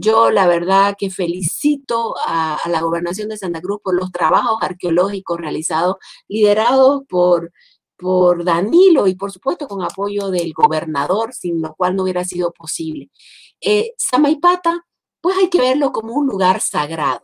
Yo 0.01 0.31
la 0.31 0.47
verdad 0.47 0.95
que 0.97 1.11
felicito 1.11 2.15
a, 2.25 2.57
la 2.67 2.81
gobernación 2.83 3.29
de 3.29 3.37
Santa 3.37 3.61
Cruz 3.61 3.81
por 3.83 3.97
los 3.97 4.13
trabajos 4.13 4.59
arqueológicos 4.63 5.39
realizados, 5.39 5.97
liderados 6.29 7.03
por, 7.09 7.53
por 7.97 8.45
Danilo 8.45 9.09
y 9.09 9.17
por 9.17 9.33
supuesto 9.33 9.67
con 9.67 9.83
apoyo 9.83 10.31
del 10.31 10.53
gobernador, 10.53 11.35
sin 11.35 11.61
lo 11.61 11.75
cual 11.75 11.97
no 11.97 12.05
hubiera 12.05 12.25
sido 12.25 12.53
posible. 12.53 13.11
Eh, 13.61 13.93
Samaipata, 13.97 14.87
pues 15.21 15.37
hay 15.37 15.51
que 15.51 15.61
verlo 15.61 15.91
como 15.91 16.15
un 16.15 16.29
lugar 16.29 16.61
sagrado. 16.61 17.23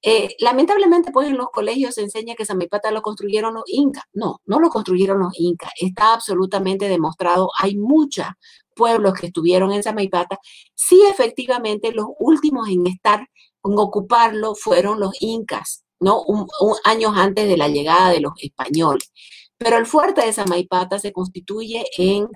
Eh, 0.00 0.36
lamentablemente, 0.38 1.10
pues 1.10 1.26
en 1.26 1.36
los 1.36 1.48
colegios 1.50 1.96
se 1.96 2.02
enseña 2.02 2.36
que 2.36 2.44
Samaipata 2.44 2.92
lo 2.92 3.02
construyeron 3.02 3.54
los 3.54 3.64
incas. 3.66 4.04
No, 4.12 4.40
no 4.46 4.60
lo 4.60 4.70
construyeron 4.70 5.18
los 5.18 5.32
incas. 5.36 5.72
Está 5.80 6.14
absolutamente 6.14 6.88
demostrado. 6.88 7.50
Hay 7.58 7.76
mucha, 7.76 8.38
pueblos 8.78 9.14
que 9.14 9.26
estuvieron 9.26 9.72
en 9.72 9.82
Samaipata, 9.82 10.38
sí 10.74 11.02
efectivamente 11.10 11.92
los 11.92 12.06
últimos 12.20 12.68
en 12.68 12.86
estar, 12.86 13.20
en 13.20 13.78
ocuparlo, 13.78 14.54
fueron 14.54 15.00
los 15.00 15.12
incas, 15.20 15.84
¿no? 16.00 16.22
Un, 16.22 16.46
años 16.84 17.12
antes 17.16 17.48
de 17.48 17.56
la 17.56 17.68
llegada 17.68 18.10
de 18.10 18.20
los 18.20 18.32
españoles. 18.40 19.12
Pero 19.58 19.76
el 19.76 19.86
fuerte 19.86 20.24
de 20.24 20.32
Samaipata 20.32 21.00
se 21.00 21.12
constituye 21.12 21.84
en 21.98 22.28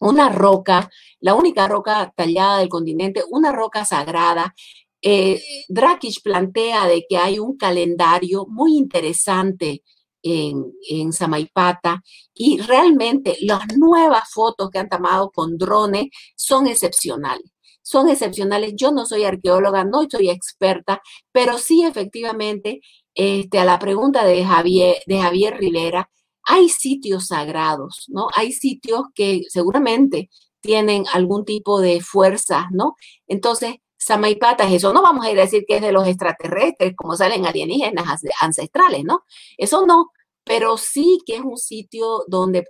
una 0.00 0.30
roca, 0.30 0.90
la 1.20 1.34
única 1.34 1.68
roca 1.68 2.12
tallada 2.16 2.58
del 2.58 2.70
continente, 2.70 3.22
una 3.30 3.52
roca 3.52 3.84
sagrada. 3.84 4.54
Eh, 5.02 5.42
Drakic 5.68 6.22
plantea 6.22 6.86
de 6.86 7.04
que 7.08 7.18
hay 7.18 7.38
un 7.38 7.56
calendario 7.58 8.46
muy 8.48 8.76
interesante 8.76 9.82
en, 10.26 10.72
en 10.88 11.12
Samaipata 11.12 12.02
y 12.34 12.60
realmente 12.60 13.36
las 13.42 13.76
nuevas 13.76 14.28
fotos 14.30 14.70
que 14.70 14.78
han 14.78 14.88
tomado 14.88 15.30
con 15.30 15.56
drones 15.56 16.06
son 16.36 16.66
excepcionales 16.66 17.50
son 17.86 18.08
excepcionales. 18.08 18.72
Yo 18.74 18.90
no 18.90 19.06
soy 19.06 19.22
arqueóloga, 19.22 19.84
no 19.84 20.08
soy 20.10 20.28
experta, 20.28 21.00
pero 21.30 21.56
sí 21.56 21.84
efectivamente, 21.84 22.80
este, 23.14 23.60
a 23.60 23.64
la 23.64 23.78
pregunta 23.78 24.24
de 24.24 24.44
Javier, 24.44 24.96
de 25.06 25.20
Javier 25.20 25.56
Rivera, 25.56 26.10
hay 26.42 26.68
sitios 26.68 27.28
sagrados, 27.28 28.06
¿no? 28.08 28.26
Hay 28.34 28.50
sitios 28.50 29.02
que 29.14 29.42
seguramente 29.50 30.30
tienen 30.60 31.04
algún 31.12 31.44
tipo 31.44 31.80
de 31.80 32.00
fuerza, 32.00 32.68
¿no? 32.72 32.96
Entonces, 33.28 33.76
Samaipata 33.96 34.64
es 34.64 34.74
eso. 34.74 34.92
No 34.92 35.02
vamos 35.02 35.24
a 35.24 35.30
ir 35.30 35.38
a 35.38 35.42
decir 35.42 35.64
que 35.66 35.76
es 35.76 35.82
de 35.82 35.92
los 35.92 36.08
extraterrestres, 36.08 36.94
como 36.96 37.16
salen 37.16 37.46
alienígenas 37.46 38.22
ancestrales, 38.40 39.04
¿no? 39.04 39.22
Eso 39.56 39.86
no, 39.86 40.10
pero 40.46 40.78
sí 40.78 41.18
que 41.26 41.36
es 41.36 41.42
un 41.42 41.58
sitio 41.58 42.24
donde 42.28 42.64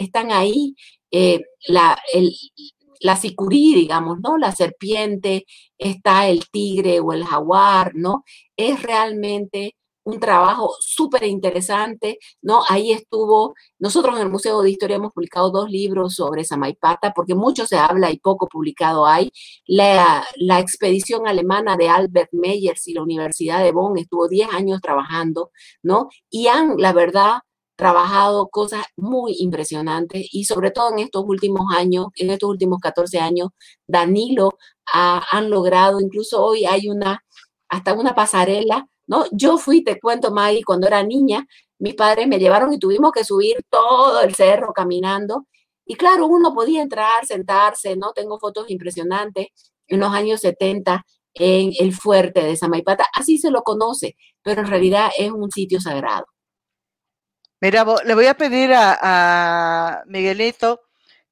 están 0.00 0.32
ahí 0.32 0.74
eh, 1.10 1.42
la, 1.68 1.98
la 3.00 3.16
sicurí, 3.16 3.74
digamos, 3.74 4.18
¿no? 4.22 4.38
La 4.38 4.52
serpiente, 4.52 5.44
está 5.78 6.28
el 6.28 6.48
tigre 6.50 7.00
o 7.00 7.12
el 7.12 7.24
jaguar, 7.24 7.92
¿no? 7.94 8.24
Es 8.56 8.82
realmente 8.82 9.76
un 10.06 10.20
trabajo 10.20 10.76
súper 10.80 11.24
interesante, 11.24 12.18
¿no? 12.40 12.62
Ahí 12.68 12.92
estuvo, 12.92 13.54
nosotros 13.80 14.16
en 14.16 14.22
el 14.22 14.30
Museo 14.30 14.62
de 14.62 14.70
Historia 14.70 14.96
hemos 14.96 15.12
publicado 15.12 15.50
dos 15.50 15.68
libros 15.68 16.14
sobre 16.14 16.44
Samaipata, 16.44 17.12
porque 17.12 17.34
mucho 17.34 17.66
se 17.66 17.76
habla 17.76 18.12
y 18.12 18.18
poco 18.20 18.46
publicado 18.48 19.06
hay. 19.06 19.32
La, 19.66 20.24
la 20.36 20.60
expedición 20.60 21.26
alemana 21.26 21.76
de 21.76 21.88
Albert 21.88 22.30
Meyers 22.32 22.86
y 22.86 22.94
la 22.94 23.02
Universidad 23.02 23.64
de 23.64 23.72
Bonn 23.72 23.98
estuvo 23.98 24.28
10 24.28 24.50
años 24.52 24.80
trabajando, 24.80 25.50
¿no? 25.82 26.08
Y 26.30 26.46
han, 26.46 26.76
la 26.78 26.92
verdad, 26.92 27.40
trabajado 27.76 28.48
cosas 28.48 28.84
muy 28.96 29.34
impresionantes 29.38 30.28
y 30.32 30.44
sobre 30.44 30.70
todo 30.70 30.92
en 30.92 31.00
estos 31.00 31.24
últimos 31.26 31.74
años, 31.74 32.06
en 32.16 32.30
estos 32.30 32.48
últimos 32.50 32.78
14 32.80 33.18
años, 33.18 33.48
Danilo 33.88 34.50
ha, 34.92 35.24
han 35.32 35.50
logrado, 35.50 36.00
incluso 36.00 36.44
hoy 36.44 36.64
hay 36.64 36.88
una, 36.88 37.24
hasta 37.68 37.94
una 37.94 38.14
pasarela 38.14 38.88
¿no? 39.06 39.24
Yo 39.32 39.58
fui, 39.58 39.82
te 39.84 40.00
cuento, 40.00 40.32
Maggie, 40.32 40.64
cuando 40.64 40.86
era 40.86 41.02
niña, 41.02 41.46
mis 41.78 41.94
padres 41.94 42.26
me 42.26 42.38
llevaron 42.38 42.72
y 42.72 42.78
tuvimos 42.78 43.12
que 43.12 43.24
subir 43.24 43.56
todo 43.70 44.20
el 44.22 44.34
cerro 44.34 44.72
caminando. 44.72 45.46
Y 45.84 45.94
claro, 45.94 46.26
uno 46.26 46.52
podía 46.54 46.82
entrar, 46.82 47.26
sentarse, 47.26 47.96
¿no? 47.96 48.12
Tengo 48.12 48.38
fotos 48.38 48.70
impresionantes 48.70 49.48
en 49.86 50.00
los 50.00 50.12
años 50.12 50.40
70 50.40 51.04
en 51.34 51.72
el 51.78 51.92
fuerte 51.92 52.42
de 52.42 52.56
Samaipata. 52.56 53.06
Así 53.14 53.38
se 53.38 53.50
lo 53.50 53.62
conoce, 53.62 54.16
pero 54.42 54.62
en 54.62 54.68
realidad 54.68 55.10
es 55.16 55.30
un 55.30 55.50
sitio 55.50 55.80
sagrado. 55.80 56.26
Mira, 57.60 57.84
le 58.04 58.14
voy 58.14 58.26
a 58.26 58.34
pedir 58.34 58.72
a, 58.72 58.98
a 59.00 60.04
Miguelito 60.06 60.80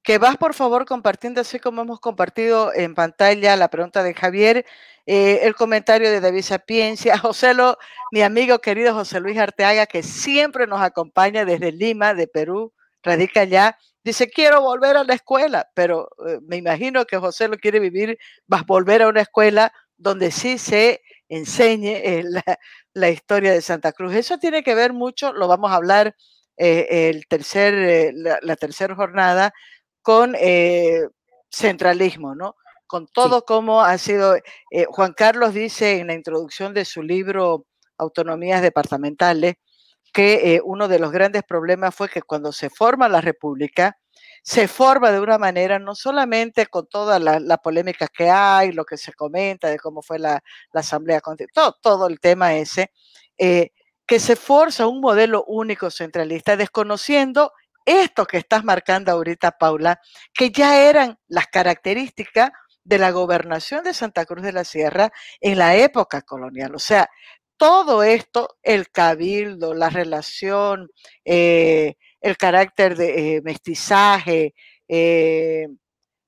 que 0.03 0.19
vas 0.19 0.37
por 0.37 0.55
favor 0.55 0.85
compartiendo, 0.85 1.41
así 1.41 1.59
como 1.59 1.83
hemos 1.83 1.99
compartido 1.99 2.73
en 2.75 2.95
pantalla 2.95 3.57
la 3.57 3.69
pregunta 3.69 4.03
de 4.03 4.15
Javier, 4.15 4.67
eh, 5.07 5.41
el 5.43 5.55
comentario 5.55 6.11
de 6.11 6.21
David 6.21 6.43
Sapiencia, 6.43 7.19
José 7.19 7.55
Lo, 7.55 7.79
mi 8.11 8.23
amigo 8.23 8.59
querido 8.61 8.95
José 8.95 9.21
Luis 9.21 9.39
Arteaga, 9.39 9.87
que 9.87 10.03
siempre 10.03 10.67
nos 10.67 10.81
acompaña 10.81 11.45
desde 11.45 11.73
Lima, 11.73 12.15
de 12.15 12.27
Perú, 12.27 12.73
radica 13.03 13.43
allá, 13.43 13.79
dice, 14.03 14.31
quiero 14.31 14.63
volver 14.63 14.97
a 14.97 15.05
la 15.05 15.15
escuela, 15.15 15.69
pero 15.75 16.09
eh, 16.27 16.39
me 16.43 16.57
imagino 16.57 17.05
que 17.05 17.19
José 17.19 17.49
lo 17.49 17.59
quiere 17.59 17.81
vivir, 17.81 18.19
vas 18.47 18.63
a 18.63 18.67
volver 18.67 19.03
a 19.03 19.09
una 19.09 19.21
escuela 19.21 19.73
donde 19.97 20.31
sí 20.31 20.57
se 20.59 21.03
enseñe 21.29 21.97
eh, 22.03 22.25
la, 22.95 23.11
historia 23.11 23.53
de 23.53 23.61
Santa 23.61 23.93
Cruz. 23.93 24.15
Eso 24.15 24.39
tiene 24.39 24.63
que 24.63 24.75
ver 24.75 24.93
mucho, 24.95 25.33
lo 25.33 25.49
vamos 25.49 25.71
a 25.71 25.77
hablar 25.77 26.17
el 26.57 27.27
tercer, 27.27 28.15
la, 28.15 28.57
tercera 28.57 28.95
jornada 28.95 29.53
con 30.03 30.37
centralismo, 31.51 32.37
¿no? 32.37 32.55
Con 32.87 33.07
todo 33.07 33.45
como 33.45 33.83
ha 33.83 33.97
sido, 33.99 34.37
Juan 34.89 35.15
Carlos 35.15 35.55
dice 35.55 35.99
en 36.01 36.09
la 36.09 36.15
introducción 36.15 36.75
de 36.75 36.85
su 36.85 37.03
libro 37.03 37.67
Autonomías 37.99 38.63
Departamentales, 38.63 39.55
que 40.13 40.61
uno 40.65 40.87
de 40.87 40.99
los 40.99 41.11
grandes 41.11 41.43
problemas 41.43 41.95
fue 41.95 42.09
que 42.09 42.23
cuando 42.23 42.53
se 42.53 42.71
forma 42.71 43.09
la 43.09 43.21
República, 43.21 43.99
se 44.43 44.69
forma 44.69 45.11
de 45.11 45.21
una 45.21 45.39
manera, 45.39 45.79
no 45.79 45.95
solamente 45.95 46.67
con 46.67 46.87
toda 46.87 47.19
la, 47.19 47.57
polémica 47.59 48.09
que 48.09 48.29
hay, 48.29 48.73
lo 48.73 48.85
que 48.85 48.99
se 48.99 49.15
comenta 49.15 49.69
de 49.69 49.79
cómo 49.79 50.03
fue 50.03 50.19
la, 50.19 50.43
Asamblea 50.73 51.21
Constitucional, 51.21 51.75
todo, 51.81 52.07
el 52.07 52.21
tema 52.21 52.55
ese, 52.55 52.93
eh, 53.39 53.71
que 54.07 54.21
se 54.21 54.37
forza 54.37 54.87
un 54.87 55.01
modelo 55.01 55.45
único 55.47 55.91
centralista, 55.91 56.57
desconociendo 56.59 57.53
esto 57.87 58.27
que 58.27 58.37
estás 58.37 58.65
marcando 58.65 59.13
ahorita, 59.13 59.53
Paula, 59.53 59.99
que 60.35 60.51
ya 60.51 60.89
eran 60.89 61.19
las 61.27 61.47
características 61.47 62.51
de 62.85 62.99
la 62.99 63.11
gobernación 63.11 63.83
de 63.83 63.95
Santa 63.95 64.27
Cruz 64.27 64.43
de 64.43 64.53
la 64.53 64.65
Sierra 64.65 65.13
en 65.41 65.59
la 65.59 65.77
época 65.77 66.23
colonial. 66.23 66.75
O 66.75 66.79
sea, 66.79 67.09
todo 67.57 68.03
esto, 68.03 68.57
el 68.63 68.91
cabildo, 68.91 69.75
la 69.75 69.91
relación, 69.91 70.91
eh, 71.25 71.95
el 72.21 72.37
carácter 72.37 72.97
de 72.97 73.37
eh, 73.37 73.43
mestizaje, 73.43 74.55
eh, 74.89 75.69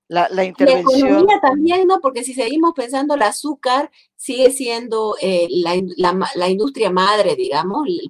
la, 0.09 0.45
intervención. 0.45 1.01
La 1.01 1.09
economía 1.09 1.41
también, 1.43 1.87
¿no? 1.87 2.01
Porque 2.01 2.23
si 2.23 2.33
seguimos 2.33 2.73
pensando, 2.75 3.15
el 3.15 3.23
azúcar 3.23 3.91
sigue 4.15 4.51
siendo 4.51 5.17
eh, 5.21 5.49
la, 5.51 6.49
industria 6.49 6.91
madre, 6.91 7.35
digamos, 7.35 7.87
el, 7.89 8.01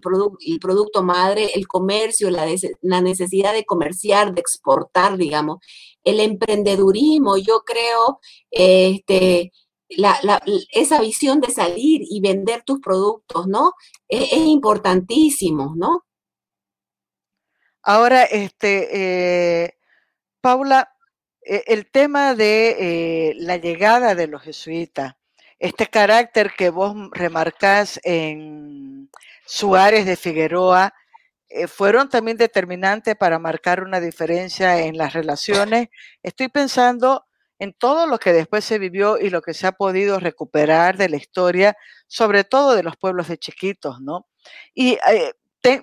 el 0.46 0.60
producto 0.60 1.02
madre, 1.02 1.50
el 1.54 1.66
comercio, 1.66 2.30
la, 2.30 2.46
la, 2.82 3.00
necesidad 3.00 3.54
de 3.54 3.64
comerciar, 3.64 4.34
de 4.34 4.40
exportar, 4.40 5.16
digamos, 5.16 5.58
el 6.06 6.20
emprendedurismo, 6.20 7.36
yo 7.36 7.60
creo, 7.66 8.20
este, 8.50 9.52
esa 10.72 11.00
visión 11.00 11.40
de 11.40 11.50
salir 11.50 12.00
y 12.08 12.20
vender 12.20 12.62
tus 12.62 12.80
productos, 12.80 13.46
¿no? 13.46 13.72
es 14.08 14.32
importantísimo, 14.32 15.74
¿no? 15.76 16.06
Ahora, 17.82 18.24
este, 18.24 18.88
eh, 19.64 19.78
Paula, 20.40 20.92
e, 21.40 21.62
el 21.68 21.88
tema 21.90 22.34
de 22.34 23.30
eh, 23.30 23.34
la 23.36 23.58
llegada 23.58 24.16
de 24.16 24.26
los 24.26 24.42
jesuitas, 24.42 25.14
este 25.60 25.86
carácter 25.86 26.52
que 26.58 26.70
vos 26.70 26.94
remarcás 27.12 28.00
en 28.02 29.08
Suárez 29.46 30.04
de 30.04 30.16
Figueroa, 30.16 30.94
fueron 31.68 32.08
también 32.08 32.36
determinantes 32.36 33.16
para 33.16 33.38
marcar 33.38 33.82
una 33.82 34.00
diferencia 34.00 34.80
en 34.80 34.96
las 34.96 35.12
relaciones. 35.12 35.88
Estoy 36.22 36.48
pensando 36.48 37.26
en 37.58 37.72
todo 37.72 38.06
lo 38.06 38.18
que 38.18 38.32
después 38.32 38.64
se 38.64 38.78
vivió 38.78 39.18
y 39.18 39.30
lo 39.30 39.40
que 39.42 39.54
se 39.54 39.66
ha 39.66 39.72
podido 39.72 40.20
recuperar 40.20 40.96
de 40.96 41.08
la 41.08 41.16
historia, 41.16 41.76
sobre 42.06 42.44
todo 42.44 42.74
de 42.74 42.82
los 42.82 42.96
pueblos 42.96 43.28
de 43.28 43.38
chiquitos, 43.38 44.00
¿no? 44.00 44.26
Y 44.74 44.98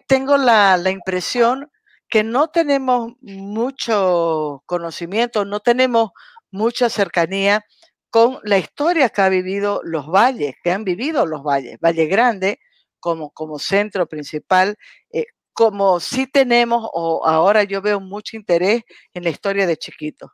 tengo 0.08 0.38
la, 0.38 0.78
la 0.78 0.91
impresión 0.91 1.70
que 2.10 2.24
no 2.24 2.50
tenemos 2.50 3.14
mucho 3.22 4.64
conocimiento, 4.66 5.45
no 5.45 5.60
tenemos 5.62 6.12
mucha 6.52 6.90
cercanía 6.90 7.66
con 8.12 8.40
la 8.44 8.60
historia 8.60 9.10
que 9.10 9.24
ha 9.24 9.30
vivido 9.30 9.82
los 9.84 10.06
valles, 10.08 10.54
que 10.64 10.72
han 10.72 10.84
vivido 10.84 11.26
los 11.26 11.41
valles, 11.41 11.80
Valle 11.80 12.06
Grande 12.06 12.60
como, 13.00 13.32
como 13.32 13.60
centro 13.60 14.08
principal, 14.08 14.78
eh, 15.12 15.26
como 15.53 15.99
sí 15.99 16.27
tenemos, 16.27 16.89
o 16.93 17.25
ahora 17.25 17.63
yo 17.63 17.81
veo 17.81 17.99
mucho 17.99 18.35
interés 18.38 18.84
en 19.13 19.23
la 19.23 19.30
historia 19.30 19.67
de 19.67 19.77
Chiquito. 19.77 20.31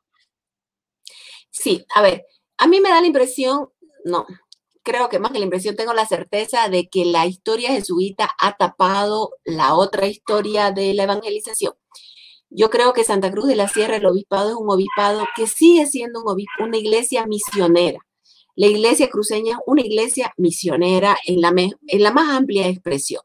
Sí, 1.51 1.85
a 1.95 2.01
ver, 2.01 2.25
a 2.57 2.67
mí 2.67 2.79
me 2.79 2.89
da 2.89 3.01
la 3.01 3.07
impresión, 3.07 3.69
no, 4.05 4.25
creo 4.83 5.09
que 5.09 5.19
más 5.19 5.31
que 5.31 5.39
la 5.39 5.45
impresión, 5.45 5.75
tengo 5.75 5.93
la 5.93 6.05
certeza 6.05 6.69
de 6.69 6.89
que 6.89 7.05
la 7.05 7.25
historia 7.25 7.71
jesuita 7.71 8.29
ha 8.39 8.57
tapado 8.57 9.31
la 9.45 9.75
otra 9.75 10.07
historia 10.07 10.71
de 10.71 10.93
la 10.93 11.03
evangelización. 11.03 11.73
Yo 12.49 12.69
creo 12.69 12.93
que 12.93 13.03
Santa 13.03 13.31
Cruz 13.31 13.47
de 13.47 13.55
la 13.55 13.67
Sierra, 13.67 13.97
el 13.97 14.05
obispado, 14.05 14.49
es 14.49 14.55
un 14.55 14.69
obispado 14.71 15.25
que 15.35 15.45
sigue 15.47 15.85
siendo 15.85 16.23
un 16.23 16.43
una 16.59 16.77
iglesia 16.77 17.25
misionera. 17.27 17.99
La 18.55 18.67
iglesia 18.67 19.09
cruceña 19.09 19.53
es 19.53 19.59
una 19.67 19.81
iglesia 19.81 20.33
misionera 20.37 21.17
en 21.25 21.41
la 21.41 22.11
más 22.11 22.29
amplia 22.29 22.67
expresión. 22.67 23.21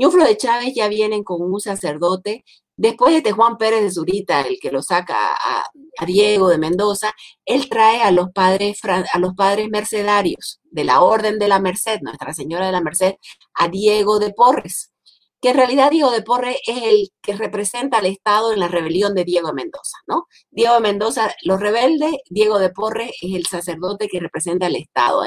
Ñuflo 0.00 0.24
de 0.24 0.36
Chávez 0.36 0.72
ya 0.74 0.88
vienen 0.88 1.22
con 1.22 1.42
un 1.42 1.60
sacerdote 1.60 2.44
Después 2.80 3.12
de 3.12 3.18
este 3.18 3.32
Juan 3.32 3.58
Pérez 3.58 3.82
de 3.82 3.90
Zurita, 3.90 4.40
el 4.40 4.58
que 4.58 4.72
lo 4.72 4.80
saca 4.80 5.34
a, 5.34 5.66
Diego 6.06 6.48
de 6.48 6.56
Mendoza, 6.56 7.12
él 7.44 7.68
trae 7.68 8.00
a 8.02 8.10
los 8.10 8.30
padres 8.32 8.80
a 8.82 9.18
los 9.18 9.34
padres 9.34 9.68
mercedarios 9.68 10.60
de 10.64 10.84
la 10.84 11.02
Orden 11.02 11.38
de 11.38 11.46
la 11.46 11.60
Merced, 11.60 12.00
Nuestra 12.00 12.32
Señora 12.32 12.64
de 12.64 12.72
la 12.72 12.80
Merced, 12.80 13.16
a 13.52 13.68
Diego 13.68 14.18
de 14.18 14.32
Porres, 14.32 14.94
que 15.42 15.50
en 15.50 15.56
realidad 15.56 15.90
Diego 15.90 16.10
de 16.10 16.22
Porres 16.22 16.56
es 16.66 16.82
el 16.84 17.08
que 17.20 17.36
representa 17.36 17.98
al 17.98 18.06
Estado 18.06 18.54
en 18.54 18.60
la 18.60 18.68
rebelión 18.68 19.14
de 19.14 19.24
Diego 19.24 19.48
de 19.48 19.54
Mendoza, 19.54 19.98
¿no? 20.06 20.26
Diego 20.50 20.72
de 20.72 20.80
Mendoza, 20.80 21.34
los 21.42 21.60
rebeldes, 21.60 22.14
Diego 22.30 22.58
de 22.58 22.70
Porres 22.70 23.10
es 23.20 23.34
el 23.34 23.44
sacerdote 23.44 24.08
que 24.08 24.20
representa 24.20 24.66
al 24.66 24.76
Estado. 24.76 25.24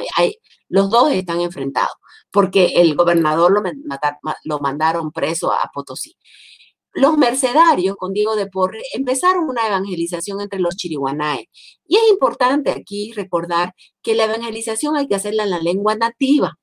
Los 0.70 0.90
dos 0.90 1.12
están 1.12 1.40
enfrentados, 1.40 1.94
porque 2.34 2.74
el 2.78 2.96
gobernador 2.96 3.54
lo, 4.44 4.60
mandaron 4.60 5.12
preso 5.12 5.54
a 5.54 5.70
Potosí. 5.72 6.18
Los 6.92 7.16
mercedarios 7.16 7.96
con 7.96 8.12
Diego 8.12 8.36
de 8.36 8.48
Porre 8.48 8.82
empezaron 8.94 9.48
una 9.48 9.68
evangelización 9.68 10.42
entre 10.42 10.60
los 10.60 10.76
chiriguanaes. 10.76 11.46
Y 11.88 11.96
es 11.96 12.10
importante 12.10 12.72
aquí 12.72 13.14
recordar 13.14 13.76
que 14.02 14.16
la 14.16 14.26
evangelización 14.26 14.96
hay 14.98 15.08
que 15.08 15.16
hacerla 15.16 15.44
en 15.44 15.52
la 15.52 15.60
lengua 15.60 15.96
nativa. 15.96 16.58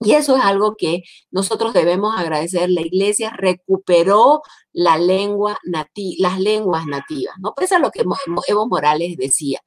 Y 0.00 0.12
eso 0.12 0.36
es 0.36 0.44
algo 0.44 0.76
que 0.76 1.02
nosotros 1.30 1.72
debemos 1.72 2.14
agradecer. 2.16 2.68
La 2.68 2.82
iglesia 2.82 3.30
recuperó 3.30 4.42
la 4.72 4.98
lengua 4.98 5.58
las 5.64 6.40
lenguas 6.40 6.86
nativas, 6.86 7.34
¿no? 7.40 7.54
Es 7.58 7.70
lo 7.80 7.90
que 7.90 8.04
Evo 8.48 8.68
Morales 8.68 9.16
decía, 9.16 9.60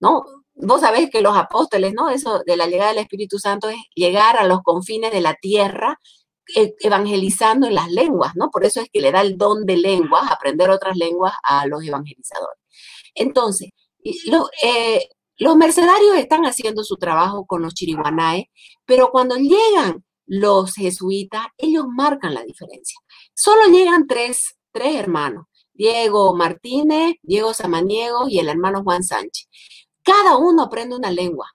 ¿no? 0.00 0.24
Vos 0.54 0.80
sabés 0.80 1.10
que 1.10 1.20
los 1.20 1.36
apóstoles, 1.36 1.92
¿no? 1.94 2.08
Eso 2.10 2.42
de 2.46 2.56
la 2.56 2.66
llegada 2.66 2.90
del 2.90 3.02
Espíritu 3.02 3.38
Santo 3.38 3.68
es 3.68 3.78
llegar 3.94 4.36
a 4.38 4.46
los 4.46 4.62
confines 4.62 5.12
de 5.12 5.20
la 5.20 5.34
tierra 5.34 5.98
e, 6.54 6.74
evangelizando 6.80 7.66
en 7.66 7.74
las 7.74 7.90
lenguas, 7.90 8.32
¿no? 8.36 8.50
Por 8.50 8.64
eso 8.64 8.80
es 8.80 8.88
que 8.92 9.00
le 9.00 9.12
da 9.12 9.20
el 9.22 9.36
don 9.36 9.66
de 9.66 9.76
lenguas, 9.76 10.30
aprender 10.30 10.70
otras 10.70 10.96
lenguas 10.96 11.32
a 11.42 11.66
los 11.66 11.82
evangelizadores. 11.84 12.60
Entonces, 13.14 13.70
eh, 14.62 15.08
los 15.38 15.56
mercenarios 15.56 16.16
están 16.16 16.44
haciendo 16.44 16.84
su 16.84 16.96
trabajo 16.96 17.46
con 17.46 17.62
los 17.62 17.74
chiriguanaes, 17.74 18.46
pero 18.84 19.10
cuando 19.10 19.36
llegan 19.36 20.04
los 20.26 20.74
jesuitas, 20.74 21.46
ellos 21.58 21.86
marcan 21.88 22.34
la 22.34 22.44
diferencia. 22.44 22.98
Solo 23.34 23.66
llegan 23.66 24.06
tres, 24.06 24.56
tres 24.72 24.96
hermanos, 24.96 25.46
Diego 25.72 26.34
Martínez, 26.36 27.16
Diego 27.22 27.52
Samaniego 27.54 28.28
y 28.28 28.38
el 28.38 28.48
hermano 28.48 28.82
Juan 28.84 29.02
Sánchez. 29.02 29.48
Cada 30.04 30.36
uno 30.36 30.64
aprende 30.64 30.96
una 30.96 31.10
lengua. 31.10 31.48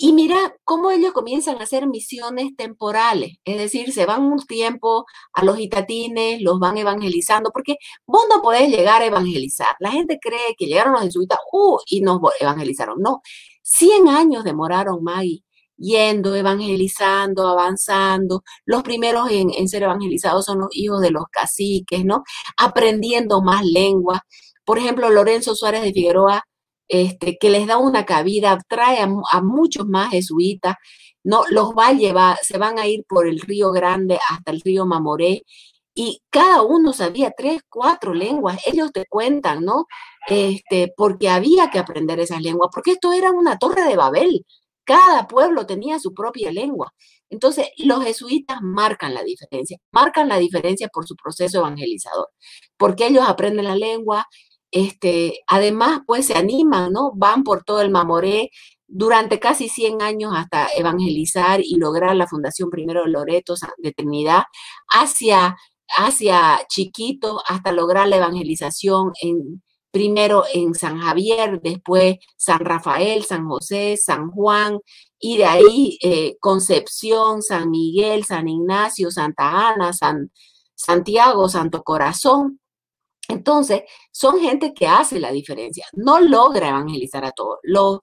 Y 0.00 0.12
mira 0.12 0.54
cómo 0.62 0.92
ellos 0.92 1.12
comienzan 1.12 1.58
a 1.58 1.64
hacer 1.64 1.88
misiones 1.88 2.54
temporales, 2.56 3.38
es 3.44 3.58
decir, 3.58 3.92
se 3.92 4.06
van 4.06 4.22
un 4.22 4.38
tiempo 4.46 5.06
a 5.32 5.44
los 5.44 5.58
itatines, 5.58 6.40
los 6.40 6.60
van 6.60 6.78
evangelizando, 6.78 7.50
porque 7.52 7.76
vos 8.06 8.22
no 8.30 8.40
podés 8.40 8.70
llegar 8.70 9.02
a 9.02 9.06
evangelizar. 9.06 9.74
La 9.80 9.90
gente 9.90 10.18
cree 10.22 10.54
que 10.56 10.66
llegaron 10.66 10.92
los 10.92 11.02
jesuitas 11.02 11.38
uh, 11.52 11.78
y 11.86 12.00
nos 12.00 12.20
evangelizaron. 12.40 13.00
No, 13.00 13.22
100 13.62 14.08
años 14.08 14.44
demoraron 14.44 15.02
Maggie 15.02 15.42
yendo, 15.76 16.34
evangelizando, 16.36 17.48
avanzando. 17.48 18.42
Los 18.66 18.84
primeros 18.84 19.30
en, 19.30 19.50
en 19.52 19.68
ser 19.68 19.82
evangelizados 19.82 20.44
son 20.44 20.60
los 20.60 20.68
hijos 20.72 21.00
de 21.00 21.10
los 21.10 21.24
caciques, 21.30 22.04
¿no? 22.04 22.22
Aprendiendo 22.56 23.42
más 23.42 23.64
lenguas. 23.64 24.20
Por 24.64 24.78
ejemplo, 24.78 25.10
Lorenzo 25.10 25.56
Suárez 25.56 25.82
de 25.82 25.92
Figueroa 25.92 26.44
este, 26.88 27.38
que 27.38 27.50
les 27.50 27.66
da 27.66 27.78
una 27.78 28.04
cabida, 28.06 28.58
trae 28.68 29.00
a, 29.00 29.40
muchos 29.42 29.86
más 29.86 30.10
jesuitas, 30.10 30.76
no, 31.24 31.44
los 31.50 31.70
va 31.70 31.88
a 31.88 31.92
llevar, 31.92 32.38
se 32.42 32.58
van 32.58 32.78
a 32.78 32.86
ir 32.86 33.04
por 33.08 33.26
el 33.28 33.40
río 33.40 33.72
Grande 33.72 34.18
hasta 34.30 34.50
el 34.52 34.60
río 34.60 34.86
Mamoré, 34.86 35.44
y 35.94 36.22
cada 36.30 36.62
uno 36.62 36.92
sabía 36.92 37.32
tres, 37.36 37.62
cuatro 37.68 38.14
lenguas, 38.14 38.60
ellos 38.66 38.92
te 38.92 39.04
cuentan, 39.06 39.64
¿no? 39.64 39.86
Este, 40.28 40.92
porque 40.96 41.28
había 41.28 41.70
que 41.70 41.78
aprender 41.80 42.20
esas 42.20 42.40
lenguas, 42.40 42.70
porque 42.72 42.92
esto 42.92 43.12
era 43.12 43.32
una 43.32 43.58
torre 43.58 43.82
de 43.84 43.96
Babel, 43.96 44.44
cada 44.84 45.28
pueblo 45.28 45.66
tenía 45.66 45.98
su 45.98 46.14
propia 46.14 46.50
lengua. 46.50 46.94
Entonces, 47.30 47.68
los 47.76 48.02
jesuitas 48.04 48.58
marcan 48.62 49.12
la 49.12 49.22
diferencia, 49.22 49.78
marcan 49.92 50.28
la 50.28 50.38
diferencia 50.38 50.88
por 50.88 51.06
su 51.06 51.14
proceso 51.14 51.58
evangelizador, 51.58 52.30
porque 52.78 53.06
ellos 53.08 53.24
aprenden 53.28 53.66
la 53.66 53.76
lengua, 53.76 54.26
este, 54.70 55.40
además, 55.46 56.00
pues 56.06 56.26
se 56.26 56.34
animan, 56.34 56.92
¿no? 56.92 57.12
Van 57.14 57.44
por 57.44 57.64
todo 57.64 57.80
el 57.80 57.90
Mamoré 57.90 58.50
durante 58.86 59.38
casi 59.38 59.68
100 59.68 60.02
años 60.02 60.32
hasta 60.34 60.68
evangelizar 60.76 61.60
y 61.62 61.76
lograr 61.76 62.16
la 62.16 62.26
fundación 62.26 62.70
primero 62.70 63.02
de 63.02 63.10
Loreto 63.10 63.54
de 63.78 63.92
Trinidad 63.92 64.44
hacia 64.88 65.56
hacia 65.96 66.60
Chiquito 66.68 67.40
hasta 67.46 67.72
lograr 67.72 68.08
la 68.08 68.16
evangelización 68.16 69.12
en, 69.22 69.62
primero 69.90 70.44
en 70.52 70.74
San 70.74 71.00
Javier, 71.00 71.60
después 71.62 72.18
San 72.36 72.60
Rafael, 72.60 73.24
San 73.24 73.48
José, 73.48 73.96
San 73.96 74.30
Juan, 74.30 74.78
y 75.18 75.38
de 75.38 75.44
ahí 75.46 75.98
eh, 76.02 76.36
Concepción, 76.40 77.42
San 77.42 77.70
Miguel, 77.70 78.24
San 78.24 78.48
Ignacio, 78.48 79.10
Santa 79.10 79.70
Ana, 79.70 79.92
San 79.92 80.30
Santiago, 80.74 81.48
Santo 81.48 81.82
Corazón. 81.82 82.60
Entonces, 83.28 83.82
son 84.10 84.40
gente 84.40 84.74
que 84.74 84.86
hace 84.86 85.20
la 85.20 85.30
diferencia, 85.32 85.86
no 85.92 86.20
logra 86.20 86.68
evangelizar 86.70 87.24
a 87.24 87.32
todos. 87.32 87.58
Los, 87.62 88.00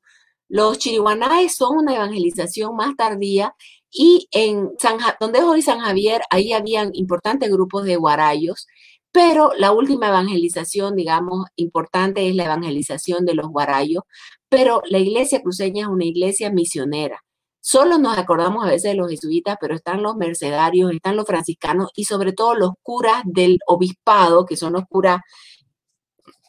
los 0.47 0.77
son 0.77 1.77
una 1.77 1.95
evangelización 1.95 2.75
más 2.75 2.95
tardía 2.95 3.55
y 3.91 4.27
en 4.31 4.71
San, 4.79 4.97
donde 5.19 5.39
es 5.39 5.45
hoy 5.45 5.61
San 5.61 5.79
Javier, 5.79 6.21
ahí 6.29 6.53
habían 6.53 6.91
importantes 6.93 7.49
grupos 7.49 7.85
de 7.85 7.95
guarayos 7.95 8.67
pero 9.15 9.51
la 9.57 9.71
última 9.71 10.09
evangelización, 10.09 10.97
digamos, 10.97 11.47
importante 11.55 12.27
es 12.27 12.35
la 12.35 12.43
evangelización 12.45 13.25
de 13.25 13.33
los 13.33 13.47
guarayos, 13.47 14.03
pero 14.49 14.81
la 14.89 14.99
iglesia 14.99 15.41
cruceña 15.41 15.83
es 15.83 15.87
una 15.87 16.03
iglesia 16.03 16.51
misionera. 16.51 17.23
Solo 17.67 17.97
nos 17.97 18.15
acordamos 18.15 18.63
a 18.63 18.69
veces 18.69 18.91
de 18.91 18.95
los 18.95 19.09
jesuitas, 19.09 19.57
pero 19.59 19.73
están 19.73 20.03
los 20.03 20.15
mercedarios, 20.15 20.91
están 20.91 21.15
los 21.15 21.25
franciscanos 21.25 21.89
y 21.95 22.05
sobre 22.05 22.31
todo 22.31 22.53
los 22.53 22.73
curas 22.83 23.23
del 23.25 23.57
obispado, 23.65 24.45
que 24.45 24.55
son 24.55 24.73
los 24.73 24.83
curas 24.87 25.21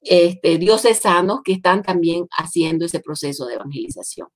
este, 0.02 0.58
diocesanos 0.58 1.40
que 1.42 1.54
están 1.54 1.82
también 1.82 2.26
haciendo 2.36 2.84
ese 2.84 3.00
proceso 3.00 3.46
de 3.46 3.54
evangelización. 3.54 4.28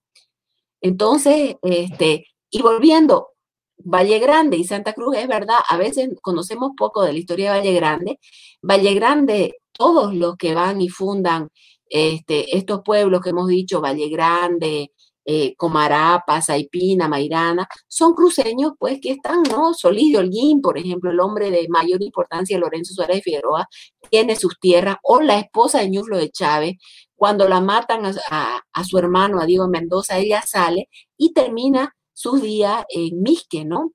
Entonces, 0.81 1.57
este, 1.61 2.24
y 2.48 2.62
volviendo, 2.62 3.28
Valle 3.77 4.19
Grande 4.19 4.57
y 4.57 4.65
Santa 4.65 4.94
Cruz, 4.94 5.19
es 5.19 5.28
verdad, 5.28 5.59
a 5.69 5.77
veces 5.77 6.09
conocemos 6.23 6.70
poco 6.78 7.02
de 7.02 7.12
la 7.12 7.19
historia 7.19 7.52
de 7.52 7.59
Valle 7.59 7.74
Grande. 7.74 8.19
Valle 8.62 8.94
Grande, 8.94 9.57
todos 9.73 10.15
los 10.15 10.39
que 10.39 10.55
van 10.55 10.81
y 10.81 10.89
fundan 10.89 11.51
este, 11.90 12.57
estos 12.57 12.81
pueblos 12.82 13.20
que 13.20 13.31
hemos 13.31 13.48
dicho, 13.48 13.82
Valle 13.82 14.09
Grande, 14.09 14.93
eh, 15.25 15.55
Comarapa, 15.57 16.41
Saipina, 16.43 17.09
Mairana, 17.09 17.69
son 17.89 18.15
cruceños, 18.15 18.73
pues, 18.79 19.01
que 19.01 19.13
están, 19.13 19.43
¿no? 19.45 19.75
Solís 19.75 20.13
de 20.13 20.19
Holguín, 20.19 20.61
por 20.61 20.79
ejemplo, 20.79 21.11
el 21.11 21.21
hombre 21.21 21.51
de 21.51 21.67
mayor 21.69 22.03
importancia, 22.03 22.59
Lorenzo 22.59 22.95
Suárez 22.95 23.17
de 23.17 23.23
Figueroa, 23.23 23.69
tiene 24.11 24.37
sus 24.37 24.59
tierras, 24.59 24.97
o 25.03 25.21
la 25.21 25.39
esposa 25.39 25.81
de 25.81 25.91
Ñuflo 25.91 26.19
de 26.19 26.31
Chávez, 26.31 26.77
cuando 27.15 27.49
la 27.49 27.61
matan 27.61 28.05
a, 28.31 28.63
a 28.73 28.85
su 28.85 28.99
hermano, 28.99 29.41
a 29.41 29.47
Diego 29.47 29.69
Mendoza, 29.69 30.19
ella 30.19 30.43
sale 30.43 30.89
y 31.17 31.33
termina 31.33 31.95
sus 32.13 32.43
días 32.43 32.85
en 32.89 33.23
Misque, 33.23 33.65
¿no? 33.65 33.93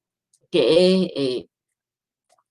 Que 0.51 1.03
es 1.03 1.11
eh, 1.15 1.47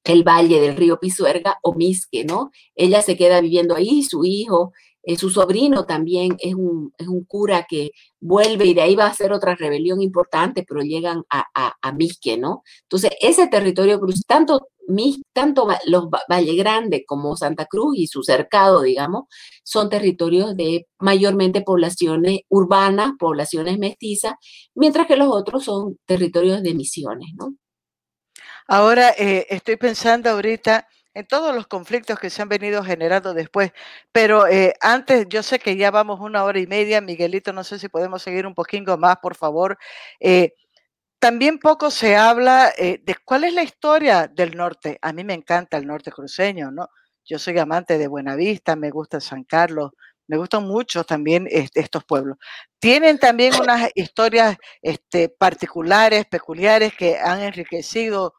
el 0.04 0.22
valle 0.22 0.60
del 0.60 0.76
río 0.76 1.00
Pisuerga 1.00 1.58
o 1.62 1.74
Misque, 1.74 2.24
¿no? 2.24 2.50
Ella 2.74 3.02
se 3.02 3.16
queda 3.16 3.40
viviendo 3.40 3.74
ahí, 3.74 4.02
su 4.02 4.24
hijo, 4.24 4.72
eh, 5.06 5.16
su 5.16 5.30
sobrino 5.30 5.84
también 5.86 6.36
es 6.38 6.54
un, 6.54 6.92
es 6.98 7.08
un, 7.08 7.24
cura 7.24 7.66
que 7.68 7.90
vuelve 8.20 8.66
y 8.66 8.74
de 8.74 8.82
ahí 8.82 8.96
va 8.96 9.06
a 9.06 9.14
ser 9.14 9.32
otra 9.32 9.54
rebelión 9.54 10.00
importante, 10.00 10.64
pero 10.66 10.80
llegan 10.82 11.24
a, 11.30 11.44
a, 11.54 11.92
Misque, 11.92 12.36
¿no? 12.36 12.62
Entonces, 12.82 13.12
ese 13.20 13.46
territorio 13.48 14.00
cruz, 14.00 14.22
tanto 14.26 14.68
tanto 15.32 15.68
los 15.86 16.08
Valle 16.30 16.54
Grande 16.56 17.04
como 17.06 17.36
Santa 17.36 17.66
Cruz 17.66 17.96
y 17.96 18.06
su 18.06 18.22
cercado, 18.22 18.82
digamos, 18.82 19.24
son 19.62 19.88
territorios 19.88 20.56
de 20.56 20.86
mayormente 20.98 21.62
poblaciones 21.62 22.40
urbanas, 22.48 23.12
poblaciones 23.18 23.78
mestizas, 23.78 24.34
mientras 24.74 25.06
que 25.06 25.16
los 25.16 25.28
otros 25.28 25.64
son 25.64 25.98
territorios 26.06 26.62
de 26.62 26.74
misiones, 26.74 27.30
¿no? 27.36 27.54
Ahora 28.66 29.10
eh, 29.10 29.46
estoy 29.50 29.76
pensando 29.76 30.30
ahorita 30.30 30.88
en 31.14 31.26
todos 31.26 31.54
los 31.54 31.66
conflictos 31.68 32.18
que 32.18 32.28
se 32.30 32.42
han 32.42 32.48
venido 32.48 32.84
generando 32.84 33.34
después, 33.34 33.72
pero 34.12 34.46
eh, 34.48 34.74
antes, 34.80 35.26
yo 35.28 35.42
sé 35.42 35.58
que 35.60 35.76
ya 35.76 35.90
vamos 35.90 36.20
una 36.20 36.44
hora 36.44 36.58
y 36.58 36.66
media, 36.66 37.00
Miguelito, 37.00 37.52
no 37.52 37.64
sé 37.64 37.78
si 37.78 37.88
podemos 37.88 38.22
seguir 38.22 38.46
un 38.46 38.54
poquito 38.54 38.98
más, 38.98 39.16
por 39.18 39.36
favor. 39.36 39.78
Eh, 40.20 40.54
también 41.20 41.58
poco 41.58 41.90
se 41.90 42.16
habla 42.16 42.72
eh, 42.76 43.00
de 43.02 43.16
cuál 43.24 43.44
es 43.44 43.54
la 43.54 43.62
historia 43.62 44.28
del 44.28 44.56
norte. 44.56 44.98
A 45.02 45.12
mí 45.12 45.24
me 45.24 45.34
encanta 45.34 45.78
el 45.78 45.86
norte 45.86 46.10
cruceño, 46.12 46.70
¿no? 46.70 46.88
Yo 47.24 47.38
soy 47.38 47.58
amante 47.58 47.96
de 47.98 48.08
Buenavista, 48.08 48.76
me 48.76 48.90
gusta 48.90 49.20
San 49.20 49.44
Carlos, 49.44 49.92
me 50.26 50.36
gustan 50.36 50.64
mucho 50.66 51.04
también 51.04 51.48
estos 51.50 52.04
pueblos. 52.04 52.38
Tienen 52.78 53.18
también 53.18 53.54
unas 53.60 53.90
historias 53.94 54.56
este, 54.82 55.28
particulares, 55.30 56.26
peculiares, 56.26 56.94
que 56.94 57.18
han 57.18 57.40
enriquecido 57.42 58.34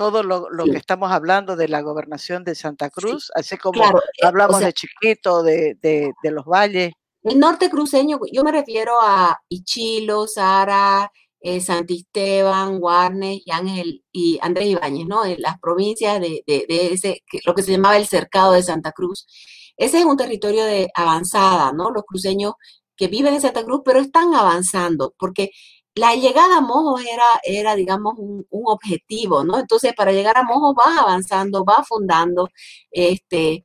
todo 0.00 0.22
lo, 0.22 0.64
que 0.64 0.78
estamos 0.78 1.12
hablando 1.12 1.56
de 1.56 1.68
la 1.68 1.82
gobernación 1.82 2.42
de 2.42 2.54
Santa 2.54 2.88
Cruz, 2.88 3.30
así 3.34 3.58
como 3.58 3.84
eh, 3.84 4.26
hablamos 4.26 4.60
de 4.60 4.72
Chiquito, 4.72 5.42
de, 5.42 5.74
de, 5.74 6.14
de, 6.22 6.30
los 6.30 6.46
valles. 6.46 6.94
El 7.22 7.38
norte 7.38 7.68
cruceño, 7.68 8.18
yo 8.32 8.42
me 8.42 8.50
refiero 8.50 8.94
a 8.98 9.38
Ichilo, 9.50 10.26
Sara, 10.26 11.12
eh, 11.38 11.60
Santisteban, 11.60 12.78
Guarnes 12.78 13.42
y 13.44 13.50
Ángel 13.50 14.02
y 14.10 14.38
Andrés 14.40 14.68
Ibáñez, 14.68 15.06
¿no? 15.06 15.26
En 15.26 15.38
las 15.42 15.60
provincias 15.60 16.18
de, 16.18 16.44
ese, 16.46 17.22
lo 17.44 17.54
que 17.54 17.62
se 17.62 17.72
llamaba 17.72 17.98
el 17.98 18.06
cercado 18.06 18.52
de 18.52 18.62
Santa 18.62 18.92
Cruz. 18.92 19.26
Ese 19.76 19.98
es 19.98 20.06
un 20.06 20.16
territorio 20.16 20.64
de 20.64 20.88
avanzada, 20.94 21.74
¿no? 21.74 21.90
Los 21.90 22.04
cruceños 22.04 22.54
que 22.96 23.08
viven 23.08 23.34
en 23.34 23.42
Santa 23.42 23.64
Cruz, 23.64 23.82
pero 23.84 24.00
están 24.00 24.32
avanzando, 24.34 25.14
porque 25.18 25.50
la 25.94 26.14
llegada 26.14 26.58
a 26.58 26.60
Mojos 26.60 27.02
era, 27.02 27.24
era 27.44 27.74
digamos, 27.74 28.14
un, 28.18 28.46
objetivo, 28.50 29.44
¿no? 29.44 29.58
Entonces, 29.58 29.92
para 29.94 30.12
llegar 30.12 30.38
a 30.38 30.42
Mojos 30.44 30.74
vas 30.74 30.98
avanzando, 30.98 31.64
vas 31.64 31.86
fundando, 31.88 32.48
este, 32.90 33.64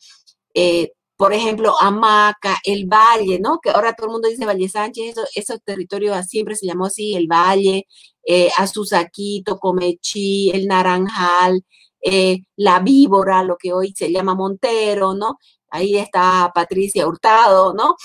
eh, 0.54 0.92
por 1.18 1.34
ejemplo, 1.34 1.76
Amaca, 1.80 2.58
el 2.66 2.88
Valle, 2.88 3.40
¿no? 3.40 3.60
Que 3.62 3.70
ahora 3.70 3.94
todo 3.94 4.08
el 4.08 4.14
mundo 4.14 4.28
dice 4.30 4.46
Valle 4.46 4.70
Sánchez, 4.70 5.12
eso, 5.18 5.26
esos 5.36 5.60
territorios 5.64 6.26
siempre 6.28 6.56
se 6.56 6.66
llamó 6.68 6.86
así, 6.88 7.16
el 7.16 7.28
Valle, 7.28 7.88
eh, 8.26 8.50
Azusaquito, 8.58 9.58
Comechí, 9.60 10.52
el 10.52 10.68
Naranjal, 10.68 11.64
eh, 12.02 12.40
la 12.58 12.80
Víbora, 12.80 13.44
lo 13.44 13.58
que 13.58 13.74
hoy 13.74 13.94
se 13.96 14.12
llama 14.12 14.36
Montero, 14.36 15.14
¿no? 15.16 15.38
Ahí 15.70 15.98
está 15.98 16.52
Patricia 16.54 17.08
Hurtado, 17.08 17.74
¿no? 17.74 17.96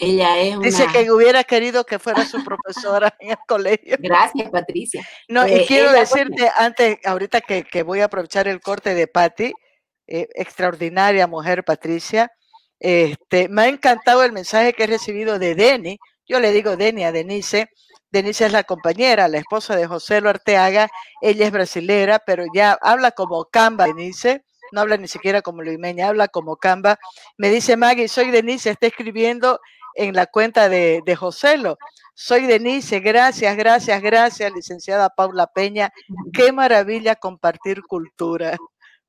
Ella 0.00 0.38
es 0.38 0.56
una... 0.56 0.66
Dice 0.66 0.86
que 0.92 1.10
hubiera 1.12 1.44
querido 1.44 1.84
que 1.84 1.98
fuera 1.98 2.24
su 2.24 2.42
profesora 2.42 3.14
en 3.20 3.30
el 3.30 3.38
colegio. 3.46 3.96
Gracias, 3.98 4.50
Patricia. 4.50 5.06
No, 5.28 5.46
y 5.46 5.52
eh, 5.52 5.64
quiero 5.68 5.92
decirte, 5.92 6.50
antes, 6.56 6.98
ahorita 7.04 7.42
que, 7.42 7.64
que, 7.64 7.82
voy 7.82 8.00
a 8.00 8.06
aprovechar 8.06 8.48
el 8.48 8.60
corte 8.60 8.94
de 8.94 9.06
Patti, 9.06 9.52
eh, 10.06 10.28
extraordinaria 10.34 11.26
mujer, 11.26 11.64
Patricia, 11.64 12.32
este, 12.80 13.48
me 13.48 13.62
ha 13.62 13.68
encantado 13.68 14.24
el 14.24 14.32
mensaje 14.32 14.72
que 14.72 14.84
he 14.84 14.86
recibido 14.86 15.38
de 15.38 15.54
Deni. 15.54 15.98
Yo 16.26 16.40
le 16.40 16.50
digo 16.50 16.76
Deni 16.76 17.04
a 17.04 17.12
Denise. 17.12 17.68
Denise 18.10 18.46
es 18.46 18.52
la 18.52 18.64
compañera, 18.64 19.28
la 19.28 19.38
esposa 19.38 19.76
de 19.76 19.86
José 19.86 20.20
Lo 20.20 20.30
Arteaga. 20.30 20.88
Ella 21.20 21.46
es 21.46 21.52
brasilera, 21.52 22.18
pero 22.18 22.44
ya 22.52 22.78
habla 22.80 23.12
como 23.12 23.44
Camba, 23.44 23.84
Denise. 23.86 24.42
No 24.72 24.80
habla 24.80 24.96
ni 24.96 25.08
siquiera 25.08 25.42
como 25.42 25.62
Luimeña, 25.62 26.08
habla 26.08 26.28
como 26.28 26.56
Camba. 26.56 26.98
Me 27.36 27.50
dice 27.50 27.76
Maggie, 27.76 28.08
soy 28.08 28.30
Denise, 28.30 28.70
está 28.70 28.86
escribiendo 28.86 29.60
en 29.94 30.14
la 30.14 30.26
cuenta 30.26 30.68
de, 30.68 31.02
de 31.04 31.16
Joselo. 31.16 31.78
Soy 32.14 32.46
Denise, 32.46 33.00
gracias, 33.00 33.56
gracias, 33.56 34.02
gracias, 34.02 34.52
licenciada 34.52 35.08
Paula 35.08 35.46
Peña. 35.46 35.90
Qué 36.32 36.52
maravilla 36.52 37.16
compartir 37.16 37.82
cultura. 37.82 38.56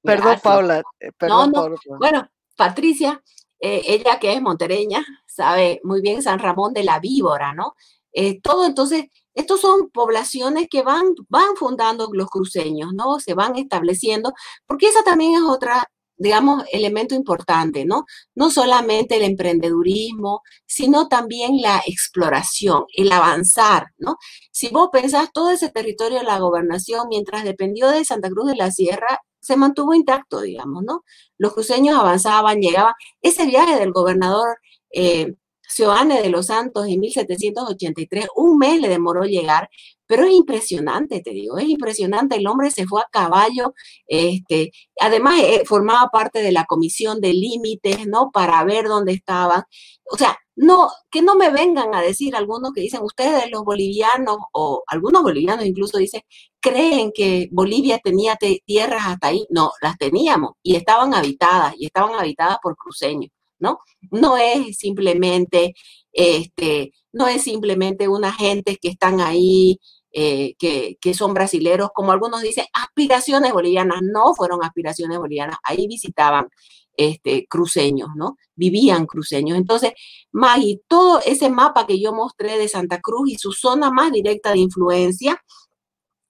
Perdón, 0.01 0.39
Paula. 0.41 0.81
Eh, 0.99 1.11
perdón, 1.17 1.51
Bueno, 1.99 2.29
Patricia, 2.55 3.21
eh, 3.59 3.81
ella 3.85 4.19
que 4.19 4.33
es 4.33 4.41
montereña, 4.41 5.05
sabe 5.27 5.81
muy 5.83 6.01
bien 6.01 6.23
San 6.23 6.39
Ramón 6.39 6.73
de 6.73 6.83
la 6.83 6.99
Víbora, 6.99 7.53
¿no? 7.53 7.75
Eh, 8.13 8.41
todo 8.41 8.65
entonces, 8.65 9.05
estos 9.33 9.61
son 9.61 9.89
poblaciones 9.89 10.67
que 10.69 10.81
van, 10.81 11.13
van 11.29 11.55
fundando 11.55 12.09
los 12.11 12.29
cruceños, 12.29 12.93
¿no? 12.93 13.19
Se 13.19 13.33
van 13.33 13.55
estableciendo, 13.57 14.33
porque 14.65 14.87
esa 14.87 15.03
también 15.03 15.35
es 15.35 15.41
otra, 15.41 15.89
digamos, 16.21 16.63
elemento 16.71 17.15
importante, 17.15 17.83
¿no? 17.85 18.05
No 18.35 18.51
solamente 18.51 19.17
el 19.17 19.23
emprendedurismo, 19.23 20.41
sino 20.67 21.07
también 21.07 21.61
la 21.61 21.81
exploración, 21.85 22.83
el 22.95 23.11
avanzar, 23.11 23.87
¿no? 23.97 24.17
Si 24.51 24.69
vos 24.69 24.89
pensás 24.91 25.31
todo 25.33 25.49
ese 25.49 25.69
territorio 25.69 26.19
de 26.19 26.25
la 26.25 26.39
gobernación, 26.39 27.07
mientras 27.09 27.43
dependió 27.43 27.89
de 27.89 28.05
Santa 28.05 28.29
Cruz 28.29 28.47
de 28.47 28.55
la 28.55 28.69
Sierra, 28.71 29.19
se 29.39 29.55
mantuvo 29.57 29.95
intacto, 29.95 30.41
digamos, 30.41 30.83
¿no? 30.83 31.03
Los 31.37 31.53
cruceños 31.53 31.97
avanzaban, 31.97 32.59
llegaban. 32.61 32.93
Ese 33.21 33.47
viaje 33.47 33.79
del 33.79 33.91
gobernador 33.91 34.57
eh, 34.93 35.33
de 35.77 36.29
los 36.29 36.47
Santos 36.47 36.87
en 36.87 36.99
1783, 36.99 38.27
un 38.35 38.57
mes 38.57 38.81
le 38.81 38.89
demoró 38.89 39.23
llegar, 39.23 39.69
pero 40.05 40.25
es 40.25 40.31
impresionante, 40.33 41.21
te 41.21 41.31
digo, 41.31 41.57
es 41.57 41.69
impresionante. 41.69 42.35
El 42.35 42.47
hombre 42.47 42.69
se 42.71 42.85
fue 42.85 43.01
a 43.01 43.07
caballo, 43.11 43.73
este, 44.07 44.71
además 44.99 45.39
eh, 45.41 45.63
formaba 45.65 46.09
parte 46.09 46.41
de 46.43 46.51
la 46.51 46.65
comisión 46.65 47.21
de 47.21 47.33
límites, 47.33 48.07
¿no? 48.07 48.31
Para 48.31 48.63
ver 48.65 48.87
dónde 48.87 49.13
estaban. 49.13 49.63
O 50.11 50.17
sea, 50.17 50.37
no, 50.55 50.89
que 51.09 51.21
no 51.21 51.35
me 51.35 51.49
vengan 51.49 51.95
a 51.95 52.01
decir 52.01 52.35
algunos 52.35 52.73
que 52.73 52.81
dicen, 52.81 53.01
ustedes 53.03 53.49
los 53.49 53.63
bolivianos, 53.63 54.37
o 54.53 54.83
algunos 54.87 55.23
bolivianos 55.23 55.65
incluso 55.65 55.97
dicen, 55.97 56.21
creen 56.59 57.11
que 57.13 57.47
Bolivia 57.51 57.99
tenía 58.03 58.37
tierras 58.65 59.03
hasta 59.07 59.27
ahí. 59.27 59.45
No, 59.49 59.71
las 59.81 59.97
teníamos 59.97 60.51
y 60.61 60.75
estaban 60.75 61.13
habitadas, 61.13 61.73
y 61.77 61.85
estaban 61.85 62.19
habitadas 62.19 62.57
por 62.61 62.75
cruceños, 62.75 63.31
¿no? 63.61 63.79
No 64.11 64.35
es 64.35 64.77
simplemente, 64.77 65.73
este, 66.11 66.91
no 67.13 67.27
es 67.27 67.43
simplemente 67.43 68.09
una 68.09 68.33
gente 68.33 68.77
que 68.81 68.89
están 68.89 69.21
ahí, 69.21 69.79
eh, 70.11 70.55
que, 70.59 70.97
que, 70.99 71.13
son 71.13 71.33
brasileros, 71.33 71.91
como 71.93 72.11
algunos 72.11 72.41
dicen, 72.41 72.65
aspiraciones 72.73 73.53
bolivianas. 73.53 74.01
No 74.01 74.33
fueron 74.35 74.63
aspiraciones 74.63 75.17
bolivianas, 75.17 75.57
ahí 75.63 75.87
visitaban 75.87 76.49
este, 76.97 77.47
cruceños, 77.47 78.09
¿no? 78.15 78.37
Vivían 78.55 79.05
cruceños. 79.05 79.57
Entonces, 79.57 79.93
Maggie, 80.31 80.81
todo 80.87 81.19
ese 81.25 81.49
mapa 81.49 81.87
que 81.87 81.99
yo 81.99 82.13
mostré 82.13 82.57
de 82.57 82.67
Santa 82.67 82.99
Cruz 83.01 83.29
y 83.31 83.35
su 83.35 83.53
zona 83.53 83.91
más 83.91 84.11
directa 84.11 84.51
de 84.51 84.59
influencia, 84.59 85.41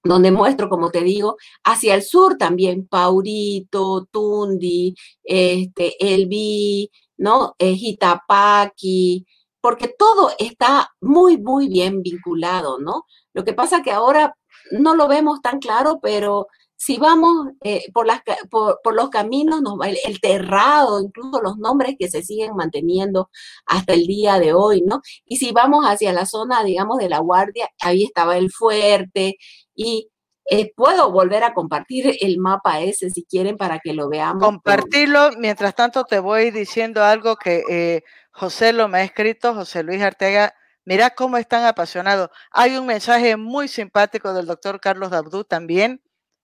donde 0.04 0.32
muestro, 0.32 0.70
como 0.70 0.90
te 0.90 1.02
digo, 1.02 1.38
hacia 1.64 1.96
el 1.96 2.04
sur 2.04 2.38
también, 2.38 2.88
Paurito, 2.88 4.08
Tundi, 4.12 4.96
este, 5.24 5.96
Elvi, 6.00 6.90
¿no? 7.22 7.56
Jitapaki, 7.60 9.26
porque 9.62 9.94
todo 9.98 10.32
está 10.40 10.90
muy, 11.00 11.38
muy 11.38 11.70
bien 11.70 12.02
vinculado, 12.02 12.80
¿no? 12.80 13.06
Lo 13.34 13.46
que 13.46 13.54
pasa 13.54 13.84
que 13.84 13.92
ahora 13.92 14.36
no 14.72 14.96
lo 14.96 15.08
vemos 15.08 15.42
tan 15.42 15.60
claro, 15.60 16.00
pero 16.02 16.48
si 16.76 16.98
vamos 16.98 17.50
eh, 17.64 17.84
por, 17.94 18.08
las, 18.08 18.22
por, 18.50 18.96
los 18.96 19.10
caminos, 19.12 19.62
nos 19.62 19.76
el, 19.86 19.98
el, 20.04 20.20
terrado, 20.20 21.00
incluso 21.00 21.40
los 21.42 21.58
nombres 21.60 21.96
que 22.00 22.10
se 22.10 22.24
siguen 22.24 22.56
manteniendo 22.56 23.30
hasta 23.68 23.94
el 23.94 24.08
día 24.08 24.40
de 24.40 24.54
hoy, 24.54 24.82
¿no? 24.82 25.02
Y 25.26 25.38
si 25.38 25.52
vamos 25.52 25.86
hacia 25.86 26.12
la 26.12 26.26
zona, 26.26 26.64
digamos, 26.64 26.98
de 26.98 27.10
la 27.10 27.20
guardia, 27.20 27.70
ahí 27.82 28.04
estaba 28.04 28.36
el 28.38 28.52
fuerte 28.52 29.38
y 29.76 30.10
eh, 30.54 30.74
puedo 30.76 31.14
volver 31.14 31.46
a 31.46 31.54
compartir 31.54 32.18
el 32.20 32.38
mapa 32.38 32.82
ese 32.82 33.10
si 33.10 33.24
quieren 33.24 33.56
para 33.56 33.80
que 33.80 33.94
lo 33.94 34.10
veamos. 34.10 34.44
Compartirlo, 34.44 35.30
mientras 35.38 35.74
tanto 35.74 36.04
te 36.04 36.20
voy 36.20 36.52
diciendo 36.52 37.06
algo 37.06 37.38
que 37.38 37.64
eh, 37.70 38.04
José 38.32 38.74
lo 38.74 38.90
me 38.90 38.98
ha 38.98 39.04
escrito, 39.04 39.56
José 39.56 39.82
Luis 39.82 40.02
Arteaga, 40.02 40.54
mira 40.84 41.12
cómo 41.12 41.38
están 41.38 41.64
apasionados. 41.64 42.32
Hay 42.52 42.76
un 42.76 42.86
mensaje 42.86 43.38
muy 43.38 43.70
simpático 43.70 44.34
del 44.34 44.46
doctor 44.46 44.82
Carlos 44.82 45.10
Dabdú 45.10 45.46
también, 45.46 46.02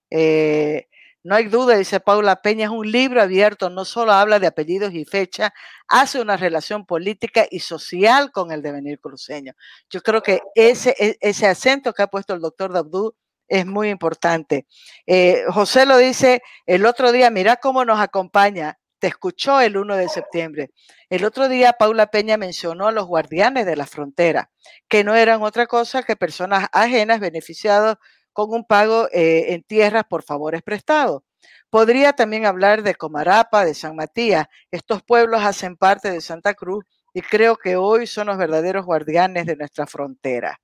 eh, 0.08 0.88
no 1.22 1.34
hay 1.34 1.44
duda, 1.48 1.76
dice 1.76 2.00
Paula 2.00 2.40
Peña, 2.40 2.64
es 2.64 2.70
un 2.70 2.90
libro 2.90 3.20
abierto, 3.20 3.68
no 3.68 3.84
solo 3.84 4.12
habla 4.12 4.38
de 4.38 4.46
apellidos 4.46 4.94
y 4.94 5.04
fecha, 5.04 5.52
hace 5.86 6.18
una 6.18 6.38
relación 6.38 6.86
política 6.86 7.46
y 7.50 7.60
social 7.60 8.32
con 8.32 8.52
el 8.52 8.62
devenir 8.62 9.00
cruceño. 9.00 9.52
Yo 9.90 10.00
creo 10.00 10.22
que 10.22 10.40
ese, 10.54 10.94
e, 10.98 11.18
ese 11.20 11.46
acento 11.46 11.92
que 11.92 12.00
ha 12.00 12.06
puesto 12.06 12.32
el 12.32 12.40
doctor 12.40 12.72
Dabdú 12.72 13.14
es 13.48 13.66
muy 13.66 13.88
importante. 13.88 14.66
Eh, 15.06 15.44
José 15.48 15.86
lo 15.86 15.96
dice 15.96 16.42
el 16.66 16.86
otro 16.86 17.12
día, 17.12 17.30
mira 17.30 17.56
cómo 17.56 17.84
nos 17.84 18.00
acompaña, 18.00 18.78
te 18.98 19.06
escuchó 19.06 19.60
el 19.60 19.76
1 19.76 19.96
de 19.96 20.08
septiembre. 20.08 20.70
El 21.08 21.24
otro 21.24 21.48
día 21.48 21.72
Paula 21.72 22.08
Peña 22.08 22.36
mencionó 22.36 22.88
a 22.88 22.92
los 22.92 23.06
guardianes 23.06 23.64
de 23.66 23.76
la 23.76 23.86
frontera, 23.86 24.50
que 24.88 25.04
no 25.04 25.14
eran 25.14 25.42
otra 25.42 25.66
cosa 25.66 26.02
que 26.02 26.16
personas 26.16 26.68
ajenas 26.72 27.20
beneficiados 27.20 27.96
con 28.32 28.52
un 28.52 28.64
pago 28.64 29.08
eh, 29.12 29.54
en 29.54 29.62
tierras 29.62 30.04
por 30.08 30.22
favores 30.22 30.62
prestados. 30.62 31.22
Podría 31.70 32.12
también 32.12 32.46
hablar 32.46 32.82
de 32.82 32.94
Comarapa, 32.94 33.64
de 33.64 33.74
San 33.74 33.94
Matías. 33.96 34.46
Estos 34.70 35.02
pueblos 35.02 35.42
hacen 35.42 35.76
parte 35.76 36.10
de 36.10 36.20
Santa 36.20 36.54
Cruz 36.54 36.84
y 37.12 37.20
creo 37.20 37.56
que 37.56 37.76
hoy 37.76 38.06
son 38.06 38.28
los 38.28 38.38
verdaderos 38.38 38.86
guardianes 38.86 39.46
de 39.46 39.56
nuestra 39.56 39.86
frontera. 39.86 40.60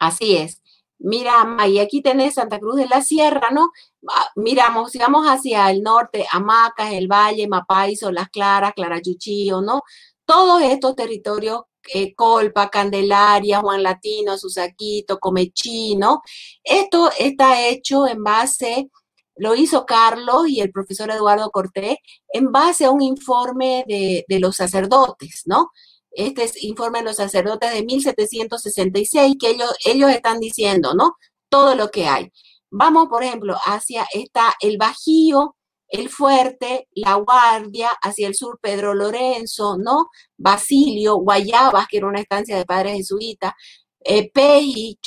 Así 0.00 0.36
es. 0.36 0.60
Mira, 0.98 1.46
y 1.68 1.78
aquí 1.80 2.02
tenés 2.02 2.34
Santa 2.34 2.58
Cruz 2.58 2.76
de 2.76 2.86
la 2.86 3.02
Sierra, 3.02 3.50
¿no? 3.50 3.70
Ah, 4.08 4.28
miramos, 4.36 4.92
sigamos 4.92 5.26
hacia 5.26 5.70
el 5.70 5.82
norte, 5.82 6.26
Amacas, 6.32 6.92
el 6.92 7.08
Valle, 7.08 7.48
Mapaiso, 7.48 8.10
Las 8.12 8.30
Claras, 8.30 8.72
Clarachuchillo, 8.74 9.60
¿no? 9.60 9.82
Todos 10.24 10.62
estos 10.62 10.96
territorios 10.96 11.62
eh, 11.92 12.14
Colpa, 12.14 12.70
Candelaria, 12.70 13.60
Juan 13.60 13.82
Latino, 13.82 14.38
Susaquito, 14.38 15.18
Comechino. 15.18 16.22
Esto 16.62 17.10
está 17.18 17.68
hecho 17.68 18.06
en 18.06 18.22
base, 18.24 18.90
lo 19.36 19.54
hizo 19.54 19.84
Carlos 19.86 20.48
y 20.48 20.60
el 20.60 20.72
profesor 20.72 21.10
Eduardo 21.10 21.50
Cortés, 21.50 21.98
en 22.28 22.52
base 22.52 22.86
a 22.86 22.90
un 22.90 23.02
informe 23.02 23.84
de, 23.86 24.24
los 24.40 24.56
sacerdotes, 24.56 25.42
¿no? 25.46 25.70
Este 26.14 26.44
es 26.44 26.62
informe 26.62 27.00
de 27.00 27.06
los 27.06 27.16
sacerdotes 27.16 27.72
de 27.72 27.84
1766 27.84 29.36
que 29.38 29.50
ellos, 29.50 29.74
ellos 29.84 30.10
están 30.10 30.40
diciendo, 30.40 30.94
¿no? 30.94 31.16
Todo 31.48 31.74
lo 31.74 31.90
que 31.90 32.06
hay. 32.06 32.32
Vamos, 32.70 33.08
por 33.08 33.22
ejemplo, 33.22 33.56
hacia 33.64 34.06
está 34.12 34.54
el 34.60 34.78
Bajío, 34.78 35.56
el 35.88 36.08
Fuerte, 36.08 36.88
La 36.92 37.14
Guardia, 37.14 37.90
hacia 38.02 38.26
el 38.26 38.34
sur 38.34 38.58
Pedro 38.60 38.94
Lorenzo, 38.94 39.76
¿no? 39.78 40.08
Basilio, 40.36 41.16
Guayabas, 41.16 41.86
que 41.88 41.98
era 41.98 42.08
una 42.08 42.20
estancia 42.20 42.56
de 42.56 42.64
padres 42.64 42.96
jesuitas, 42.96 43.52
eh, 44.00 44.30
Peji, 44.30 44.98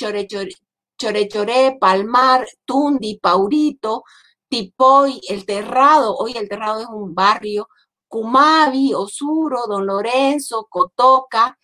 Chorechoré, 0.96 1.76
Palmar, 1.80 2.48
Tundi, 2.64 3.18
Paurito, 3.18 4.04
Tipoy, 4.48 5.20
El 5.28 5.44
Terrado, 5.44 6.16
hoy 6.16 6.32
El 6.36 6.48
Terrado 6.48 6.80
es 6.80 6.88
un 6.88 7.14
barrio, 7.14 7.68
Cumavi, 8.08 8.94
Osuro, 8.94 9.66
Don 9.66 9.86
Lorenzo, 9.86 10.66
Cotoca, 10.70 11.56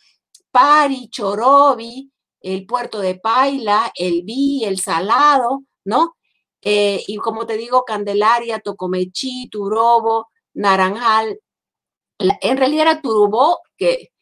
Pari, 0.50 1.08
Chorobi, 1.08 2.10
el 2.40 2.66
puerto 2.66 3.00
de 3.00 3.16
Paila, 3.16 3.90
el 3.94 4.22
Vi, 4.22 4.64
el 4.64 4.78
Salado, 4.78 5.64
¿no? 5.84 6.16
Eh, 6.62 7.02
y 7.08 7.16
como 7.16 7.46
te 7.46 7.56
digo, 7.56 7.84
Candelaria, 7.84 8.60
Tocomechí, 8.60 9.48
Turobo, 9.50 10.28
Naranjal. 10.54 11.40
En 12.18 12.56
realidad 12.56 12.82
era 12.82 13.02
Turubó, 13.02 13.60
que 13.76 14.12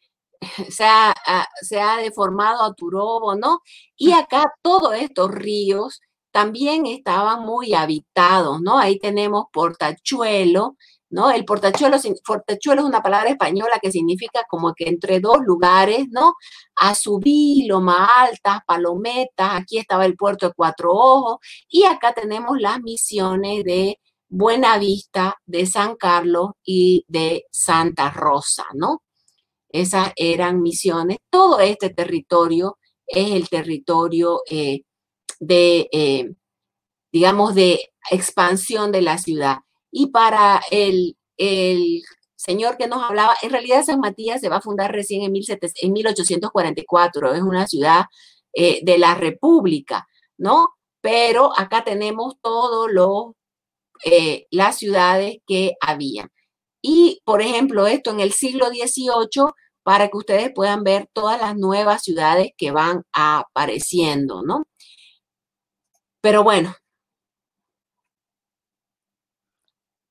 se 0.69 0.85
ha, 0.85 1.13
se 1.61 1.81
ha 1.81 1.97
deformado 1.97 2.63
a 2.63 2.73
Turobo, 2.73 3.35
¿no? 3.35 3.61
Y 3.95 4.13
acá 4.13 4.53
todos 4.61 4.95
estos 4.95 5.31
ríos 5.31 6.01
también 6.31 6.85
estaban 6.87 7.41
muy 7.45 7.73
habitados, 7.75 8.61
¿no? 8.61 8.79
Ahí 8.79 8.99
tenemos 8.99 9.45
Portachuelo, 9.53 10.77
¿no? 11.13 11.29
El 11.29 11.45
portachuelo, 11.45 11.97
portachuelo 12.25 12.81
es 12.81 12.87
una 12.87 13.03
palabra 13.03 13.29
española 13.29 13.79
que 13.79 13.91
significa 13.91 14.43
como 14.49 14.73
que 14.73 14.85
entre 14.89 15.19
dos 15.19 15.37
lugares, 15.45 16.07
¿no? 16.09 16.33
Azubí, 16.75 17.67
Loma 17.67 18.07
Altas, 18.23 18.61
Palometas, 18.65 19.61
aquí 19.61 19.77
estaba 19.77 20.05
el 20.05 20.15
puerto 20.15 20.47
de 20.47 20.53
Cuatro 20.55 20.91
Ojos 20.91 21.37
y 21.69 21.83
acá 21.83 22.13
tenemos 22.13 22.59
las 22.59 22.81
misiones 22.81 23.63
de 23.63 23.99
Buenavista, 24.27 25.35
de 25.45 25.67
San 25.67 25.95
Carlos 25.97 26.51
y 26.65 27.05
de 27.07 27.45
Santa 27.51 28.09
Rosa, 28.09 28.65
¿no? 28.73 29.03
Esas 29.69 30.13
eran 30.15 30.61
misiones. 30.63 31.17
Todo 31.29 31.59
este 31.59 31.91
territorio 31.91 32.79
es 33.05 33.31
el 33.31 33.49
territorio 33.49 34.41
eh, 34.49 34.81
de, 35.39 35.89
eh, 35.91 36.33
digamos, 37.11 37.53
de 37.53 37.91
expansión 38.09 38.91
de 38.91 39.01
la 39.03 39.19
ciudad. 39.19 39.57
Y 39.95 40.07
para 40.07 40.59
el, 40.71 41.15
señor 42.35 42.77
que 42.77 42.87
nos 42.87 43.03
hablaba, 43.03 43.35
en 43.43 43.51
realidad 43.51 43.85
San 43.85 43.99
Matías 43.99 44.41
se 44.41 44.49
va 44.49 44.57
a 44.57 44.61
fundar 44.61 44.91
recién 44.91 45.21
en, 45.21 45.31
1844, 45.31 47.33
es 47.35 47.41
una 47.41 47.67
ciudad 47.67 48.05
eh, 48.53 48.79
de 48.83 48.97
la 48.97 49.13
República, 49.15 50.07
¿no? 50.37 50.69
Pero 50.99 51.57
acá 51.57 51.83
tenemos 51.83 52.35
todas 52.41 53.33
eh, 54.03 54.47
las 54.49 54.77
ciudades 54.77 55.37
que 55.47 55.73
había. 55.79 56.27
Y, 56.81 57.21
por 57.23 57.41
ejemplo, 57.41 57.87
esto 57.87 58.11
en 58.11 58.19
el 58.19 58.33
siglo 58.33 58.67
XVIII, 58.69 59.53
para 59.83 60.09
que 60.09 60.17
ustedes 60.17 60.51
puedan 60.53 60.83
ver 60.83 61.07
todas 61.13 61.39
las 61.39 61.55
nuevas 61.55 62.03
ciudades 62.03 62.49
que 62.57 62.71
van 62.71 63.03
apareciendo, 63.13 64.41
¿no? 64.43 64.65
Pero 66.21 66.43
bueno, 66.43 66.75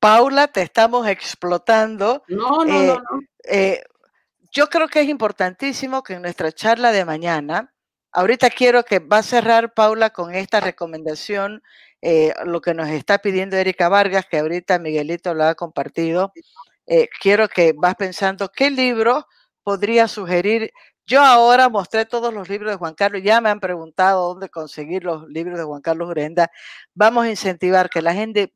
Paula, 0.02 0.48
te 0.48 0.62
estamos 0.62 1.06
explotando. 1.06 2.24
No, 2.26 2.64
no, 2.64 2.82
no, 2.82 2.94
no. 2.96 3.20
Eh, 3.44 3.84
yo 4.50 4.66
creo 4.66 4.88
que 4.88 5.00
es 5.00 5.08
importantísimo 5.08 6.02
que 6.02 6.14
en 6.14 6.22
nuestra 6.22 6.50
charla 6.50 6.90
de 6.90 7.04
mañana, 7.04 7.72
ahorita 8.10 8.50
quiero 8.50 8.82
que 8.82 8.98
va 8.98 9.18
a 9.18 9.22
cerrar 9.22 9.74
Paula 9.74 10.10
con 10.10 10.34
esta 10.34 10.58
recomendación, 10.58 11.62
eh, 12.00 12.34
lo 12.44 12.60
que 12.60 12.74
nos 12.74 12.88
está 12.88 13.18
pidiendo 13.18 13.56
Erika 13.56 13.88
Vargas, 13.88 14.26
que 14.28 14.38
ahorita 14.38 14.80
Miguelito 14.80 15.34
lo 15.34 15.44
ha 15.44 15.54
compartido. 15.54 16.32
Eh, 16.88 17.08
quiero 17.20 17.46
que 17.48 17.72
vas 17.72 17.94
pensando 17.94 18.50
qué 18.50 18.72
libro 18.72 19.28
podría 19.62 20.08
sugerir 20.08 20.72
yo 21.06 21.20
ahora 21.22 21.68
mostré 21.68 22.06
todos 22.06 22.32
los 22.32 22.48
libros 22.48 22.70
de 22.70 22.76
Juan 22.76 22.94
Carlos, 22.94 23.22
ya 23.22 23.40
me 23.40 23.50
han 23.50 23.60
preguntado 23.60 24.28
dónde 24.28 24.48
conseguir 24.48 25.04
los 25.04 25.28
libros 25.28 25.58
de 25.58 25.64
Juan 25.64 25.82
Carlos 25.82 26.08
Urenda. 26.08 26.50
Vamos 26.94 27.24
a 27.24 27.30
incentivar 27.30 27.90
que 27.90 28.02
la 28.02 28.14
gente, 28.14 28.52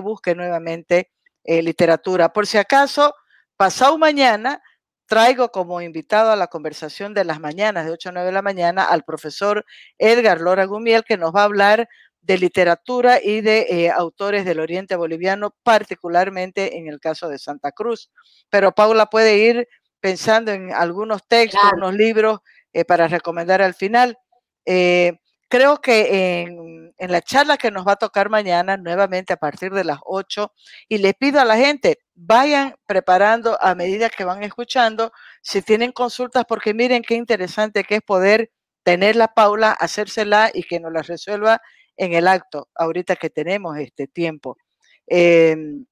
busque 0.00 0.34
nuevamente 0.34 1.10
eh, 1.44 1.62
literatura. 1.62 2.32
Por 2.32 2.46
si 2.46 2.58
acaso, 2.58 3.14
pasado 3.56 3.98
mañana, 3.98 4.62
traigo 5.06 5.50
como 5.50 5.80
invitado 5.80 6.30
a 6.30 6.36
la 6.36 6.46
conversación 6.46 7.14
de 7.14 7.24
las 7.24 7.40
mañanas, 7.40 7.86
de 7.86 7.92
8 7.92 8.10
a 8.10 8.12
9 8.12 8.26
de 8.26 8.32
la 8.32 8.42
mañana, 8.42 8.84
al 8.84 9.04
profesor 9.04 9.64
Edgar 9.98 10.40
Lora 10.40 10.66
Gumiel, 10.66 11.04
que 11.04 11.16
nos 11.16 11.34
va 11.34 11.42
a 11.42 11.44
hablar 11.44 11.88
de 12.20 12.38
literatura 12.38 13.20
y 13.22 13.40
de 13.40 13.66
eh, 13.70 13.90
autores 13.90 14.44
del 14.44 14.60
Oriente 14.60 14.96
Boliviano, 14.96 15.54
particularmente 15.62 16.76
en 16.76 16.88
el 16.88 17.00
caso 17.00 17.28
de 17.28 17.38
Santa 17.38 17.72
Cruz. 17.72 18.10
Pero 18.50 18.72
Paula 18.72 19.06
puede 19.06 19.38
ir 19.38 19.68
pensando 20.00 20.52
en 20.52 20.72
algunos 20.72 21.26
textos, 21.26 21.60
unos 21.74 21.94
libros 21.94 22.40
eh, 22.72 22.84
para 22.84 23.08
recomendar 23.08 23.62
al 23.62 23.74
final. 23.74 24.18
Eh, 24.64 25.18
creo 25.48 25.80
que 25.80 26.42
en, 26.42 26.92
en, 26.96 27.12
la 27.12 27.22
charla 27.22 27.56
que 27.56 27.70
nos 27.70 27.86
va 27.86 27.92
a 27.92 27.96
tocar 27.96 28.28
mañana, 28.30 28.76
nuevamente 28.76 29.32
a 29.32 29.36
partir 29.36 29.72
de 29.72 29.84
las 29.84 29.98
8, 30.04 30.52
y 30.88 30.98
le 30.98 31.14
pido 31.14 31.40
a 31.40 31.44
la 31.44 31.56
gente, 31.56 31.98
vayan 32.14 32.74
preparando 32.86 33.58
a 33.60 33.74
medida 33.74 34.10
que 34.10 34.24
van 34.24 34.42
escuchando, 34.42 35.12
si 35.42 35.62
tienen 35.62 35.92
consultas, 35.92 36.44
porque 36.48 36.74
miren 36.74 37.02
qué 37.02 37.14
interesante 37.14 37.84
que 37.84 37.96
es 37.96 38.02
poder 38.02 38.50
tener 38.82 39.16
la 39.16 39.28
Paula, 39.28 39.72
hacérsela 39.72 40.50
y 40.52 40.62
que 40.62 40.80
nos 40.80 40.92
la 40.92 41.02
resuelva 41.02 41.60
en 41.98 42.14
el 42.14 42.26
acto, 42.28 42.68
ahorita 42.74 43.16
que 43.16 43.28
tenemos 43.28 43.76
este 43.78 44.06
tiempo. 44.06 44.56
Em, 45.06 45.84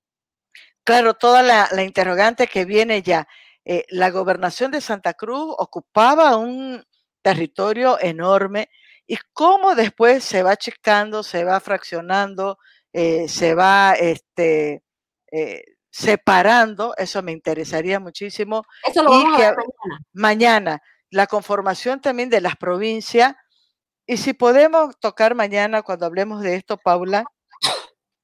claro, 0.85 1.15
toda 1.15 1.43
la, 1.43 1.83
interrogante 1.83 2.47
que 2.47 2.65
viene 2.65 3.03
ya. 3.03 3.28
Eh, 3.68 3.84
la 3.88 4.10
gobernación 4.10 4.70
de 4.70 4.80
Santa 4.80 5.14
Cruz 5.14 5.55
ocupaba 5.59 6.36
un 6.36 6.84
territorio 7.20 7.98
enorme 8.01 8.70
y 9.09 9.18
cómo 9.32 9.74
después 9.74 10.22
se 10.22 10.44
va 10.44 10.52
achicando, 10.52 11.24
se 11.24 11.43
va 11.43 11.59
fraccionando, 11.59 12.59
eh, 12.93 13.28
se 13.28 13.55
va 13.55 13.94
este, 13.94 14.84
eh, 15.32 15.64
separando, 15.90 16.94
eso 16.97 17.20
me 17.22 17.32
interesaría 17.32 17.98
muchísimo. 17.98 18.62
Eso 18.84 19.02
lo 19.02 19.10
vamos 19.10 19.34
a 19.34 19.38
ver 19.38 19.56
mañana. 19.56 20.01
Mañana, 20.12 20.82
la 21.10 21.26
conformación 21.26 22.01
también 22.01 22.30
de 22.30 22.40
las 22.40 22.55
provincias 22.55 23.34
y 24.06 24.18
si 24.18 24.32
podemos 24.32 24.97
tocar 25.01 25.34
mañana 25.34 25.82
cuando 25.82 26.06
hablemos 26.06 26.40
de 26.40 26.55
esto, 26.55 26.76
Paula, 26.76 27.24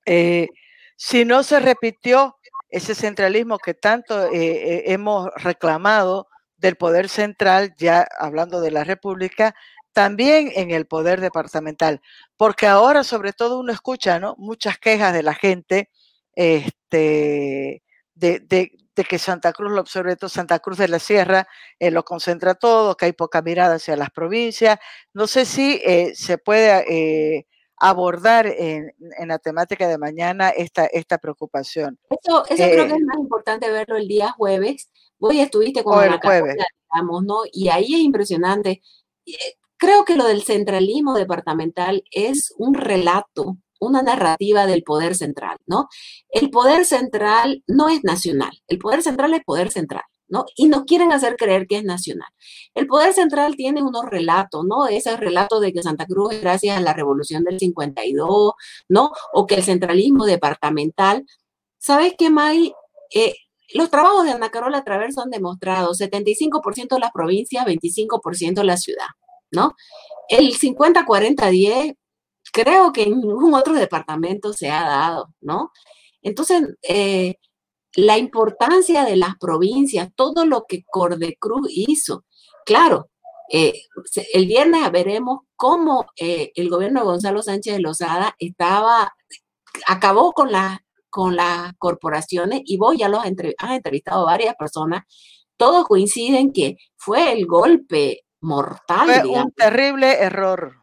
eh, 0.06 0.48
si 0.96 1.24
no 1.24 1.42
se 1.42 1.58
repitió 1.58 2.38
ese 2.72 2.96
centralismo 2.96 3.58
que 3.58 3.74
tanto 3.74 4.26
eh, 4.26 4.30
eh, 4.32 4.82
hemos 4.86 5.30
reclamado 5.36 6.26
del 6.56 6.76
poder 6.76 7.08
central, 7.08 7.74
ya 7.78 8.06
hablando 8.18 8.60
de 8.60 8.72
la 8.72 8.82
República, 8.82 9.54
también 9.92 10.50
en 10.56 10.70
el 10.70 10.86
poder 10.86 11.20
departamental, 11.20 12.00
porque 12.36 12.66
ahora 12.66 13.04
sobre 13.04 13.32
todo 13.32 13.60
uno 13.60 13.72
escucha 13.72 14.18
¿no? 14.18 14.34
muchas 14.38 14.78
quejas 14.78 15.12
de 15.12 15.22
la 15.22 15.34
gente 15.34 15.90
este, 16.34 17.82
de, 18.14 18.40
de 18.94 19.04
que 19.04 19.18
Santa 19.18 19.52
Cruz 19.52 19.72
lo 19.72 19.80
absorbe 19.80 20.16
todo, 20.16 20.28
Santa 20.28 20.58
Cruz 20.58 20.78
de 20.78 20.88
la 20.88 20.98
Sierra 20.98 21.46
eh, 21.78 21.90
lo 21.90 22.04
concentra 22.04 22.54
todo, 22.54 22.96
que 22.96 23.06
hay 23.06 23.12
poca 23.12 23.42
mirada 23.42 23.76
hacia 23.76 23.96
las 23.96 24.10
provincias. 24.10 24.78
No 25.14 25.26
sé 25.26 25.44
si 25.44 25.80
eh, 25.84 26.12
se 26.14 26.38
puede 26.38 27.46
abordar 27.82 28.46
en, 28.46 28.92
la 29.26 29.38
temática 29.38 29.88
de 29.88 29.98
mañana 29.98 30.50
esta, 30.50 30.86
esta 30.86 31.18
preocupación. 31.18 31.98
Eso, 32.10 32.44
eso 32.46 32.64
creo 32.64 32.86
que 32.86 32.94
es 32.94 33.04
más 33.04 33.18
importante 33.18 33.70
verlo 33.70 33.96
el 33.96 34.06
día 34.06 34.30
jueves. 34.30 34.88
Voy 35.18 35.40
estuviste 35.40 35.82
con 35.82 36.02
el 36.04 36.20
jueves. 36.20 36.56
digamos, 36.92 37.24
¿no? 37.24 37.40
Y 37.52 37.68
ahí 37.68 37.94
es 37.94 38.00
impresionante. 38.00 38.82
Creo 39.76 40.04
que 40.04 40.16
lo 40.16 40.26
del 40.26 40.42
centralismo 40.42 41.14
departamental 41.14 42.04
es 42.12 42.54
un 42.56 42.74
relato 42.74 43.56
una 43.80 44.00
narrativa 44.00 44.64
del 44.66 44.84
poder 44.84 45.16
central, 45.16 45.56
¿no? 45.66 45.88
El 46.28 46.50
poder 46.50 46.84
central 46.84 47.64
no 47.66 47.88
es 47.88 48.04
nacional, 48.04 48.52
el 48.68 48.78
poder 48.78 49.02
central 49.02 49.34
es 49.34 49.42
poder 49.44 49.72
central. 49.72 50.04
¿No? 50.32 50.46
Y 50.56 50.66
nos 50.68 50.84
quieren 50.84 51.12
hacer 51.12 51.36
creer 51.36 51.66
que 51.66 51.76
es 51.76 51.84
nacional. 51.84 52.30
El 52.74 52.86
poder 52.86 53.12
central 53.12 53.54
tiene 53.54 53.82
unos 53.82 54.06
relatos, 54.06 54.64
¿no? 54.64 54.86
Ese 54.86 55.14
relato 55.18 55.60
de 55.60 55.74
que 55.74 55.82
Santa 55.82 56.06
Cruz 56.06 56.32
es 56.32 56.40
gracias 56.40 56.78
a 56.78 56.80
la 56.80 56.94
revolución 56.94 57.44
del 57.44 57.58
52, 57.58 58.54
¿no? 58.88 59.12
O 59.34 59.46
que 59.46 59.56
el 59.56 59.62
centralismo 59.62 60.24
departamental. 60.24 61.26
¿Sabes 61.78 62.14
qué, 62.16 62.30
May? 62.30 62.72
Eh, 63.14 63.34
los 63.74 63.90
trabajos 63.90 64.24
de 64.24 64.30
Ana 64.30 64.50
Carola 64.50 64.84
Traverso 64.84 65.20
han 65.20 65.28
demostrado 65.28 65.92
75% 65.92 66.94
de 66.94 67.00
las 67.00 67.12
provincias, 67.12 67.66
25% 67.66 68.54
de 68.54 68.64
la 68.64 68.78
ciudad, 68.78 69.08
¿no? 69.50 69.74
El 70.30 70.54
50-40-10 70.54 71.94
creo 72.54 72.92
que 72.92 73.02
en 73.02 73.20
ningún 73.20 73.52
otro 73.52 73.74
departamento 73.74 74.54
se 74.54 74.70
ha 74.70 74.82
dado, 74.82 75.34
¿no? 75.42 75.72
Entonces, 76.22 76.62
eh, 76.82 77.34
la 77.94 78.18
importancia 78.18 79.04
de 79.04 79.16
las 79.16 79.36
provincias, 79.36 80.08
todo 80.14 80.46
lo 80.46 80.64
que 80.66 80.84
Cordecruz 80.84 81.68
hizo, 81.70 82.24
claro, 82.64 83.10
eh, 83.50 83.82
el 84.32 84.46
viernes 84.46 84.90
veremos 84.90 85.40
cómo 85.56 86.06
eh, 86.16 86.52
el 86.54 86.70
gobierno 86.70 87.00
de 87.00 87.06
Gonzalo 87.06 87.42
Sánchez 87.42 87.74
de 87.74 87.80
Lozada 87.80 88.34
estaba, 88.38 89.14
acabó 89.86 90.32
con, 90.32 90.50
la, 90.50 90.82
con 91.10 91.36
las 91.36 91.74
corporaciones 91.76 92.62
y 92.64 92.78
vos 92.78 92.96
ya 92.96 93.08
los 93.08 93.20
has 93.20 93.70
entrevistado 93.72 94.24
varias 94.24 94.54
personas, 94.56 95.02
todos 95.58 95.86
coinciden 95.86 96.52
que 96.52 96.76
fue 96.96 97.32
el 97.32 97.46
golpe 97.46 98.24
mortal. 98.40 99.20
Fue 99.20 99.28
un 99.28 99.52
terrible 99.52 100.14
error. 100.14 100.82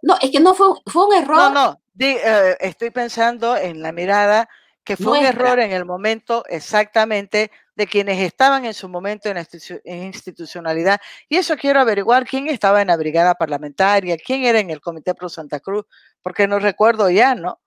No, 0.00 0.16
es 0.20 0.30
que 0.30 0.40
no 0.40 0.54
fue, 0.54 0.68
fue 0.86 1.06
un 1.06 1.14
error. 1.14 1.36
No, 1.36 1.50
no, 1.50 1.82
eh, 1.98 2.56
estoy 2.60 2.90
pensando 2.90 3.56
en 3.56 3.82
la 3.82 3.92
mirada 3.92 4.48
que 4.84 4.96
fue 4.96 5.18
un 5.18 5.24
error 5.24 5.60
en 5.60 5.72
el 5.72 5.84
momento 5.84 6.44
exactamente 6.48 7.50
de 7.74 7.86
quienes 7.86 8.20
estaban 8.20 8.64
en 8.64 8.74
su 8.74 8.88
momento 8.88 9.28
en, 9.28 10.04
institucionalidad. 10.04 11.00
Y 11.28 11.36
eso 11.36 11.56
quiero 11.56 11.80
averiguar 11.80 12.26
quién 12.26 12.48
estaba 12.48 12.82
en 12.82 12.88
la 12.88 12.96
brigada 12.96 13.34
parlamentaria, 13.34 14.16
quién 14.16 14.44
era 14.44 14.58
en 14.58 14.70
el 14.70 14.80
Comité 14.80 15.14
Pro 15.14 15.28
Santa 15.28 15.60
Cruz, 15.60 15.84
porque 16.20 16.48
no 16.48 16.58
recuerdo 16.58 17.10
ya, 17.10 17.34
¿no? 17.34 17.60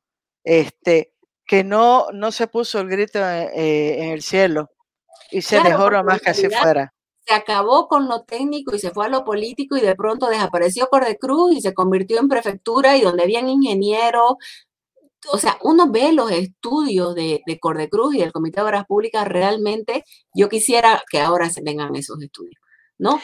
Este, 0.44 1.14
que 1.46 1.64
no, 1.64 2.08
no 2.14 2.32
se 2.32 2.48
puso 2.48 2.80
el 2.80 2.90
grito 2.90 3.20
eh, 3.20 3.52
eh, 3.56 4.04
en 4.04 4.10
el 4.12 4.22
cielo 4.22 4.72
y 5.32 5.42
se 5.42 5.60
dejó 5.62 5.90
nomás 5.90 6.22
que 6.22 6.30
así 6.30 6.50
fuera 6.50 6.94
se 7.26 7.34
acabó 7.34 7.88
con 7.88 8.08
lo 8.08 8.24
técnico 8.24 8.76
y 8.76 8.80
se 8.80 8.92
fue 8.92 9.06
a 9.06 9.10
lo 9.10 9.26
político 9.26 9.76
y 9.76 9.82
de 9.82 9.96
pronto 9.96 10.28
desapareció 10.28 10.88
Cordecruz 10.88 11.54
y 11.56 11.62
se 11.62 11.74
convirtió 11.74 12.20
en 12.20 12.28
prefectura 12.28 12.96
y 12.98 13.02
donde 13.02 13.24
habían 13.24 13.50
ingenieros. 13.50 14.36
O 15.31 15.38
sea, 15.38 15.57
uno 15.61 15.91
ve 15.91 16.14
los 16.14 16.31
estudios 16.31 17.15
de, 17.15 17.41
de 17.45 17.60
Cordecruz 17.60 18.15
y 18.15 18.19
del 18.19 18.31
Comité 18.31 18.61
de 18.61 18.65
Obras 18.65 18.85
Públicas, 18.85 19.27
realmente 19.27 20.03
yo 20.34 20.49
quisiera 20.49 21.02
que 21.10 21.19
ahora 21.19 21.49
se 21.49 21.61
tengan 21.61 21.95
esos 21.95 22.22
estudios, 22.22 22.61
¿no? 22.97 23.22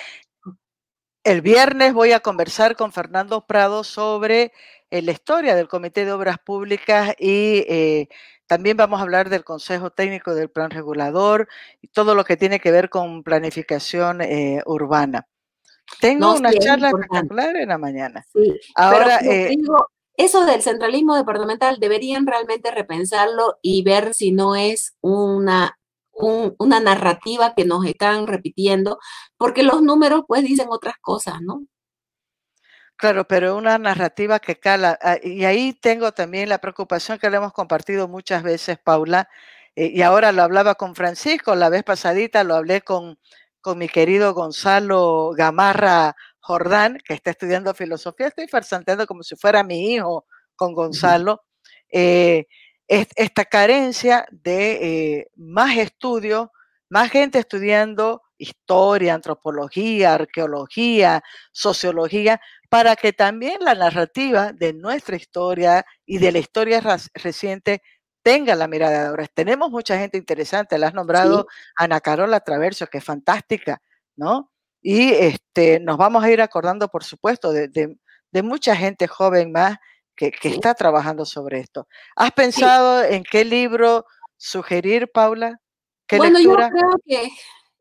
El 1.24 1.42
viernes 1.42 1.94
voy 1.94 2.14
a 2.14 2.20
conversar 2.20 2.76
con 2.76 2.92
Fernando 2.92 3.46
Prado 3.46 3.84
sobre 3.84 4.52
eh, 4.90 5.02
la 5.02 5.12
historia 5.12 5.56
del 5.56 5.68
Comité 5.68 6.04
de 6.04 6.12
Obras 6.12 6.38
Públicas 6.40 7.14
y 7.20 7.64
eh, 7.68 8.10
también 8.52 8.76
vamos 8.76 9.00
a 9.00 9.04
hablar 9.04 9.30
del 9.30 9.46
Consejo 9.46 9.92
Técnico 9.92 10.36
del 10.36 10.50
Plan 10.50 10.72
Regulador 10.72 11.48
y 11.80 11.88
todo 11.88 12.16
lo 12.16 12.26
que 12.26 12.36
tiene 12.36 12.60
que 12.60 12.72
ver 12.72 12.90
con 12.90 13.24
planificación 13.24 14.20
eh, 14.22 14.62
urbana. 14.66 15.26
Tengo 16.02 16.34
una 16.34 16.52
charla 16.52 16.90
espectacular 16.90 17.56
en 17.56 17.70
la 17.70 17.78
mañana. 17.78 18.26
Sí, 18.34 18.60
Ahora, 18.76 19.20
eh, 19.20 19.56
eso 20.26 20.46
del 20.46 20.62
centralismo 20.62 21.16
departamental 21.16 21.78
deberían 21.80 22.28
realmente 22.28 22.72
repensarlo 22.72 23.58
y 23.62 23.84
ver 23.84 24.14
si 24.14 24.32
no 24.32 24.56
es 24.56 24.96
una, 25.02 25.78
una 26.12 26.80
narrativa 26.80 27.54
que 27.56 27.66
nos 27.66 27.86
están 27.86 28.28
repitiendo, 28.28 29.00
porque 29.38 29.64
los 29.64 29.82
números 29.82 30.24
pues 30.28 30.44
dicen 30.44 30.68
otras 30.70 30.96
cosas, 31.02 31.42
¿no? 31.42 31.64
Claro, 33.02 33.26
pero 33.28 33.58
una 33.58 33.80
narrativa 33.80 34.40
que 34.40 34.60
cala. 34.60 34.98
Ah, 35.02 35.18
y 35.24 35.46
ahí 35.46 35.74
tengo 35.74 36.12
también 36.12 36.50
la 36.50 36.60
preocupación 36.60 37.18
que 37.18 37.30
le 37.32 37.38
hemos 37.38 37.52
compartido 37.52 38.08
muchas 38.08 38.44
veces, 38.44 38.78
Paula, 38.78 39.28
eh, 39.76 39.92
y 39.94 40.02
ahora 40.04 40.32
lo 40.32 40.44
hablaba 40.44 40.76
con 40.76 40.94
Francisco, 40.96 41.56
la 41.56 41.70
vez 41.70 41.84
pasadita 41.84 42.44
lo 42.44 42.56
hablé 42.56 42.82
con, 42.82 43.18
con 43.62 43.78
mi 43.80 43.88
querido 43.90 44.34
Gonzalo 44.36 45.32
Gamarra 45.36 46.16
Jordán, 46.42 46.98
que 47.06 47.14
está 47.14 47.32
estudiando 47.32 47.74
filosofía. 47.74 48.28
Estoy 48.28 48.48
farsanteando 48.48 49.06
como 49.08 49.24
si 49.24 49.36
fuera 49.36 49.64
mi 49.64 49.94
hijo 49.94 50.26
con 50.56 50.74
Gonzalo. 50.74 51.44
Eh, 51.92 52.46
esta 52.88 53.46
carencia 53.46 54.26
de 54.32 54.72
eh, 55.20 55.28
más 55.36 55.78
estudios, 55.78 56.50
más 56.90 57.10
gente 57.10 57.40
estudiando 57.40 58.22
historia, 58.38 59.14
antropología, 59.14 60.16
arqueología, 60.16 61.24
sociología, 61.54 62.42
para 62.70 62.96
que 62.96 63.14
también 63.14 63.58
la 63.62 63.76
narrativa 63.76 64.52
de 64.52 64.74
nuestra 64.74 65.16
historia 65.16 65.86
y 66.06 66.18
de 66.18 66.32
la 66.32 66.40
historia 66.40 66.82
reciente 67.14 67.82
tenga 68.24 68.56
la 68.56 68.68
mirada 68.68 69.02
de 69.02 69.08
ahora. 69.08 69.28
Tenemos 69.34 69.70
mucha 69.72 69.98
gente 69.98 70.18
interesante, 70.18 70.78
la 70.78 70.88
has 70.88 70.94
nombrado 70.94 71.48
Ana 71.76 72.02
Carola 72.02 72.40
Traverso, 72.42 72.88
que 72.88 72.98
es 72.98 73.04
fantástica, 73.04 73.82
¿no? 74.16 74.51
Y 74.82 75.12
este, 75.12 75.80
nos 75.80 75.98
vamos 75.98 76.24
a 76.24 76.32
ir 76.32 76.42
acordando, 76.42 76.88
por 76.88 77.04
supuesto, 77.04 77.52
de, 77.52 77.98
mucha 78.44 78.76
gente 78.76 79.08
joven 79.08 79.52
más 79.52 79.78
que, 80.16 80.32
está 80.44 80.74
trabajando 80.74 81.26
sobre 81.26 81.60
esto. 81.60 81.88
¿Has 82.16 82.32
pensado 82.32 83.04
en 83.04 83.24
qué 83.24 83.46
libro 83.46 84.06
sugerir, 84.38 85.12
Paula? 85.12 85.60
bueno, 86.18 86.40
yo 86.40 86.56
creo 86.56 86.70
que 87.06 87.30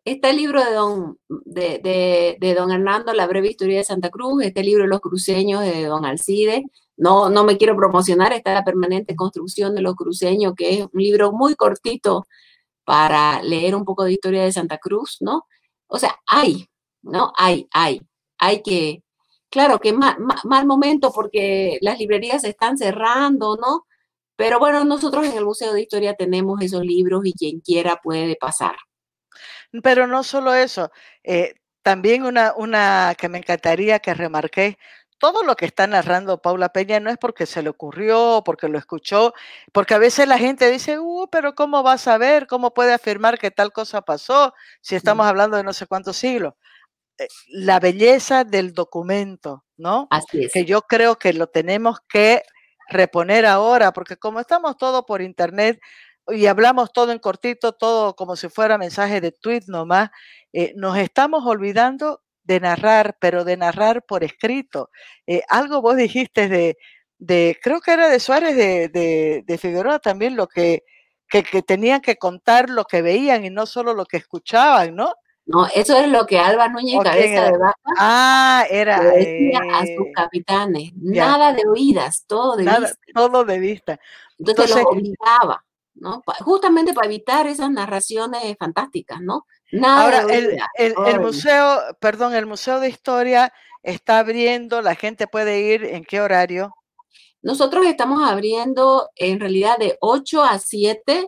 está 0.05 0.31
el 0.31 0.37
libro 0.37 0.65
de 0.65 0.73
don, 0.73 1.19
de, 1.29 2.37
de, 2.39 2.55
don 2.55 2.71
Hernando, 2.71 3.13
La 3.13 3.27
breve 3.27 3.49
historia 3.49 3.79
de 3.79 3.85
Santa 3.85 4.11
Cruz, 4.11 4.45
este 4.45 4.63
libro 4.63 4.85
de 4.85 4.89
los 4.89 5.01
cruceños 5.01 5.63
de 5.63 5.85
don 5.85 6.05
Alcide. 6.05 6.65
No, 6.97 7.31
no 7.31 7.45
me 7.45 7.57
quiero 7.57 7.75
promocionar, 7.77 8.33
está 8.33 8.53
la 8.53 8.65
permanente 8.65 9.17
construcción 9.17 9.75
de 9.75 9.81
los 9.81 9.97
cruceños, 9.97 10.53
que 10.55 10.75
es 10.75 10.81
un 10.83 11.01
libro 11.01 11.33
muy 11.33 11.55
cortito 11.55 12.27
para 12.85 13.43
leer 13.43 13.75
un 13.75 13.85
poco 13.85 14.05
de 14.05 14.13
historia 14.13 14.45
de 14.45 14.53
Santa 14.53 14.79
Cruz, 14.79 15.17
¿no? 15.21 15.47
O 15.87 15.99
sea, 15.99 16.17
hay, 16.27 16.69
¿no? 17.03 17.33
Hay, 17.37 17.69
hay, 17.73 18.03
hay 18.39 18.63
que, 18.63 19.03
claro 19.51 19.79
que 19.79 19.93
mal, 19.93 20.17
mal 20.45 20.67
momento 20.67 21.13
porque 21.13 21.79
las 21.81 21.99
librerías 21.99 22.43
se 22.43 22.51
están 22.51 22.79
cerrando, 22.79 23.57
¿no? 23.57 23.87
Pero 24.37 24.59
bueno, 24.59 24.85
nosotros 24.85 25.27
en 25.27 25.37
el 25.37 25.45
Museo 25.45 25.73
de 25.73 25.83
Historia 25.83 26.15
tenemos 26.15 26.63
esos 26.63 26.83
libros 26.83 27.23
y 27.27 27.35
quien 27.35 27.61
quiera 27.61 27.97
puede 28.03 28.37
pasar. 28.37 28.77
Pero 29.83 30.07
no 30.07 30.25
solo 30.25 30.55
eso, 30.55 30.91
eh, 31.23 31.55
también 31.83 32.25
una, 32.25 32.55
una 32.57 33.15
que 33.19 33.29
me 33.29 33.39
encantaría 33.39 34.01
que 34.01 34.15
remarqué, 34.15 34.79
todo 35.21 35.45
lo 35.45 35.55
que 35.55 35.67
está 35.67 35.87
narrando 35.87 36.41
Paula 36.41 36.71
Peña 36.71 36.99
no 36.99 37.11
es 37.11 37.19
porque 37.19 37.47
se 37.47 37.63
le 37.63 37.69
ocurrió, 37.69 38.43
porque 38.45 38.69
lo 38.69 38.79
escuchó, 38.79 39.35
porque 39.73 39.95
a 39.95 39.99
veces 39.99 40.27
la 40.27 40.39
gente 40.39 40.71
dice, 40.71 40.99
uh, 40.99 41.29
pero 41.31 41.55
¿cómo 41.55 41.83
va 41.83 41.93
a 41.93 41.99
saber? 41.99 42.47
¿Cómo 42.47 42.73
puede 42.73 42.95
afirmar 42.95 43.39
que 43.39 43.51
tal 43.51 43.73
cosa 43.73 44.01
pasó 44.01 44.55
si 44.81 44.97
estamos 44.97 45.27
hablando 45.27 45.59
de 45.59 45.65
no 45.65 45.75
sé 45.75 45.87
cuántos 45.87 46.17
siglos? 46.17 46.55
Eh, 47.21 47.29
la 47.49 47.81
belleza 47.81 48.45
del 48.45 48.73
documento, 48.73 49.65
¿no? 49.77 50.09
Así 50.11 50.45
es. 50.45 50.53
Que 50.53 50.65
yo 50.65 50.83
creo 50.83 51.17
que 51.19 51.35
lo 51.35 51.49
tenemos 51.49 52.01
que 52.09 52.43
reponer 52.89 53.45
ahora, 53.45 53.93
porque 53.93 54.17
como 54.17 54.41
estamos 54.41 54.79
todo 54.79 55.05
por 55.05 55.21
internet 55.21 55.79
y 56.29 56.47
hablamos 56.47 56.93
todo 56.93 57.13
en 57.13 57.19
cortito, 57.19 57.73
todo 57.73 58.17
como 58.17 58.37
si 58.37 58.49
fuera 58.49 58.79
mensaje 58.79 59.21
de 59.21 59.33
tweet 59.33 59.65
nomás, 59.67 60.11
eh, 60.55 60.73
nos 60.77 60.97
estamos 60.97 61.45
olvidando 61.45 62.23
de 62.45 62.61
narrar, 62.61 63.19
pero 63.21 63.45
de 63.45 63.59
narrar 63.59 64.03
por 64.07 64.25
escrito. 64.25 64.91
Eh, 65.27 65.43
algo 65.49 65.83
vos 65.83 65.97
dijiste 65.97 66.49
de, 66.49 66.79
de, 67.19 67.59
creo 67.63 67.83
que 67.83 67.93
era 67.93 68.09
de 68.09 68.19
Suárez 68.19 68.57
de, 68.57 69.45
de, 69.47 69.59
Figueroa 69.59 69.99
también, 69.99 70.37
lo 70.37 70.49
que, 70.49 70.85
que, 71.29 71.43
que, 71.43 71.63
tenían 71.63 72.01
que 72.01 72.17
contar 72.17 72.71
lo 72.71 72.87
que 72.87 73.03
veían 73.03 73.45
y 73.45 73.51
no 73.51 73.67
solo 73.67 73.93
lo 73.93 74.07
que 74.07 74.17
escuchaban, 74.17 74.95
¿no? 74.97 75.15
No, 75.53 75.67
eso 75.75 75.99
es 75.99 76.09
lo 76.09 76.27
que 76.27 76.39
Alba 76.39 76.69
Núñez 76.69 77.01
Cabeza 77.03 77.47
de 77.47 77.59
Vaca 77.59 77.75
ah, 77.99 78.65
era, 78.71 79.01
decía 79.01 79.59
a 79.73 79.81
sus 79.81 80.07
eh, 80.07 80.13
capitanes. 80.15 80.93
Nada 80.95 81.53
de 81.53 81.67
oídas, 81.67 82.25
todo 82.29 82.55
de 82.55 82.63
vista. 82.63 82.93
Todo 83.13 83.45
de 83.45 83.59
vista. 83.59 84.01
Entonces, 84.39 84.77
los 84.77 84.87
obligaba, 84.87 85.65
¿no? 85.95 86.23
Justamente 86.45 86.95
para 86.95 87.09
evitar 87.09 87.49
esas 87.49 87.69
narraciones 87.69 88.57
fantásticas, 88.61 89.21
¿no? 89.21 89.45
Nada 89.73 90.05
Ahora, 90.05 90.21
el, 90.33 90.57
el, 90.77 90.95
el, 91.05 91.21
museo, 91.21 91.81
perdón, 91.99 92.33
el 92.35 92.47
Museo 92.47 92.79
de 92.79 92.89
Historia 92.89 93.53
está 93.83 94.21
abriendo, 94.21 94.83
la 94.83 94.95
gente 94.95 95.27
puede 95.27 95.63
ir, 95.63 95.85
¿en 95.85 96.05
qué 96.05 96.21
horario? 96.21 96.77
Nosotros 97.43 97.87
estamos 97.87 98.23
abriendo 98.23 99.11
en 99.17 99.41
realidad 99.41 99.79
de 99.79 99.99
8 100.01 100.45
a 100.45 100.61
7 100.61 101.27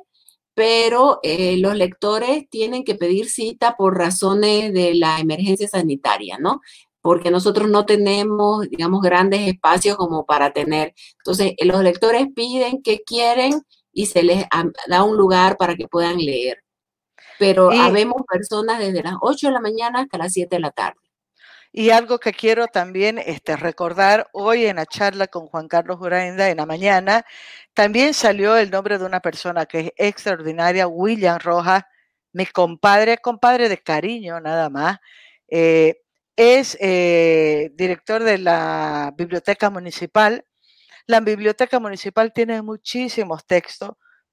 pero 0.54 1.20
eh, 1.22 1.56
los 1.58 1.74
lectores 1.76 2.48
tienen 2.50 2.84
que 2.84 2.94
pedir 2.94 3.28
cita 3.30 3.76
por 3.76 3.96
razones 3.96 4.72
de 4.72 4.94
la 4.94 5.18
emergencia 5.18 5.68
sanitaria, 5.68 6.38
¿no? 6.38 6.60
Porque 7.00 7.30
nosotros 7.30 7.68
no 7.68 7.86
tenemos, 7.86 8.68
digamos, 8.68 9.02
grandes 9.02 9.48
espacios 9.48 9.96
como 9.96 10.24
para 10.26 10.52
tener. 10.52 10.94
Entonces, 11.18 11.54
eh, 11.56 11.64
los 11.66 11.82
lectores 11.82 12.28
piden 12.34 12.82
que 12.82 13.02
quieren 13.02 13.62
y 13.92 14.06
se 14.06 14.22
les 14.22 14.44
da 14.88 15.02
un 15.02 15.16
lugar 15.16 15.56
para 15.56 15.74
que 15.74 15.88
puedan 15.88 16.18
leer. 16.18 16.62
Pero 17.38 17.72
habemos 17.72 18.22
personas 18.30 18.78
desde 18.78 19.02
las 19.02 19.14
8 19.20 19.48
de 19.48 19.52
la 19.52 19.60
mañana 19.60 20.00
hasta 20.00 20.18
las 20.18 20.32
7 20.32 20.56
de 20.56 20.60
la 20.60 20.70
tarde. 20.70 21.00
Y 21.74 21.88
algo 21.90 22.18
que 22.18 22.34
quiero 22.34 22.66
también 22.68 23.18
este, 23.18 23.56
recordar, 23.56 24.28
hoy 24.32 24.66
en 24.66 24.76
la 24.76 24.84
charla 24.84 25.26
con 25.28 25.46
Juan 25.46 25.68
Carlos 25.68 25.98
Uraenda, 26.00 26.50
en 26.50 26.58
la 26.58 26.66
mañana, 26.66 27.24
también 27.72 28.12
salió 28.12 28.56
el 28.58 28.70
nombre 28.70 28.98
de 28.98 29.06
una 29.06 29.20
persona 29.20 29.64
que 29.64 29.80
es 29.80 29.92
extraordinaria, 29.96 30.86
William 30.86 31.38
Rojas, 31.40 31.84
mi 32.34 32.44
compadre, 32.46 33.16
compadre 33.18 33.70
de 33.70 33.78
cariño 33.78 34.38
nada 34.40 34.68
más. 34.68 34.98
Eh, 35.48 36.02
es 36.36 36.76
eh, 36.80 37.70
director 37.74 38.22
de 38.22 38.38
la 38.38 39.14
Biblioteca 39.16 39.70
Municipal. 39.70 40.44
La 41.06 41.20
Biblioteca 41.20 41.80
Municipal 41.80 42.32
tiene 42.34 42.60
muchísimos 42.62 43.46
textos, 43.46 43.92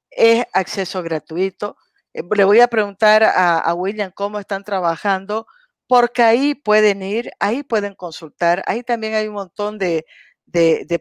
es 0.10 0.46
acceso 0.54 1.02
gratuito. 1.04 1.78
Eh, 2.14 2.22
le 2.36 2.44
voy 2.44 2.60
a 2.60 2.68
preguntar 2.68 3.24
a, 3.24 3.60
a 3.60 3.74
William 3.76 4.12
cómo 4.14 4.40
están 4.40 4.64
trabajando 4.66 5.48
porque 5.90 6.22
ahí 6.22 6.54
pueden 6.54 7.02
ir, 7.02 7.32
ahí 7.40 7.64
pueden 7.64 7.96
consultar, 7.96 8.64
ahí 8.68 8.84
también 8.84 9.16
hay 9.16 9.28
un 9.28 9.34
montón 9.34 9.80
de, 9.80 10.06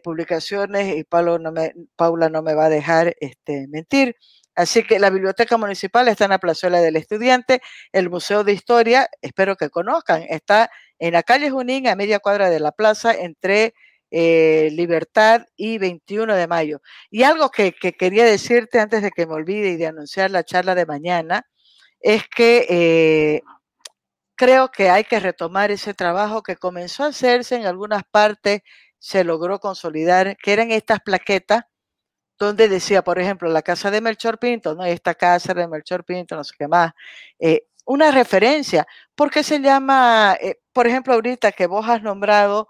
publicaciones 0.03 0.97
y 0.97 1.03
Paula 1.03 2.29
no 2.29 2.41
me 2.41 2.53
va 2.55 2.65
a 2.65 2.69
dejar 2.69 3.15
este, 3.19 3.67
mentir. 3.67 4.15
Así 4.55 4.83
que 4.83 4.97
la 4.97 5.11
Biblioteca 5.11 5.57
Municipal 5.57 6.07
está 6.07 6.25
en 6.25 6.31
la 6.31 6.39
Plazuela 6.39 6.81
del 6.81 6.95
Estudiante, 6.95 7.61
el 7.91 8.09
Museo 8.09 8.43
de 8.43 8.53
Historia, 8.53 9.07
espero 9.21 9.55
que 9.57 9.69
conozcan, 9.69 10.23
está 10.27 10.71
en 10.97 11.13
la 11.13 11.21
calle 11.21 11.51
Junín, 11.51 11.87
a 11.87 11.95
media 11.95 12.17
cuadra 12.17 12.49
de 12.49 12.59
la 12.59 12.71
plaza, 12.71 13.13
entre 13.13 13.75
eh, 14.09 14.69
Libertad 14.71 15.45
y 15.55 15.77
21 15.77 16.35
de 16.35 16.47
mayo. 16.47 16.81
Y 17.11 17.21
algo 17.21 17.51
que, 17.51 17.73
quería 17.73 18.25
decirte 18.25 18.79
antes 18.79 19.03
de 19.03 19.11
que 19.11 19.27
me 19.27 19.35
olvide 19.35 19.69
y 19.69 19.77
de 19.77 19.85
anunciar 19.85 20.31
la 20.31 20.43
charla 20.43 20.73
de 20.73 20.87
mañana, 20.87 21.45
es 21.99 22.23
que 22.27 22.65
eh, 22.69 23.41
creo 24.39 24.71
que 24.71 24.89
hay 24.89 25.03
que 25.03 25.19
retomar 25.19 25.69
ese 25.69 25.93
trabajo 25.93 26.43
que 26.43 26.55
comenzó 26.55 27.03
a 27.03 27.07
hacerse 27.07 27.57
en 27.57 27.65
algunas 27.65 28.03
partes, 28.09 28.61
se 28.97 29.25
logró 29.25 29.59
consolidar, 29.59 30.37
que 30.37 30.53
eran 30.53 30.71
estas 30.71 31.01
plaquetas 31.01 31.63
donde 32.39 32.69
decía, 32.69 33.03
por 33.03 33.19
ejemplo, 33.19 33.49
la 33.49 33.61
casa 33.63 33.91
de 33.91 34.01
Melchor 34.01 34.39
Pinto, 34.39 34.75
¿no? 34.75 34.85
Esta 34.85 35.15
casa 35.15 35.53
de 35.53 35.67
Melchor 35.67 36.05
Pinto, 36.05 36.35
no 36.37 36.43
sé 36.45 36.55
qué 36.57 36.67
más. 36.69 36.93
Eh, 37.39 37.63
una 37.85 38.11
referencia. 38.11 38.87
¿Por 39.15 39.31
qué 39.31 39.43
se 39.43 39.59
llama, 39.61 40.37
eh, 40.41 40.61
por 40.73 40.87
ejemplo, 40.87 41.15
ahorita 41.15 41.51
que 41.51 41.67
vos 41.67 41.87
has 41.89 42.01
nombrado 42.03 42.69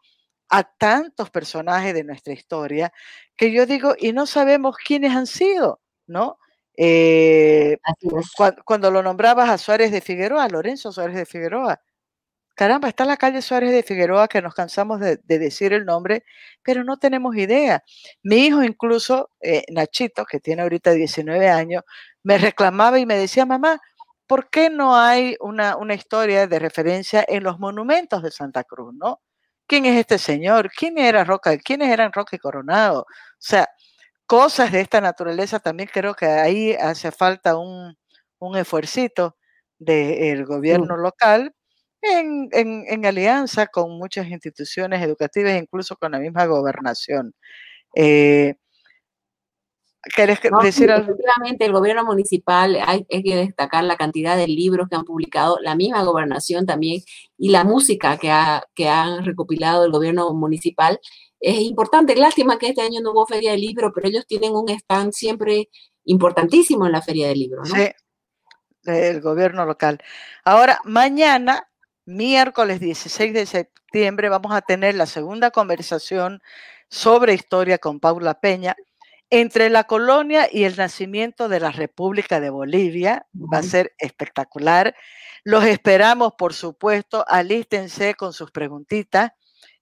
a 0.49 0.63
tantos 0.63 1.29
personajes 1.31 1.93
de 1.93 2.03
nuestra 2.03 2.33
historia, 2.33 2.91
que 3.37 3.51
yo 3.51 3.67
digo, 3.67 3.95
y 3.99 4.13
no 4.13 4.25
sabemos 4.25 4.75
quiénes 4.77 5.15
han 5.15 5.27
sido, 5.27 5.81
¿no? 6.07 6.39
Eh, 6.81 7.77
cuando, 8.63 8.89
lo 8.89 9.03
nombrabas 9.03 9.49
a 9.49 9.57
Suárez 9.57 9.91
de 9.91 9.99
Figueroa, 9.99 10.47
Lorenzo 10.47 10.93
Suárez 10.93 11.17
de 11.17 11.25
Figueroa. 11.25 11.81
Caramba, 12.55 12.89
está 12.89 13.05
la 13.05 13.17
calle 13.17 13.41
Suárez 13.41 13.71
de 13.73 13.83
Figueroa 13.83 14.29
que 14.29 14.41
nos 14.41 14.53
cansamos 14.53 15.01
de, 15.01 15.17
decir 15.25 15.73
el 15.73 15.85
nombre, 15.85 16.23
pero 16.63 16.85
no 16.85 16.97
tenemos 16.97 17.35
idea. 17.35 17.83
Mi 18.23 18.45
hijo 18.47 18.63
incluso, 18.63 19.31
eh, 19.41 19.63
Nachito, 19.71 20.25
que 20.25 20.39
tiene 20.39 20.61
ahorita 20.63 20.91
19 20.93 21.49
años, 21.49 21.83
me 22.23 22.37
reclamaba 22.37 22.99
y 22.99 23.05
me 23.05 23.17
decía, 23.17 23.45
mamá, 23.45 23.81
¿por 24.27 24.49
qué 24.49 24.69
no 24.69 24.95
hay 24.97 25.35
una, 25.41 25.77
una 25.77 25.95
historia 25.95 26.47
de 26.47 26.59
referencia 26.59 27.25
en 27.27 27.43
los 27.43 27.59
monumentos 27.59 28.23
de 28.23 28.31
Santa 28.31 28.63
Cruz, 28.63 28.93
no? 28.95 29.21
¿Quién 29.67 29.85
es 29.85 29.99
este 29.99 30.17
señor? 30.17 30.71
¿Quién 30.71 30.97
era 30.97 31.23
Roca? 31.25 31.57
¿Quiénes 31.59 31.89
eran 31.91 32.13
Roque 32.13 32.39
Coronado? 32.39 33.01
O 33.01 33.05
sea, 33.37 33.69
cosas 34.29 34.71
de 34.71 34.81
esta 34.81 35.01
naturaleza, 35.01 35.59
también 35.59 35.89
creo 35.91 36.13
que 36.13 36.27
ahí 36.27 36.73
hace 36.73 37.11
falta 37.11 37.57
un, 37.57 37.97
un 38.37 38.57
esfuercito 38.57 39.35
del 39.79 40.45
gobierno 40.45 40.97
local 40.97 41.51
en, 42.03 42.47
en, 42.53 43.05
alianza 43.07 43.65
con 43.65 43.97
muchas 43.97 44.27
instituciones 44.27 45.01
educativas, 45.01 45.59
incluso 45.59 45.95
con 45.95 46.11
la 46.11 46.19
misma 46.19 46.45
gobernación. 46.45 47.33
Eh, 47.95 48.53
¿Querés 50.15 50.39
decir 50.61 50.91
algo? 50.91 51.11
Efectivamente, 51.11 51.65
el 51.65 51.73
gobierno 51.73 52.05
municipal, 52.05 52.77
hay, 52.85 53.07
hay, 53.11 53.23
que 53.23 53.35
destacar 53.35 53.83
la 53.83 53.97
cantidad 53.97 54.37
de 54.37 54.47
libros 54.47 54.89
que 54.89 54.95
han 54.95 55.05
publicado, 55.05 55.57
la 55.59 55.75
misma 55.75 56.03
gobernación 56.03 56.67
también, 56.67 57.01
y 57.35 57.49
la 57.49 57.63
música 57.63 58.17
que, 58.17 58.29
ha, 58.29 58.63
que 58.75 58.89
han 58.89 59.25
recopilado 59.25 59.85
el 59.85 59.91
gobierno 59.91 60.31
municipal 60.35 60.99
es 61.39 61.59
importante. 61.59 62.15
Lástima 62.15 62.57
que 62.57 62.69
este 62.69 62.81
año 62.81 63.01
no 63.01 63.11
hubo 63.11 63.25
feria 63.25 63.51
de 63.51 63.57
libro, 63.57 63.91
pero 63.93 64.07
ellos 64.07 64.25
tienen 64.27 64.53
un 64.53 64.69
stand 64.69 65.13
siempre 65.13 65.69
importantísimo 66.05 66.85
en 66.85 66.91
la 66.91 67.01
feria 67.01 67.27
del 67.27 67.39
libro. 67.39 67.63
¿no? 67.63 67.75
Sí, 67.75 67.89
del 68.83 69.21
gobierno 69.21 69.65
local. 69.65 70.01
Ahora, 70.43 70.79
mañana, 70.83 71.69
miércoles 72.05 72.79
16 72.79 73.33
de 73.33 73.45
septiembre, 73.45 74.29
vamos 74.29 74.53
a 74.53 74.61
tener 74.61 74.95
la 74.95 75.05
segunda 75.05 75.51
conversación 75.51 76.41
sobre 76.89 77.33
historia 77.33 77.77
con 77.77 77.99
Paula 77.99 78.39
Peña 78.39 78.75
entre 79.29 79.69
la 79.69 79.83
colonia 79.83 80.47
y 80.51 80.63
el 80.63 80.75
nacimiento 80.75 81.49
de 81.49 81.59
la 81.59 81.71
República 81.71 82.39
de 82.39 82.49
Bolivia. 82.49 83.27
Va 83.35 83.59
a 83.59 83.63
ser 83.63 83.93
espectacular. 83.99 84.95
Los 85.43 85.65
esperamos, 85.65 86.33
por 86.37 86.53
supuesto. 86.53 87.23
Alístense 87.27 88.15
con 88.15 88.33
sus 88.33 88.51
preguntitas. 88.51 89.31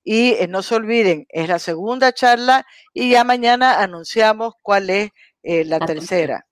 Y 0.10 0.36
eh, 0.36 0.48
no 0.48 0.64
se 0.64 0.74
olviden, 0.74 1.26
es 1.28 1.50
la 1.50 1.60
segunda 1.60 2.14
charla 2.14 2.66
y 2.94 3.10
ya 3.12 3.26
mañana 3.26 3.82
anunciamos 3.82 4.54
cuál 4.62 4.90
es 4.90 5.12
eh, 5.44 5.66
la 5.66 5.80
tercera. 5.80 6.48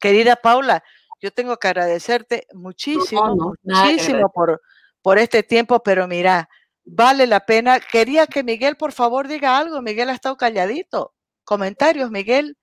Querida 0.00 0.36
Paula, 0.36 0.82
yo 1.20 1.30
tengo 1.30 1.58
que 1.58 1.68
agradecerte 1.68 2.46
muchísimo, 2.54 3.54
muchísimo 3.62 4.32
por, 4.32 4.62
por 5.02 5.18
este 5.18 5.42
tiempo, 5.42 5.82
pero 5.82 6.08
mira, 6.08 6.48
vale 6.86 7.26
la 7.26 7.40
pena. 7.44 7.80
Quería 7.80 8.26
que 8.26 8.42
Miguel, 8.42 8.76
por 8.76 8.92
favor, 8.92 9.28
diga 9.28 9.58
algo. 9.58 9.82
Miguel 9.82 10.08
ha 10.08 10.14
estado 10.14 10.38
calladito. 10.38 11.12
Comentarios, 11.44 12.10
Miguel. 12.10 12.56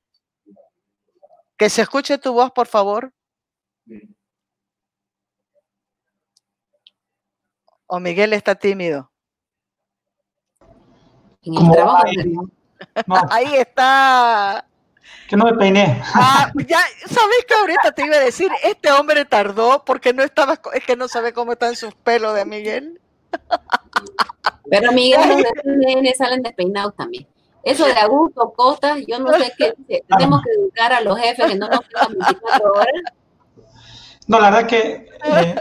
Que 1.58 1.70
se 1.70 1.84
escuche 1.84 2.18
tu 2.18 2.34
voz, 2.34 2.52
por 2.54 2.66
favor. 2.66 3.14
O 7.86 8.00
Miguel 8.00 8.34
está 8.34 8.56
tímido. 8.56 9.11
Ahí 13.30 13.56
está. 13.56 14.66
Que 15.28 15.38
no 15.38 15.46
me 15.46 15.54
peiné. 15.54 16.02
Ah, 16.14 16.52
ya, 16.68 16.80
¿sabes 17.06 17.46
que 17.48 17.54
ahorita 17.54 17.92
te 17.94 18.06
iba 18.06 18.16
a 18.16 18.20
decir? 18.20 18.52
Este 18.64 18.92
hombre 18.92 19.26
tardó 19.26 19.84
porque 19.86 20.14
no 20.14 20.24
estaba, 20.24 20.60
es 20.74 20.84
que 20.86 20.96
no 20.96 21.08
sabe 21.08 21.34
cómo 21.34 21.54
están 21.54 21.76
sus 21.76 21.94
pelos 21.96 22.36
de 22.36 22.46
Miguel. 22.46 23.00
Pero 24.70 24.92
Miguel, 24.92 25.46
los 25.64 26.18
salen 26.18 26.44
despeinados 26.44 26.96
también. 26.96 27.28
Eso 27.64 27.86
de 27.86 27.94
Augusto 27.94 28.54
Costa, 28.56 28.98
yo 29.08 29.20
no 29.20 29.32
sé 29.34 29.54
qué 29.58 29.74
tenemos 30.08 30.42
que 30.44 30.52
educar 30.52 30.94
a 30.94 31.02
los 31.02 31.18
jefes 31.20 31.46
que 31.46 31.56
no 31.56 31.68
nos 31.68 31.82
quedan 31.82 32.18
24 32.18 32.74
horas. 32.74 33.04
No, 34.28 34.40
la 34.40 34.50
verdad 34.50 34.68
que 34.68 35.10
eh, 35.24 35.56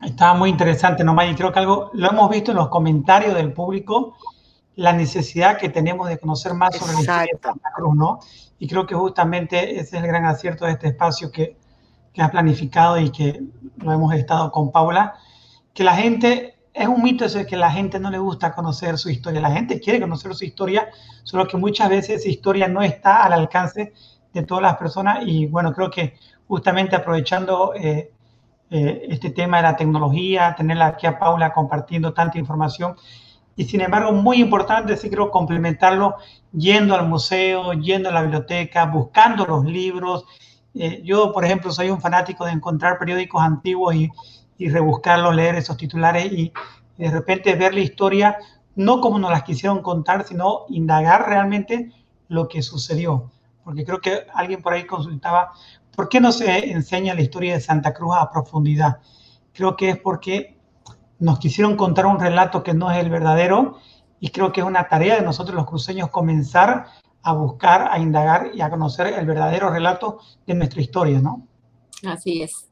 estaba 0.00 0.34
muy 0.34 0.50
interesante 0.50 1.04
nomás 1.04 1.30
y 1.30 1.34
creo 1.34 1.52
que 1.52 1.58
algo 1.58 1.90
lo 1.92 2.10
hemos 2.10 2.30
visto 2.30 2.52
en 2.52 2.56
los 2.56 2.68
comentarios 2.68 3.34
del 3.34 3.52
público, 3.52 4.16
la 4.76 4.92
necesidad 4.92 5.58
que 5.58 5.68
tenemos 5.68 6.08
de 6.08 6.18
conocer 6.18 6.54
más 6.54 6.76
sobre 6.76 6.94
la 6.94 7.00
historia 7.00 7.32
de 7.34 7.38
Santa 7.42 7.70
Cruz, 7.74 7.94
¿no? 7.96 8.20
Y 8.58 8.66
creo 8.68 8.86
que 8.86 8.94
justamente 8.94 9.78
ese 9.78 9.96
es 9.96 10.02
el 10.02 10.06
gran 10.06 10.24
acierto 10.24 10.64
de 10.64 10.72
este 10.72 10.88
espacio 10.88 11.30
que, 11.30 11.56
que 12.12 12.22
ha 12.22 12.30
planificado 12.30 12.98
y 12.98 13.10
que 13.10 13.42
lo 13.76 13.92
hemos 13.92 14.14
estado 14.14 14.50
con 14.50 14.72
Paula, 14.72 15.14
que 15.74 15.84
la 15.84 15.94
gente 15.94 16.56
es 16.72 16.88
un 16.88 17.02
mito 17.02 17.24
eso 17.24 17.38
de 17.38 17.46
que 17.46 17.56
la 17.56 17.70
gente 17.70 17.98
no 17.98 18.10
le 18.10 18.18
gusta 18.18 18.52
conocer 18.52 18.96
su 18.96 19.10
historia. 19.10 19.40
La 19.40 19.50
gente 19.50 19.80
quiere 19.80 20.00
conocer 20.00 20.34
su 20.34 20.44
historia, 20.44 20.88
solo 21.24 21.46
que 21.46 21.56
muchas 21.56 21.88
veces 21.88 22.20
esa 22.20 22.28
historia 22.28 22.68
no 22.68 22.82
está 22.82 23.24
al 23.24 23.32
alcance 23.32 23.92
de 24.32 24.42
todas 24.44 24.62
las 24.62 24.76
personas. 24.76 25.18
Y 25.26 25.46
bueno, 25.46 25.72
creo 25.72 25.90
que 25.90 26.14
justamente 26.46 26.96
aprovechando 26.96 27.74
eh, 27.74 28.12
eh, 28.70 29.06
este 29.08 29.30
tema 29.30 29.58
de 29.58 29.64
la 29.64 29.76
tecnología, 29.76 30.54
tenerla 30.56 30.86
aquí 30.86 31.06
a 31.06 31.18
Paula 31.18 31.52
compartiendo 31.52 32.12
tanta 32.12 32.38
información. 32.38 32.96
Y 33.56 33.64
sin 33.64 33.80
embargo, 33.80 34.12
muy 34.12 34.40
importante, 34.40 34.96
sí 34.96 35.10
creo 35.10 35.30
complementarlo 35.30 36.16
yendo 36.52 36.94
al 36.94 37.08
museo, 37.08 37.72
yendo 37.74 38.08
a 38.08 38.12
la 38.12 38.22
biblioteca, 38.22 38.86
buscando 38.86 39.44
los 39.44 39.64
libros. 39.64 40.24
Eh, 40.74 41.02
yo, 41.04 41.32
por 41.32 41.44
ejemplo, 41.44 41.70
soy 41.72 41.90
un 41.90 42.00
fanático 42.00 42.44
de 42.44 42.52
encontrar 42.52 42.98
periódicos 42.98 43.42
antiguos 43.42 43.94
y 43.94 44.10
y 44.60 44.68
rebuscarlo, 44.68 45.32
leer 45.32 45.56
esos 45.56 45.76
titulares 45.76 46.30
y, 46.30 46.52
de 46.98 47.10
repente 47.10 47.54
ver 47.54 47.72
la 47.72 47.80
historia 47.80 48.36
no 48.76 49.00
como 49.00 49.18
nos 49.18 49.30
las 49.30 49.42
quisieron 49.42 49.80
contar, 49.80 50.26
sino 50.26 50.66
indagar 50.68 51.26
realmente 51.26 51.90
lo 52.28 52.46
que 52.46 52.60
sucedió. 52.60 53.30
Porque 53.64 53.86
creo 53.86 54.02
que 54.02 54.26
alguien 54.34 54.60
por 54.60 54.74
ahí 54.74 54.84
consultaba, 54.84 55.52
¿por 56.00 56.08
qué 56.08 56.18
no 56.18 56.32
se 56.32 56.70
enseña 56.70 57.12
la 57.12 57.20
historia 57.20 57.52
de 57.52 57.60
Santa 57.60 57.92
Cruz 57.92 58.16
a 58.16 58.30
profundidad? 58.30 59.00
Creo 59.52 59.76
que 59.76 59.90
es 59.90 59.98
porque 59.98 60.56
nos 61.18 61.38
quisieron 61.38 61.76
contar 61.76 62.06
un 62.06 62.18
relato 62.18 62.62
que 62.62 62.72
no 62.72 62.90
es 62.90 62.96
el 62.96 63.10
verdadero 63.10 63.76
y 64.18 64.30
creo 64.30 64.50
que 64.50 64.62
es 64.62 64.66
una 64.66 64.88
tarea 64.88 65.16
de 65.16 65.20
nosotros 65.20 65.54
los 65.54 65.66
cruceños 65.66 66.08
comenzar 66.08 66.86
a 67.22 67.34
buscar, 67.34 67.90
a 67.90 67.98
indagar 67.98 68.50
y 68.54 68.62
a 68.62 68.70
conocer 68.70 69.08
el 69.08 69.26
verdadero 69.26 69.68
relato 69.68 70.20
de 70.46 70.54
nuestra 70.54 70.80
historia, 70.80 71.20
¿no? 71.20 71.46
Así 72.08 72.44
es. 72.44 72.70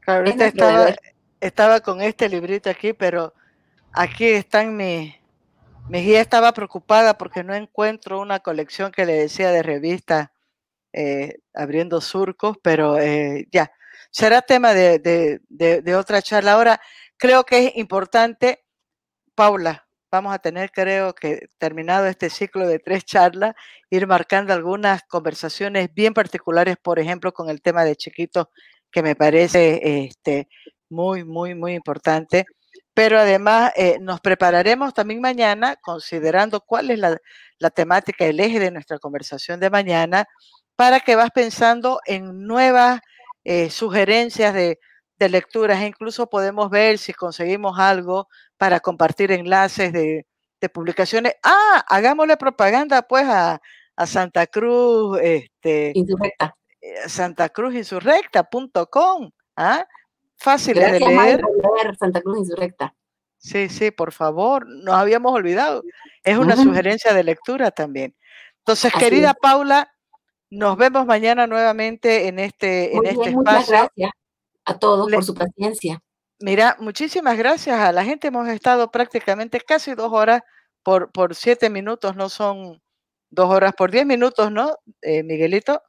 Claro, 0.00 0.26
ahorita 0.26 0.44
estaba, 0.44 0.88
estaba 1.40 1.80
con 1.80 2.02
este 2.02 2.28
librito 2.28 2.68
aquí, 2.68 2.92
pero 2.92 3.32
aquí 3.94 4.26
están 4.26 4.76
mis... 4.76 5.14
Mi 5.88 6.02
guía 6.02 6.20
estaba 6.20 6.52
preocupada 6.52 7.16
porque 7.16 7.42
no 7.42 7.54
encuentro 7.54 8.20
una 8.20 8.40
colección 8.40 8.92
que 8.92 9.06
le 9.06 9.14
decía 9.14 9.50
de 9.52 9.62
revista 9.62 10.32
eh, 10.92 11.38
abriendo 11.54 12.00
surcos, 12.00 12.56
pero 12.62 12.98
eh, 12.98 13.46
ya, 13.52 13.70
será 14.10 14.42
tema 14.42 14.74
de, 14.74 15.40
otra 15.98 16.22
charla. 16.22 16.52
Ahora, 16.52 16.80
creo 17.16 17.44
que 17.44 17.66
es 17.66 17.76
importante, 17.76 18.64
Paula, 19.34 19.86
vamos 20.10 20.34
a 20.34 20.38
tener, 20.38 20.70
creo 20.70 21.14
que 21.14 21.48
terminado 21.58 22.06
este 22.06 22.30
ciclo 22.30 22.66
de 22.66 22.78
tres 22.78 23.04
charlas, 23.04 23.54
ir 23.90 24.06
marcando 24.06 24.52
algunas 24.52 25.02
conversaciones 25.04 25.92
bien 25.94 26.14
particulares, 26.14 26.76
por 26.82 26.98
ejemplo, 26.98 27.32
con 27.32 27.50
el 27.50 27.62
tema 27.62 27.84
de 27.84 27.96
chiquitos, 27.96 28.46
que 28.90 29.02
me 29.02 29.14
parece 29.14 29.80
este, 30.06 30.48
muy, 30.88 31.24
muy, 31.24 31.54
muy 31.54 31.74
importante. 31.74 32.46
Pero 32.94 33.18
además 33.20 33.72
eh, 33.76 33.98
nos 34.00 34.20
prepararemos 34.20 34.92
también 34.92 35.20
mañana, 35.20 35.76
considerando 35.76 36.60
cuál 36.60 36.90
es 36.90 36.98
la, 36.98 37.70
temática, 37.70 38.24
el 38.24 38.40
eje 38.40 38.58
de 38.58 38.72
nuestra 38.72 38.98
conversación 38.98 39.60
de 39.60 39.70
mañana, 39.70 40.26
para 40.78 41.00
que 41.00 41.16
vas 41.16 41.32
pensando 41.32 41.98
en 42.06 42.46
nuevas 42.46 43.00
eh, 43.42 43.68
sugerencias 43.68 44.54
de, 44.54 44.78
lecturas. 45.18 45.82
E 45.82 45.86
incluso 45.86 46.28
podemos 46.30 46.70
ver 46.70 46.98
si 46.98 47.12
conseguimos 47.12 47.80
algo 47.80 48.28
para 48.56 48.78
compartir 48.78 49.32
enlaces 49.32 49.92
de, 49.92 50.24
publicaciones. 50.72 51.34
Ah, 51.42 51.84
hagámosle 51.88 52.36
propaganda 52.36 53.02
pues 53.02 53.26
a, 53.26 53.60
Santa 54.06 54.46
Cruz, 54.46 55.18
este, 55.20 55.90
Insurrecta. 55.96 56.54
Eh, 56.80 57.08
Santa 57.08 57.48
Cruz 57.48 57.74
Insurrecta.com. 57.74 59.30
¿ah? 59.56 59.84
Fácil 60.36 60.74
de 60.74 61.00
leer. 61.00 61.40
Santa 61.98 62.20
Cruz 62.20 62.38
Insurrecta. 62.38 62.94
Sí, 63.38 63.68
sí, 63.68 63.90
por 63.90 64.12
favor, 64.12 64.64
nos 64.68 64.94
habíamos 64.94 65.32
olvidado. 65.32 65.82
Es 66.22 66.38
una 66.38 66.54
sugerencia 66.54 67.12
de 67.14 67.24
lectura 67.24 67.72
también. 67.72 68.14
Entonces, 68.58 68.92
querida 68.92 69.34
Paula, 69.34 69.90
nos 70.50 70.76
vemos 70.76 71.06
mañana 71.06 71.46
nuevamente 71.46 72.28
en 72.28 72.38
este, 72.38 72.96
en 72.96 73.06
este 73.06 73.30
espacio. 73.30 73.36
Muchas 73.36 73.68
gracias 73.68 74.10
a 74.64 74.78
todos 74.78 75.10
por 75.10 75.24
su 75.24 75.34
paciencia. 75.34 76.00
Mira, 76.40 76.76
muchísimas 76.78 77.36
gracias 77.36 77.78
a 77.78 77.92
la 77.92 78.04
gente. 78.04 78.28
Hemos 78.28 78.48
estado 78.48 78.90
prácticamente 78.90 79.60
casi 79.60 79.94
dos 79.94 80.12
horas 80.12 80.42
por, 80.82 81.10
por 81.10 81.34
siete 81.34 81.68
minutos, 81.68 82.16
no 82.16 82.28
son 82.28 82.80
dos 83.30 83.50
horas 83.50 83.74
por 83.74 83.90
diez 83.90 84.06
minutos, 84.06 84.50
¿no, 84.50 84.76
eh, 85.02 85.22
Miguelito? 85.22 85.82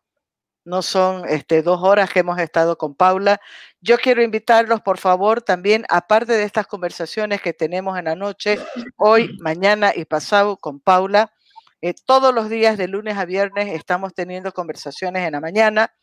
no 0.69 0.83
son 0.83 1.27
este, 1.27 1.63
dos 1.63 1.81
horas 1.81 2.11
que 2.11 2.19
hemos 2.19 2.37
estado 2.39 2.77
con 2.77 2.93
Paula. 2.93 3.41
Yo 3.81 3.97
quiero 3.97 4.21
invitarlos, 4.21 4.81
por 4.81 4.99
favor, 4.99 5.41
también, 5.41 5.83
aparte 5.89 6.33
de 6.33 6.43
estas 6.43 6.67
conversaciones 6.67 7.41
que 7.41 7.53
tenemos 7.53 7.97
en 7.97 8.05
la 8.05 8.15
noche, 8.15 8.59
hoy, 8.95 9.35
mañana 9.39 9.91
y 9.95 10.05
pasado 10.05 10.57
con 10.57 10.79
Paula, 10.79 11.33
eh, 11.81 11.93
todos 12.05 12.33
los 12.33 12.49
días 12.49 12.77
de 12.77 12.87
lunes 12.87 13.17
a 13.17 13.25
viernes 13.25 13.73
estamos 13.73 14.13
teniendo 14.13 14.51
conversaciones 14.51 15.25
en 15.25 15.33
la 15.33 15.39
mañana 15.39 15.93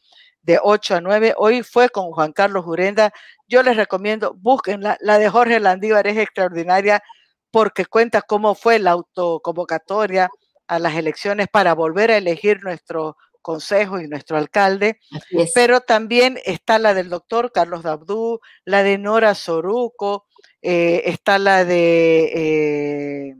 de 0.42 0.58
8 0.62 0.96
a 0.96 1.00
9. 1.00 1.34
Hoy 1.36 1.62
fue 1.62 1.88
con 1.88 2.12
Juan 2.12 2.32
Carlos 2.32 2.64
Jurenda. 2.64 3.12
Yo 3.48 3.62
les 3.62 3.76
recomiendo, 3.76 4.34
busquen 4.34 4.80
la 4.82 5.18
de 5.18 5.28
Jorge 5.28 5.60
Landívar, 5.60 6.06
es 6.06 6.16
extraordinaria 6.18 7.02
porque 7.50 7.86
cuenta 7.86 8.22
cómo 8.22 8.54
fue 8.54 8.78
la 8.78 8.92
autoconvocatoria 8.92 10.30
a 10.68 10.78
las 10.78 10.94
elecciones 10.94 11.48
para 11.48 11.74
volver 11.74 12.10
a 12.10 12.16
elegir 12.16 12.62
nuestro 12.62 13.16
consejo 13.40 14.00
y 14.00 14.08
nuestro 14.08 14.36
alcalde, 14.36 14.98
pero 15.54 15.80
también 15.80 16.38
está 16.44 16.80
la 16.80 16.94
del 16.94 17.08
doctor 17.08 17.52
Carlos 17.52 17.84
Dabdú, 17.84 18.40
la 18.64 18.82
de 18.82 18.98
Nora 18.98 19.34
Soruco, 19.34 20.26
eh, 20.62 21.02
está 21.04 21.38
la 21.38 21.64
de... 21.64 22.32
Eh, 22.34 23.36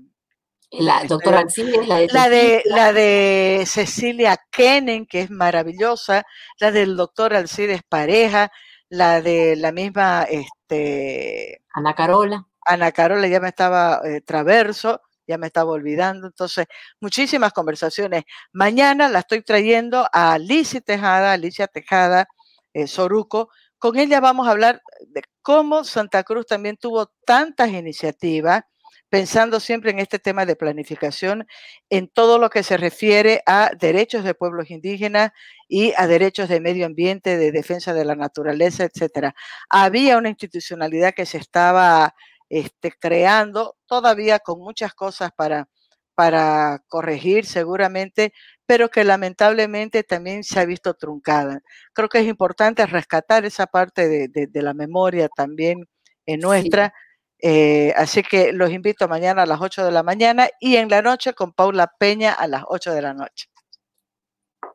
la 0.79 1.05
doctora 1.05 1.41
Alcides, 1.41 1.87
la 1.87 1.99
de, 1.99 2.09
la 2.13 2.29
de, 2.29 2.63
la 2.67 2.93
de 2.93 3.65
Cecilia 3.67 4.39
Kenen, 4.51 5.07
que 5.07 5.23
es 5.23 5.31
maravillosa, 5.31 6.25
la 6.61 6.71
del 6.71 6.97
doctor 6.97 7.35
Alcides 7.35 7.83
Pareja, 7.89 8.51
la 8.89 9.21
de 9.21 9.57
la 9.57 9.73
misma 9.73 10.27
este, 10.29 11.63
Ana 11.73 11.95
Carola. 11.95 12.47
Ana 12.65 12.93
Carola 12.93 13.29
ya 13.29 13.41
me 13.41 13.49
estaba 13.49 14.01
eh, 14.05 14.21
traverso, 14.21 15.01
ya 15.27 15.39
me 15.39 15.47
estaba 15.49 15.73
olvidando. 15.73 16.27
Entonces, 16.27 16.67
muchísimas 17.01 17.53
conversaciones. 17.53 18.25
Mañana 18.53 19.09
la 19.09 19.21
estoy 19.21 19.43
trayendo 19.43 20.09
a 20.13 20.35
Alicia 20.35 20.81
Tejada, 20.81 21.33
Alicia 21.33 21.67
Tejada, 21.67 22.27
eh, 22.73 22.87
Soruco. 22.87 23.51
Con 23.79 23.99
ella 23.99 24.21
vamos 24.21 24.49
a 24.49 24.53
hablar 24.53 24.83
de 25.09 25.23
cómo 25.43 25.85
Santa 25.85 26.25
Cruz 26.25 26.47
también 26.47 26.77
tuvo 26.77 27.13
tantas 27.25 27.71
iniciativas, 27.71 28.63
pensando 29.09 29.61
siempre 29.61 29.91
en 29.91 29.99
este 29.99 30.19
tema 30.19 30.47
de 30.47 30.57
planificación, 30.57 31.47
en 31.91 32.09
todo 32.09 32.39
lo 32.39 32.51
que 32.51 32.63
se 32.63 32.77
refiere 32.77 33.43
a 33.47 33.71
derechos 33.79 34.25
de 34.25 34.35
pueblos 34.35 34.71
indígenas 34.71 35.31
y 35.69 35.93
a 35.97 36.07
derechos 36.07 36.49
de 36.49 36.61
medio 36.61 36.87
ambiente, 36.87 37.37
de 37.37 37.53
defensa 37.53 37.95
de 37.95 38.05
la 38.05 38.17
naturaleza, 38.17 38.85
etcétera. 38.85 39.35
Había 39.69 40.19
una 40.19 40.29
institucionalidad 40.29 41.15
que 41.15 41.27
se 41.27 41.39
estaba 41.39 42.15
este, 42.49 42.93
creando 42.93 43.77
todavía 43.87 44.39
con 44.39 44.61
muchas 44.61 44.95
cosas 44.95 45.31
para, 45.37 45.69
para 46.15 46.83
corregir 46.89 47.47
seguramente, 47.47 48.33
pero 48.67 48.89
que 48.89 49.05
lamentablemente 49.05 50.03
también 50.03 50.45
se 50.45 50.59
ha 50.61 50.65
visto 50.65 50.95
truncada. 50.95 51.63
Creo 51.93 52.09
que 52.09 52.19
es 52.21 52.27
importante 52.27 52.87
rescatar 52.87 53.45
esa 53.45 53.67
parte 53.67 54.29
de, 54.29 54.63
la 54.63 54.75
memoria 54.75 55.29
también 55.29 55.89
en 56.27 56.41
nuestra. 56.41 56.93
Eh, 57.39 57.93
así 57.97 58.23
que 58.23 58.53
los 58.53 58.71
invito 58.71 59.09
mañana 59.09 59.43
a 59.43 59.47
las 59.47 59.61
8 59.61 59.85
de 59.85 59.93
la 59.93 60.03
mañana 60.03 60.49
y 60.59 60.77
en 60.77 60.89
la 60.89 61.03
noche 61.03 61.35
con 61.35 61.53
Paula 61.53 61.93
Peña 61.99 62.33
a 62.33 62.47
las 62.47 62.65
8 62.67 62.93
de 62.93 63.03
la 63.03 63.15
noche. 63.15 63.49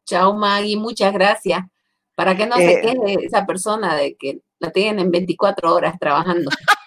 Chao 0.05 0.33
Maggie, 0.33 0.77
muchas 0.77 1.13
gracias. 1.13 1.63
Para 2.15 2.35
que 2.35 2.45
no 2.45 2.57
se 2.57 2.73
eh, 2.73 2.81
quede 2.81 3.25
esa 3.25 3.45
persona 3.45 3.95
de 3.95 4.15
que 4.15 4.41
la 4.59 4.71
tienen 4.71 4.99
en 4.99 5.11
24 5.11 5.73
horas 5.73 5.95
trabajando. 5.99 6.49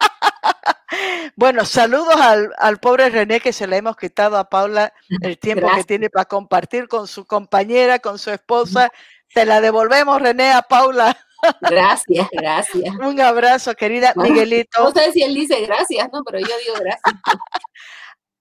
Bueno, 1.36 1.64
saludos 1.64 2.14
al, 2.16 2.78
pobre 2.78 3.10
René 3.10 3.40
que 3.40 3.52
se 3.52 3.66
le 3.66 3.78
hemos 3.78 3.96
quitado 3.96 4.36
a 4.36 4.48
Paula 4.48 4.92
el 5.20 5.38
tiempo 5.38 5.68
que 5.74 5.82
tiene 5.82 6.08
para 6.08 6.26
compartir 6.26 6.86
con 6.86 7.08
su 7.08 7.24
compañera, 7.24 7.98
con 7.98 8.18
su 8.18 8.30
esposa. 8.30 8.92
Te 9.34 9.44
la 9.44 9.60
devolvemos, 9.60 10.22
René, 10.22 10.52
a 10.52 10.62
Paula. 10.62 11.16
Gracias, 11.60 12.28
gracias. 12.32 12.94
Un 12.96 13.20
abrazo, 13.20 13.74
querida 13.74 14.12
Miguelito. 14.16 14.82
No 14.82 14.90
sé 14.92 15.12
si 15.12 15.22
él 15.22 15.34
dice 15.34 15.60
gracias, 15.60 16.08
¿no? 16.12 16.22
Pero 16.24 16.38
yo 16.40 16.54
digo 16.64 16.74
gracias. 16.80 17.14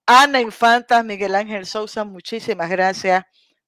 Ana 0.05 0.41
Infanta, 0.41 1.01
Miguel 1.03 1.35
Ángel 1.35 1.65
Sousa, 1.65 2.03
muchísimas 2.03 2.69
gracias 2.69 3.23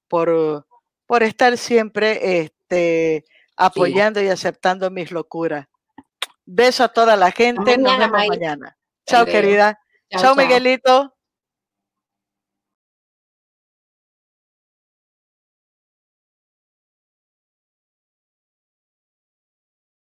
por, 0.08 0.66
por 1.06 1.22
estar 1.22 1.56
siempre 1.56 2.40
este, 2.40 3.24
apoyando 3.56 4.20
y 4.20 4.28
aceptando 4.28 4.90
mis 4.90 5.10
locuras. 5.10 5.66
Beso 6.44 6.84
a 6.84 6.88
toda 6.88 7.16
la 7.16 7.32
gente. 7.32 7.76
Nos 7.78 7.98
vemos 7.98 8.10
mañana. 8.10 8.76
Chao, 9.06 9.24
querida. 9.24 9.80
chao, 10.10 10.34
Miguelito. 10.34 11.15